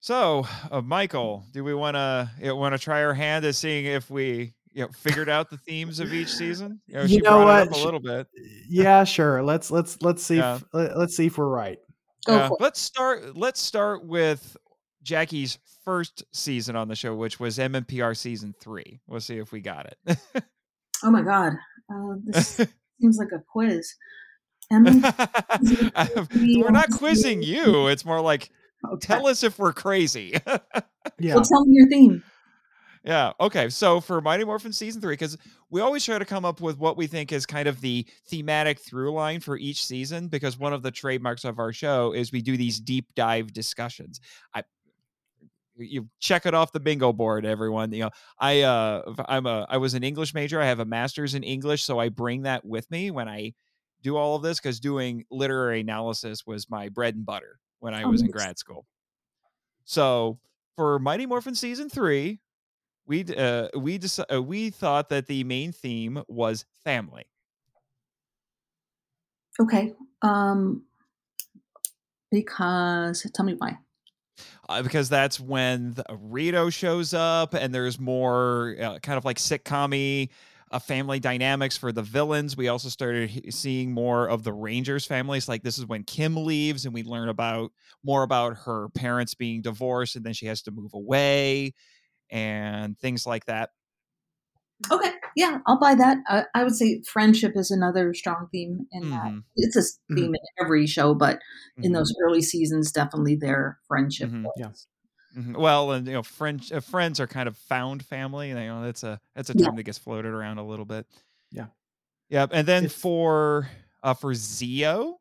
so 0.00 0.46
uh, 0.70 0.80
michael 0.80 1.44
do 1.52 1.64
we 1.64 1.74
want 1.74 1.94
to 1.96 2.30
want 2.54 2.72
to 2.74 2.78
try 2.78 3.02
our 3.04 3.14
hand 3.14 3.44
at 3.44 3.54
seeing 3.54 3.84
if 3.86 4.10
we 4.10 4.54
you 4.72 4.82
know 4.82 4.88
figured 4.96 5.28
out 5.28 5.50
the 5.50 5.56
themes 5.58 5.98
of 5.98 6.12
each 6.12 6.28
season? 6.32 6.80
You 6.86 6.94
know, 6.94 7.02
You 7.02 7.08
she 7.08 7.16
know 7.18 7.42
brought 7.42 7.62
it 7.66 7.70
what? 7.70 7.76
up 7.78 7.82
a 7.82 7.84
little 7.84 8.00
bit. 8.00 8.26
Yeah, 8.68 9.02
sure. 9.04 9.42
Let's 9.42 9.70
let's 9.70 10.00
let's 10.02 10.22
see. 10.22 10.36
Yeah. 10.36 10.56
If, 10.56 10.64
let- 10.72 10.96
let's 10.96 11.16
see 11.16 11.26
if 11.26 11.36
we're 11.38 11.48
right. 11.48 11.78
Go 12.26 12.36
Yeah, 12.36 12.48
for 12.48 12.54
it. 12.54 12.62
let's 12.62 12.78
start. 12.80 13.36
Let's 13.36 13.60
start 13.60 14.04
with 14.06 14.56
Jackie's 15.02 15.58
first 15.84 16.22
season 16.32 16.76
on 16.76 16.86
the 16.86 16.94
show, 16.94 17.14
which 17.16 17.40
was 17.40 17.58
MMPR 17.58 18.16
season 18.16 18.54
three. 18.60 19.00
We'll 19.08 19.20
see 19.20 19.38
if 19.38 19.50
we 19.52 19.60
got 19.60 19.86
it. 20.06 20.18
Oh 21.04 21.10
my 21.12 21.22
god, 21.22 21.52
uh, 21.92 22.14
this 22.24 22.60
seems 23.00 23.18
like 23.18 23.30
a 23.32 23.38
quiz. 23.50 23.94
Emily, 24.70 25.00
we're 26.60 26.70
not 26.70 26.90
quizzing 26.90 27.40
you. 27.42 27.86
It's 27.86 28.04
more 28.04 28.20
like 28.20 28.50
okay. 28.84 29.06
tell 29.06 29.26
us 29.26 29.42
if 29.42 29.58
we're 29.58 29.72
crazy. 29.72 30.34
Yeah. 31.18 31.34
Well, 31.34 31.44
tell 31.44 31.64
me 31.64 31.74
your 31.74 31.88
theme. 31.88 32.22
Yeah. 33.04 33.32
Okay. 33.40 33.68
So 33.70 34.00
for 34.00 34.20
Mighty 34.20 34.44
Morphin 34.44 34.72
season 34.72 35.00
three, 35.00 35.14
because 35.14 35.38
we 35.70 35.80
always 35.80 36.04
try 36.04 36.18
to 36.18 36.24
come 36.24 36.44
up 36.44 36.60
with 36.60 36.78
what 36.78 36.96
we 36.96 37.06
think 37.06 37.32
is 37.32 37.46
kind 37.46 37.68
of 37.68 37.80
the 37.80 38.06
thematic 38.26 38.78
through 38.78 39.12
line 39.12 39.40
for 39.40 39.56
each 39.56 39.84
season, 39.84 40.28
because 40.28 40.58
one 40.58 40.72
of 40.72 40.82
the 40.82 40.90
trademarks 40.90 41.44
of 41.44 41.58
our 41.58 41.72
show 41.72 42.12
is 42.12 42.32
we 42.32 42.42
do 42.42 42.56
these 42.56 42.80
deep 42.80 43.06
dive 43.14 43.52
discussions. 43.52 44.20
I 44.54 44.64
you 45.76 46.08
check 46.18 46.44
it 46.44 46.54
off 46.54 46.72
the 46.72 46.80
bingo 46.80 47.12
board, 47.12 47.46
everyone. 47.46 47.92
You 47.92 48.04
know, 48.04 48.10
I 48.38 48.62
uh 48.62 49.14
I'm 49.28 49.46
a 49.46 49.66
I 49.68 49.76
was 49.78 49.94
an 49.94 50.02
English 50.02 50.34
major. 50.34 50.60
I 50.60 50.66
have 50.66 50.80
a 50.80 50.84
master's 50.84 51.34
in 51.34 51.44
English, 51.44 51.84
so 51.84 51.98
I 51.98 52.08
bring 52.08 52.42
that 52.42 52.64
with 52.64 52.90
me 52.90 53.10
when 53.10 53.28
I 53.28 53.54
do 54.02 54.16
all 54.16 54.36
of 54.36 54.42
this 54.42 54.58
because 54.58 54.80
doing 54.80 55.24
literary 55.30 55.80
analysis 55.80 56.46
was 56.46 56.68
my 56.68 56.88
bread 56.88 57.14
and 57.14 57.24
butter 57.24 57.58
when 57.80 57.94
I 57.94 58.04
Oh, 58.04 58.10
was 58.10 58.22
in 58.22 58.30
grad 58.30 58.58
school. 58.58 58.86
So 59.84 60.38
for 60.76 60.98
Mighty 60.98 61.26
Morphin 61.26 61.54
season 61.54 61.88
three, 61.88 62.40
we 63.06 63.24
uh, 63.34 63.68
we 63.76 63.98
deci- 63.98 64.32
uh, 64.32 64.42
we 64.42 64.70
thought 64.70 65.08
that 65.08 65.26
the 65.26 65.44
main 65.44 65.72
theme 65.72 66.22
was 66.28 66.66
family. 66.84 67.24
Okay. 69.60 69.94
Um, 70.22 70.84
because 72.30 73.26
tell 73.34 73.44
me 73.44 73.54
why. 73.54 73.78
Uh, 74.68 74.82
because 74.82 75.08
that's 75.08 75.40
when 75.40 75.94
the 75.94 76.04
Rito 76.20 76.70
shows 76.70 77.14
up, 77.14 77.54
and 77.54 77.74
there's 77.74 77.98
more 77.98 78.76
uh, 78.80 78.98
kind 78.98 79.16
of 79.16 79.24
like 79.24 79.38
sitcom 79.38 80.28
uh, 80.70 80.78
family 80.78 81.20
dynamics 81.20 81.76
for 81.76 81.92
the 81.92 82.02
villains. 82.02 82.56
We 82.56 82.68
also 82.68 82.88
started 82.88 83.52
seeing 83.54 83.92
more 83.92 84.28
of 84.28 84.44
the 84.44 84.52
Rangers 84.52 85.06
families. 85.06 85.48
Like 85.48 85.62
this 85.62 85.78
is 85.78 85.86
when 85.86 86.04
Kim 86.04 86.36
leaves, 86.36 86.84
and 86.84 86.94
we 86.94 87.02
learn 87.02 87.28
about 87.28 87.72
more 88.04 88.22
about 88.22 88.56
her 88.58 88.88
parents 88.90 89.34
being 89.34 89.62
divorced, 89.62 90.16
and 90.16 90.24
then 90.24 90.32
she 90.34 90.46
has 90.46 90.62
to 90.62 90.70
move 90.70 90.94
away, 90.94 91.74
and 92.30 92.98
things 92.98 93.26
like 93.26 93.46
that. 93.46 93.70
Okay. 94.92 95.12
Yeah, 95.36 95.58
I'll 95.66 95.78
buy 95.80 95.94
that. 95.96 96.18
I, 96.28 96.44
I 96.54 96.62
would 96.64 96.74
say 96.74 97.02
friendship 97.02 97.52
is 97.56 97.70
another 97.70 98.14
strong 98.14 98.48
theme 98.52 98.86
in 98.92 99.08
that. 99.10 99.32
Mhm, 99.32 99.44
It's 99.56 99.76
a 99.76 99.80
s- 99.80 99.98
theme 100.14 100.34
in 100.34 100.40
every 100.64 100.86
show, 100.86 101.14
but 101.14 101.40
in 101.82 101.92
mhm, 101.92 101.92
those 101.92 102.14
early 102.24 102.42
seasons, 102.42 102.92
definitely 102.92 103.34
their 103.36 103.78
friendship. 103.88 104.30
Mhm. 104.30 104.44
was. 104.44 104.54
Yeah. 104.54 104.72
Mhm. 105.36 105.56
Well, 105.56 105.92
and 105.92 106.06
you 106.06 106.12
know, 106.14 106.22
friends 106.22 106.72
uh, 106.72 106.80
friends 106.80 107.20
are 107.20 107.26
kind 107.26 107.48
of 107.48 107.56
found 107.56 108.04
family. 108.04 108.48
You 108.48 108.54
know, 108.54 108.82
that's 108.82 109.02
a 109.02 109.20
that's 109.34 109.50
a 109.50 109.54
Yeah. 109.56 109.66
term 109.66 109.76
that 109.76 109.82
gets 109.84 109.98
floated 109.98 110.32
around 110.32 110.58
a 110.58 110.66
little 110.66 110.84
bit. 110.86 111.06
Yeah. 111.52 111.66
Yep. 112.30 112.50
And 112.52 112.66
then 112.68 112.84
It's- 112.86 113.00
for 113.00 113.68
uh 114.02 114.14
for 114.14 114.32
Zeo, 114.32 115.16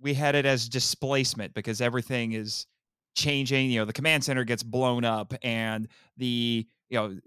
we 0.00 0.14
had 0.14 0.34
it 0.34 0.46
as 0.46 0.68
displacement 0.68 1.54
because 1.54 1.80
everything 1.80 2.32
is 2.32 2.66
changing. 3.14 3.70
You 3.70 3.80
know, 3.80 3.84
the 3.84 3.92
command 3.92 4.24
center 4.24 4.44
gets 4.44 4.62
blown 4.62 5.04
up, 5.04 5.34
and 5.42 5.88
the 6.16 6.66
you 6.90 6.98
know 6.98 7.18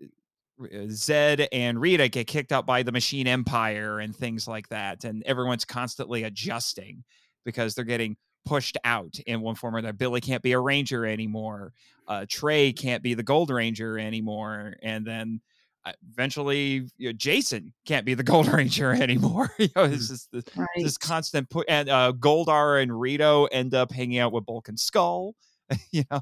uh, 0.61 0.87
Zedd 0.87 1.47
and 1.51 1.79
Rita 1.81 2.07
get 2.07 2.27
kicked 2.27 2.51
out 2.51 2.65
by 2.65 2.83
the 2.83 2.91
Machine 2.91 3.27
Empire 3.27 3.99
and 3.99 4.15
things 4.15 4.47
like 4.47 4.67
that, 4.69 5.03
and 5.05 5.23
everyone's 5.23 5.65
constantly 5.65 6.23
adjusting 6.23 7.03
because 7.45 7.73
they're 7.73 7.83
getting 7.85 8.15
pushed 8.45 8.77
out 8.83 9.19
in 9.25 9.41
one 9.41 9.55
form 9.55 9.75
or 9.75 9.79
another. 9.79 9.93
Billy 9.93 10.21
can't 10.21 10.41
be 10.43 10.51
a 10.53 10.59
ranger 10.59 11.05
anymore. 11.05 11.73
Uh, 12.07 12.25
Trey 12.27 12.73
can't 12.73 13.03
be 13.03 13.13
the 13.13 13.23
Gold 13.23 13.49
Ranger 13.49 13.97
anymore, 13.97 14.75
and 14.81 15.05
then 15.05 15.41
uh, 15.85 15.93
eventually 16.11 16.87
you 16.97 17.09
know, 17.09 17.13
Jason 17.13 17.73
can't 17.85 18.05
be 18.05 18.13
the 18.13 18.23
Gold 18.31 18.47
Ranger 18.47 18.91
anymore. 18.91 19.51
you 19.59 19.69
know, 19.75 19.83
it's 19.83 20.09
just 20.09 20.31
this, 20.31 20.43
Right. 20.55 20.67
this 20.77 20.97
constant 20.97 21.49
put, 21.49 21.65
and 21.69 21.89
uh, 21.89 22.13
Goldar 22.17 22.81
and 22.81 22.99
Rito 22.99 23.45
end 23.45 23.73
up 23.73 23.91
hanging 23.91 24.19
out 24.19 24.33
with 24.33 24.45
Bulk 24.45 24.67
and 24.67 24.79
Skull. 24.79 25.35
you 25.91 26.03
know, 26.11 26.21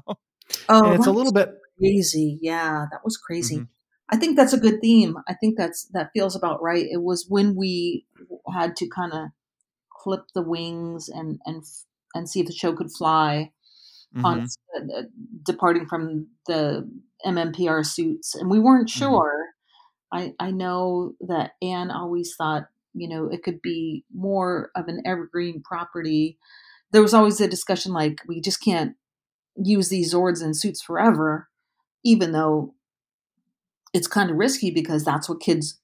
oh, 0.68 0.84
and 0.84 0.94
it's 0.94 1.06
a 1.06 1.12
little 1.12 1.32
bit 1.32 1.50
crazy. 1.78 2.38
Yeah, 2.40 2.86
that 2.92 3.00
was 3.04 3.16
crazy. 3.16 3.58
Mhm. 3.60 3.68
I 4.12 4.16
think 4.16 4.36
that's 4.36 4.52
a 4.52 4.58
good 4.58 4.80
theme. 4.80 5.16
I 5.28 5.34
think 5.34 5.56
that's 5.56 5.84
that 5.92 6.10
feels 6.12 6.36
about 6.36 6.62
right. 6.62 6.84
It 6.84 7.02
was 7.02 7.26
when 7.28 7.56
we 7.56 8.06
had 8.52 8.76
to 8.76 8.88
kind 8.88 9.12
of 9.12 9.28
clip 10.02 10.22
the 10.34 10.42
wings 10.42 11.08
and 11.08 11.38
and 11.46 11.62
and 12.14 12.28
see 12.28 12.40
if 12.40 12.46
the 12.46 12.52
show 12.52 12.74
could 12.74 12.90
fly 12.92 13.52
on 14.24 14.40
Mhm. 14.42 14.48
uh, 14.96 15.02
departing 15.44 15.86
from 15.86 16.26
the 16.46 16.88
MMPR 17.24 17.84
suits, 17.84 18.34
and 18.34 18.50
we 18.50 18.58
weren't 18.60 18.88
Mhm. 18.88 18.92
sure. 18.98 19.46
I 20.12 20.34
I 20.40 20.50
know 20.50 21.14
that 21.20 21.52
Ann 21.62 21.90
always 21.90 22.34
thought 22.36 22.68
you 22.94 23.08
know 23.08 23.28
it 23.28 23.42
could 23.44 23.62
be 23.62 24.04
more 24.14 24.70
of 24.76 24.88
an 24.88 25.02
evergreen 25.06 25.62
property. 25.62 26.38
There 26.92 27.02
was 27.02 27.14
always 27.14 27.40
a 27.40 27.48
discussion 27.48 27.92
like 27.92 28.22
we 28.28 28.40
just 28.40 28.62
can't 28.62 28.96
use 29.56 29.88
these 29.90 30.14
Zords 30.14 30.42
and 30.42 30.56
suits 30.56 30.82
forever, 30.82 31.48
even 32.04 32.32
though 32.32 32.74
it's 33.92 34.06
kind 34.06 34.30
of 34.30 34.36
risky 34.36 34.70
because 34.70 35.04
that's 35.04 35.28
what 35.28 35.40
kids 35.40 35.80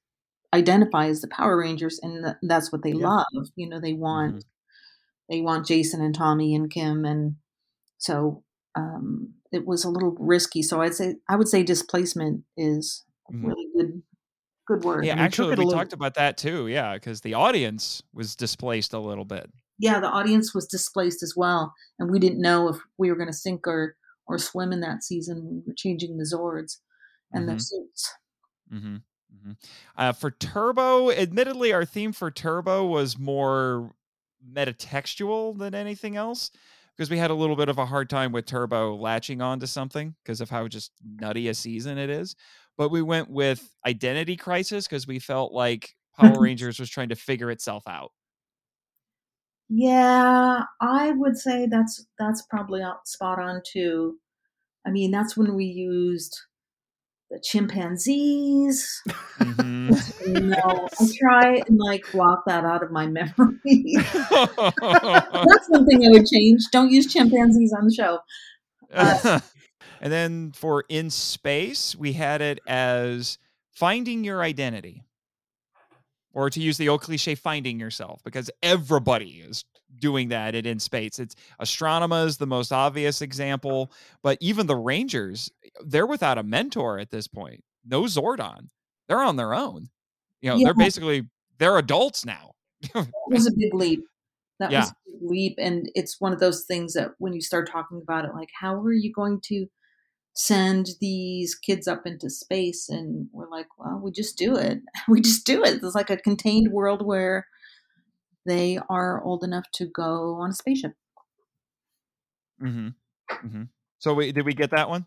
identify 0.54 1.06
as 1.08 1.20
the 1.20 1.28
Power 1.28 1.58
Rangers, 1.58 1.98
and 2.02 2.24
th- 2.24 2.36
that's 2.42 2.72
what 2.72 2.82
they 2.82 2.92
Yeah. 2.92 3.06
love. 3.08 3.26
You 3.56 3.68
know, 3.68 3.80
they 3.80 3.92
want 3.94 4.36
Mhm. 4.36 4.42
They 5.28 5.40
want 5.40 5.66
Jason 5.66 6.00
and 6.02 6.14
Tommy 6.14 6.54
and 6.54 6.70
Kim, 6.70 7.04
and 7.04 7.36
so 7.98 8.42
um, 8.74 9.32
it 9.52 9.66
was 9.66 9.84
a 9.84 9.90
little 9.90 10.16
risky. 10.18 10.62
So 10.62 10.80
I'd 10.82 10.94
say 10.94 11.16
I 11.28 11.36
would 11.36 11.48
say 11.48 11.62
displacement 11.62 12.44
is 12.56 13.04
a 13.28 13.32
Mhm. 13.32 13.46
really 13.46 13.66
good 13.76 14.02
good 14.66 14.84
word. 14.84 15.04
Yeah, 15.04 15.14
actually, 15.14 15.50
we 15.50 15.56
little- 15.56 15.70
talked 15.72 15.92
about 15.92 16.14
that 16.14 16.36
too. 16.36 16.66
Yeah, 16.68 16.94
because 16.94 17.20
the 17.20 17.34
audience 17.34 18.02
was 18.12 18.34
displaced 18.36 18.92
a 18.92 18.98
little 19.00 19.24
bit. 19.24 19.50
yeah, 19.78 20.00
the 20.00 20.08
audience 20.08 20.54
was 20.54 20.66
displaced 20.66 21.22
as 21.22 21.34
well, 21.36 21.74
and 21.98 22.10
we 22.10 22.18
didn't 22.18 22.40
know 22.40 22.68
if 22.68 22.76
we 22.98 23.10
were 23.10 23.16
going 23.16 23.28
to 23.28 23.32
sink 23.32 23.66
or 23.66 23.96
or 24.28 24.38
swim 24.38 24.72
in 24.72 24.80
that 24.80 25.04
season. 25.04 25.44
We 25.48 25.62
were 25.66 25.74
changing 25.76 26.16
the 26.18 26.24
Zords 26.24 26.78
and 27.32 27.48
their 27.48 27.56
Mhm. 27.56 27.62
suits. 27.62 28.12
hmm 28.68 28.96
hmm 29.42 29.52
Uh, 29.96 30.12
for 30.12 30.30
Turbo, 30.32 31.10
admittedly, 31.12 31.72
our 31.72 31.84
theme 31.84 32.12
for 32.12 32.30
Turbo 32.32 32.84
was 32.86 33.16
more 33.18 33.94
metatextual 34.52 35.58
than 35.58 35.74
anything 35.74 36.16
else 36.16 36.50
because 36.96 37.10
we 37.10 37.18
had 37.18 37.30
a 37.30 37.34
little 37.34 37.56
bit 37.56 37.68
of 37.68 37.78
a 37.78 37.86
hard 37.86 38.08
time 38.08 38.32
with 38.32 38.46
Turbo 38.46 38.96
latching 38.96 39.42
on 39.42 39.60
to 39.60 39.66
something 39.66 40.14
because 40.24 40.40
of 40.40 40.48
how 40.48 40.66
just 40.66 40.92
nutty 41.04 41.48
a 41.48 41.54
season 41.54 41.98
it 41.98 42.08
is. 42.08 42.34
But 42.78 42.90
we 42.90 43.02
went 43.02 43.30
with 43.30 43.68
Identity 43.86 44.36
Crisis 44.36 44.86
because 44.86 45.06
we 45.06 45.18
felt 45.18 45.52
like 45.52 45.94
Power 46.18 46.40
Rangers 46.40 46.78
was 46.78 46.90
trying 46.90 47.10
to 47.10 47.16
figure 47.16 47.50
itself 47.50 47.82
out. 47.86 48.12
Yeah, 49.68 50.62
I 50.80 51.10
would 51.10 51.36
say 51.36 51.66
that's 51.66 52.06
that's 52.18 52.42
probably 52.42 52.82
uh, 52.82 52.94
spot 53.04 53.40
on 53.40 53.62
too. 53.66 54.18
I 54.86 54.90
mean, 54.90 55.10
that's 55.10 55.36
when 55.36 55.54
we 55.54 55.64
used 55.64 56.38
the 57.30 57.40
chimpanzees. 57.42 59.02
Mhm. 59.36 60.48
No, 60.48 60.88
I 60.98 61.06
try 61.18 61.62
and 61.68 61.78
like 61.78 62.02
block 62.10 62.44
that 62.46 62.64
out 62.64 62.82
of 62.82 62.90
my 62.90 63.06
memory. 63.06 63.34
that's 63.66 65.68
one 65.68 65.86
thing 65.86 66.06
I 66.06 66.08
would 66.08 66.24
change. 66.26 66.62
Don't 66.72 66.90
use 66.90 67.12
chimpanzees 67.12 67.70
on 67.76 67.84
the 67.84 67.92
show. 67.94 68.18
and 70.00 70.12
then 70.12 70.52
for 70.52 70.84
in 70.88 71.10
space, 71.10 71.94
we 71.94 72.14
had 72.14 72.40
it 72.40 72.60
as 72.66 73.36
finding 73.72 74.24
your 74.24 74.42
identity. 74.42 75.02
Or 76.32 76.48
to 76.48 76.60
use 76.60 76.78
the 76.78 76.88
old 76.88 77.02
cliche, 77.02 77.34
finding 77.34 77.78
yourself, 77.78 78.22
because 78.24 78.50
everybody 78.62 79.44
is 79.46 79.66
doing 79.98 80.28
that 80.28 80.54
at 80.54 80.66
in 80.66 80.78
space. 80.78 81.18
It's 81.18 81.34
Astronema's, 81.60 82.36
the 82.38 82.46
most 82.46 82.72
obvious 82.72 83.22
example, 83.22 83.92
but 84.22 84.38
even 84.40 84.66
the 84.66 84.76
Rangers, 84.76 85.50
eh, 85.64 85.68
they're 85.84 86.06
without 86.06 86.38
a 86.38 86.42
mentor 86.42 86.98
at 86.98 87.10
this 87.10 87.26
point. 87.28 87.62
No 87.84 88.02
Zordon. 88.02 88.68
They're 89.08 89.22
on 89.22 89.36
their 89.36 89.54
own. 89.54 89.88
You 90.42 90.50
know, 90.50 90.56
Yeah. 90.56 90.64
they're 90.66 90.74
basically 90.74 91.28
they're 91.58 91.78
adults 91.78 92.24
now. 92.26 92.52
That 92.94 93.06
was 93.28 93.46
a 93.46 93.52
big 93.56 93.72
leap. 93.74 94.04
That 94.60 94.70
Yeah. 94.70 94.80
was 94.80 94.90
a 94.90 94.94
big 95.06 95.30
leap, 95.30 95.54
and 95.58 95.90
it's 95.94 96.20
one 96.20 96.32
of 96.32 96.40
those 96.40 96.64
things 96.66 96.92
that 96.94 97.12
when 97.18 97.32
you 97.32 97.40
start 97.40 97.70
talking 97.70 98.00
about 98.02 98.24
it, 98.24 98.34
like 98.34 98.50
how 98.60 98.74
are 98.80 98.92
you 98.92 99.12
going 99.12 99.40
to 99.46 99.66
send 100.34 100.88
these 101.00 101.54
kids 101.54 101.88
up 101.88 102.06
into 102.06 102.28
space? 102.28 102.88
And 102.90 103.28
we're 103.32 103.48
like, 103.48 103.68
well, 103.78 103.98
we 104.02 104.10
just 104.10 104.36
do 104.36 104.56
it. 104.56 104.80
We 105.08 105.20
just 105.20 105.46
do 105.46 105.64
it. 105.64 105.82
It's 105.82 105.94
like 105.94 106.10
a 106.10 106.16
contained 106.18 106.72
world 106.72 107.04
where 107.04 107.46
they 108.46 108.78
are 108.88 109.22
old 109.22 109.44
enough 109.44 109.66
to 109.74 109.86
go 109.86 110.36
on 110.36 110.50
a 110.50 110.54
spaceship. 110.54 110.92
Mm-hmm. 112.62 112.88
Mm-hmm. 113.46 113.62
So 113.98 114.14
we 114.14 114.32
did 114.32 114.44
we 114.46 114.54
get 114.54 114.70
that 114.70 114.88
one? 114.88 115.06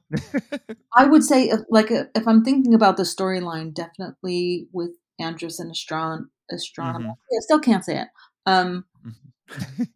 I 0.96 1.06
would 1.06 1.24
say, 1.24 1.50
if, 1.50 1.62
like, 1.70 1.92
uh, 1.92 2.06
if 2.16 2.28
I'm 2.28 2.44
thinking 2.44 2.74
about 2.74 2.98
the 2.98 3.04
storyline, 3.04 3.74
definitely 3.74 4.68
with 4.74 4.92
Andros 5.20 5.60
and 5.60 5.72
Astron, 5.72 6.26
Astronomer. 6.52 7.10
Mhm. 7.10 7.12
I 7.12 7.42
still 7.42 7.60
can't 7.60 7.86
say 7.86 8.02
it. 8.02 8.08
Um, 8.46 8.86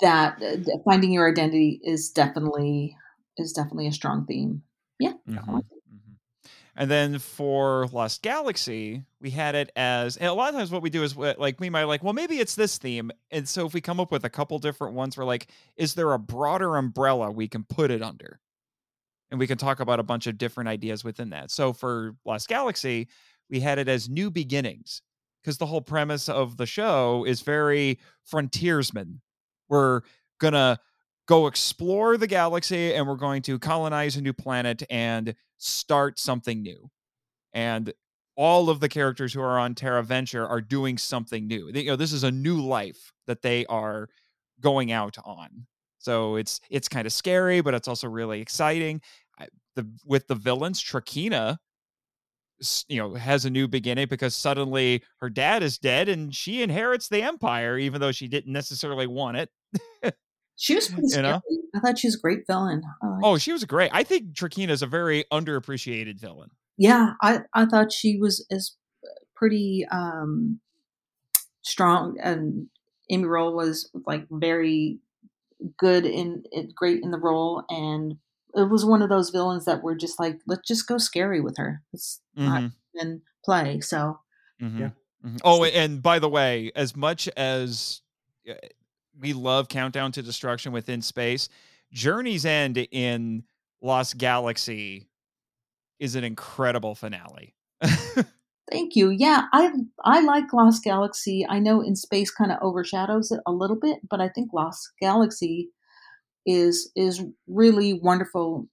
that 0.00 0.42
uh, 0.42 0.56
finding 0.84 1.12
your 1.12 1.30
identity 1.30 1.80
is 1.82 2.10
definitely 2.10 2.96
is 3.38 3.52
definitely 3.52 3.86
a 3.86 3.92
strong 3.92 4.26
theme. 4.26 4.62
Yeah. 4.98 5.14
Mhm, 5.28 5.44
mhm. 5.44 5.62
And 6.76 6.90
then 6.90 7.18
for 7.18 7.86
Lost 7.92 8.22
Galaxy, 8.22 9.04
we 9.20 9.30
had 9.30 9.54
it 9.54 9.70
as 9.76 10.18
a 10.20 10.30
lot 10.30 10.48
of 10.48 10.56
times 10.56 10.72
what 10.72 10.82
we 10.82 10.90
do 10.90 11.04
is 11.04 11.16
uh, 11.16 11.34
like 11.38 11.60
we 11.60 11.70
might 11.70 11.84
like, 11.84 12.02
well, 12.02 12.12
maybe 12.12 12.40
it's 12.40 12.56
this 12.56 12.78
theme. 12.78 13.12
And 13.30 13.48
so 13.48 13.64
if 13.64 13.74
we 13.74 13.80
come 13.80 14.00
up 14.00 14.10
with 14.10 14.24
a 14.24 14.30
couple 14.30 14.58
different 14.58 14.94
ones, 14.94 15.16
we're 15.16 15.24
like, 15.24 15.46
is 15.76 15.94
there 15.94 16.12
a 16.12 16.18
broader 16.18 16.76
umbrella 16.76 17.30
we 17.30 17.46
can 17.46 17.64
put 17.64 17.90
it 17.90 18.02
under? 18.02 18.40
And 19.30 19.38
we 19.38 19.46
can 19.46 19.58
talk 19.58 19.80
about 19.80 20.00
a 20.00 20.04
bunch 20.04 20.26
of 20.26 20.36
different 20.36 20.68
ideas 20.68 21.04
within 21.04 21.30
that. 21.30 21.50
So 21.50 21.72
for 21.72 22.16
Lost 22.24 22.48
Galaxy, 22.48 23.08
we 23.48 23.60
had 23.60 23.78
it 23.78 23.88
as 23.88 24.08
new 24.08 24.30
beginnings 24.30 25.00
because 25.42 25.58
the 25.58 25.66
whole 25.66 25.80
premise 25.80 26.28
of 26.28 26.56
the 26.56 26.66
show 26.66 27.24
is 27.24 27.40
very 27.42 27.98
frontiersman. 28.24 29.20
We're 29.68 30.00
gonna 30.40 30.80
go 31.26 31.46
explore 31.46 32.16
the 32.16 32.26
galaxy 32.26 32.94
and 32.94 33.06
we're 33.06 33.16
going 33.16 33.42
to 33.42 33.58
colonize 33.58 34.16
a 34.16 34.22
new 34.22 34.32
planet 34.32 34.82
and 34.90 35.34
start 35.58 36.18
something 36.18 36.62
new. 36.62 36.90
And 37.52 37.92
all 38.36 38.70
of 38.70 38.80
the 38.80 38.88
characters 38.88 39.32
who 39.32 39.40
are 39.40 39.58
on 39.58 39.74
Terra 39.74 40.02
Venture 40.02 40.46
are 40.46 40.60
doing 40.60 40.98
something 40.98 41.46
new. 41.46 41.72
They- 41.72 41.82
You 41.82 41.90
know, 41.90 41.96
this 41.96 42.12
is 42.12 42.24
a 42.24 42.30
new 42.32 42.60
life 42.60 43.12
that 43.26 43.42
they 43.42 43.66
are 43.66 44.08
going 44.60 44.92
out 44.92 45.16
on. 45.24 45.66
So 45.98 46.36
it's 46.36 46.60
it's 46.70 46.88
kind 46.88 47.06
of 47.06 47.12
scary, 47.12 47.60
but 47.62 47.74
it's 47.74 47.88
also 47.88 48.08
really 48.08 48.40
exciting. 48.40 49.00
The 49.76 49.88
with 50.04 50.26
the 50.28 50.34
villains, 50.36 50.82
Trakina, 50.82 51.58
you 52.88 52.98
know, 52.98 53.14
has 53.14 53.44
a 53.44 53.50
new 53.50 53.66
beginning 53.68 54.06
because 54.08 54.34
suddenly 54.34 55.02
her 55.20 55.28
dad 55.28 55.62
is 55.62 55.78
dead 55.78 56.08
and 56.08 56.34
she 56.34 56.62
inherits 56.62 57.08
the 57.08 57.22
empire, 57.22 57.76
even 57.78 58.00
though 58.00 58.12
she 58.12 58.28
didn't 58.28 58.52
necessarily 58.52 59.06
want 59.06 59.36
it. 59.36 59.50
She 60.56 60.74
was 60.74 60.88
pretty 60.88 61.08
You 61.08 61.16
scary. 61.16 61.34
know? 61.34 61.40
I 61.74 61.80
thought 61.80 61.98
she 61.98 62.06
was 62.06 62.14
a 62.16 62.20
great 62.20 62.46
villain. 62.46 62.82
I 63.02 63.06
liked 63.06 63.24
Oh, 63.24 63.38
she 63.38 63.52
was 63.52 63.64
great. 63.64 63.90
I 63.92 64.04
think 64.04 64.34
Trakina 64.34 64.70
is 64.70 64.82
a 64.82 64.86
very 64.86 65.24
underappreciated 65.32 66.20
villain. 66.20 66.50
yeah 66.76 67.12
i 67.22 67.40
i 67.54 67.64
thought 67.64 67.92
she 67.92 68.18
was 68.18 68.44
is 68.50 68.76
pretty 69.36 69.86
um 69.92 70.60
strong 71.62 72.16
and 72.22 72.68
amy 73.10 73.24
roll 73.24 73.54
was 73.54 73.90
like 74.06 74.26
very 74.30 74.98
good 75.78 76.04
in 76.04 76.42
it 76.52 76.74
great 76.74 77.02
in 77.02 77.10
the 77.10 77.18
role 77.18 77.64
and 77.68 78.16
it 78.54 78.68
was 78.70 78.84
one 78.84 79.02
of 79.02 79.08
those 79.08 79.30
villains 79.30 79.64
that 79.64 79.82
were 79.82 79.94
just 79.94 80.18
like 80.20 80.38
let's 80.46 80.66
just 80.66 80.86
go 80.86 80.98
scary 80.98 81.40
with 81.40 81.56
her 81.56 81.82
let's 81.92 82.20
not 82.38 82.62
Mhm, 82.62 82.72
even 82.94 83.22
play 83.44 83.80
so 83.80 84.18
mhm, 84.60 84.78
Yeah. 84.80 84.90
mhm. 85.24 85.38
Oh, 85.44 85.64
and 85.64 86.02
by 86.02 86.18
the 86.18 86.28
way, 86.28 86.70
as 86.76 86.94
much 86.96 87.28
as 87.36 88.02
uh, 88.48 88.54
we 89.18 89.32
love 89.32 89.68
Countdown 89.68 90.12
to 90.12 90.22
Destruction 90.22 90.72
within 90.72 91.02
space, 91.02 91.48
Journey's 91.92 92.44
End 92.44 92.78
in 92.90 93.44
Lost 93.80 94.18
Galaxy 94.18 95.08
is 95.98 96.14
an 96.14 96.24
incredible 96.24 96.94
finale. 96.94 97.54
thank 98.70 98.96
you 98.96 99.10
yeah 99.10 99.42
i 99.52 99.70
i 100.04 100.22
like 100.22 100.50
lost 100.54 100.82
galaxy 100.82 101.44
i 101.50 101.58
know 101.58 101.82
in 101.82 101.94
space 101.94 102.30
kind 102.30 102.50
of 102.50 102.56
overshadows 102.62 103.30
it 103.30 103.40
a 103.44 103.52
little 103.52 103.76
bit 103.76 103.98
but 104.08 104.22
i 104.22 104.28
think 104.28 104.48
lost 104.54 104.90
galaxy 105.02 105.68
is 106.46 106.90
is 106.96 107.22
really 107.46 107.92
wonderful 107.92 108.66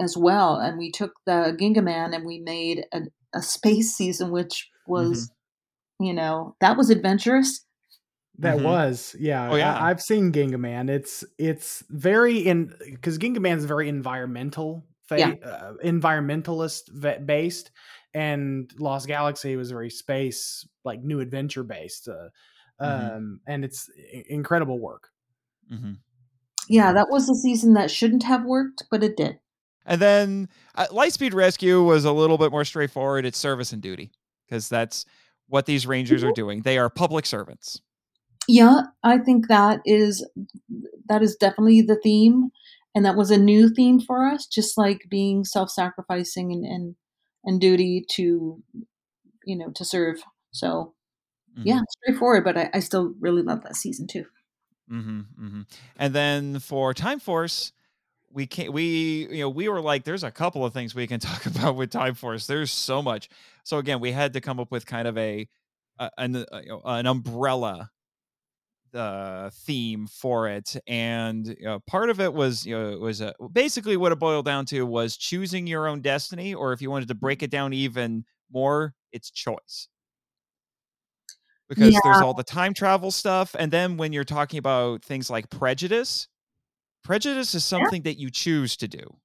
as 0.00 0.16
well. 0.16 0.56
And 0.56 0.78
we 0.78 0.90
took 0.90 1.12
the 1.26 1.56
Gingaman 1.60 2.14
and 2.14 2.26
we 2.26 2.40
made 2.40 2.84
a, 2.92 3.02
a 3.34 3.42
space 3.42 3.94
season, 3.94 4.30
which 4.30 4.68
mm-hmm. 4.88 4.92
was, 4.92 5.30
you 6.00 6.12
know, 6.12 6.56
that 6.60 6.76
was 6.76 6.90
adventurous. 6.90 7.64
That 8.38 8.58
Mhm. 8.58 8.64
was, 8.64 9.14
yeah. 9.18 9.50
Oh, 9.50 9.56
yeah. 9.56 9.78
I, 9.82 9.88
have 9.88 10.00
seen 10.00 10.32
Gingaman. 10.32 10.88
It's 10.88 11.22
it's 11.38 11.84
very 11.90 12.38
in 12.38 12.74
because 12.84 13.18
Gingaman 13.18 13.58
is 13.58 13.66
very 13.66 13.88
environmental, 13.88 14.86
fa- 15.06 15.18
Yeah. 15.18 15.34
uh, 15.44 15.74
environmentalist 15.84 16.88
va- 16.90 17.20
based, 17.24 17.70
and 18.14 18.72
Lost 18.78 19.06
Galaxy 19.06 19.54
was 19.56 19.70
very 19.70 19.90
space 19.90 20.66
like 20.84 21.02
new 21.02 21.20
adventure 21.20 21.62
based, 21.62 22.08
uh, 22.08 22.30
Mhm. 22.80 23.16
um, 23.16 23.40
and 23.46 23.64
it's 23.64 23.90
i- 24.14 24.24
incredible 24.28 24.78
work. 24.80 25.10
Mm-hmm. 25.70 25.92
Yeah, 26.68 26.92
that 26.94 27.08
was 27.10 27.28
a 27.28 27.34
season 27.34 27.74
that 27.74 27.90
shouldn't 27.90 28.22
have 28.22 28.44
worked, 28.44 28.84
but 28.90 29.02
it 29.04 29.16
did. 29.16 29.38
And 29.84 30.00
then 30.00 30.48
uh, 30.74 30.86
Lightspeed 30.90 31.34
Rescue 31.34 31.82
was 31.82 32.04
a 32.04 32.12
little 32.12 32.38
bit 32.38 32.50
more 32.50 32.64
straightforward. 32.64 33.26
It's 33.26 33.36
service 33.38 33.72
and 33.72 33.82
duty 33.82 34.10
because 34.46 34.68
that's 34.68 35.04
what 35.48 35.66
these 35.66 35.86
rangers 35.86 36.22
are 36.24 36.32
doing. 36.32 36.62
They 36.62 36.78
are 36.78 36.88
public 36.88 37.26
servants. 37.26 37.80
Yeah, 38.48 38.82
I 39.02 39.18
think 39.18 39.48
that 39.48 39.80
is 39.84 40.26
that 41.08 41.22
is 41.22 41.36
definitely 41.36 41.82
the 41.82 41.96
theme, 41.96 42.50
and 42.94 43.04
that 43.04 43.16
was 43.16 43.30
a 43.30 43.38
new 43.38 43.68
theme 43.68 44.00
for 44.00 44.26
us. 44.26 44.46
Just 44.46 44.76
like 44.76 45.06
being 45.08 45.44
self-sacrificing 45.44 46.52
and 46.52 46.64
and, 46.64 46.96
and 47.44 47.60
duty 47.60 48.04
to, 48.12 48.62
you 49.44 49.56
know, 49.56 49.70
to 49.72 49.84
serve. 49.84 50.22
So 50.52 50.94
Mhm. 51.58 51.66
yeah, 51.66 51.80
straightforward. 51.90 52.44
But 52.44 52.58
I, 52.58 52.70
I 52.74 52.80
still 52.80 53.14
really 53.20 53.42
love 53.42 53.62
that 53.62 53.76
season 53.76 54.06
too. 54.06 54.26
hmm 54.88 55.20
hmm 55.38 55.62
And 55.96 56.14
then 56.14 56.58
for 56.58 56.92
Time 56.94 57.20
Force, 57.20 57.72
we 58.32 58.46
can't. 58.46 58.72
We 58.72 59.28
you 59.30 59.40
know 59.40 59.48
we 59.48 59.68
were 59.68 59.80
like, 59.80 60.04
there's 60.04 60.24
a 60.24 60.30
couple 60.30 60.64
of 60.64 60.72
things 60.72 60.94
we 60.94 61.06
can 61.06 61.20
talk 61.30 61.46
about 61.46 61.76
with 61.76 61.90
Time 61.90 62.14
Force. 62.14 62.46
There's 62.46 62.70
so 62.70 63.02
much. 63.02 63.28
So 63.64 63.78
again, 63.78 64.00
we 64.00 64.12
had 64.12 64.32
to 64.34 64.40
come 64.40 64.60
up 64.60 64.70
with 64.70 64.86
kind 64.86 65.06
of 65.08 65.16
a, 65.18 65.48
a 65.98 66.10
an 66.18 66.36
uh, 66.36 66.44
you 66.62 66.68
know, 66.70 66.82
an 66.84 67.06
umbrella 67.06 67.90
uh, 68.94 69.50
theme 69.50 70.06
for 70.06 70.48
it, 70.48 70.76
and 70.86 71.46
you 71.46 71.64
know, 71.64 71.80
part 71.86 72.10
of 72.10 72.20
it 72.20 72.32
was 72.34 72.66
you 72.66 72.76
know 72.78 72.98
was 72.98 73.22
uh, 73.22 73.32
basically 73.52 73.96
what 73.96 74.12
it 74.12 74.18
boiled 74.18 74.44
down 74.44 74.66
to 74.66 74.82
was 74.84 75.16
choosing 75.16 75.66
your 75.66 75.88
own 75.88 76.00
destiny, 76.02 76.54
or 76.54 76.72
if 76.72 76.82
you 76.82 76.90
wanted 76.90 77.08
to 77.08 77.14
break 77.14 77.42
it 77.42 77.50
down 77.50 77.72
even 77.72 78.24
more, 78.52 78.94
it's 79.12 79.30
choice 79.30 79.88
because 81.68 82.00
there's 82.00 82.20
all 82.20 82.34
the 82.34 82.42
time 82.44 82.74
travel 82.74 83.10
stuff 83.10 83.54
and 83.58 83.72
then 83.72 83.96
when 83.96 84.12
you're 84.12 84.24
talking 84.24 84.58
about 84.58 85.02
things 85.04 85.30
like 85.30 85.48
prejudice 85.50 86.28
prejudice 87.04 87.54
is 87.54 87.64
something 87.64 88.02
that 88.02 88.18
you 88.18 88.30
choose 88.30 88.76
to 88.76 88.88
do 88.88 89.16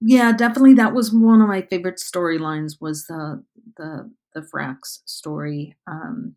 Yeah, 0.00 0.32
definitely. 0.32 0.74
That 0.74 0.94
was 0.94 1.12
one 1.12 1.40
of 1.40 1.48
my 1.48 1.62
favorite 1.62 1.96
storylines. 1.96 2.80
Was 2.80 3.06
the 3.06 3.42
the 3.76 4.12
the 4.34 4.40
Frax 4.42 5.00
story. 5.06 5.74
Um, 5.86 6.36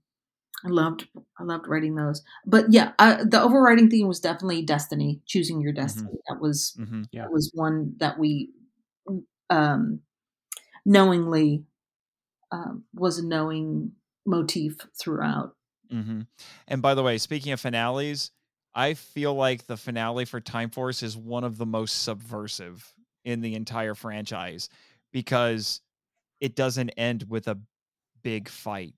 I 0.66 0.70
loved 0.70 1.08
I 1.40 1.44
loved 1.44 1.68
writing 1.68 1.96
those. 1.96 2.22
But 2.46 2.72
yeah, 2.72 2.92
the 2.98 3.42
overriding 3.42 3.90
theme 3.90 4.08
was 4.08 4.20
definitely 4.20 4.62
destiny, 4.64 5.22
choosing 5.26 5.62
your 5.62 5.74
destiny. 5.74 6.12
That 6.28 6.40
was 6.42 6.76
mm-hmm. 6.80 7.04
Yeah. 7.12 7.24
that 7.24 7.32
was 7.32 7.52
one 7.54 7.96
that 7.98 8.20
we 8.20 8.50
um, 9.50 10.02
knowingly 10.86 11.64
um, 12.52 12.84
was 12.94 13.20
a 13.20 13.26
knowing 13.26 13.94
motif 14.26 14.78
throughout. 15.00 15.56
Mm-hmm. 15.92 16.22
and 16.68 16.82
by 16.84 16.94
the 16.94 17.02
way 17.02 17.18
speaking 17.18 17.52
of 17.52 17.60
finales 17.60 18.30
i 18.76 18.94
feel 18.94 19.34
like 19.34 19.66
the 19.66 19.76
finale 19.76 20.24
for 20.24 20.40
time 20.40 20.70
force 20.70 21.02
is 21.02 21.18
one 21.18 21.44
of 21.44 21.58
the 21.58 21.66
most 21.66 22.04
subversive 22.04 22.94
in 23.26 23.42
the 23.42 23.56
entire 23.56 23.96
franchise 23.96 24.70
because 25.12 25.82
it 26.40 26.56
doesn't 26.56 26.92
end 26.92 27.26
with 27.28 27.48
a 27.48 27.58
big 28.22 28.50
fight 28.50 28.94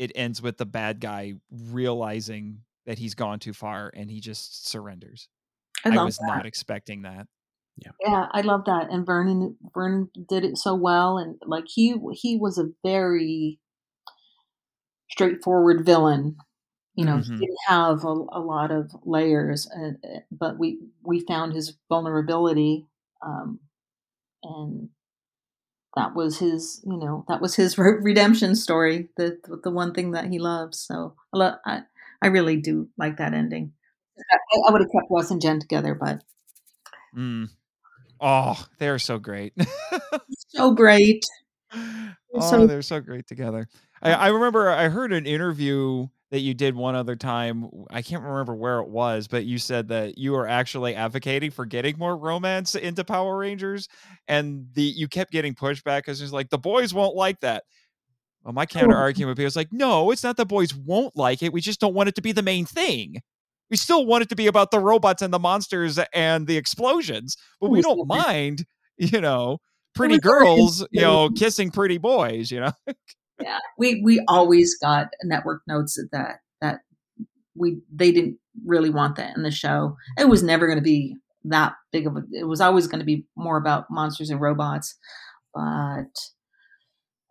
it 0.00 0.12
ends 0.16 0.42
with 0.42 0.58
the 0.58 0.66
bad 0.66 1.00
guy 1.00 1.34
realizing 1.52 2.62
that 2.86 2.98
he's 2.98 3.14
gone 3.14 3.38
too 3.40 3.54
far 3.54 3.92
and 3.94 4.10
he 4.10 4.20
just 4.20 4.66
surrenders 4.68 5.28
I 5.84 5.90
I, 5.90 5.98
was 5.98 6.20
that. 6.20 6.22
not 6.22 6.46
expecting 6.46 7.02
that. 7.02 7.28
Yeah, 7.76 7.92
yeah, 8.00 8.26
I 8.32 8.40
love 8.40 8.64
that. 8.64 8.90
And 8.90 9.04
Vernon 9.04 9.56
Vernon 9.74 10.10
did 10.28 10.44
it 10.44 10.56
so 10.56 10.74
well 10.74 11.18
and 11.18 11.36
like 11.46 11.64
he 11.68 11.96
he 12.14 12.36
was 12.36 12.58
a 12.58 12.70
very 12.84 13.58
straightforward 15.10 15.84
villain. 15.84 16.36
You 16.96 17.06
know, 17.06 17.18
Mhm. 17.18 17.36
he 17.38 17.46
didn't 17.46 17.58
have 17.68 18.04
a, 18.04 18.08
a 18.08 18.40
lot 18.40 18.70
of 18.70 18.92
layers, 19.04 19.68
uh, 19.70 19.92
but 20.30 20.58
we 20.58 20.80
we 21.02 21.20
found 21.20 21.54
his 21.54 21.78
vulnerability, 21.88 22.86
um, 23.24 23.60
and 24.44 24.90
that 25.96 26.14
was 26.14 26.38
his. 26.38 26.82
You 26.84 26.96
know, 26.96 27.24
that 27.28 27.40
was 27.40 27.54
his 27.54 27.76
re- 27.78 27.98
redemption 28.00 28.54
story. 28.56 29.08
The 29.16 29.38
the 29.64 29.70
one 29.70 29.92
thing 29.94 30.12
that 30.12 30.26
he 30.26 30.38
loves. 30.38 30.78
So 30.80 31.14
I 31.32 31.36
lo- 31.36 31.56
I, 31.66 31.82
I 32.22 32.26
really 32.28 32.56
do 32.56 32.88
like 32.98 33.16
that 33.18 33.34
ending. 33.34 33.72
I, 34.18 34.36
I 34.68 34.72
would 34.72 34.82
have 34.82 34.90
kept 34.92 35.10
Wes 35.10 35.30
and 35.30 35.40
Jen 35.40 35.60
together, 35.60 35.94
but 35.94 36.22
Mm. 37.16 37.48
Oh, 38.20 38.66
they're 38.78 38.98
so 39.00 39.18
great. 39.18 39.52
so 40.48 40.72
great. 40.72 41.24
oh, 41.74 42.50
so- 42.50 42.66
they're 42.66 42.82
so 42.82 43.00
great 43.00 43.26
together. 43.26 43.68
I, 44.02 44.12
I 44.12 44.28
remember 44.28 44.70
I 44.70 44.88
heard 44.88 45.12
an 45.12 45.26
interview 45.26 46.06
that 46.30 46.40
you 46.40 46.54
did 46.54 46.76
one 46.76 46.94
other 46.94 47.16
time. 47.16 47.68
I 47.90 48.02
can't 48.02 48.22
remember 48.22 48.54
where 48.54 48.78
it 48.78 48.88
was, 48.88 49.26
but 49.26 49.44
you 49.44 49.58
said 49.58 49.88
that 49.88 50.16
you 50.16 50.32
were 50.32 50.46
actually 50.46 50.94
advocating 50.94 51.50
for 51.50 51.66
getting 51.66 51.98
more 51.98 52.16
romance 52.16 52.74
into 52.76 53.04
Power 53.04 53.36
Rangers, 53.36 53.88
and 54.28 54.66
the 54.74 54.82
you 54.82 55.08
kept 55.08 55.32
getting 55.32 55.54
pushback 55.54 55.98
because 55.98 56.20
it's 56.20 56.32
like 56.32 56.50
the 56.50 56.58
boys 56.58 56.94
won't 56.94 57.16
like 57.16 57.40
that. 57.40 57.64
Well, 58.44 58.54
my 58.54 58.64
counter 58.64 58.96
argument 58.96 59.28
would 59.28 59.36
be, 59.36 59.44
I 59.44 59.46
was 59.46 59.56
like, 59.56 59.72
no, 59.72 60.10
it's 60.12 60.22
not 60.22 60.36
the 60.36 60.46
boys 60.46 60.74
won't 60.74 61.14
like 61.14 61.42
it. 61.42 61.52
We 61.52 61.60
just 61.60 61.80
don't 61.80 61.94
want 61.94 62.08
it 62.08 62.14
to 62.14 62.22
be 62.22 62.32
the 62.32 62.42
main 62.42 62.64
thing. 62.64 63.20
We 63.68 63.76
still 63.76 64.06
want 64.06 64.22
it 64.22 64.28
to 64.30 64.36
be 64.36 64.46
about 64.46 64.70
the 64.70 64.80
robots 64.80 65.20
and 65.20 65.32
the 65.32 65.38
monsters 65.38 65.98
and 66.14 66.46
the 66.46 66.56
explosions, 66.56 67.36
but 67.60 67.70
we 67.70 67.82
don't 67.82 68.08
mind, 68.08 68.64
you 68.96 69.20
know, 69.20 69.58
pretty 69.94 70.18
girls, 70.18 70.86
you 70.90 71.02
know, 71.02 71.28
kissing 71.30 71.70
pretty 71.70 71.98
boys, 71.98 72.50
you 72.50 72.60
know. 72.60 72.72
yeah, 73.40 73.58
we 73.78 74.02
we 74.02 74.24
always 74.28 74.76
got 74.78 75.08
network 75.24 75.62
notes 75.66 75.98
that 76.12 76.40
that 76.60 76.80
we 77.54 77.80
they 77.92 78.12
didn't 78.12 78.38
really 78.64 78.90
want 78.90 79.16
that 79.16 79.36
in 79.36 79.42
the 79.42 79.50
show. 79.50 79.96
It 80.18 80.28
was 80.28 80.42
never 80.42 80.66
going 80.66 80.78
to 80.78 80.84
be 80.84 81.16
that 81.44 81.74
big 81.92 82.06
of 82.06 82.16
a. 82.16 82.22
It 82.32 82.44
was 82.44 82.60
always 82.60 82.86
going 82.86 83.00
to 83.00 83.06
be 83.06 83.26
more 83.36 83.56
about 83.56 83.86
monsters 83.90 84.30
and 84.30 84.40
robots, 84.40 84.96
but 85.54 86.10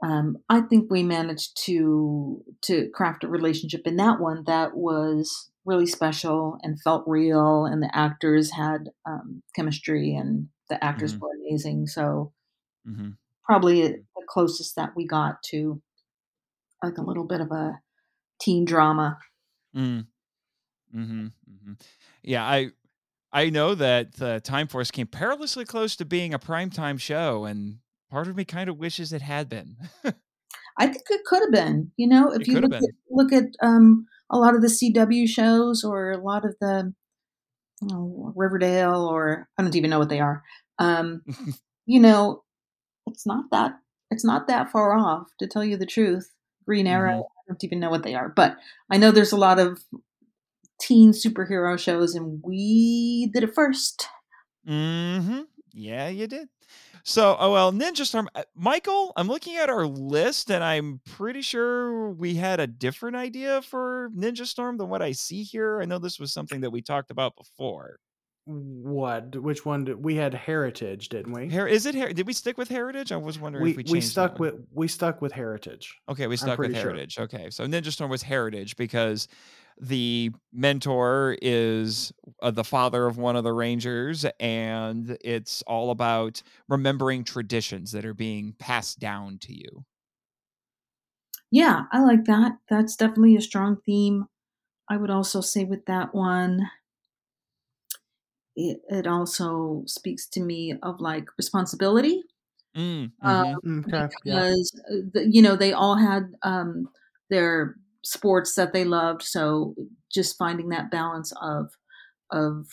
um, 0.01 0.37
I 0.47 0.61
think 0.61 0.89
we 0.89 1.03
managed 1.03 1.57
to 1.65 2.43
to 2.63 2.89
craft 2.93 3.23
a 3.23 3.27
relationship 3.27 3.81
in 3.85 3.97
that 3.97 4.19
one 4.19 4.43
that 4.45 4.75
was 4.75 5.51
really 5.65 5.85
special 5.85 6.57
and 6.63 6.81
felt 6.81 7.03
real, 7.05 7.65
and 7.65 7.83
the 7.83 7.93
actors 7.95 8.51
had 8.51 8.89
um, 9.05 9.43
chemistry, 9.55 10.15
and 10.15 10.47
the 10.69 10.81
actors 10.83 11.15
Mhm. 11.15 11.19
were 11.19 11.29
amazing. 11.41 11.87
So 11.87 12.31
Mm-hmm. 12.87 13.09
probably 13.43 13.81
the 13.81 14.23
closest 14.27 14.75
that 14.75 14.91
we 14.95 15.05
got 15.07 15.41
to 15.43 15.81
like 16.83 16.97
a 16.97 17.03
little 17.03 17.25
bit 17.25 17.41
of 17.41 17.51
a 17.51 17.79
teen 18.41 18.65
drama. 18.65 19.17
Mm. 19.75 20.07
Mm-hmm. 20.95 21.27
hmm 21.27 21.73
Yeah, 22.23 22.43
I 22.43 22.71
I 23.31 23.49
know 23.49 23.75
that 23.75 24.15
the 24.15 24.39
Time 24.39 24.67
Force 24.67 24.91
came 24.91 25.07
perilously 25.07 25.65
close 25.65 25.95
to 25.97 26.05
being 26.05 26.33
a 26.33 26.39
primetime 26.39 26.99
show, 26.99 27.45
and 27.45 27.77
part 28.09 28.27
of 28.27 28.35
me 28.35 28.45
kind 28.45 28.69
of 28.69 28.77
wishes 28.77 29.13
it 29.13 29.21
had 29.21 29.49
been. 29.49 29.77
I 30.77 30.87
think 30.87 31.03
it 31.09 31.25
could 31.25 31.41
have 31.41 31.51
been. 31.51 31.91
You 31.97 32.07
know, 32.07 32.31
if 32.31 32.41
It 32.41 32.47
you 32.47 32.59
look 32.59 32.73
at 32.73 32.83
look 33.09 33.33
at 33.33 33.45
um, 33.61 34.07
a 34.29 34.37
lot 34.37 34.55
of 34.55 34.61
the 34.61 34.67
CW 34.67 35.27
shows 35.27 35.83
or 35.83 36.11
a 36.11 36.17
lot 36.17 36.45
of 36.45 36.55
the 36.59 36.93
oh, 37.91 38.33
Riverdale 38.35 39.05
or 39.05 39.47
I 39.57 39.61
don't 39.61 39.75
even 39.75 39.89
know 39.89 39.99
what 39.99 40.09
they 40.09 40.19
are. 40.19 40.43
Um, 40.79 41.21
you 41.85 41.99
know, 41.99 42.43
it's 43.07 43.25
not 43.27 43.45
that 43.51 43.73
it's 44.09 44.25
not 44.25 44.47
that 44.47 44.71
far 44.71 44.97
off 44.97 45.27
to 45.39 45.47
tell 45.47 45.63
you 45.63 45.77
the 45.77 45.85
truth. 45.85 46.31
Green 46.69 46.85
Arrow, 46.85 47.17
Mhm. 47.17 47.23
I 47.23 47.41
don't 47.47 47.63
even 47.63 47.79
know 47.79 47.89
what 47.89 48.03
they 48.03 48.13
are, 48.13 48.29
but 48.29 48.55
I 48.91 48.97
know 48.97 49.09
there's 49.09 49.31
a 49.31 49.37
lot 49.37 49.57
of 49.57 49.83
teen 50.79 51.13
superhero 51.13 51.79
shows, 51.79 52.13
and 52.13 52.39
we 52.43 53.31
did 53.33 53.41
it 53.43 53.55
first. 53.55 54.05
mm-hmm. 54.67 55.41
Yeah, 55.73 56.09
you 56.09 56.27
did. 56.27 56.47
So, 57.03 57.35
oh 57.39 57.51
well, 57.51 57.71
Ninja 57.71 58.05
Storm. 58.05 58.29
uh, 58.35 58.43
Michael, 58.55 59.13
I'm 59.15 59.27
looking 59.27 59.55
at 59.55 59.69
our 59.69 59.87
list, 59.87 60.51
and 60.51 60.63
I'm 60.63 61.01
pretty 61.05 61.41
sure 61.41 62.11
we 62.11 62.35
had 62.35 62.59
a 62.59 62.67
different 62.67 63.15
idea 63.15 63.63
for 63.63 64.11
Ninja 64.15 64.45
Storm 64.45 64.77
than 64.77 64.89
what 64.89 65.01
I 65.01 65.13
see 65.13 65.41
here. 65.41 65.81
I 65.81 65.85
know 65.85 65.97
this 65.97 66.19
was 66.19 66.31
something 66.31 66.61
that 66.61 66.69
we 66.71 66.81
talked 66.83 67.09
about 67.09 67.35
before. 67.35 67.97
What? 68.51 69.35
Which 69.35 69.63
one? 69.63 69.85
Did, 69.85 70.03
we 70.03 70.15
had 70.15 70.33
heritage, 70.33 71.09
didn't 71.09 71.33
we? 71.33 71.49
Here, 71.49 71.67
is 71.67 71.85
it? 71.85 71.93
Her- 71.93 72.11
did 72.11 72.25
we 72.25 72.33
stick 72.33 72.57
with 72.57 72.67
Heritage? 72.67 73.11
I 73.11 73.17
was 73.17 73.39
wondering 73.39 73.63
we 73.63 73.71
if 73.71 73.77
we 73.77 73.83
we, 73.83 74.01
stuck 74.01 74.39
with 74.39 74.55
we 74.73 74.87
stuck 74.87 75.21
with 75.21 75.31
heritage. 75.31 75.95
Okay, 76.09 76.25
we 76.25 76.35
stuck 76.35 76.57
with 76.57 76.69
pretty 76.69 76.73
sure. 76.73 76.89
Heritage. 76.89 77.19
Okay, 77.19 77.51
so 77.51 77.67
Ninja 77.67 77.91
Storm 77.91 78.09
was 78.09 78.23
Heritage 78.23 78.75
because 78.75 79.27
the 79.79 80.31
mentor 80.51 81.37
is 81.43 82.11
uh, 82.41 82.49
the 82.49 82.63
father 82.63 83.05
of 83.05 83.19
one 83.19 83.35
of 83.35 83.43
the 83.43 83.53
Rangers, 83.53 84.25
and 84.39 85.15
it's 85.23 85.61
all 85.67 85.91
about 85.91 86.41
remembering 86.67 87.23
traditions 87.23 87.91
that 87.91 88.03
are 88.03 88.15
being 88.15 88.55
passed 88.57 88.97
down 88.97 89.37
to 89.41 89.53
you. 89.53 89.85
Yeah, 91.51 91.83
I 91.91 92.01
like 92.01 92.25
that. 92.25 92.53
That's 92.67 92.95
definitely 92.95 93.35
a 93.35 93.41
strong 93.41 93.77
theme. 93.85 94.25
I 94.89 94.97
would 94.97 95.11
also 95.11 95.39
say 95.39 95.65
with 95.65 95.85
that 95.85 96.15
one, 96.15 96.67
it, 98.55 98.81
it 98.89 99.07
also 99.07 99.83
speaks 99.87 100.27
to 100.29 100.41
me 100.41 100.75
of 100.83 100.99
like 101.01 101.25
responsibility 101.37 102.23
Mm, 102.75 103.13
um, 103.23 103.43
mhm, 103.63 103.83
Okay. 103.87 104.07
Because 104.23 104.71
uh, 104.89 104.95
the, 105.13 105.27
you 105.29 105.41
know 105.41 105.55
they 105.55 105.73
all 105.73 105.95
had 105.95 106.23
um, 106.43 106.89
their 107.29 107.75
sports 108.03 108.55
that 108.55 108.73
they 108.73 108.85
loved. 108.85 109.23
So 109.23 109.75
just 110.11 110.37
finding 110.37 110.69
that 110.69 110.91
balance 110.91 111.33
of 111.41 111.71
of 112.31 112.67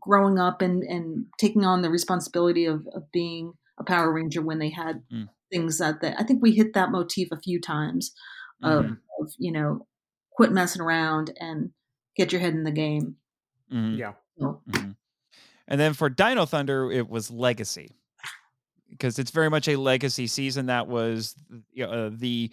growing 0.00 0.38
up 0.38 0.62
and 0.62 0.82
and 0.84 1.26
taking 1.38 1.64
on 1.64 1.82
the 1.82 1.90
responsibility 1.90 2.66
of, 2.66 2.86
of 2.94 3.10
being 3.12 3.54
a 3.78 3.84
Power 3.84 4.12
Ranger 4.12 4.42
when 4.42 4.58
they 4.58 4.70
had 4.70 5.02
Mm. 5.10 5.28
things 5.52 5.78
that 5.78 6.00
they, 6.02 6.14
I 6.14 6.24
think 6.24 6.42
we 6.42 6.52
hit 6.52 6.74
that 6.74 6.90
motif 6.92 7.28
a 7.32 7.40
few 7.40 7.60
times 7.60 8.12
of, 8.62 8.84
mhm, 8.84 9.02
of 9.20 9.32
you 9.38 9.52
know 9.52 9.86
quit 10.32 10.52
messing 10.52 10.82
around 10.82 11.32
and 11.40 11.72
get 12.16 12.32
your 12.32 12.40
head 12.40 12.54
in 12.54 12.64
the 12.64 12.72
game. 12.72 13.16
mhm, 13.70 13.96
Yeah. 13.98 14.14
So, 14.38 14.62
mhm. 14.66 14.96
And 15.68 15.80
then 15.80 15.94
for 15.94 16.08
Dino 16.08 16.46
Thunder, 16.46 16.90
it 16.90 17.08
was 17.08 17.30
Legacy 17.30 17.96
because 18.90 19.18
it's 19.18 19.30
very 19.30 19.50
much 19.50 19.68
a 19.68 19.76
legacy 19.76 20.26
season. 20.26 20.66
That 20.66 20.86
was 20.86 21.34
uh, 21.82 22.10
the 22.12 22.50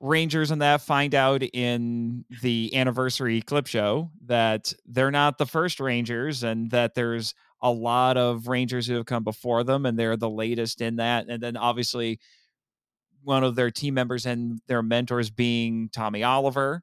Rangers 0.00 0.50
and 0.50 0.62
that 0.62 0.80
find 0.80 1.14
out 1.14 1.42
in 1.42 2.24
the 2.42 2.74
anniversary 2.74 3.40
clip 3.40 3.66
show 3.68 4.10
that 4.26 4.72
they're 4.86 5.12
not 5.12 5.38
the 5.38 5.46
first 5.46 5.78
Rangers 5.78 6.42
and 6.42 6.70
that 6.72 6.94
there's 6.94 7.34
a 7.60 7.70
lot 7.70 8.16
of 8.16 8.48
Rangers 8.48 8.86
who 8.86 8.94
have 8.94 9.06
come 9.06 9.22
before 9.22 9.62
them 9.62 9.86
and 9.86 9.96
they're 9.96 10.16
the 10.16 10.28
latest 10.28 10.80
in 10.80 10.96
that. 10.96 11.26
And 11.28 11.40
then 11.40 11.56
obviously 11.56 12.18
one 13.22 13.44
of 13.44 13.54
their 13.54 13.70
team 13.70 13.94
members 13.94 14.26
and 14.26 14.60
their 14.66 14.82
mentors 14.82 15.30
being 15.30 15.88
Tommy 15.90 16.24
Oliver. 16.24 16.82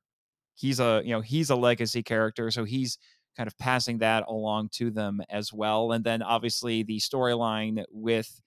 He's 0.55 0.79
a 0.79 1.01
you 1.03 1.11
know 1.11 1.21
he's 1.21 1.49
a 1.49 1.55
legacy 1.55 2.03
character, 2.03 2.51
so 2.51 2.63
he's 2.65 2.97
kind 3.39 3.47
of 3.47 3.57
passing 3.57 3.99
that 3.99 4.25
along 4.27 4.67
to 4.67 4.91
them 4.91 5.21
as 5.29 5.53
well. 5.53 5.93
And 5.93 6.03
then 6.03 6.21
obviously 6.21 6.83
the 6.83 6.97
storyline 6.99 7.85
with 7.89 8.41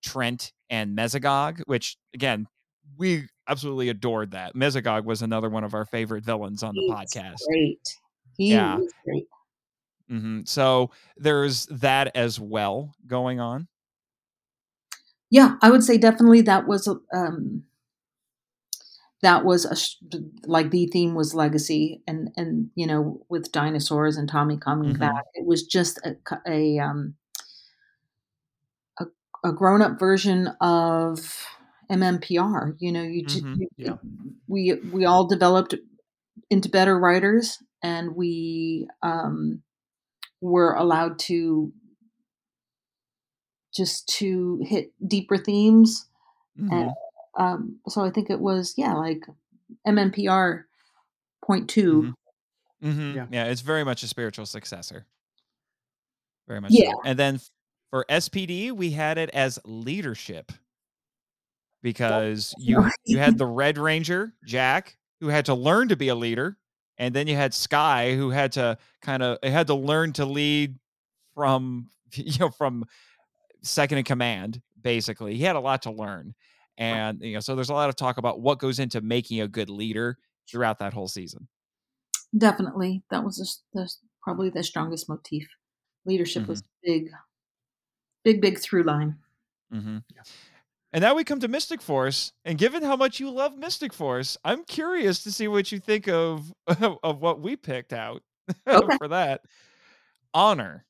Trent 0.00 0.52
and 0.70 0.96
Mesogog, 0.96 1.60
which 1.66 1.96
again, 2.14 2.46
we 2.96 3.26
absolutely 3.48 3.88
adored 3.88 4.30
that. 4.30 4.54
Mesogog 4.54 5.02
was 5.04 5.22
another 5.22 5.50
one 5.50 5.64
of 5.64 5.74
our 5.74 5.84
favorite 5.84 6.22
villains 6.22 6.62
on 6.62 6.76
the 6.76 6.82
he's 6.82 6.90
podcast. 6.92 7.44
great. 7.48 7.80
He 8.36 8.52
Yeah. 8.52 8.76
was 8.76 8.92
great. 9.04 9.26
hmm 10.08 10.42
So 10.44 10.92
there's 11.16 11.66
that 11.66 12.14
as 12.14 12.38
well 12.38 12.94
going 13.08 13.40
on. 13.40 13.66
Yeah, 15.30 15.56
I 15.62 15.70
would 15.70 15.82
say 15.82 15.98
definitely 15.98 16.42
that 16.42 16.68
was 16.68 16.86
um, 17.12 17.64
that 19.22 19.44
was 19.44 19.64
a 19.64 19.76
like 20.48 20.70
the 20.70 20.86
theme 20.88 21.14
was 21.14 21.34
legacy 21.34 22.02
and 22.06 22.30
and 22.36 22.70
you 22.74 22.86
know 22.86 23.24
with 23.28 23.52
dinosaurs 23.52 24.16
and 24.16 24.28
Tommy 24.28 24.56
coming 24.58 24.92
Mhm. 24.92 24.98
back, 24.98 25.24
it 25.34 25.46
was 25.46 25.64
just 25.64 25.98
a 26.04 26.16
a 26.46 26.78
um, 26.78 27.16
a, 28.98 29.04
a 29.44 29.52
grown 29.52 29.82
up 29.82 29.98
version 29.98 30.48
of 30.60 31.46
MMPR. 31.90 32.76
You 32.78 32.92
know, 32.92 33.02
you, 33.02 33.24
Mhm, 33.24 33.54
you 33.54 33.68
yeah. 33.76 33.96
we 34.46 34.74
we 34.92 35.04
all 35.04 35.26
developed 35.26 35.74
into 36.50 36.68
better 36.68 36.98
writers, 36.98 37.58
and 37.82 38.16
we 38.16 38.88
um, 39.02 39.62
were 40.40 40.74
allowed 40.74 41.18
to 41.20 41.72
just 43.74 44.08
to 44.08 44.58
hit 44.62 44.92
deeper 45.06 45.36
themes 45.36 46.06
Mhm. 46.56 46.88
Um, 47.38 47.78
so 47.88 48.04
I 48.04 48.10
think 48.10 48.28
it 48.30 48.40
was 48.40 48.74
yeah, 48.76 48.94
like 48.94 49.24
MMPR 49.86 50.64
point 51.44 51.68
2 51.70 52.14
Mhm. 52.82 52.92
Mhm. 52.92 53.14
Yeah. 53.14 53.26
Yeah, 53.30 53.44
it's 53.46 53.62
very 53.62 53.84
much 53.84 54.02
a 54.02 54.08
spiritual 54.08 54.46
successor. 54.46 55.06
Very 56.46 56.60
much 56.60 56.72
Yeah. 56.72 56.92
so. 56.92 57.00
And 57.04 57.18
then 57.18 57.40
for 57.90 58.04
SPD, 58.08 58.72
we 58.72 58.90
had 58.90 59.18
it 59.18 59.30
as 59.30 59.58
leadership 59.64 60.52
because 61.82 62.54
you 62.58 62.84
you 63.04 63.18
had 63.18 63.38
the 63.38 63.46
Red 63.46 63.78
Ranger 63.78 64.34
Jack 64.44 64.96
who 65.20 65.28
had 65.28 65.46
to 65.46 65.54
learn 65.54 65.88
to 65.88 65.96
be 65.96 66.08
a 66.08 66.14
leader, 66.14 66.58
and 66.98 67.14
then 67.14 67.26
you 67.26 67.34
had 67.36 67.54
Sky 67.54 68.14
who 68.14 68.30
had 68.30 68.52
to 68.52 68.78
kind 69.02 69.22
of 69.22 69.38
had 69.42 69.66
to 69.68 69.74
learn 69.74 70.12
to 70.14 70.24
lead 70.24 70.78
from 71.34 71.88
you 72.14 72.38
know 72.38 72.50
from 72.50 72.84
second 73.62 73.98
in 73.98 74.04
command. 74.04 74.60
Basically, 74.80 75.34
he 75.36 75.42
had 75.42 75.56
a 75.56 75.60
lot 75.60 75.82
to 75.82 75.90
learn, 75.90 76.34
and 76.78 77.20
you 77.20 77.34
know 77.34 77.40
so 77.40 77.54
there's 77.54 77.70
a 77.70 77.74
lot 77.74 77.88
of 77.88 77.96
talk 77.96 78.16
about 78.16 78.40
what 78.40 78.58
goes 78.58 78.78
into 78.78 79.00
making 79.00 79.40
a 79.40 79.48
good 79.48 79.68
leader 79.68 80.16
throughout 80.48 80.78
that 80.78 80.94
whole 80.94 81.08
season. 81.08 81.48
Definitely, 82.36 83.02
that 83.10 83.24
was 83.24 83.60
the, 83.74 83.80
the 83.80 83.90
probably 84.22 84.50
the 84.50 84.62
strongest 84.62 85.08
motif. 85.08 85.46
Leadership 86.06 86.46
was 86.46 86.62
big, 86.82 87.10
big, 88.24 88.40
big 88.40 88.58
through 88.58 88.84
line. 88.84 89.16
Mm-hmm. 89.72 89.98
And 90.92 91.02
now 91.02 91.14
we 91.14 91.24
come 91.24 91.40
to 91.40 91.48
Mystic 91.48 91.82
Force, 91.82 92.32
and 92.46 92.56
given 92.56 92.82
how 92.82 92.96
much 92.96 93.20
you 93.20 93.30
love 93.30 93.58
Mystic 93.58 93.92
Force, 93.92 94.38
I'm 94.42 94.64
curious 94.64 95.22
to 95.24 95.32
see 95.32 95.46
what 95.48 95.70
you 95.70 95.80
think 95.80 96.08
of 96.08 96.52
of 97.02 97.20
what 97.20 97.40
we 97.40 97.56
picked 97.56 97.92
out 97.92 98.22
Okay. 98.66 98.96
for 98.96 99.08
that. 99.08 99.42
Honor. 100.32 100.84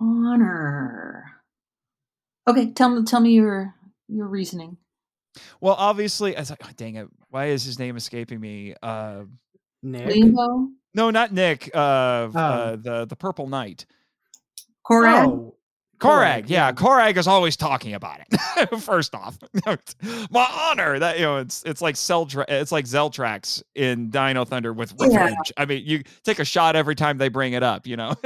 Honor. 0.00 1.37
Okay, 2.48 2.70
tell 2.72 2.88
me 2.88 3.04
tell 3.04 3.20
me 3.20 3.32
your 3.32 3.74
your 4.08 4.26
reasoning. 4.26 4.76
Well, 5.60 5.76
obviously, 5.78 6.34
I 6.36 6.40
was 6.40 6.50
like, 6.50 6.60
oh, 6.64 6.70
dang 6.76 6.96
it, 6.96 7.06
why 7.28 7.46
is 7.46 7.62
his 7.62 7.78
name 7.78 7.96
escaping 7.96 8.40
me? 8.40 8.74
Uh, 8.82 9.24
Nick. 9.82 10.08
Rainbow, 10.08 10.68
no, 10.94 11.10
not 11.10 11.32
Nick. 11.32 11.70
Uh, 11.74 11.78
uh, 11.78 12.30
Oh. 12.34 12.76
the 12.76 13.04
the 13.06 13.16
Purple 13.16 13.46
Knight. 13.46 13.86
Koragg. 14.90 15.26
Oh, 15.28 15.54
Koragg, 16.00 16.44
yeah, 16.48 16.70
Koragg 16.72 17.16
is 17.16 17.26
always 17.26 17.56
talking 17.56 17.94
about 17.94 18.20
it. 18.20 18.80
First 18.80 19.14
off, 19.14 19.36
my 20.30 20.46
honor. 20.50 20.98
That 20.98 21.18
you 21.18 21.24
know, 21.24 21.36
it's 21.38 21.62
it's 21.64 21.82
like 21.82 21.96
Zeldra- 21.96 22.44
it's 22.48 22.72
like 22.72 22.84
Zeltrax 22.86 23.62
in 23.74 24.08
Dino 24.10 24.44
Thunder 24.44 24.72
with 24.72 24.94
Yeah. 24.98 25.06
revenge. 25.24 25.52
I 25.56 25.64
mean, 25.66 25.82
you 25.84 26.02
take 26.24 26.38
a 26.38 26.44
shot 26.44 26.76
every 26.76 26.94
time 26.94 27.18
they 27.18 27.28
bring 27.28 27.52
it 27.52 27.62
up, 27.62 27.86
you 27.86 27.96
know. 27.96 28.14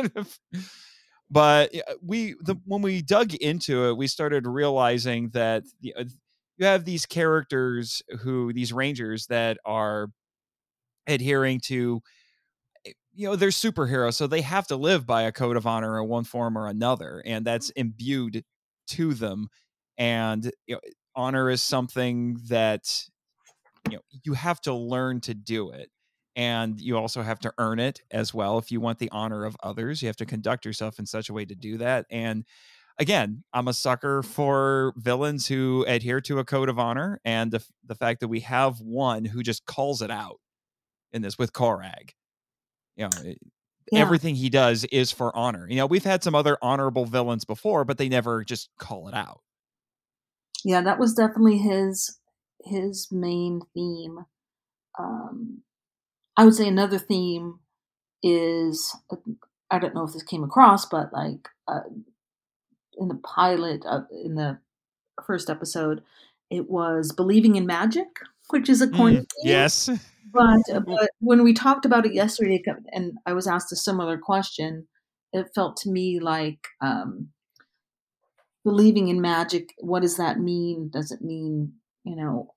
but 1.32 1.74
we 2.02 2.34
the 2.42 2.56
when 2.66 2.82
we 2.82 3.00
dug 3.00 3.34
into 3.34 3.88
it, 3.88 3.96
we 3.96 4.06
started 4.06 4.46
realizing 4.46 5.30
that 5.30 5.64
the, 5.80 5.94
uh, 5.94 6.04
you 6.59 6.66
have 6.66 6.84
these 6.84 7.06
characters 7.06 8.02
who 8.20 8.52
these 8.52 8.72
rangers 8.72 9.26
that 9.28 9.56
are 9.64 10.09
adhering 11.06 11.60
to 11.60 12.02
eh, 12.86 12.92
you 13.14 13.28
know 13.28 13.36
they're 13.36 13.50
superheroes 13.50 14.14
so 14.14 14.26
they 14.26 14.42
have 14.42 14.66
to 14.66 14.76
live 14.76 15.06
by 15.06 15.22
a 15.22 15.32
code 15.32 15.56
of 15.56 15.66
honor 15.66 16.00
in 16.00 16.09
one 16.09 16.24
form 16.24 16.56
or 16.56 16.68
another 16.68 17.22
and 17.26 17.44
that's 17.44 17.70
imbued 17.70 18.44
to 18.86 19.14
them 19.14 19.48
and 19.98 20.52
you 20.66 20.74
know 20.76 20.80
honor 21.16 21.50
is 21.50 21.62
something 21.62 22.38
that 22.48 22.84
you 23.90 23.96
know 23.96 24.02
you 24.24 24.34
have 24.34 24.60
to 24.60 24.74
learn 24.74 25.20
to 25.20 25.34
do 25.34 25.70
it 25.70 25.90
and 26.36 26.80
you 26.80 26.96
also 26.96 27.22
have 27.22 27.38
to 27.40 27.52
earn 27.59 27.78
it 27.78 28.00
as 28.10 28.32
well 28.32 28.59
if 28.59 28.70
you 28.70 28.80
want 28.80 28.98
the 28.98 29.10
honor 29.10 29.44
of 29.44 29.56
others 29.62 30.00
you 30.02 30.09
have 30.09 30.16
to 30.16 30.26
conduct 30.26 30.64
yourself 30.64 30.98
in 30.98 31.06
such 31.06 31.28
a 31.28 31.32
way 31.32 31.44
to 31.44 31.54
do 31.54 31.76
that 31.78 32.06
and 32.10 32.44
again 32.98 33.42
i'm 33.52 33.68
a 33.68 33.72
sucker 33.74 34.22
for 34.22 34.92
villains 34.96 35.46
who 35.46 35.84
adhere 35.88 36.20
to 36.20 36.38
a 36.38 36.44
code 36.44 36.68
of 36.68 36.78
honor 36.78 37.20
and 37.24 37.50
the, 37.50 37.64
the 37.86 37.94
fact 37.94 38.20
that 38.20 38.28
we 38.28 38.40
have 38.40 38.80
one 38.80 39.24
who 39.24 39.42
just 39.42 39.64
calls 39.66 40.02
it 40.02 40.10
out 40.10 40.40
in 41.12 41.22
this 41.22 41.38
with 41.38 41.52
Koragg 41.52 42.10
you 42.96 43.04
know 43.04 43.10
it- 43.24 43.38
Yeah. 43.90 44.00
everything 44.00 44.34
he 44.34 44.48
does 44.48 44.84
is 44.84 45.12
for 45.12 45.34
honor 45.36 45.66
you 45.68 45.76
know 45.76 45.86
we've 45.86 46.04
had 46.04 46.22
some 46.22 46.34
other 46.34 46.56
honorable 46.62 47.04
villains 47.04 47.44
before 47.44 47.84
but 47.84 47.98
they 47.98 48.09
never 48.09 48.42
just 48.44 48.70
call 48.78 49.09
it 49.09 49.14
out 49.14 49.40
Yeah, 50.64 50.80
that 50.82 50.98
was 50.98 51.14
definitely 51.14 51.59
his 51.59 52.18
his 52.64 53.09
main 53.10 53.60
theme. 53.74 54.20
Um, 54.98 55.62
I 56.36 56.44
would 56.44 56.54
say 56.54 56.68
another 56.68 56.98
theme 56.98 57.60
is 58.22 58.94
uh, 59.10 59.16
I 59.70 59.78
don't 59.78 59.94
know 59.94 60.04
if 60.04 60.12
this 60.12 60.22
came 60.22 60.44
across, 60.44 60.86
but 60.86 61.12
like 61.12 61.48
uh, 61.68 61.80
in 62.96 63.09
the 63.09 63.16
pilot, 63.16 63.84
uh, 63.86 64.02
in 64.24 64.34
the 64.34 64.59
first 65.24 65.50
episode, 65.50 66.02
it 66.50 66.70
was 66.70 67.12
believing 67.12 67.56
in 67.56 67.66
magic, 67.66 68.09
which 68.50 68.68
is 68.68 68.82
a 68.82 68.88
corny 68.88 69.18
Mm, 69.18 69.26
yes 69.44 69.90
But, 70.32 70.60
uh, 70.72 70.80
but 70.86 71.10
when 71.20 71.42
we 71.42 71.52
talked 71.52 71.84
about 71.84 72.06
it 72.06 72.14
yesterday, 72.14 72.62
and 72.92 73.12
I 73.26 73.32
was 73.32 73.46
asked 73.46 73.72
a 73.72 73.76
similar 73.76 74.18
question, 74.18 74.88
it 75.32 75.50
felt 75.54 75.76
to 75.78 75.90
me 75.90 76.20
like 76.20 76.66
um, 76.80 77.28
believing 78.64 79.09
in 79.09 79.20
magic. 79.20 79.74
What 79.78 80.02
does 80.02 80.16
that 80.16 80.38
mean? 80.38 80.90
Does 80.92 81.10
it 81.10 81.22
mean 81.22 81.74
you 82.04 82.16
know 82.16 82.54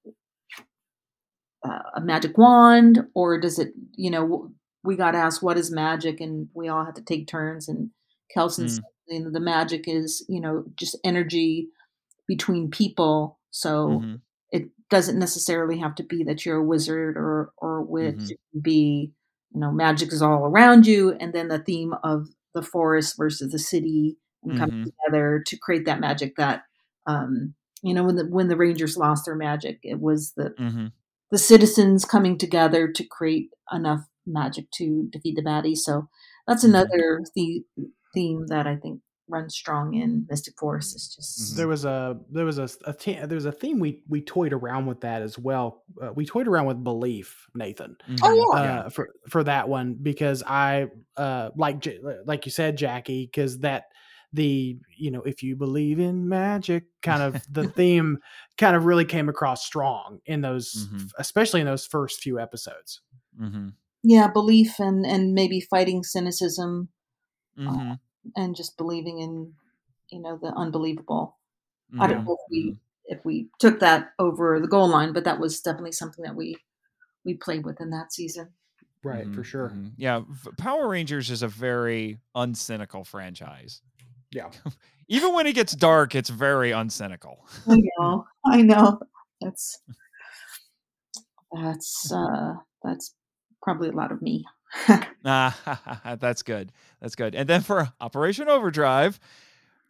uh, 1.66 1.82
a 1.96 2.02
magic 2.02 2.38
wand, 2.38 3.08
or 3.16 3.40
does 3.40 3.60
it 3.60 3.74
you 3.96 4.12
know 4.12 4.52
we 4.84 4.96
got 4.98 5.16
asked 5.16 5.44
what 5.44 5.58
is 5.58 5.72
magic, 5.72 6.22
and 6.22 6.50
we 6.56 6.68
all 6.70 6.86
had 6.86 6.96
to 6.96 7.04
take 7.04 7.28
turns. 7.28 7.68
And 7.70 7.92
Kelson 8.34 8.68
Mm. 8.68 8.70
said 8.70 8.84
you 9.08 9.22
know, 9.24 9.32
the 9.32 9.40
magic 9.40 9.88
is 9.88 10.26
you 10.30 10.42
know 10.42 10.66
just 10.78 10.98
energy 11.04 11.70
between 12.28 12.70
people. 12.72 13.40
So 13.52 14.08
Mhm. 14.08 14.22
it 14.52 14.70
doesn't 14.90 15.20
necessarily 15.20 15.78
have 15.80 15.96
to 15.96 16.04
be 16.04 16.24
that 16.24 16.46
you're 16.46 16.58
a 16.58 16.64
wizard 16.66 17.18
or 17.18 17.52
or 17.58 17.78
a 17.80 17.84
witch. 17.84 18.20
Mhm. 18.20 18.36
Be, 18.62 19.12
you 19.54 19.60
know, 19.60 19.72
magic 19.72 20.14
is 20.14 20.22
all 20.22 20.46
around 20.46 20.88
you, 20.88 21.14
and 21.14 21.34
then 21.34 21.50
the 21.50 21.60
theme 21.60 21.94
of 22.04 22.28
the 22.56 22.62
forest 22.64 23.18
versus 23.18 23.52
the 23.52 23.60
city 23.60 24.18
and 24.44 24.56
coming 24.56 24.72
Mhm. 24.72 24.92
together 25.06 25.44
to 25.48 25.58
create 25.58 25.86
that 25.86 26.00
magic. 26.00 26.36
That, 26.38 26.64
um, 27.08 27.54
you 27.84 27.94
know, 27.94 28.04
when 28.06 28.16
the 28.16 28.28
when 28.28 28.48
the 28.50 28.58
Rangers 28.58 28.98
lost 28.98 29.26
their 29.26 29.36
magic, 29.36 29.80
it 29.84 30.00
was 30.02 30.34
the 30.34 30.56
Mhm. 30.58 30.94
The 31.36 31.40
citizens 31.40 32.06
coming 32.06 32.38
together 32.38 32.88
to 32.90 33.04
create 33.04 33.50
enough 33.70 34.00
magic 34.26 34.72
to 34.72 35.10
defeat 35.12 35.36
the 35.36 35.44
baddies. 35.44 35.80
So 35.80 36.08
that's 36.48 36.64
Mhm. 36.64 36.70
another 36.70 37.22
the, 37.36 37.66
theme 38.14 38.48
that 38.48 38.66
I 38.66 38.78
think 38.78 39.02
runs 39.28 39.54
strong 39.54 39.96
in 39.96 40.26
Mystic 40.30 40.54
Force. 40.58 40.96
It's 40.96 41.14
just 41.14 41.54
Mhm. 41.54 41.58
there 41.58 41.68
was 41.68 41.84
a 41.84 42.18
there 42.32 42.46
was 42.46 42.58
a, 42.58 42.70
a 42.86 42.94
the- 42.94 43.26
there 43.28 43.36
was 43.36 43.46
a 43.46 43.52
theme 43.52 43.80
we 43.80 44.02
we 44.08 44.22
toyed 44.22 44.54
around 44.54 44.86
with 44.86 45.02
that 45.02 45.22
as 45.22 45.38
well. 45.38 45.84
Uh, 46.02 46.14
we 46.16 46.26
toyed 46.26 46.48
around 46.48 46.68
with 46.68 46.82
belief, 46.82 47.48
Nathan. 47.54 47.98
Mhm. 48.08 48.20
Oh, 48.24 48.54
uh, 48.56 48.64
yeah. 48.64 48.88
for 48.90 49.10
for 49.28 49.44
that 49.44 49.68
one 49.68 49.96
because 50.02 50.42
I 50.48 50.88
uh 51.18 51.50
like 51.58 51.86
like 52.26 52.46
you 52.46 52.52
said, 52.54 52.78
Jackie, 52.78 53.26
because 53.26 53.60
that 53.60 53.84
the 54.36 54.78
you 54.98 55.10
know 55.12 55.22
if 55.24 55.42
you 55.42 55.56
believe 55.56 56.00
in 56.00 56.28
magic 56.30 56.84
kind 57.02 57.22
of 57.24 57.42
the 57.52 57.68
theme 57.70 58.18
kind 58.58 58.76
of 58.76 58.86
really 58.86 59.06
came 59.06 59.30
across 59.30 59.66
strong 59.66 60.20
in 60.26 60.42
those 60.42 60.88
Mhm. 60.92 61.10
especially 61.18 61.62
in 61.62 61.68
those 61.68 61.86
first 61.86 62.22
few 62.22 62.40
episodes. 62.40 63.02
Mhm. 63.40 63.74
yeah 64.04 64.28
belief 64.28 64.80
and 64.80 65.06
and 65.06 65.34
maybe 65.34 65.60
fighting 65.62 66.04
cynicism 66.04 66.90
Mhm. 67.58 68.00
and 68.36 68.56
just 68.56 68.78
believing 68.78 69.20
in 69.20 69.54
you 70.10 70.20
know 70.22 70.38
the 70.42 70.52
unbelievable 70.56 71.38
i 72.00 72.08
don't 72.08 72.22
Mhm. 72.22 72.26
know 72.26 72.34
if 72.40 72.52
we 72.52 72.78
if 73.06 73.24
we 73.26 73.48
took 73.60 73.80
that 73.80 74.12
over 74.20 74.60
the 74.60 74.68
goal 74.68 74.88
line 74.88 75.14
but 75.14 75.24
that 75.24 75.40
was 75.40 75.62
definitely 75.62 75.92
something 75.94 76.24
that 76.26 76.36
we 76.36 76.58
we 77.24 77.34
played 77.36 77.66
with 77.66 77.80
in 77.82 77.90
that 77.92 78.12
season 78.14 78.54
Right, 79.04 79.28
for 79.36 79.42
Mhm, 79.42 79.46
sure. 79.46 79.78
Yeah, 79.98 80.24
Power 80.58 80.88
Rangers 80.88 81.30
is 81.30 81.44
a 81.44 81.48
very 81.48 82.18
uncynical 82.36 83.06
franchise. 83.06 83.84
Yeah. 84.36 84.50
Even 85.08 85.34
when 85.34 85.48
it 85.48 85.54
gets 85.54 85.74
dark, 85.74 86.14
it's 86.14 86.30
very 86.30 86.72
uncynical. 86.72 87.38
i 87.68 87.78
know 88.00 88.26
i 88.46 88.62
know 88.62 89.00
that's 89.40 89.80
that's 91.54 92.12
uh 92.12 92.54
that's 92.84 93.14
probably 93.64 93.90
a 93.90 93.94
lot 93.94 94.12
of 94.12 94.22
me 94.22 94.44
Ah, 95.28 96.18
that's 96.20 96.44
good. 96.44 96.72
That's 97.02 97.16
good. 97.16 97.34
And 97.34 97.50
then 97.50 97.62
for 97.62 97.92
Operation 98.00 98.48
Overdrive, 98.48 99.20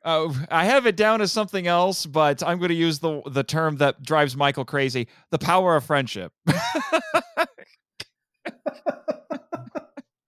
uh, 0.06 0.32
I 0.50 0.64
have 0.66 0.86
it 0.86 0.96
down 0.96 1.20
as 1.20 1.32
something 1.34 1.68
else, 1.68 2.06
but 2.06 2.42
I'm 2.42 2.60
going 2.60 2.70
to 2.70 2.76
use 2.76 3.00
the 3.00 3.22
the 3.26 3.44
term 3.44 3.78
that 3.78 4.02
drives 4.04 4.38
Michael 4.38 4.64
crazy: 4.64 5.08
the 5.32 5.40
power 5.40 5.76
of 5.76 5.84
friendship. 5.84 6.32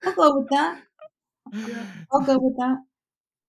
i'll 0.03 0.15
go 0.15 0.39
with 0.39 0.49
that 0.49 0.81
i'll 2.11 2.21
go 2.21 2.37
with 2.39 2.57
that 2.57 2.77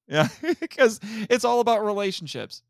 Yeah, 0.09 0.29
because 0.61 1.01
it's 1.29 1.45
all 1.45 1.61
about 1.61 1.85
relationships 1.85 2.63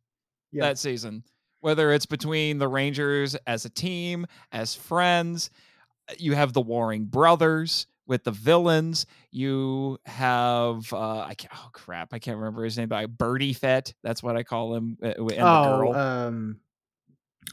Yeah. 0.52 0.64
that 0.64 0.78
season. 0.78 1.22
Whether 1.60 1.92
it's 1.92 2.06
between 2.06 2.58
the 2.58 2.68
Rangers 2.68 3.34
as 3.46 3.64
a 3.64 3.70
team, 3.70 4.26
as 4.52 4.74
friends, 4.74 5.50
you 6.18 6.34
have 6.34 6.52
the 6.52 6.60
warring 6.60 7.04
brothers 7.06 7.86
with 8.06 8.24
the 8.24 8.30
villains. 8.30 9.06
You 9.32 9.98
have 10.06 10.92
uh, 10.92 11.20
I 11.20 11.34
can't. 11.34 11.52
Oh 11.54 11.68
crap, 11.72 12.14
I 12.14 12.18
can't 12.20 12.38
remember 12.38 12.64
his 12.64 12.78
name. 12.78 12.88
But 12.88 13.18
Birdie 13.18 13.52
Fett. 13.52 13.92
That's 14.02 14.22
what 14.22 14.36
I 14.36 14.42
call 14.44 14.74
him. 14.74 14.96
uh, 15.02 15.08
And 15.08 15.28
the 15.28 15.34
girl. 15.62 15.92
oh, 15.94 16.26
um, 16.28 16.60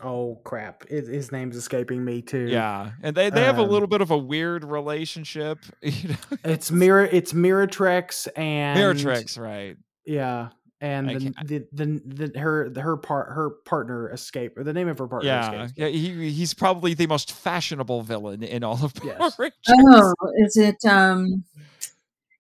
oh 0.02 0.40
crap! 0.44 0.88
His, 0.88 1.08
his 1.08 1.32
name's 1.32 1.56
escaping 1.56 2.04
me 2.04 2.22
too. 2.22 2.48
yeah, 2.48 2.92
and 3.02 3.16
they, 3.16 3.30
they 3.30 3.44
have 3.44 3.58
a 3.60 3.64
um, 3.64 3.70
little 3.70 3.88
bit 3.88 4.02
of 4.02 4.12
a 4.12 4.18
weird 4.18 4.64
relationship. 4.64 5.60
You 5.82 6.10
know, 6.10 6.16
it's 6.44 6.72
mirror. 6.72 7.06
It's 7.12 7.34
Miratrex 7.34 8.28
and 8.36 8.80
Miratrix, 8.80 9.40
right? 9.40 9.78
Yeah, 10.06 10.50
and 10.82 11.10
the, 11.10 11.34
the, 11.46 11.68
the 12.06 12.28
the 12.32 12.40
her 12.40 12.72
her 12.80 12.98
part 12.98 13.30
her 13.34 13.50
partner 13.66 14.12
escape 14.12 14.58
or 14.58 14.64
the 14.64 14.74
name 14.74 14.88
of 14.88 14.98
her 15.00 15.08
partner 15.08 15.28
Yeah, 15.30 15.64
escapes. 15.64 15.74
yeah. 15.78 15.88
He 15.88 16.30
he's 16.32 16.54
probably 16.54 16.94
the 16.94 17.08
most 17.08 17.32
fashionable 17.32 18.02
villain 18.04 18.44
in 18.44 18.64
all 18.64 18.84
of 18.84 18.94
Power 18.96 19.16
Yes. 19.20 19.40
Rangers. 19.40 19.56
oh 19.70 20.14
is 20.46 20.58
it 20.58 20.84
um 20.86 21.44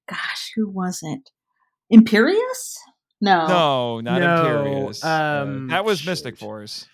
gosh 0.07 0.51
who 0.55 0.69
was 0.69 0.99
it 1.01 1.31
imperious 1.89 2.77
no 3.21 3.47
No, 3.47 3.99
not 4.01 4.19
No, 4.19 4.35
Imperious. 4.45 5.03
Uh, 5.03 5.43
um, 5.47 5.67
that 5.69 5.85
was 5.85 6.05
Mystic. 6.05 6.37
Force. 6.37 6.85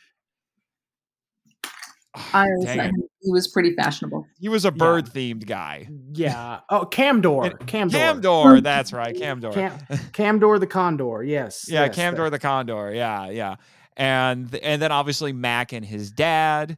I 2.16 2.46
always 2.52 2.68
thought 2.68 2.78
him- 2.78 3.04
he 3.22 3.32
was 3.32 3.48
pretty 3.48 3.74
fashionable. 3.76 4.26
He 4.40 4.50
was 4.50 4.66
a 4.66 4.72
bird 4.72 5.06
themed 5.06 5.46
guy. 5.46 5.88
Yeah. 6.14 6.62
Oh, 6.70 6.86
Kamdor. 6.86 7.52
And- 7.52 7.60
Kamdor. 7.68 8.22
Kamdor, 8.22 8.64
that's 8.64 8.92
right, 8.94 9.16
Kamdor. 9.16 9.54
Cam, 9.54 9.78
Kamdor 10.12 10.60
the 10.60 10.68
Condor. 10.68 11.24
Yes. 11.24 11.66
yeah, 11.70 11.86
yes, 11.86 11.96
Kamdor 11.96 12.32
the 12.32 12.40
Condor. 12.40 12.94
Yeah, 12.94 13.30
yeah. 13.30 13.56
And 13.98 14.54
and 14.56 14.82
then 14.82 14.92
obviously 14.92 15.34
Mac 15.34 15.74
and 15.74 15.86
his 15.86 16.12
dad, 16.12 16.78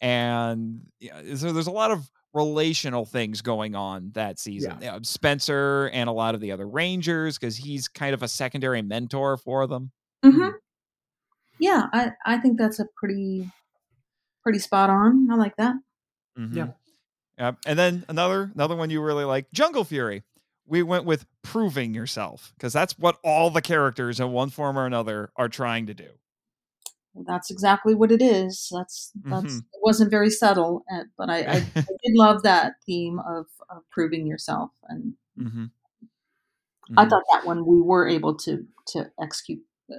and 0.00 0.80
yeah, 1.00 1.34
so 1.34 1.52
there's 1.52 1.66
a 1.66 1.70
lot 1.72 1.90
of 1.90 2.08
relational 2.32 3.04
things 3.04 3.42
going 3.42 3.74
on 3.74 4.10
that 4.14 4.38
season. 4.38 4.78
Yeah, 4.80 4.98
Spencer 5.02 5.90
and 5.92 6.08
a 6.08 6.12
lot 6.12 6.34
of 6.34 6.40
the 6.40 6.52
other 6.52 6.66
Rangers 6.66 7.36
because 7.38 7.56
he's 7.56 7.88
kind 7.88 8.14
of 8.14 8.22
a 8.22 8.28
secondary 8.28 8.80
mentor 8.80 9.36
for 9.36 9.66
them. 9.66 9.90
hmm 10.24 10.48
Yeah, 11.58 11.86
I 11.92 12.12
I 12.24 12.38
think 12.38 12.58
that's 12.58 12.78
a 12.78 12.86
pretty 12.96 13.50
pretty 14.42 14.58
spot 14.58 14.90
on. 14.90 15.28
I 15.30 15.36
like 15.36 15.56
that. 15.56 15.74
Mhm. 16.38 16.54
Yeah. 16.56 16.66
Yep. 17.38 17.58
And 17.66 17.78
then 17.78 18.04
another 18.08 18.50
another 18.54 18.76
one 18.76 18.90
you 18.90 19.02
really 19.02 19.24
like, 19.24 19.50
Jungle 19.52 19.84
Fury. 19.84 20.22
We 20.66 20.82
went 20.82 21.04
with 21.04 21.26
proving 21.42 21.92
yourself 21.92 22.52
because 22.56 22.72
that's 22.72 22.96
what 22.98 23.18
all 23.24 23.50
the 23.50 23.60
characters 23.60 24.20
in 24.20 24.30
one 24.30 24.50
form 24.50 24.78
or 24.78 24.86
another 24.86 25.32
are 25.36 25.48
trying 25.48 25.86
to 25.86 25.94
do. 25.94 26.08
That's 27.14 27.50
exactly 27.50 27.94
what 27.94 28.10
it 28.12 28.22
is. 28.22 28.70
That's 28.72 29.10
that's 29.24 29.54
Mhm. 29.54 29.58
it 29.58 29.80
wasn't 29.82 30.10
very 30.10 30.30
subtle, 30.30 30.84
uh, 30.90 31.02
but 31.18 31.28
I, 31.28 31.38
I, 31.42 31.54
I 31.56 31.60
did 31.74 32.14
love 32.14 32.42
that 32.44 32.74
theme 32.86 33.18
of, 33.18 33.46
of 33.68 33.82
proving 33.90 34.26
yourself, 34.26 34.70
and 34.88 35.14
Mm-hmm. 35.38 35.64
I 36.96 37.08
thought 37.08 37.22
that 37.32 37.46
one 37.46 37.64
we 37.66 37.80
were 37.80 38.06
able 38.06 38.34
to 38.38 38.66
to 38.88 39.10
execute 39.20 39.62
uh, 39.90 39.96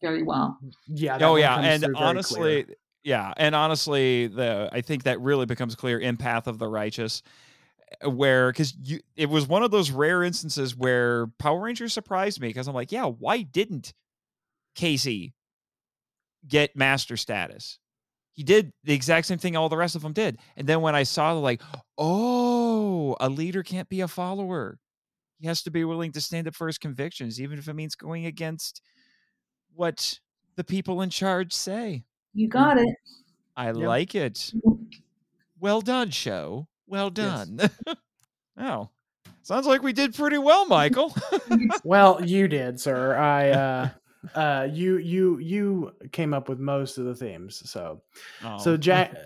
very 0.00 0.22
well. 0.22 0.58
Yeah. 0.86 1.18
that 1.18 1.24
oh 1.24 1.32
one 1.32 1.40
yeah, 1.40 1.60
and 1.60 1.86
honestly, 1.96 2.64
clear. 2.64 2.76
Yeah, 3.02 3.32
and 3.36 3.54
honestly, 3.54 4.26
the 4.26 4.68
I 4.72 4.80
think 4.80 5.04
that 5.04 5.20
really 5.20 5.46
becomes 5.46 5.74
clear 5.74 5.98
in 5.98 6.16
Path 6.16 6.46
of 6.46 6.58
the 6.58 6.68
Righteous, 6.68 7.22
uh, 8.04 8.10
where 8.10 8.50
because 8.52 8.74
you 8.82 9.00
it 9.16 9.28
was 9.28 9.48
one 9.48 9.62
of 9.62 9.70
those 9.70 9.90
rare 9.90 10.22
instances 10.22 10.76
where 10.76 11.28
Power 11.38 11.60
Rangers 11.60 11.92
surprised 11.92 12.40
me 12.40 12.48
because 12.48 12.68
I'm 12.68 12.74
like, 12.74 12.92
yeah, 12.92 13.06
why 13.06 13.42
didn't 13.42 13.94
Casey 14.74 15.34
get 16.46 16.76
master 16.76 17.16
status? 17.16 17.78
He 18.32 18.42
did 18.42 18.72
the 18.84 18.94
exact 18.94 19.26
same 19.26 19.38
thing 19.38 19.56
all 19.56 19.68
the 19.68 19.76
rest 19.76 19.96
of 19.96 20.02
them 20.02 20.12
did, 20.12 20.38
and 20.56 20.66
then 20.66 20.82
when 20.82 20.94
I 20.94 21.04
saw 21.04 21.34
the 21.34 21.40
like, 21.40 21.62
oh, 21.96 23.16
a 23.20 23.28
leader 23.28 23.62
can't 23.62 23.88
be 23.88 24.02
a 24.02 24.08
follower. 24.08 24.78
He 25.38 25.46
has 25.46 25.62
to 25.62 25.70
be 25.70 25.84
willing 25.84 26.12
to 26.12 26.20
stand 26.20 26.46
up 26.46 26.54
for 26.54 26.66
his 26.66 26.76
convictions, 26.76 27.40
even 27.40 27.58
if 27.58 27.66
it 27.66 27.72
means 27.72 27.94
going 27.94 28.26
against 28.26 28.82
what 29.74 30.18
the 30.56 30.64
people 30.64 31.00
in 31.00 31.08
charge 31.08 31.54
say. 31.54 32.04
You 32.34 32.48
got 32.48 32.78
it. 32.78 32.88
I 33.56 33.70
like 33.72 34.14
it. 34.14 34.52
Well 35.58 35.80
done, 35.80 36.10
show. 36.10 36.68
Well 36.86 37.12
Yes. 37.14 37.48
done. 37.48 37.70
oh, 38.58 38.88
sounds 39.42 39.66
like 39.66 39.82
we 39.82 39.92
did 39.92 40.14
pretty 40.14 40.38
well, 40.38 40.66
Michael. 40.66 41.14
Well, 41.84 42.24
you 42.24 42.48
did, 42.48 42.80
sir. 42.80 43.16
I 43.16 43.50
uh 43.50 43.88
uh 44.34 44.68
you 44.70 44.98
you 44.98 45.38
you 45.38 45.92
came 46.12 46.32
up 46.34 46.48
with 46.48 46.58
most 46.58 46.98
of 46.98 47.04
the 47.04 47.14
themes. 47.14 47.62
So 47.68 48.02
so 48.58 48.72
Oh. 48.72 48.76
Jack 48.76 49.16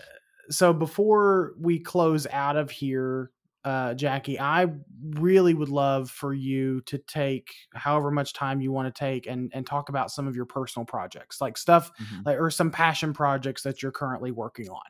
so 0.51 0.73
before 0.73 1.55
we 1.59 1.79
close 1.79 2.27
out 2.31 2.57
of 2.57 2.71
here, 2.71 3.31
uh 3.65 3.95
Jackie, 3.95 4.39
I 4.41 4.69
really 5.03 5.55
would 5.55 5.69
love 5.71 6.11
for 6.11 6.35
you 6.35 6.81
to 6.83 6.99
take 6.99 7.55
however 7.75 8.11
much 8.11 8.33
time 8.35 8.61
you 8.61 8.73
want 8.73 8.95
to 8.95 8.99
take 8.99 9.27
and 9.27 9.51
and 9.55 9.67
talk 9.67 9.89
about 9.89 10.11
some 10.11 10.27
of 10.29 10.37
your 10.37 10.47
personal 10.47 10.85
projects, 10.87 11.41
like 11.41 11.57
stuff 11.57 11.91
Mhm. 11.99 12.27
like 12.27 12.39
or 12.39 12.51
some 12.51 12.71
passion 12.71 13.13
projects 13.15 13.63
that 13.63 13.83
you're 13.83 13.93
currently 13.93 14.31
working 14.33 14.69
on. 14.71 14.83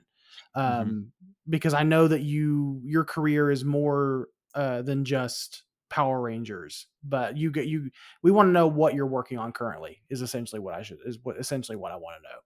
Mhm. 0.67 0.95
Um 0.95 1.13
because 1.49 1.75
I 1.75 1.83
know 1.83 2.09
that 2.09 2.23
you 2.23 2.81
your 2.85 3.05
career 3.05 3.51
is 3.51 3.65
more 3.65 4.29
uh 4.55 4.83
than 4.83 5.05
just 5.05 5.65
Power 5.91 6.21
Rangers, 6.23 6.89
but 7.05 7.37
you 7.37 7.51
get 7.53 7.67
you 7.69 7.91
we 8.23 8.31
want 8.33 8.49
to 8.49 8.53
know 8.53 8.67
what 8.67 8.95
you're 8.95 9.07
working 9.07 9.39
on 9.39 9.53
currently 9.53 10.03
is 10.11 10.23
essentially 10.23 10.61
what 10.61 10.75
I 10.75 10.83
should 10.83 10.99
is 11.07 11.19
what 11.23 11.39
essentially 11.39 11.77
what 11.77 11.93
I 11.93 11.97
want 11.97 12.17
to 12.23 12.29
know. 12.29 12.39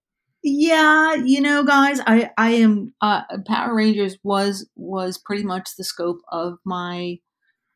Yeah, 0.42 1.14
you 1.14 1.40
know, 1.40 1.64
guys, 1.64 2.00
I 2.06 2.30
I 2.38 2.50
am 2.50 2.94
uh, 3.00 3.22
Power 3.46 3.74
Rangers 3.74 4.16
was 4.22 4.68
was 4.76 5.18
pretty 5.18 5.42
much 5.42 5.70
the 5.76 5.84
scope 5.84 6.20
of 6.30 6.58
my 6.64 7.18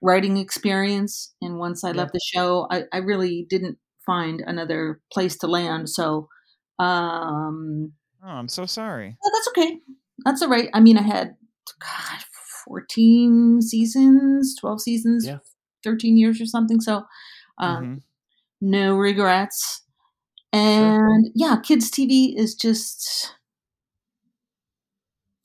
writing 0.03 0.37
experience, 0.39 1.35
and 1.43 1.59
once 1.59 1.85
I 1.85 1.93
Yeah. 1.93 2.03
left 2.03 2.13
the 2.15 2.21
show, 2.25 2.69
I, 2.71 2.85
I 2.93 2.99
really 2.99 3.47
didn't 3.51 3.79
find 4.07 4.43
another 4.47 5.01
place 5.13 5.39
to 5.39 5.49
land. 5.49 5.91
So, 5.91 6.29
um, 6.79 7.93
oh, 8.23 8.29
I'm 8.29 8.49
so 8.49 8.67
sorry. 8.67 9.17
that's 9.33 9.49
okay. 9.49 9.81
That's 10.25 10.43
all 10.43 10.49
right. 10.49 10.69
I 10.75 10.81
mean, 10.81 10.99
I 10.99 11.03
had 11.03 11.37
God, 11.81 12.21
fourteen 12.65 13.61
seasons, 13.63 14.55
twelve 14.61 14.81
seasons, 14.81 15.27
Yeah. 15.27 15.39
thirteen 15.85 16.17
years 16.17 16.41
or 16.41 16.47
something. 16.47 16.81
So, 16.81 17.05
um, 17.59 17.85
Mhm. 17.85 18.03
no 18.63 18.97
regrets. 18.97 19.82
And 20.53 21.31
yeah, 21.35 21.57
kids 21.63 21.91
TV 21.91 22.35
is 22.37 22.55
just 22.55 23.35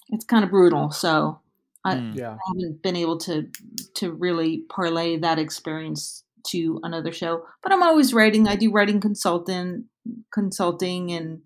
it's 0.09 0.25
kind 0.25 0.43
of 0.43 0.49
brutal. 0.51 0.91
So 0.91 1.41
I 1.85 1.95
Mm. 1.95 2.17
Yeah. 2.17 2.37
haven't 2.47 2.81
been 2.81 2.95
able 2.95 3.17
to 3.19 3.49
to 3.95 4.11
really 4.11 4.63
parlay 4.69 5.17
that 5.17 5.39
experience 5.39 6.23
to 6.47 6.79
another 6.83 7.11
show. 7.11 7.45
But 7.63 7.71
I'm 7.73 7.83
always 7.83 8.13
writing. 8.13 8.47
I 8.47 8.55
do 8.55 8.71
writing 8.71 8.99
consultant 9.01 9.85
consulting 10.31 11.11
and 11.11 11.41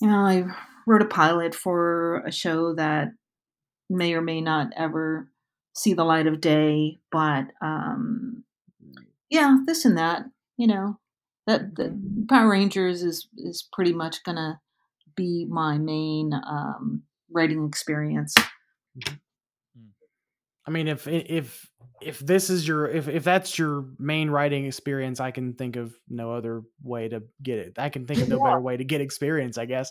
you 0.00 0.08
know, 0.08 0.16
I 0.18 0.44
wrote 0.86 1.02
a 1.02 1.06
pilot 1.06 1.54
for 1.54 2.18
a 2.26 2.32
show 2.32 2.74
that 2.74 3.08
may 3.90 4.14
or 4.14 4.22
may 4.22 4.40
not 4.40 4.68
ever 4.76 5.30
see 5.74 5.94
the 5.94 6.04
light 6.04 6.26
of 6.26 6.40
day, 6.40 7.00
but 7.12 7.46
um 7.62 8.44
yeah, 9.30 9.58
this 9.66 9.84
and 9.84 9.98
that, 9.98 10.24
you 10.58 10.66
know. 10.68 10.98
That 11.46 11.74
the 11.76 11.98
Power 12.28 12.50
Rangers 12.50 13.02
is 13.02 13.28
is 13.36 13.68
pretty 13.72 13.92
much 13.92 14.22
gonna 14.24 14.60
be 15.16 15.46
my 15.48 15.78
main 15.78 16.32
um 16.34 17.02
writing 17.30 17.66
experience. 17.66 18.34
I 20.66 20.70
mean 20.70 20.88
if 20.88 21.08
if 21.08 21.68
if 22.00 22.18
this 22.18 22.50
is 22.50 22.66
your 22.66 22.88
if 22.88 23.08
if 23.08 23.24
that's 23.24 23.58
your 23.58 23.86
main 23.98 24.30
writing 24.30 24.66
experience, 24.66 25.20
I 25.20 25.30
can 25.30 25.54
think 25.54 25.76
of 25.76 25.94
no 26.08 26.32
other 26.32 26.62
way 26.82 27.08
to 27.08 27.22
get 27.42 27.58
it. 27.58 27.78
I 27.78 27.88
can 27.88 28.06
think 28.06 28.20
of 28.20 28.28
no 28.28 28.38
Yeah. 28.38 28.42
better 28.44 28.60
way 28.60 28.76
to 28.76 28.84
get 28.84 29.00
experience, 29.00 29.58
I 29.58 29.66
guess, 29.66 29.90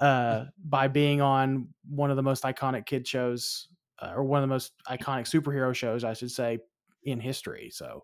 uh 0.00 0.44
by 0.64 0.88
being 0.88 1.20
on 1.20 1.68
one 1.88 2.10
of 2.10 2.16
the 2.16 2.22
most 2.22 2.44
iconic 2.44 2.86
kid 2.86 3.06
shows 3.06 3.68
uh, 4.00 4.12
or 4.14 4.24
one 4.24 4.42
of 4.42 4.48
the 4.48 4.52
most 4.54 4.72
iconic 4.88 5.28
superhero 5.30 5.74
shows, 5.74 6.02
I 6.04 6.12
should 6.14 6.30
say, 6.32 6.58
in 7.04 7.20
history. 7.20 7.70
So 7.72 8.02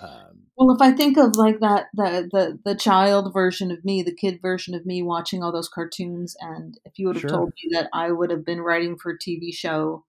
um 0.00 0.50
Well, 0.56 0.72
if 0.74 0.82
I 0.82 0.92
think 0.92 1.16
of 1.16 1.36
like 1.36 1.60
that, 1.60 1.86
the 1.94 2.28
the 2.32 2.58
the 2.64 2.74
child 2.74 3.32
version 3.32 3.70
of 3.70 3.84
me, 3.84 4.02
the 4.02 4.14
kid 4.14 4.40
version 4.42 4.74
of 4.74 4.84
me, 4.86 5.02
watching 5.02 5.42
all 5.42 5.52
those 5.52 5.68
cartoons, 5.68 6.36
and 6.40 6.78
if 6.84 6.98
you 6.98 7.06
would 7.06 7.16
have 7.16 7.26
Sure. 7.26 7.28
told 7.28 7.52
me 7.62 7.70
that 7.74 7.88
I 7.92 8.10
would 8.10 8.30
have 8.30 8.44
been 8.44 8.60
writing 8.60 8.96
for 8.98 9.12
a 9.12 9.18
TV 9.18 9.52
show 9.52 10.04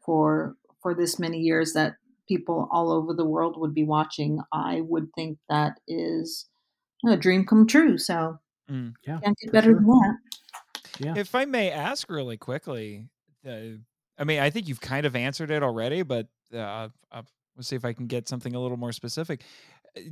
for 0.00 0.56
for 0.82 0.94
this 0.94 1.18
many 1.18 1.40
years, 1.40 1.72
that 1.74 1.96
people 2.28 2.68
all 2.72 2.92
over 2.92 3.14
the 3.14 3.26
world 3.26 3.58
would 3.58 3.74
be 3.74 3.84
watching, 3.84 4.40
I 4.52 4.82
would 4.82 5.10
think 5.14 5.38
that 5.48 5.80
is 5.88 6.48
a 7.06 7.16
dream 7.16 7.46
come 7.46 7.66
true. 7.66 7.98
So 7.98 8.38
Mm. 8.68 8.94
yeah. 9.06 9.20
can't 9.24 9.36
get 9.38 9.52
better 9.52 9.72
sure. 9.72 9.74
than 9.74 9.86
that. 9.86 10.16
Yeah. 10.98 11.14
If 11.14 11.34
I 11.34 11.44
may 11.44 11.70
ask 11.70 12.08
really 12.10 12.36
quickly, 12.36 13.08
uh, 13.46 13.78
I 14.18 14.24
mean, 14.24 14.40
I 14.40 14.50
think 14.50 14.68
you've 14.68 14.80
kind 14.80 15.06
of 15.06 15.14
answered 15.16 15.50
it 15.50 15.62
already, 15.62 16.02
but 16.02 16.28
uh, 16.52 16.88
uh, 17.10 17.22
let's 17.58 17.68
see 17.68 17.76
if 17.76 17.84
I 17.84 17.92
can 17.92 18.06
get 18.06 18.28
something 18.28 18.54
a 18.54 18.60
little 18.60 18.78
more 18.78 18.92
specific. 18.92 19.42
Uh, 19.96 20.02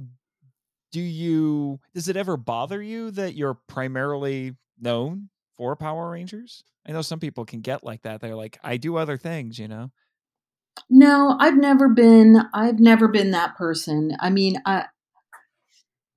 Do 0.93 1.01
you? 1.01 1.81
Does 1.95 2.09
it 2.09 2.17
ever 2.17 2.37
bother 2.37 2.83
you 2.83 3.11
that 3.13 3.35
you're 3.35 3.59
primarily 3.69 4.57
known 4.79 5.31
for 5.57 5.77
Power 5.77 6.11
Rangers? 6.11 6.65
I 6.87 6.93
know 6.93 7.03
some 7.03 7.21
people 7.21 7.45
can 7.45 7.61
get 7.61 7.83
like 7.83 8.03
that. 8.03 8.21
They're 8.21 8.37
like, 8.37 8.59
I 8.63 8.77
do 8.77 8.97
other 8.97 9.17
things, 9.17 9.59
you 9.59 9.69
know. 9.69 9.91
No, 10.91 11.37
I've 11.41 11.57
never 11.57 11.89
been. 11.89 12.43
I've 12.53 12.81
never 12.81 13.09
been 13.09 13.31
that 13.31 13.57
person. 13.57 14.17
I 14.21 14.29
mean, 14.31 14.61
I, 14.67 14.87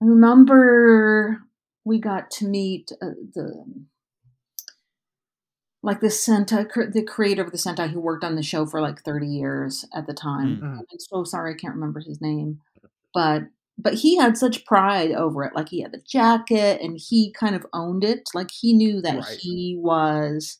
remember 0.01 1.39
we 1.85 1.99
got 1.99 2.29
to 2.31 2.45
meet 2.45 2.91
uh, 3.01 3.11
the 3.33 3.63
like 5.81 6.01
the 6.01 6.07
Sentai, 6.07 6.67
the 6.93 7.03
creator 7.03 7.43
of 7.43 7.51
the 7.51 7.57
Sentai, 7.57 7.89
who 7.91 7.99
worked 8.01 8.23
on 8.23 8.35
the 8.35 8.43
show 8.43 8.65
for 8.65 8.81
like 8.81 9.01
thirty 9.03 9.27
years 9.27 9.85
at 9.93 10.07
the 10.07 10.13
time. 10.13 10.57
Mm. 10.61 10.77
I'm 10.79 10.85
so 10.99 11.23
sorry, 11.23 11.53
I 11.53 11.57
can't 11.57 11.75
remember 11.75 11.99
his 12.01 12.19
name, 12.21 12.59
but 13.13 13.43
but 13.77 13.93
he 13.93 14.17
had 14.17 14.37
such 14.37 14.65
pride 14.65 15.11
over 15.11 15.43
it. 15.45 15.55
Like 15.55 15.69
he 15.69 15.81
had 15.81 15.93
the 15.93 16.01
jacket, 16.11 16.81
and 16.81 16.99
he 17.01 17.31
kind 17.31 17.55
of 17.55 17.65
owned 17.73 18.03
it. 18.03 18.29
Like 18.33 18.51
he 18.51 18.73
knew 18.73 19.01
that 19.01 19.17
Right. 19.19 19.37
he 19.39 19.77
was 19.79 20.59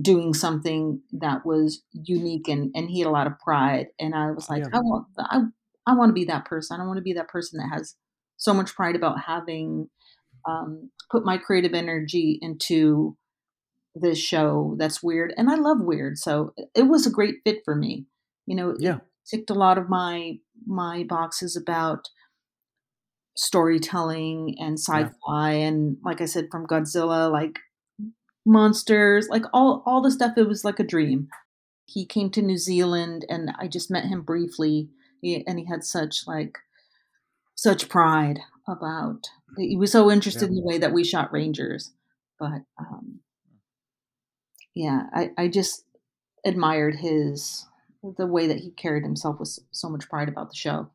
doing 0.00 0.34
something 0.34 1.00
that 1.12 1.46
was 1.46 1.82
unique 1.92 2.48
and, 2.48 2.70
and 2.74 2.90
he 2.90 3.00
had 3.00 3.08
a 3.08 3.10
lot 3.10 3.26
of 3.26 3.38
pride 3.38 3.86
and 3.98 4.14
i 4.14 4.30
was 4.30 4.50
like 4.50 4.62
Yeah. 4.62 4.68
i 4.74 4.78
want 4.80 5.06
i, 5.18 5.40
I 5.86 5.94
want 5.94 6.10
to 6.10 6.12
be 6.12 6.26
that 6.26 6.44
person 6.44 6.78
i 6.78 6.84
want 6.86 6.98
to 6.98 7.02
be 7.02 7.14
that 7.14 7.28
person 7.28 7.58
that 7.60 7.74
has 7.74 7.94
so 8.36 8.52
much 8.52 8.74
pride 8.74 8.94
about 8.94 9.20
having 9.26 9.88
um, 10.46 10.90
put 11.10 11.24
my 11.24 11.38
creative 11.38 11.72
energy 11.72 12.38
into 12.42 13.16
this 14.00 14.18
show 14.18 14.74
that's 14.78 15.02
weird 15.02 15.32
and 15.36 15.50
i 15.50 15.54
love 15.54 15.78
weird 15.80 16.18
so 16.18 16.52
it- 16.74 16.82
was 16.88 17.06
a 17.06 17.10
great 17.10 17.36
fit 17.44 17.62
for 17.64 17.74
me 17.74 18.06
You 18.46 18.54
know, 18.56 18.76
Yeah. 18.78 18.98
ticked 19.28 19.50
a 19.50 19.54
lot 19.54 19.78
of 19.78 19.88
my 19.88 20.38
my 20.66 21.04
boxes 21.04 21.56
about 21.56 22.08
storytelling 23.36 24.56
and 24.58 24.78
sci-fi 24.78 25.50
and 25.52 25.98
like 26.02 26.20
I 26.20 26.24
said 26.24 26.48
from 26.50 26.66
Godzilla 26.66 27.30
like 27.30 27.58
monsters 28.46 29.28
like 29.28 29.44
all 29.52 29.82
all 29.84 30.00
the 30.00 30.10
stuff 30.10 30.38
it 30.38 30.48
was 30.48 30.64
like 30.64 30.80
a 30.80 30.84
dream 30.84 31.28
he 31.84 32.06
came 32.06 32.30
to 32.30 32.42
New 32.42 32.56
Zealand 32.56 33.26
and 33.28 33.50
I 33.58 33.68
just 33.68 33.90
met 33.90 34.04
him 34.06 34.22
briefly 34.22 34.88
he, 35.20 35.44
and 35.46 35.58
he 35.58 35.66
had 35.66 35.84
such 35.84 36.22
like 36.26 36.56
such 37.54 37.88
pride 37.88 38.38
about 38.68 39.28
he 39.58 39.76
was 39.76 39.92
so 39.92 40.10
interested 40.10 40.44
Yeah. 40.44 40.48
in 40.48 40.54
the 40.56 40.62
way 40.62 40.78
that 40.78 40.92
we 40.94 41.04
shot 41.04 41.32
rangers 41.32 41.92
but 42.38 42.62
um 42.78 43.20
yeah 44.76 45.04
I, 45.12 45.30
I 45.36 45.48
just 45.48 45.84
admired 46.44 46.94
his 46.96 47.66
the 48.16 48.26
way 48.26 48.46
that 48.46 48.58
he 48.58 48.70
carried 48.70 49.02
himself 49.02 49.40
with 49.40 49.58
so 49.72 49.88
much 49.88 50.08
pride 50.08 50.28
about 50.28 50.50
the 50.50 50.56
show 50.56 50.90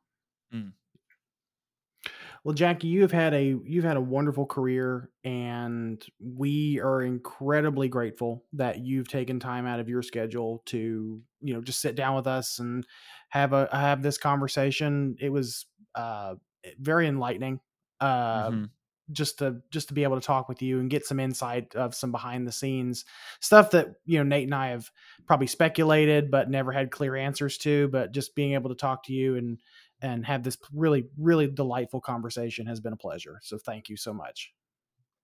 Well, 2.44 2.56
Jackie, 2.56 2.88
you 2.88 3.02
have 3.04 3.12
had 3.12 3.34
a 3.34 3.44
you've 3.64 3.84
had 3.84 3.98
a 3.98 4.02
wonderful 4.02 4.48
career, 4.48 5.12
and 5.24 6.04
we 6.20 6.80
are 6.80 7.04
incredibly 7.04 7.88
grateful 7.88 8.46
that 8.54 8.80
you've 8.80 9.08
taken 9.08 9.40
time 9.40 9.68
out 9.68 9.80
of 9.80 9.88
your 9.88 10.02
schedule 10.02 10.64
to 10.68 11.22
you 11.42 11.54
know 11.54 11.62
just 11.62 11.82
sit 11.82 11.96
down 11.96 12.16
with 12.16 12.26
us 12.26 12.58
and 12.58 12.86
have 13.30 13.54
a 13.54 13.70
have 13.72 14.02
this 14.02 14.18
conversation. 14.18 15.16
It 15.20 15.30
was 15.30 15.68
uh, 15.94 16.36
very 16.80 17.08
enlightening. 17.08 17.60
Uh, 18.00 18.50
Mhm. 18.50 18.70
Just 19.12 19.40
to 19.40 19.58
just 19.70 19.88
to 19.88 19.94
be 19.94 20.04
able 20.04 20.20
to 20.20 20.26
talk 20.26 20.50
with 20.50 20.62
you 20.62 20.80
and 20.80 20.90
get 20.90 21.06
some 21.06 21.20
insight 21.20 21.76
of 21.76 21.94
some 21.96 22.12
behind 22.12 22.48
the 22.48 22.52
scenes 22.52 23.06
stuff 23.40 23.72
that 23.72 23.96
you 24.06 24.18
know 24.18 24.24
Nate 24.24 24.46
and 24.46 24.56
I 24.56 24.70
have 24.70 24.90
probably 25.26 25.48
speculated 25.48 26.32
but 26.32 26.50
never 26.50 26.72
had 26.72 26.92
clear 26.92 27.16
answers 27.16 27.58
to 27.60 27.88
but 27.90 28.12
just 28.12 28.36
being 28.36 28.54
able 28.54 28.70
to 28.70 28.76
talk 28.76 29.04
to 29.06 29.14
you 29.14 29.36
and 29.36 29.60
and 30.02 30.26
have 30.26 30.44
this 30.44 30.58
really 30.74 31.06
really 31.18 31.48
delightful 31.48 32.02
conversation 32.02 32.66
has 32.68 32.80
been 32.80 32.94
a 32.94 32.98
pleasure 32.98 33.40
so 33.42 33.58
thank 33.58 33.90
you 33.90 33.98
so 33.98 34.14
much 34.14 34.54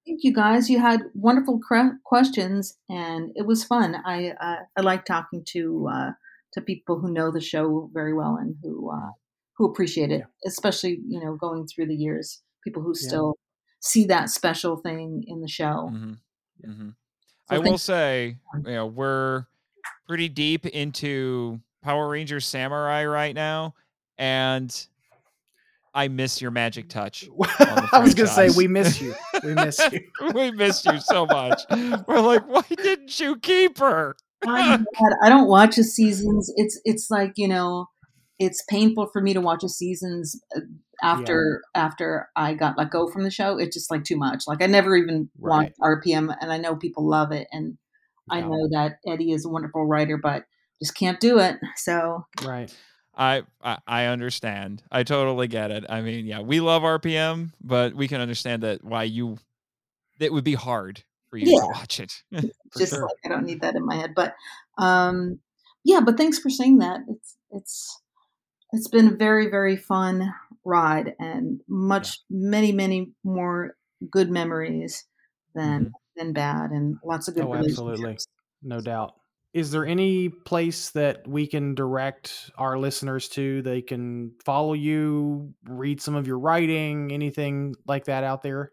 Thank 0.07 0.23
you 0.23 0.33
guys. 0.33 0.69
You 0.69 0.79
had 0.79 1.01
wonderful 1.13 1.59
cre- 1.59 1.97
questions, 2.05 2.77
and 2.89 3.31
it 3.35 3.45
was 3.45 3.65
fun. 3.65 3.97
I 4.05 4.29
uh, 4.39 4.59
I 4.77 4.81
like 4.81 5.03
talking 5.03 5.43
to 5.49 5.89
uh, 5.91 6.11
to 6.53 6.61
people 6.61 6.99
who 6.99 7.11
know 7.11 7.29
the 7.29 7.41
show 7.41 7.89
very 7.93 8.13
well 8.13 8.37
and 8.39 8.55
who 8.63 8.89
uh, 8.89 9.11
who 9.57 9.65
appreciate 9.69 10.11
it, 10.11 10.23
especially 10.45 10.99
you 11.09 11.19
know 11.19 11.35
going 11.35 11.67
through 11.67 11.87
the 11.87 11.95
years. 11.95 12.41
People 12.63 12.81
who 12.83 12.93
Yeah. 13.01 13.07
still 13.07 13.36
see 13.79 14.05
that 14.05 14.29
special 14.29 14.77
thing 14.77 15.23
in 15.27 15.41
the 15.41 15.47
show. 15.47 15.89
Mhm. 15.93 16.17
Mhm. 16.65 16.95
So 17.49 17.55
I 17.55 17.59
will 17.59 17.77
say, 17.77 18.37
you 18.65 18.71
know, 18.73 18.87
we're 18.87 19.45
pretty 20.07 20.29
deep 20.29 20.65
into 20.65 21.61
Power 21.81 22.09
Rangers 22.09 22.45
Samurai 22.45 23.05
right 23.05 23.33
now, 23.33 23.75
and 24.17 24.87
I 25.93 26.09
miss 26.09 26.41
your 26.41 26.51
magic 26.51 26.89
touch. 26.89 27.27
I 27.59 27.99
was 28.01 28.13
gonna 28.13 28.27
say 28.29 28.49
we 28.55 28.67
miss 28.67 29.01
you 29.01 29.15
we 29.43 29.53
miss 29.53 29.79
you 29.91 29.99
we 30.33 30.51
missed 30.51 30.85
you 30.85 30.99
so 30.99 31.25
much. 31.25 31.61
We're 32.07 32.19
like, 32.19 32.47
why 32.47 32.63
didn't 32.69 33.19
you 33.19 33.37
keep 33.37 33.77
her? 33.79 34.15
I 34.45 34.83
don't 35.27 35.47
watch 35.47 35.77
the 35.77 35.83
seasons. 35.83 36.51
It's 36.55 36.79
it's 36.83 37.09
like 37.09 37.33
you 37.37 37.47
know, 37.47 37.87
it's 38.39 38.63
painful 38.69 39.07
for 39.11 39.21
me 39.21 39.33
to 39.33 39.41
watch 39.41 39.61
the 39.61 39.69
seasons 39.69 40.39
uh, 40.55 40.61
after 41.01 41.61
after 41.75 42.29
I 42.35 42.53
got 42.53 42.77
let 42.77 42.91
go 42.91 43.09
from 43.09 43.23
the 43.23 43.31
show. 43.31 43.57
It's 43.57 43.75
just 43.75 43.91
like 43.91 44.03
too 44.03 44.17
much. 44.17 44.43
Like 44.47 44.61
I 44.61 44.67
never 44.67 44.95
even 44.95 45.29
Right. 45.39 45.73
watched 45.79 46.05
RPM, 46.05 46.35
and 46.41 46.51
I 46.51 46.57
know 46.57 46.75
people 46.75 47.07
love 47.07 47.31
it, 47.31 47.47
and 47.51 47.77
I 48.29 48.41
know 48.41 48.67
that 48.71 48.97
Eddie 49.07 49.31
is 49.31 49.45
a 49.45 49.49
wonderful 49.49 49.85
writer, 49.85 50.17
but 50.17 50.43
just 50.81 50.95
can't 50.95 51.19
do 51.19 51.39
it. 51.39 51.57
So 51.75 52.25
right 52.43 52.73
I, 53.17 53.43
I 53.63 53.79
I 53.87 54.05
understand. 54.05 54.83
I 54.91 55.03
totally 55.03 55.47
get 55.47 55.71
it. 55.71 55.85
I 55.89 56.01
mean, 56.01 56.25
yeah, 56.27 56.41
we 56.41 56.59
love 56.59 56.83
RPM, 56.83 57.51
but 57.63 57.95
we 57.95 58.07
can 58.07 58.21
understand 58.21 58.61
that 58.61 58.83
why 58.83 59.03
you 59.03 59.39
it 60.19 60.31
would 60.31 60.43
be 60.43 60.53
hard 60.53 61.03
for 61.29 61.37
you 61.37 61.47
Yeah. 61.47 61.61
to 61.61 61.67
watch 61.67 61.99
it. 61.99 62.23
just 62.77 62.93
sure. 62.93 63.01
like 63.01 63.15
I 63.25 63.29
don't 63.29 63.45
need 63.45 63.61
that 63.61 63.75
in 63.75 63.85
my 63.85 63.95
head. 63.95 64.13
But 64.15 64.35
um, 64.77 65.39
yeah, 65.83 65.99
but 65.99 66.15
thanks 66.17 66.37
for 66.37 66.49
saying 66.51 66.77
that. 66.77 66.99
It's 67.09 67.37
it's 67.51 68.01
it's 68.73 68.87
been 68.87 69.07
a 69.07 69.15
very 69.15 69.49
very 69.49 69.77
fun 69.77 70.33
ride 70.65 71.15
and 71.19 71.61
much 71.67 72.19
many 72.29 72.71
many 72.71 73.11
more 73.23 73.75
good 74.11 74.29
memories 74.29 75.05
than 75.55 75.85
mm-hmm. 75.85 75.91
than 76.15 76.33
bad 76.33 76.71
and 76.71 76.97
lots 77.03 77.27
of 77.27 77.35
good 77.35 77.45
Oh, 77.45 77.55
absolutely. 77.55 78.17
no 78.61 78.81
doubt. 78.81 79.13
Is 79.53 79.71
there 79.71 79.85
any 79.85 80.29
place 80.29 80.91
that 80.91 81.27
we 81.27 81.47
can 81.47 81.73
direct 81.73 82.51
our 82.57 82.77
listeners 82.77 83.27
to? 83.29 83.61
They 83.63 83.81
can 83.81 84.33
follow 84.45 84.73
you 84.73 85.53
read 85.63 86.01
some 86.01 86.15
of 86.15 86.27
your 86.27 86.37
writing 86.37 87.11
anything 87.11 87.73
like 87.87 88.05
that 88.05 88.23
out 88.23 88.43
there? 88.43 88.71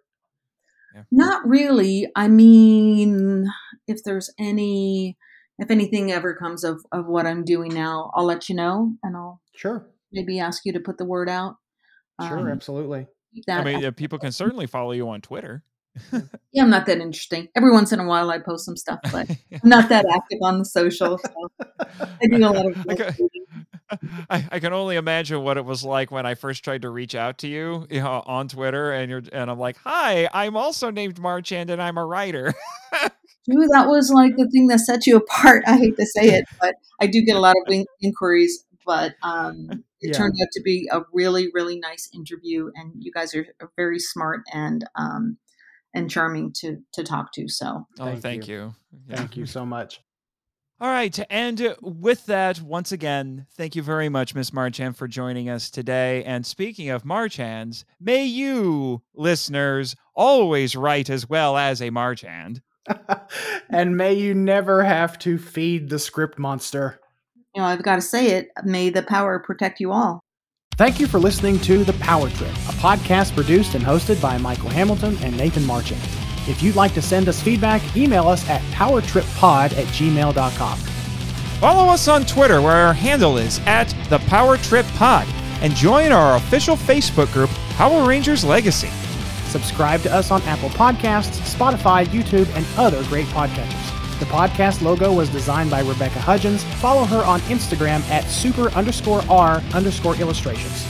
Not 1.10 1.46
really. 1.46 2.08
I 2.14 2.28
mean, 2.28 3.46
if 3.86 4.04
there's 4.04 4.30
any 4.38 5.16
if 5.58 5.70
anything 5.70 6.12
ever 6.12 6.34
comes 6.34 6.64
of 6.64 6.84
of 6.92 7.06
what 7.06 7.26
I'm 7.26 7.44
doing 7.44 7.72
now, 7.72 8.10
I'll 8.14 8.24
let 8.24 8.48
you 8.48 8.54
know 8.54 8.94
and 9.02 9.16
I'll 9.16 9.40
sure 9.54 9.88
maybe 10.12 10.38
ask 10.38 10.62
you 10.64 10.72
to 10.72 10.80
put 10.80 10.98
the 10.98 11.04
word 11.04 11.28
out. 11.28 11.56
sure 12.20 12.38
Um, 12.38 12.48
absolutely 12.48 13.06
keep 13.34 13.44
that 13.46 13.66
I 13.66 13.80
mean, 13.80 13.92
people 13.92 14.18
can 14.18 14.32
certainly 14.32 14.66
follow 14.66 14.92
you 14.92 15.08
on 15.08 15.20
Twitter. 15.20 15.62
Yeah, 16.52 16.62
I'm 16.62 16.70
not 16.70 16.86
that 16.86 16.98
interesting. 16.98 17.48
Every 17.56 17.72
once 17.72 17.90
in 17.90 17.98
a 17.98 18.06
while, 18.06 18.30
I 18.30 18.38
post 18.38 18.64
some 18.64 18.76
stuff, 18.76 19.00
but 19.10 19.28
I'm 19.28 19.68
not 19.68 19.88
that 19.88 20.06
active 20.08 20.38
on 20.40 20.60
the 20.60 20.64
social. 20.64 21.18
So 21.18 21.50
I 22.00 22.28
do 22.30 22.36
a 22.36 22.46
lot 22.46 22.66
of. 22.66 22.86
I 22.88 23.12
I, 24.30 24.48
I 24.52 24.58
can 24.60 24.72
only 24.72 24.94
imagine 24.94 25.42
what 25.42 25.56
it 25.56 25.64
was 25.64 25.84
like 25.84 26.12
when 26.12 26.26
I 26.26 26.34
first 26.36 26.62
tried 26.62 26.82
to 26.82 26.90
reach 26.90 27.16
out 27.16 27.38
to 27.38 27.48
you, 27.48 27.88
you 27.90 28.00
know, 28.00 28.22
on 28.24 28.46
Twitter, 28.46 28.92
and 28.92 29.10
you're 29.10 29.22
and 29.32 29.50
I'm 29.50 29.58
like, 29.58 29.76
"Hi, 29.78 30.28
I'm 30.32 30.56
also 30.56 30.90
named 30.90 31.18
Marchand, 31.18 31.70
and 31.70 31.82
I'm 31.82 31.98
a 31.98 32.04
writer." 32.04 32.54
Dude, 33.46 33.68
that 33.72 33.88
was 33.88 34.10
like 34.10 34.36
the 34.36 34.48
thing 34.48 34.68
that 34.68 34.80
set 34.80 35.06
you 35.06 35.16
apart. 35.16 35.64
I 35.66 35.76
hate 35.76 35.96
to 35.96 36.06
say 36.06 36.28
it, 36.30 36.44
but 36.60 36.74
I 37.00 37.06
do 37.06 37.22
get 37.22 37.36
a 37.36 37.40
lot 37.40 37.54
of 37.66 37.72
in- 37.72 37.86
inquiries. 38.00 38.64
But 38.86 39.14
um, 39.22 39.68
it 40.00 40.08
Yeah. 40.08 40.12
turned 40.12 40.34
out 40.42 40.48
to 40.52 40.62
be 40.62 40.88
a 40.92 41.02
really, 41.12 41.48
really 41.54 41.78
nice 41.78 42.08
interview, 42.14 42.70
and 42.74 42.92
you 42.98 43.10
guys 43.12 43.34
are, 43.34 43.46
are 43.60 43.70
very 43.76 43.98
smart 43.98 44.42
and 44.52 44.84
um, 44.94 45.38
and 45.94 46.10
charming 46.10 46.52
to 46.60 46.78
to 46.92 47.02
talk 47.02 47.32
to. 47.34 47.48
So 47.48 47.86
oh, 47.98 48.04
Thank 48.04 48.20
thank 48.22 48.48
you. 48.48 48.54
you. 48.54 48.74
Yeah. 49.08 49.16
thank 49.16 49.36
you 49.36 49.46
so 49.46 49.64
much 49.64 50.00
All 50.80 50.88
right, 50.90 51.18
and 51.30 51.76
with 51.80 52.26
that, 52.26 52.60
once 52.60 52.92
again, 52.92 53.46
thank 53.56 53.74
you 53.76 53.82
very 53.82 54.08
much, 54.10 54.34
Miss 54.34 54.52
Marchand, 54.52 54.96
for 54.96 55.06
joining 55.08 55.48
us 55.48 55.70
today. 55.70 56.22
And 56.24 56.44
speaking 56.44 56.90
of 56.90 57.04
Marchands, 57.04 57.84
may 58.00 58.24
you, 58.24 59.02
listeners, 59.14 59.94
always 60.14 60.74
write 60.76 61.08
as 61.08 61.28
well 61.28 61.56
as 61.56 61.80
a 61.80 61.90
Marchand. 61.90 62.60
And 63.70 63.96
may 63.96 64.14
you 64.14 64.34
never 64.34 64.84
have 64.84 65.18
to 65.20 65.38
feed 65.38 65.88
the 65.88 65.98
script 65.98 66.38
monster 66.38 67.00
you 67.54 67.62
know, 67.62 67.68
I've 67.68 67.82
got 67.82 67.96
to 67.96 68.02
say 68.02 68.32
it. 68.32 68.50
May 68.64 68.90
the 68.90 69.02
power 69.02 69.38
protect 69.38 69.80
you 69.80 69.92
all. 69.92 70.20
Thank 70.76 70.98
you 70.98 71.06
for 71.06 71.20
listening 71.20 71.60
to 71.60 71.84
The 71.84 71.92
Power 71.94 72.28
Trip, 72.30 72.50
a 72.50 72.74
podcast 72.82 73.32
produced 73.34 73.76
and 73.76 73.84
hosted 73.84 74.20
by 74.20 74.38
Michael 74.38 74.70
Hamilton 74.70 75.16
and 75.18 75.36
Nathan 75.36 75.64
Marchand. 75.64 76.00
If 76.48 76.62
you'd 76.62 76.74
like 76.74 76.94
to 76.94 77.02
send 77.02 77.28
us 77.28 77.40
feedback, 77.40 77.96
email 77.96 78.26
us 78.26 78.48
at 78.50 78.60
powertrippod 78.72 79.78
at 79.78 79.86
gmail.com. 79.86 80.78
Follow 81.60 81.92
us 81.92 82.08
on 82.08 82.26
Twitter, 82.26 82.60
where 82.60 82.74
our 82.74 82.92
handle 82.92 83.38
is 83.38 83.60
at 83.66 83.94
the 84.10 84.18
Power 84.26 84.56
Trip 84.56 84.84
Pod, 84.96 85.28
and 85.60 85.74
join 85.76 86.10
our 86.10 86.36
official 86.36 86.76
Facebook 86.76 87.32
group, 87.32 87.50
Power 87.76 88.06
Rangers 88.06 88.44
Legacy. 88.44 88.90
Subscribe 89.54 90.02
to 90.02 90.12
us 90.12 90.32
on 90.32 90.42
Apple 90.42 90.68
Podcasts, 90.70 91.38
Spotify, 91.54 92.04
YouTube, 92.06 92.52
and 92.56 92.66
other 92.76 93.04
great 93.04 93.26
podcatchers. 93.26 94.18
The 94.18 94.24
podcast 94.24 94.82
logo 94.82 95.12
was 95.12 95.28
designed 95.28 95.70
by 95.70 95.78
Rebecca 95.82 96.18
Hudgens. 96.18 96.64
Follow 96.80 97.04
her 97.04 97.22
on 97.22 97.38
Instagram 97.42 98.00
at 98.10 98.24
super 98.24 98.68
underscore 98.70 99.22
R 99.30 99.62
underscore 99.72 100.16
illustrations. 100.16 100.84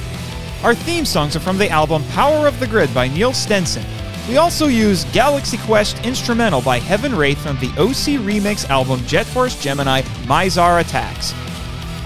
Our 0.63 0.75
theme 0.75 1.05
songs 1.05 1.37
are 1.37 1.41
from 1.41 1.59
the 1.59 1.69
album 1.69 2.05
Power 2.13 2.47
of 2.49 2.59
the 2.59 2.67
Grid 2.67 2.95
by 2.95 3.07
Neil 3.07 3.35
Stenson. 3.35 3.85
We 4.31 4.39
also 4.39 4.69
use 4.69 5.05
Galaxy 5.13 5.59
Quest 5.59 6.03
Instrumental 6.03 6.63
by 6.63 6.79
Heaven 6.79 7.15
Wraith 7.15 7.43
from 7.43 7.59
the 7.59 7.69
OC 7.73 8.19
Remix 8.25 8.67
album 8.71 9.01
Jet 9.05 9.27
Force 9.27 9.61
Gemini 9.61 10.01
Mizar 10.25 10.81
Attacks. 10.81 11.35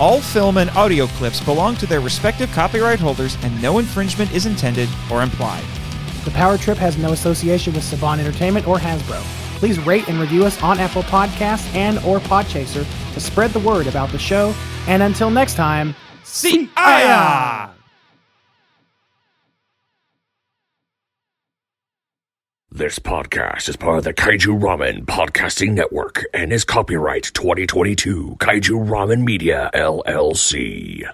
All 0.00 0.20
film 0.20 0.56
and 0.56 0.70
audio 0.70 1.06
clips 1.06 1.40
belong 1.40 1.76
to 1.76 1.86
their 1.86 2.00
respective 2.00 2.50
copyright 2.50 2.98
holders 2.98 3.36
and 3.44 3.62
no 3.62 3.78
infringement 3.78 4.32
is 4.32 4.46
intended 4.46 4.88
or 5.08 5.22
implied. 5.22 5.77
The 6.28 6.34
Power 6.34 6.58
Trip 6.58 6.76
has 6.76 6.98
no 6.98 7.12
association 7.12 7.72
with 7.72 7.82
Saban 7.82 8.18
Entertainment 8.18 8.68
or 8.68 8.76
Hasbro. 8.76 9.18
Please 9.58 9.78
rate 9.86 10.06
and 10.10 10.20
review 10.20 10.44
us 10.44 10.62
on 10.62 10.78
Apple 10.78 11.02
Podcasts 11.04 11.74
and 11.74 11.96
or 12.00 12.18
Podchaser 12.18 12.86
to 13.14 13.18
spread 13.18 13.50
the 13.52 13.60
word 13.60 13.86
about 13.86 14.10
the 14.10 14.18
show. 14.18 14.54
And 14.88 15.02
until 15.02 15.30
next 15.30 15.54
time, 15.54 15.94
See 16.24 16.68
ya! 16.76 17.70
This 22.70 22.98
podcast 22.98 23.70
is 23.70 23.76
part 23.76 23.96
of 23.96 24.04
the 24.04 24.12
Kaiju 24.12 24.60
Ramen 24.60 25.06
Podcasting 25.06 25.72
Network 25.72 26.26
and 26.34 26.52
is 26.52 26.66
copyright 26.66 27.30
2022 27.32 28.36
Kaiju 28.38 28.86
Ramen 28.86 29.24
Media 29.24 29.70
LLC. 29.72 31.08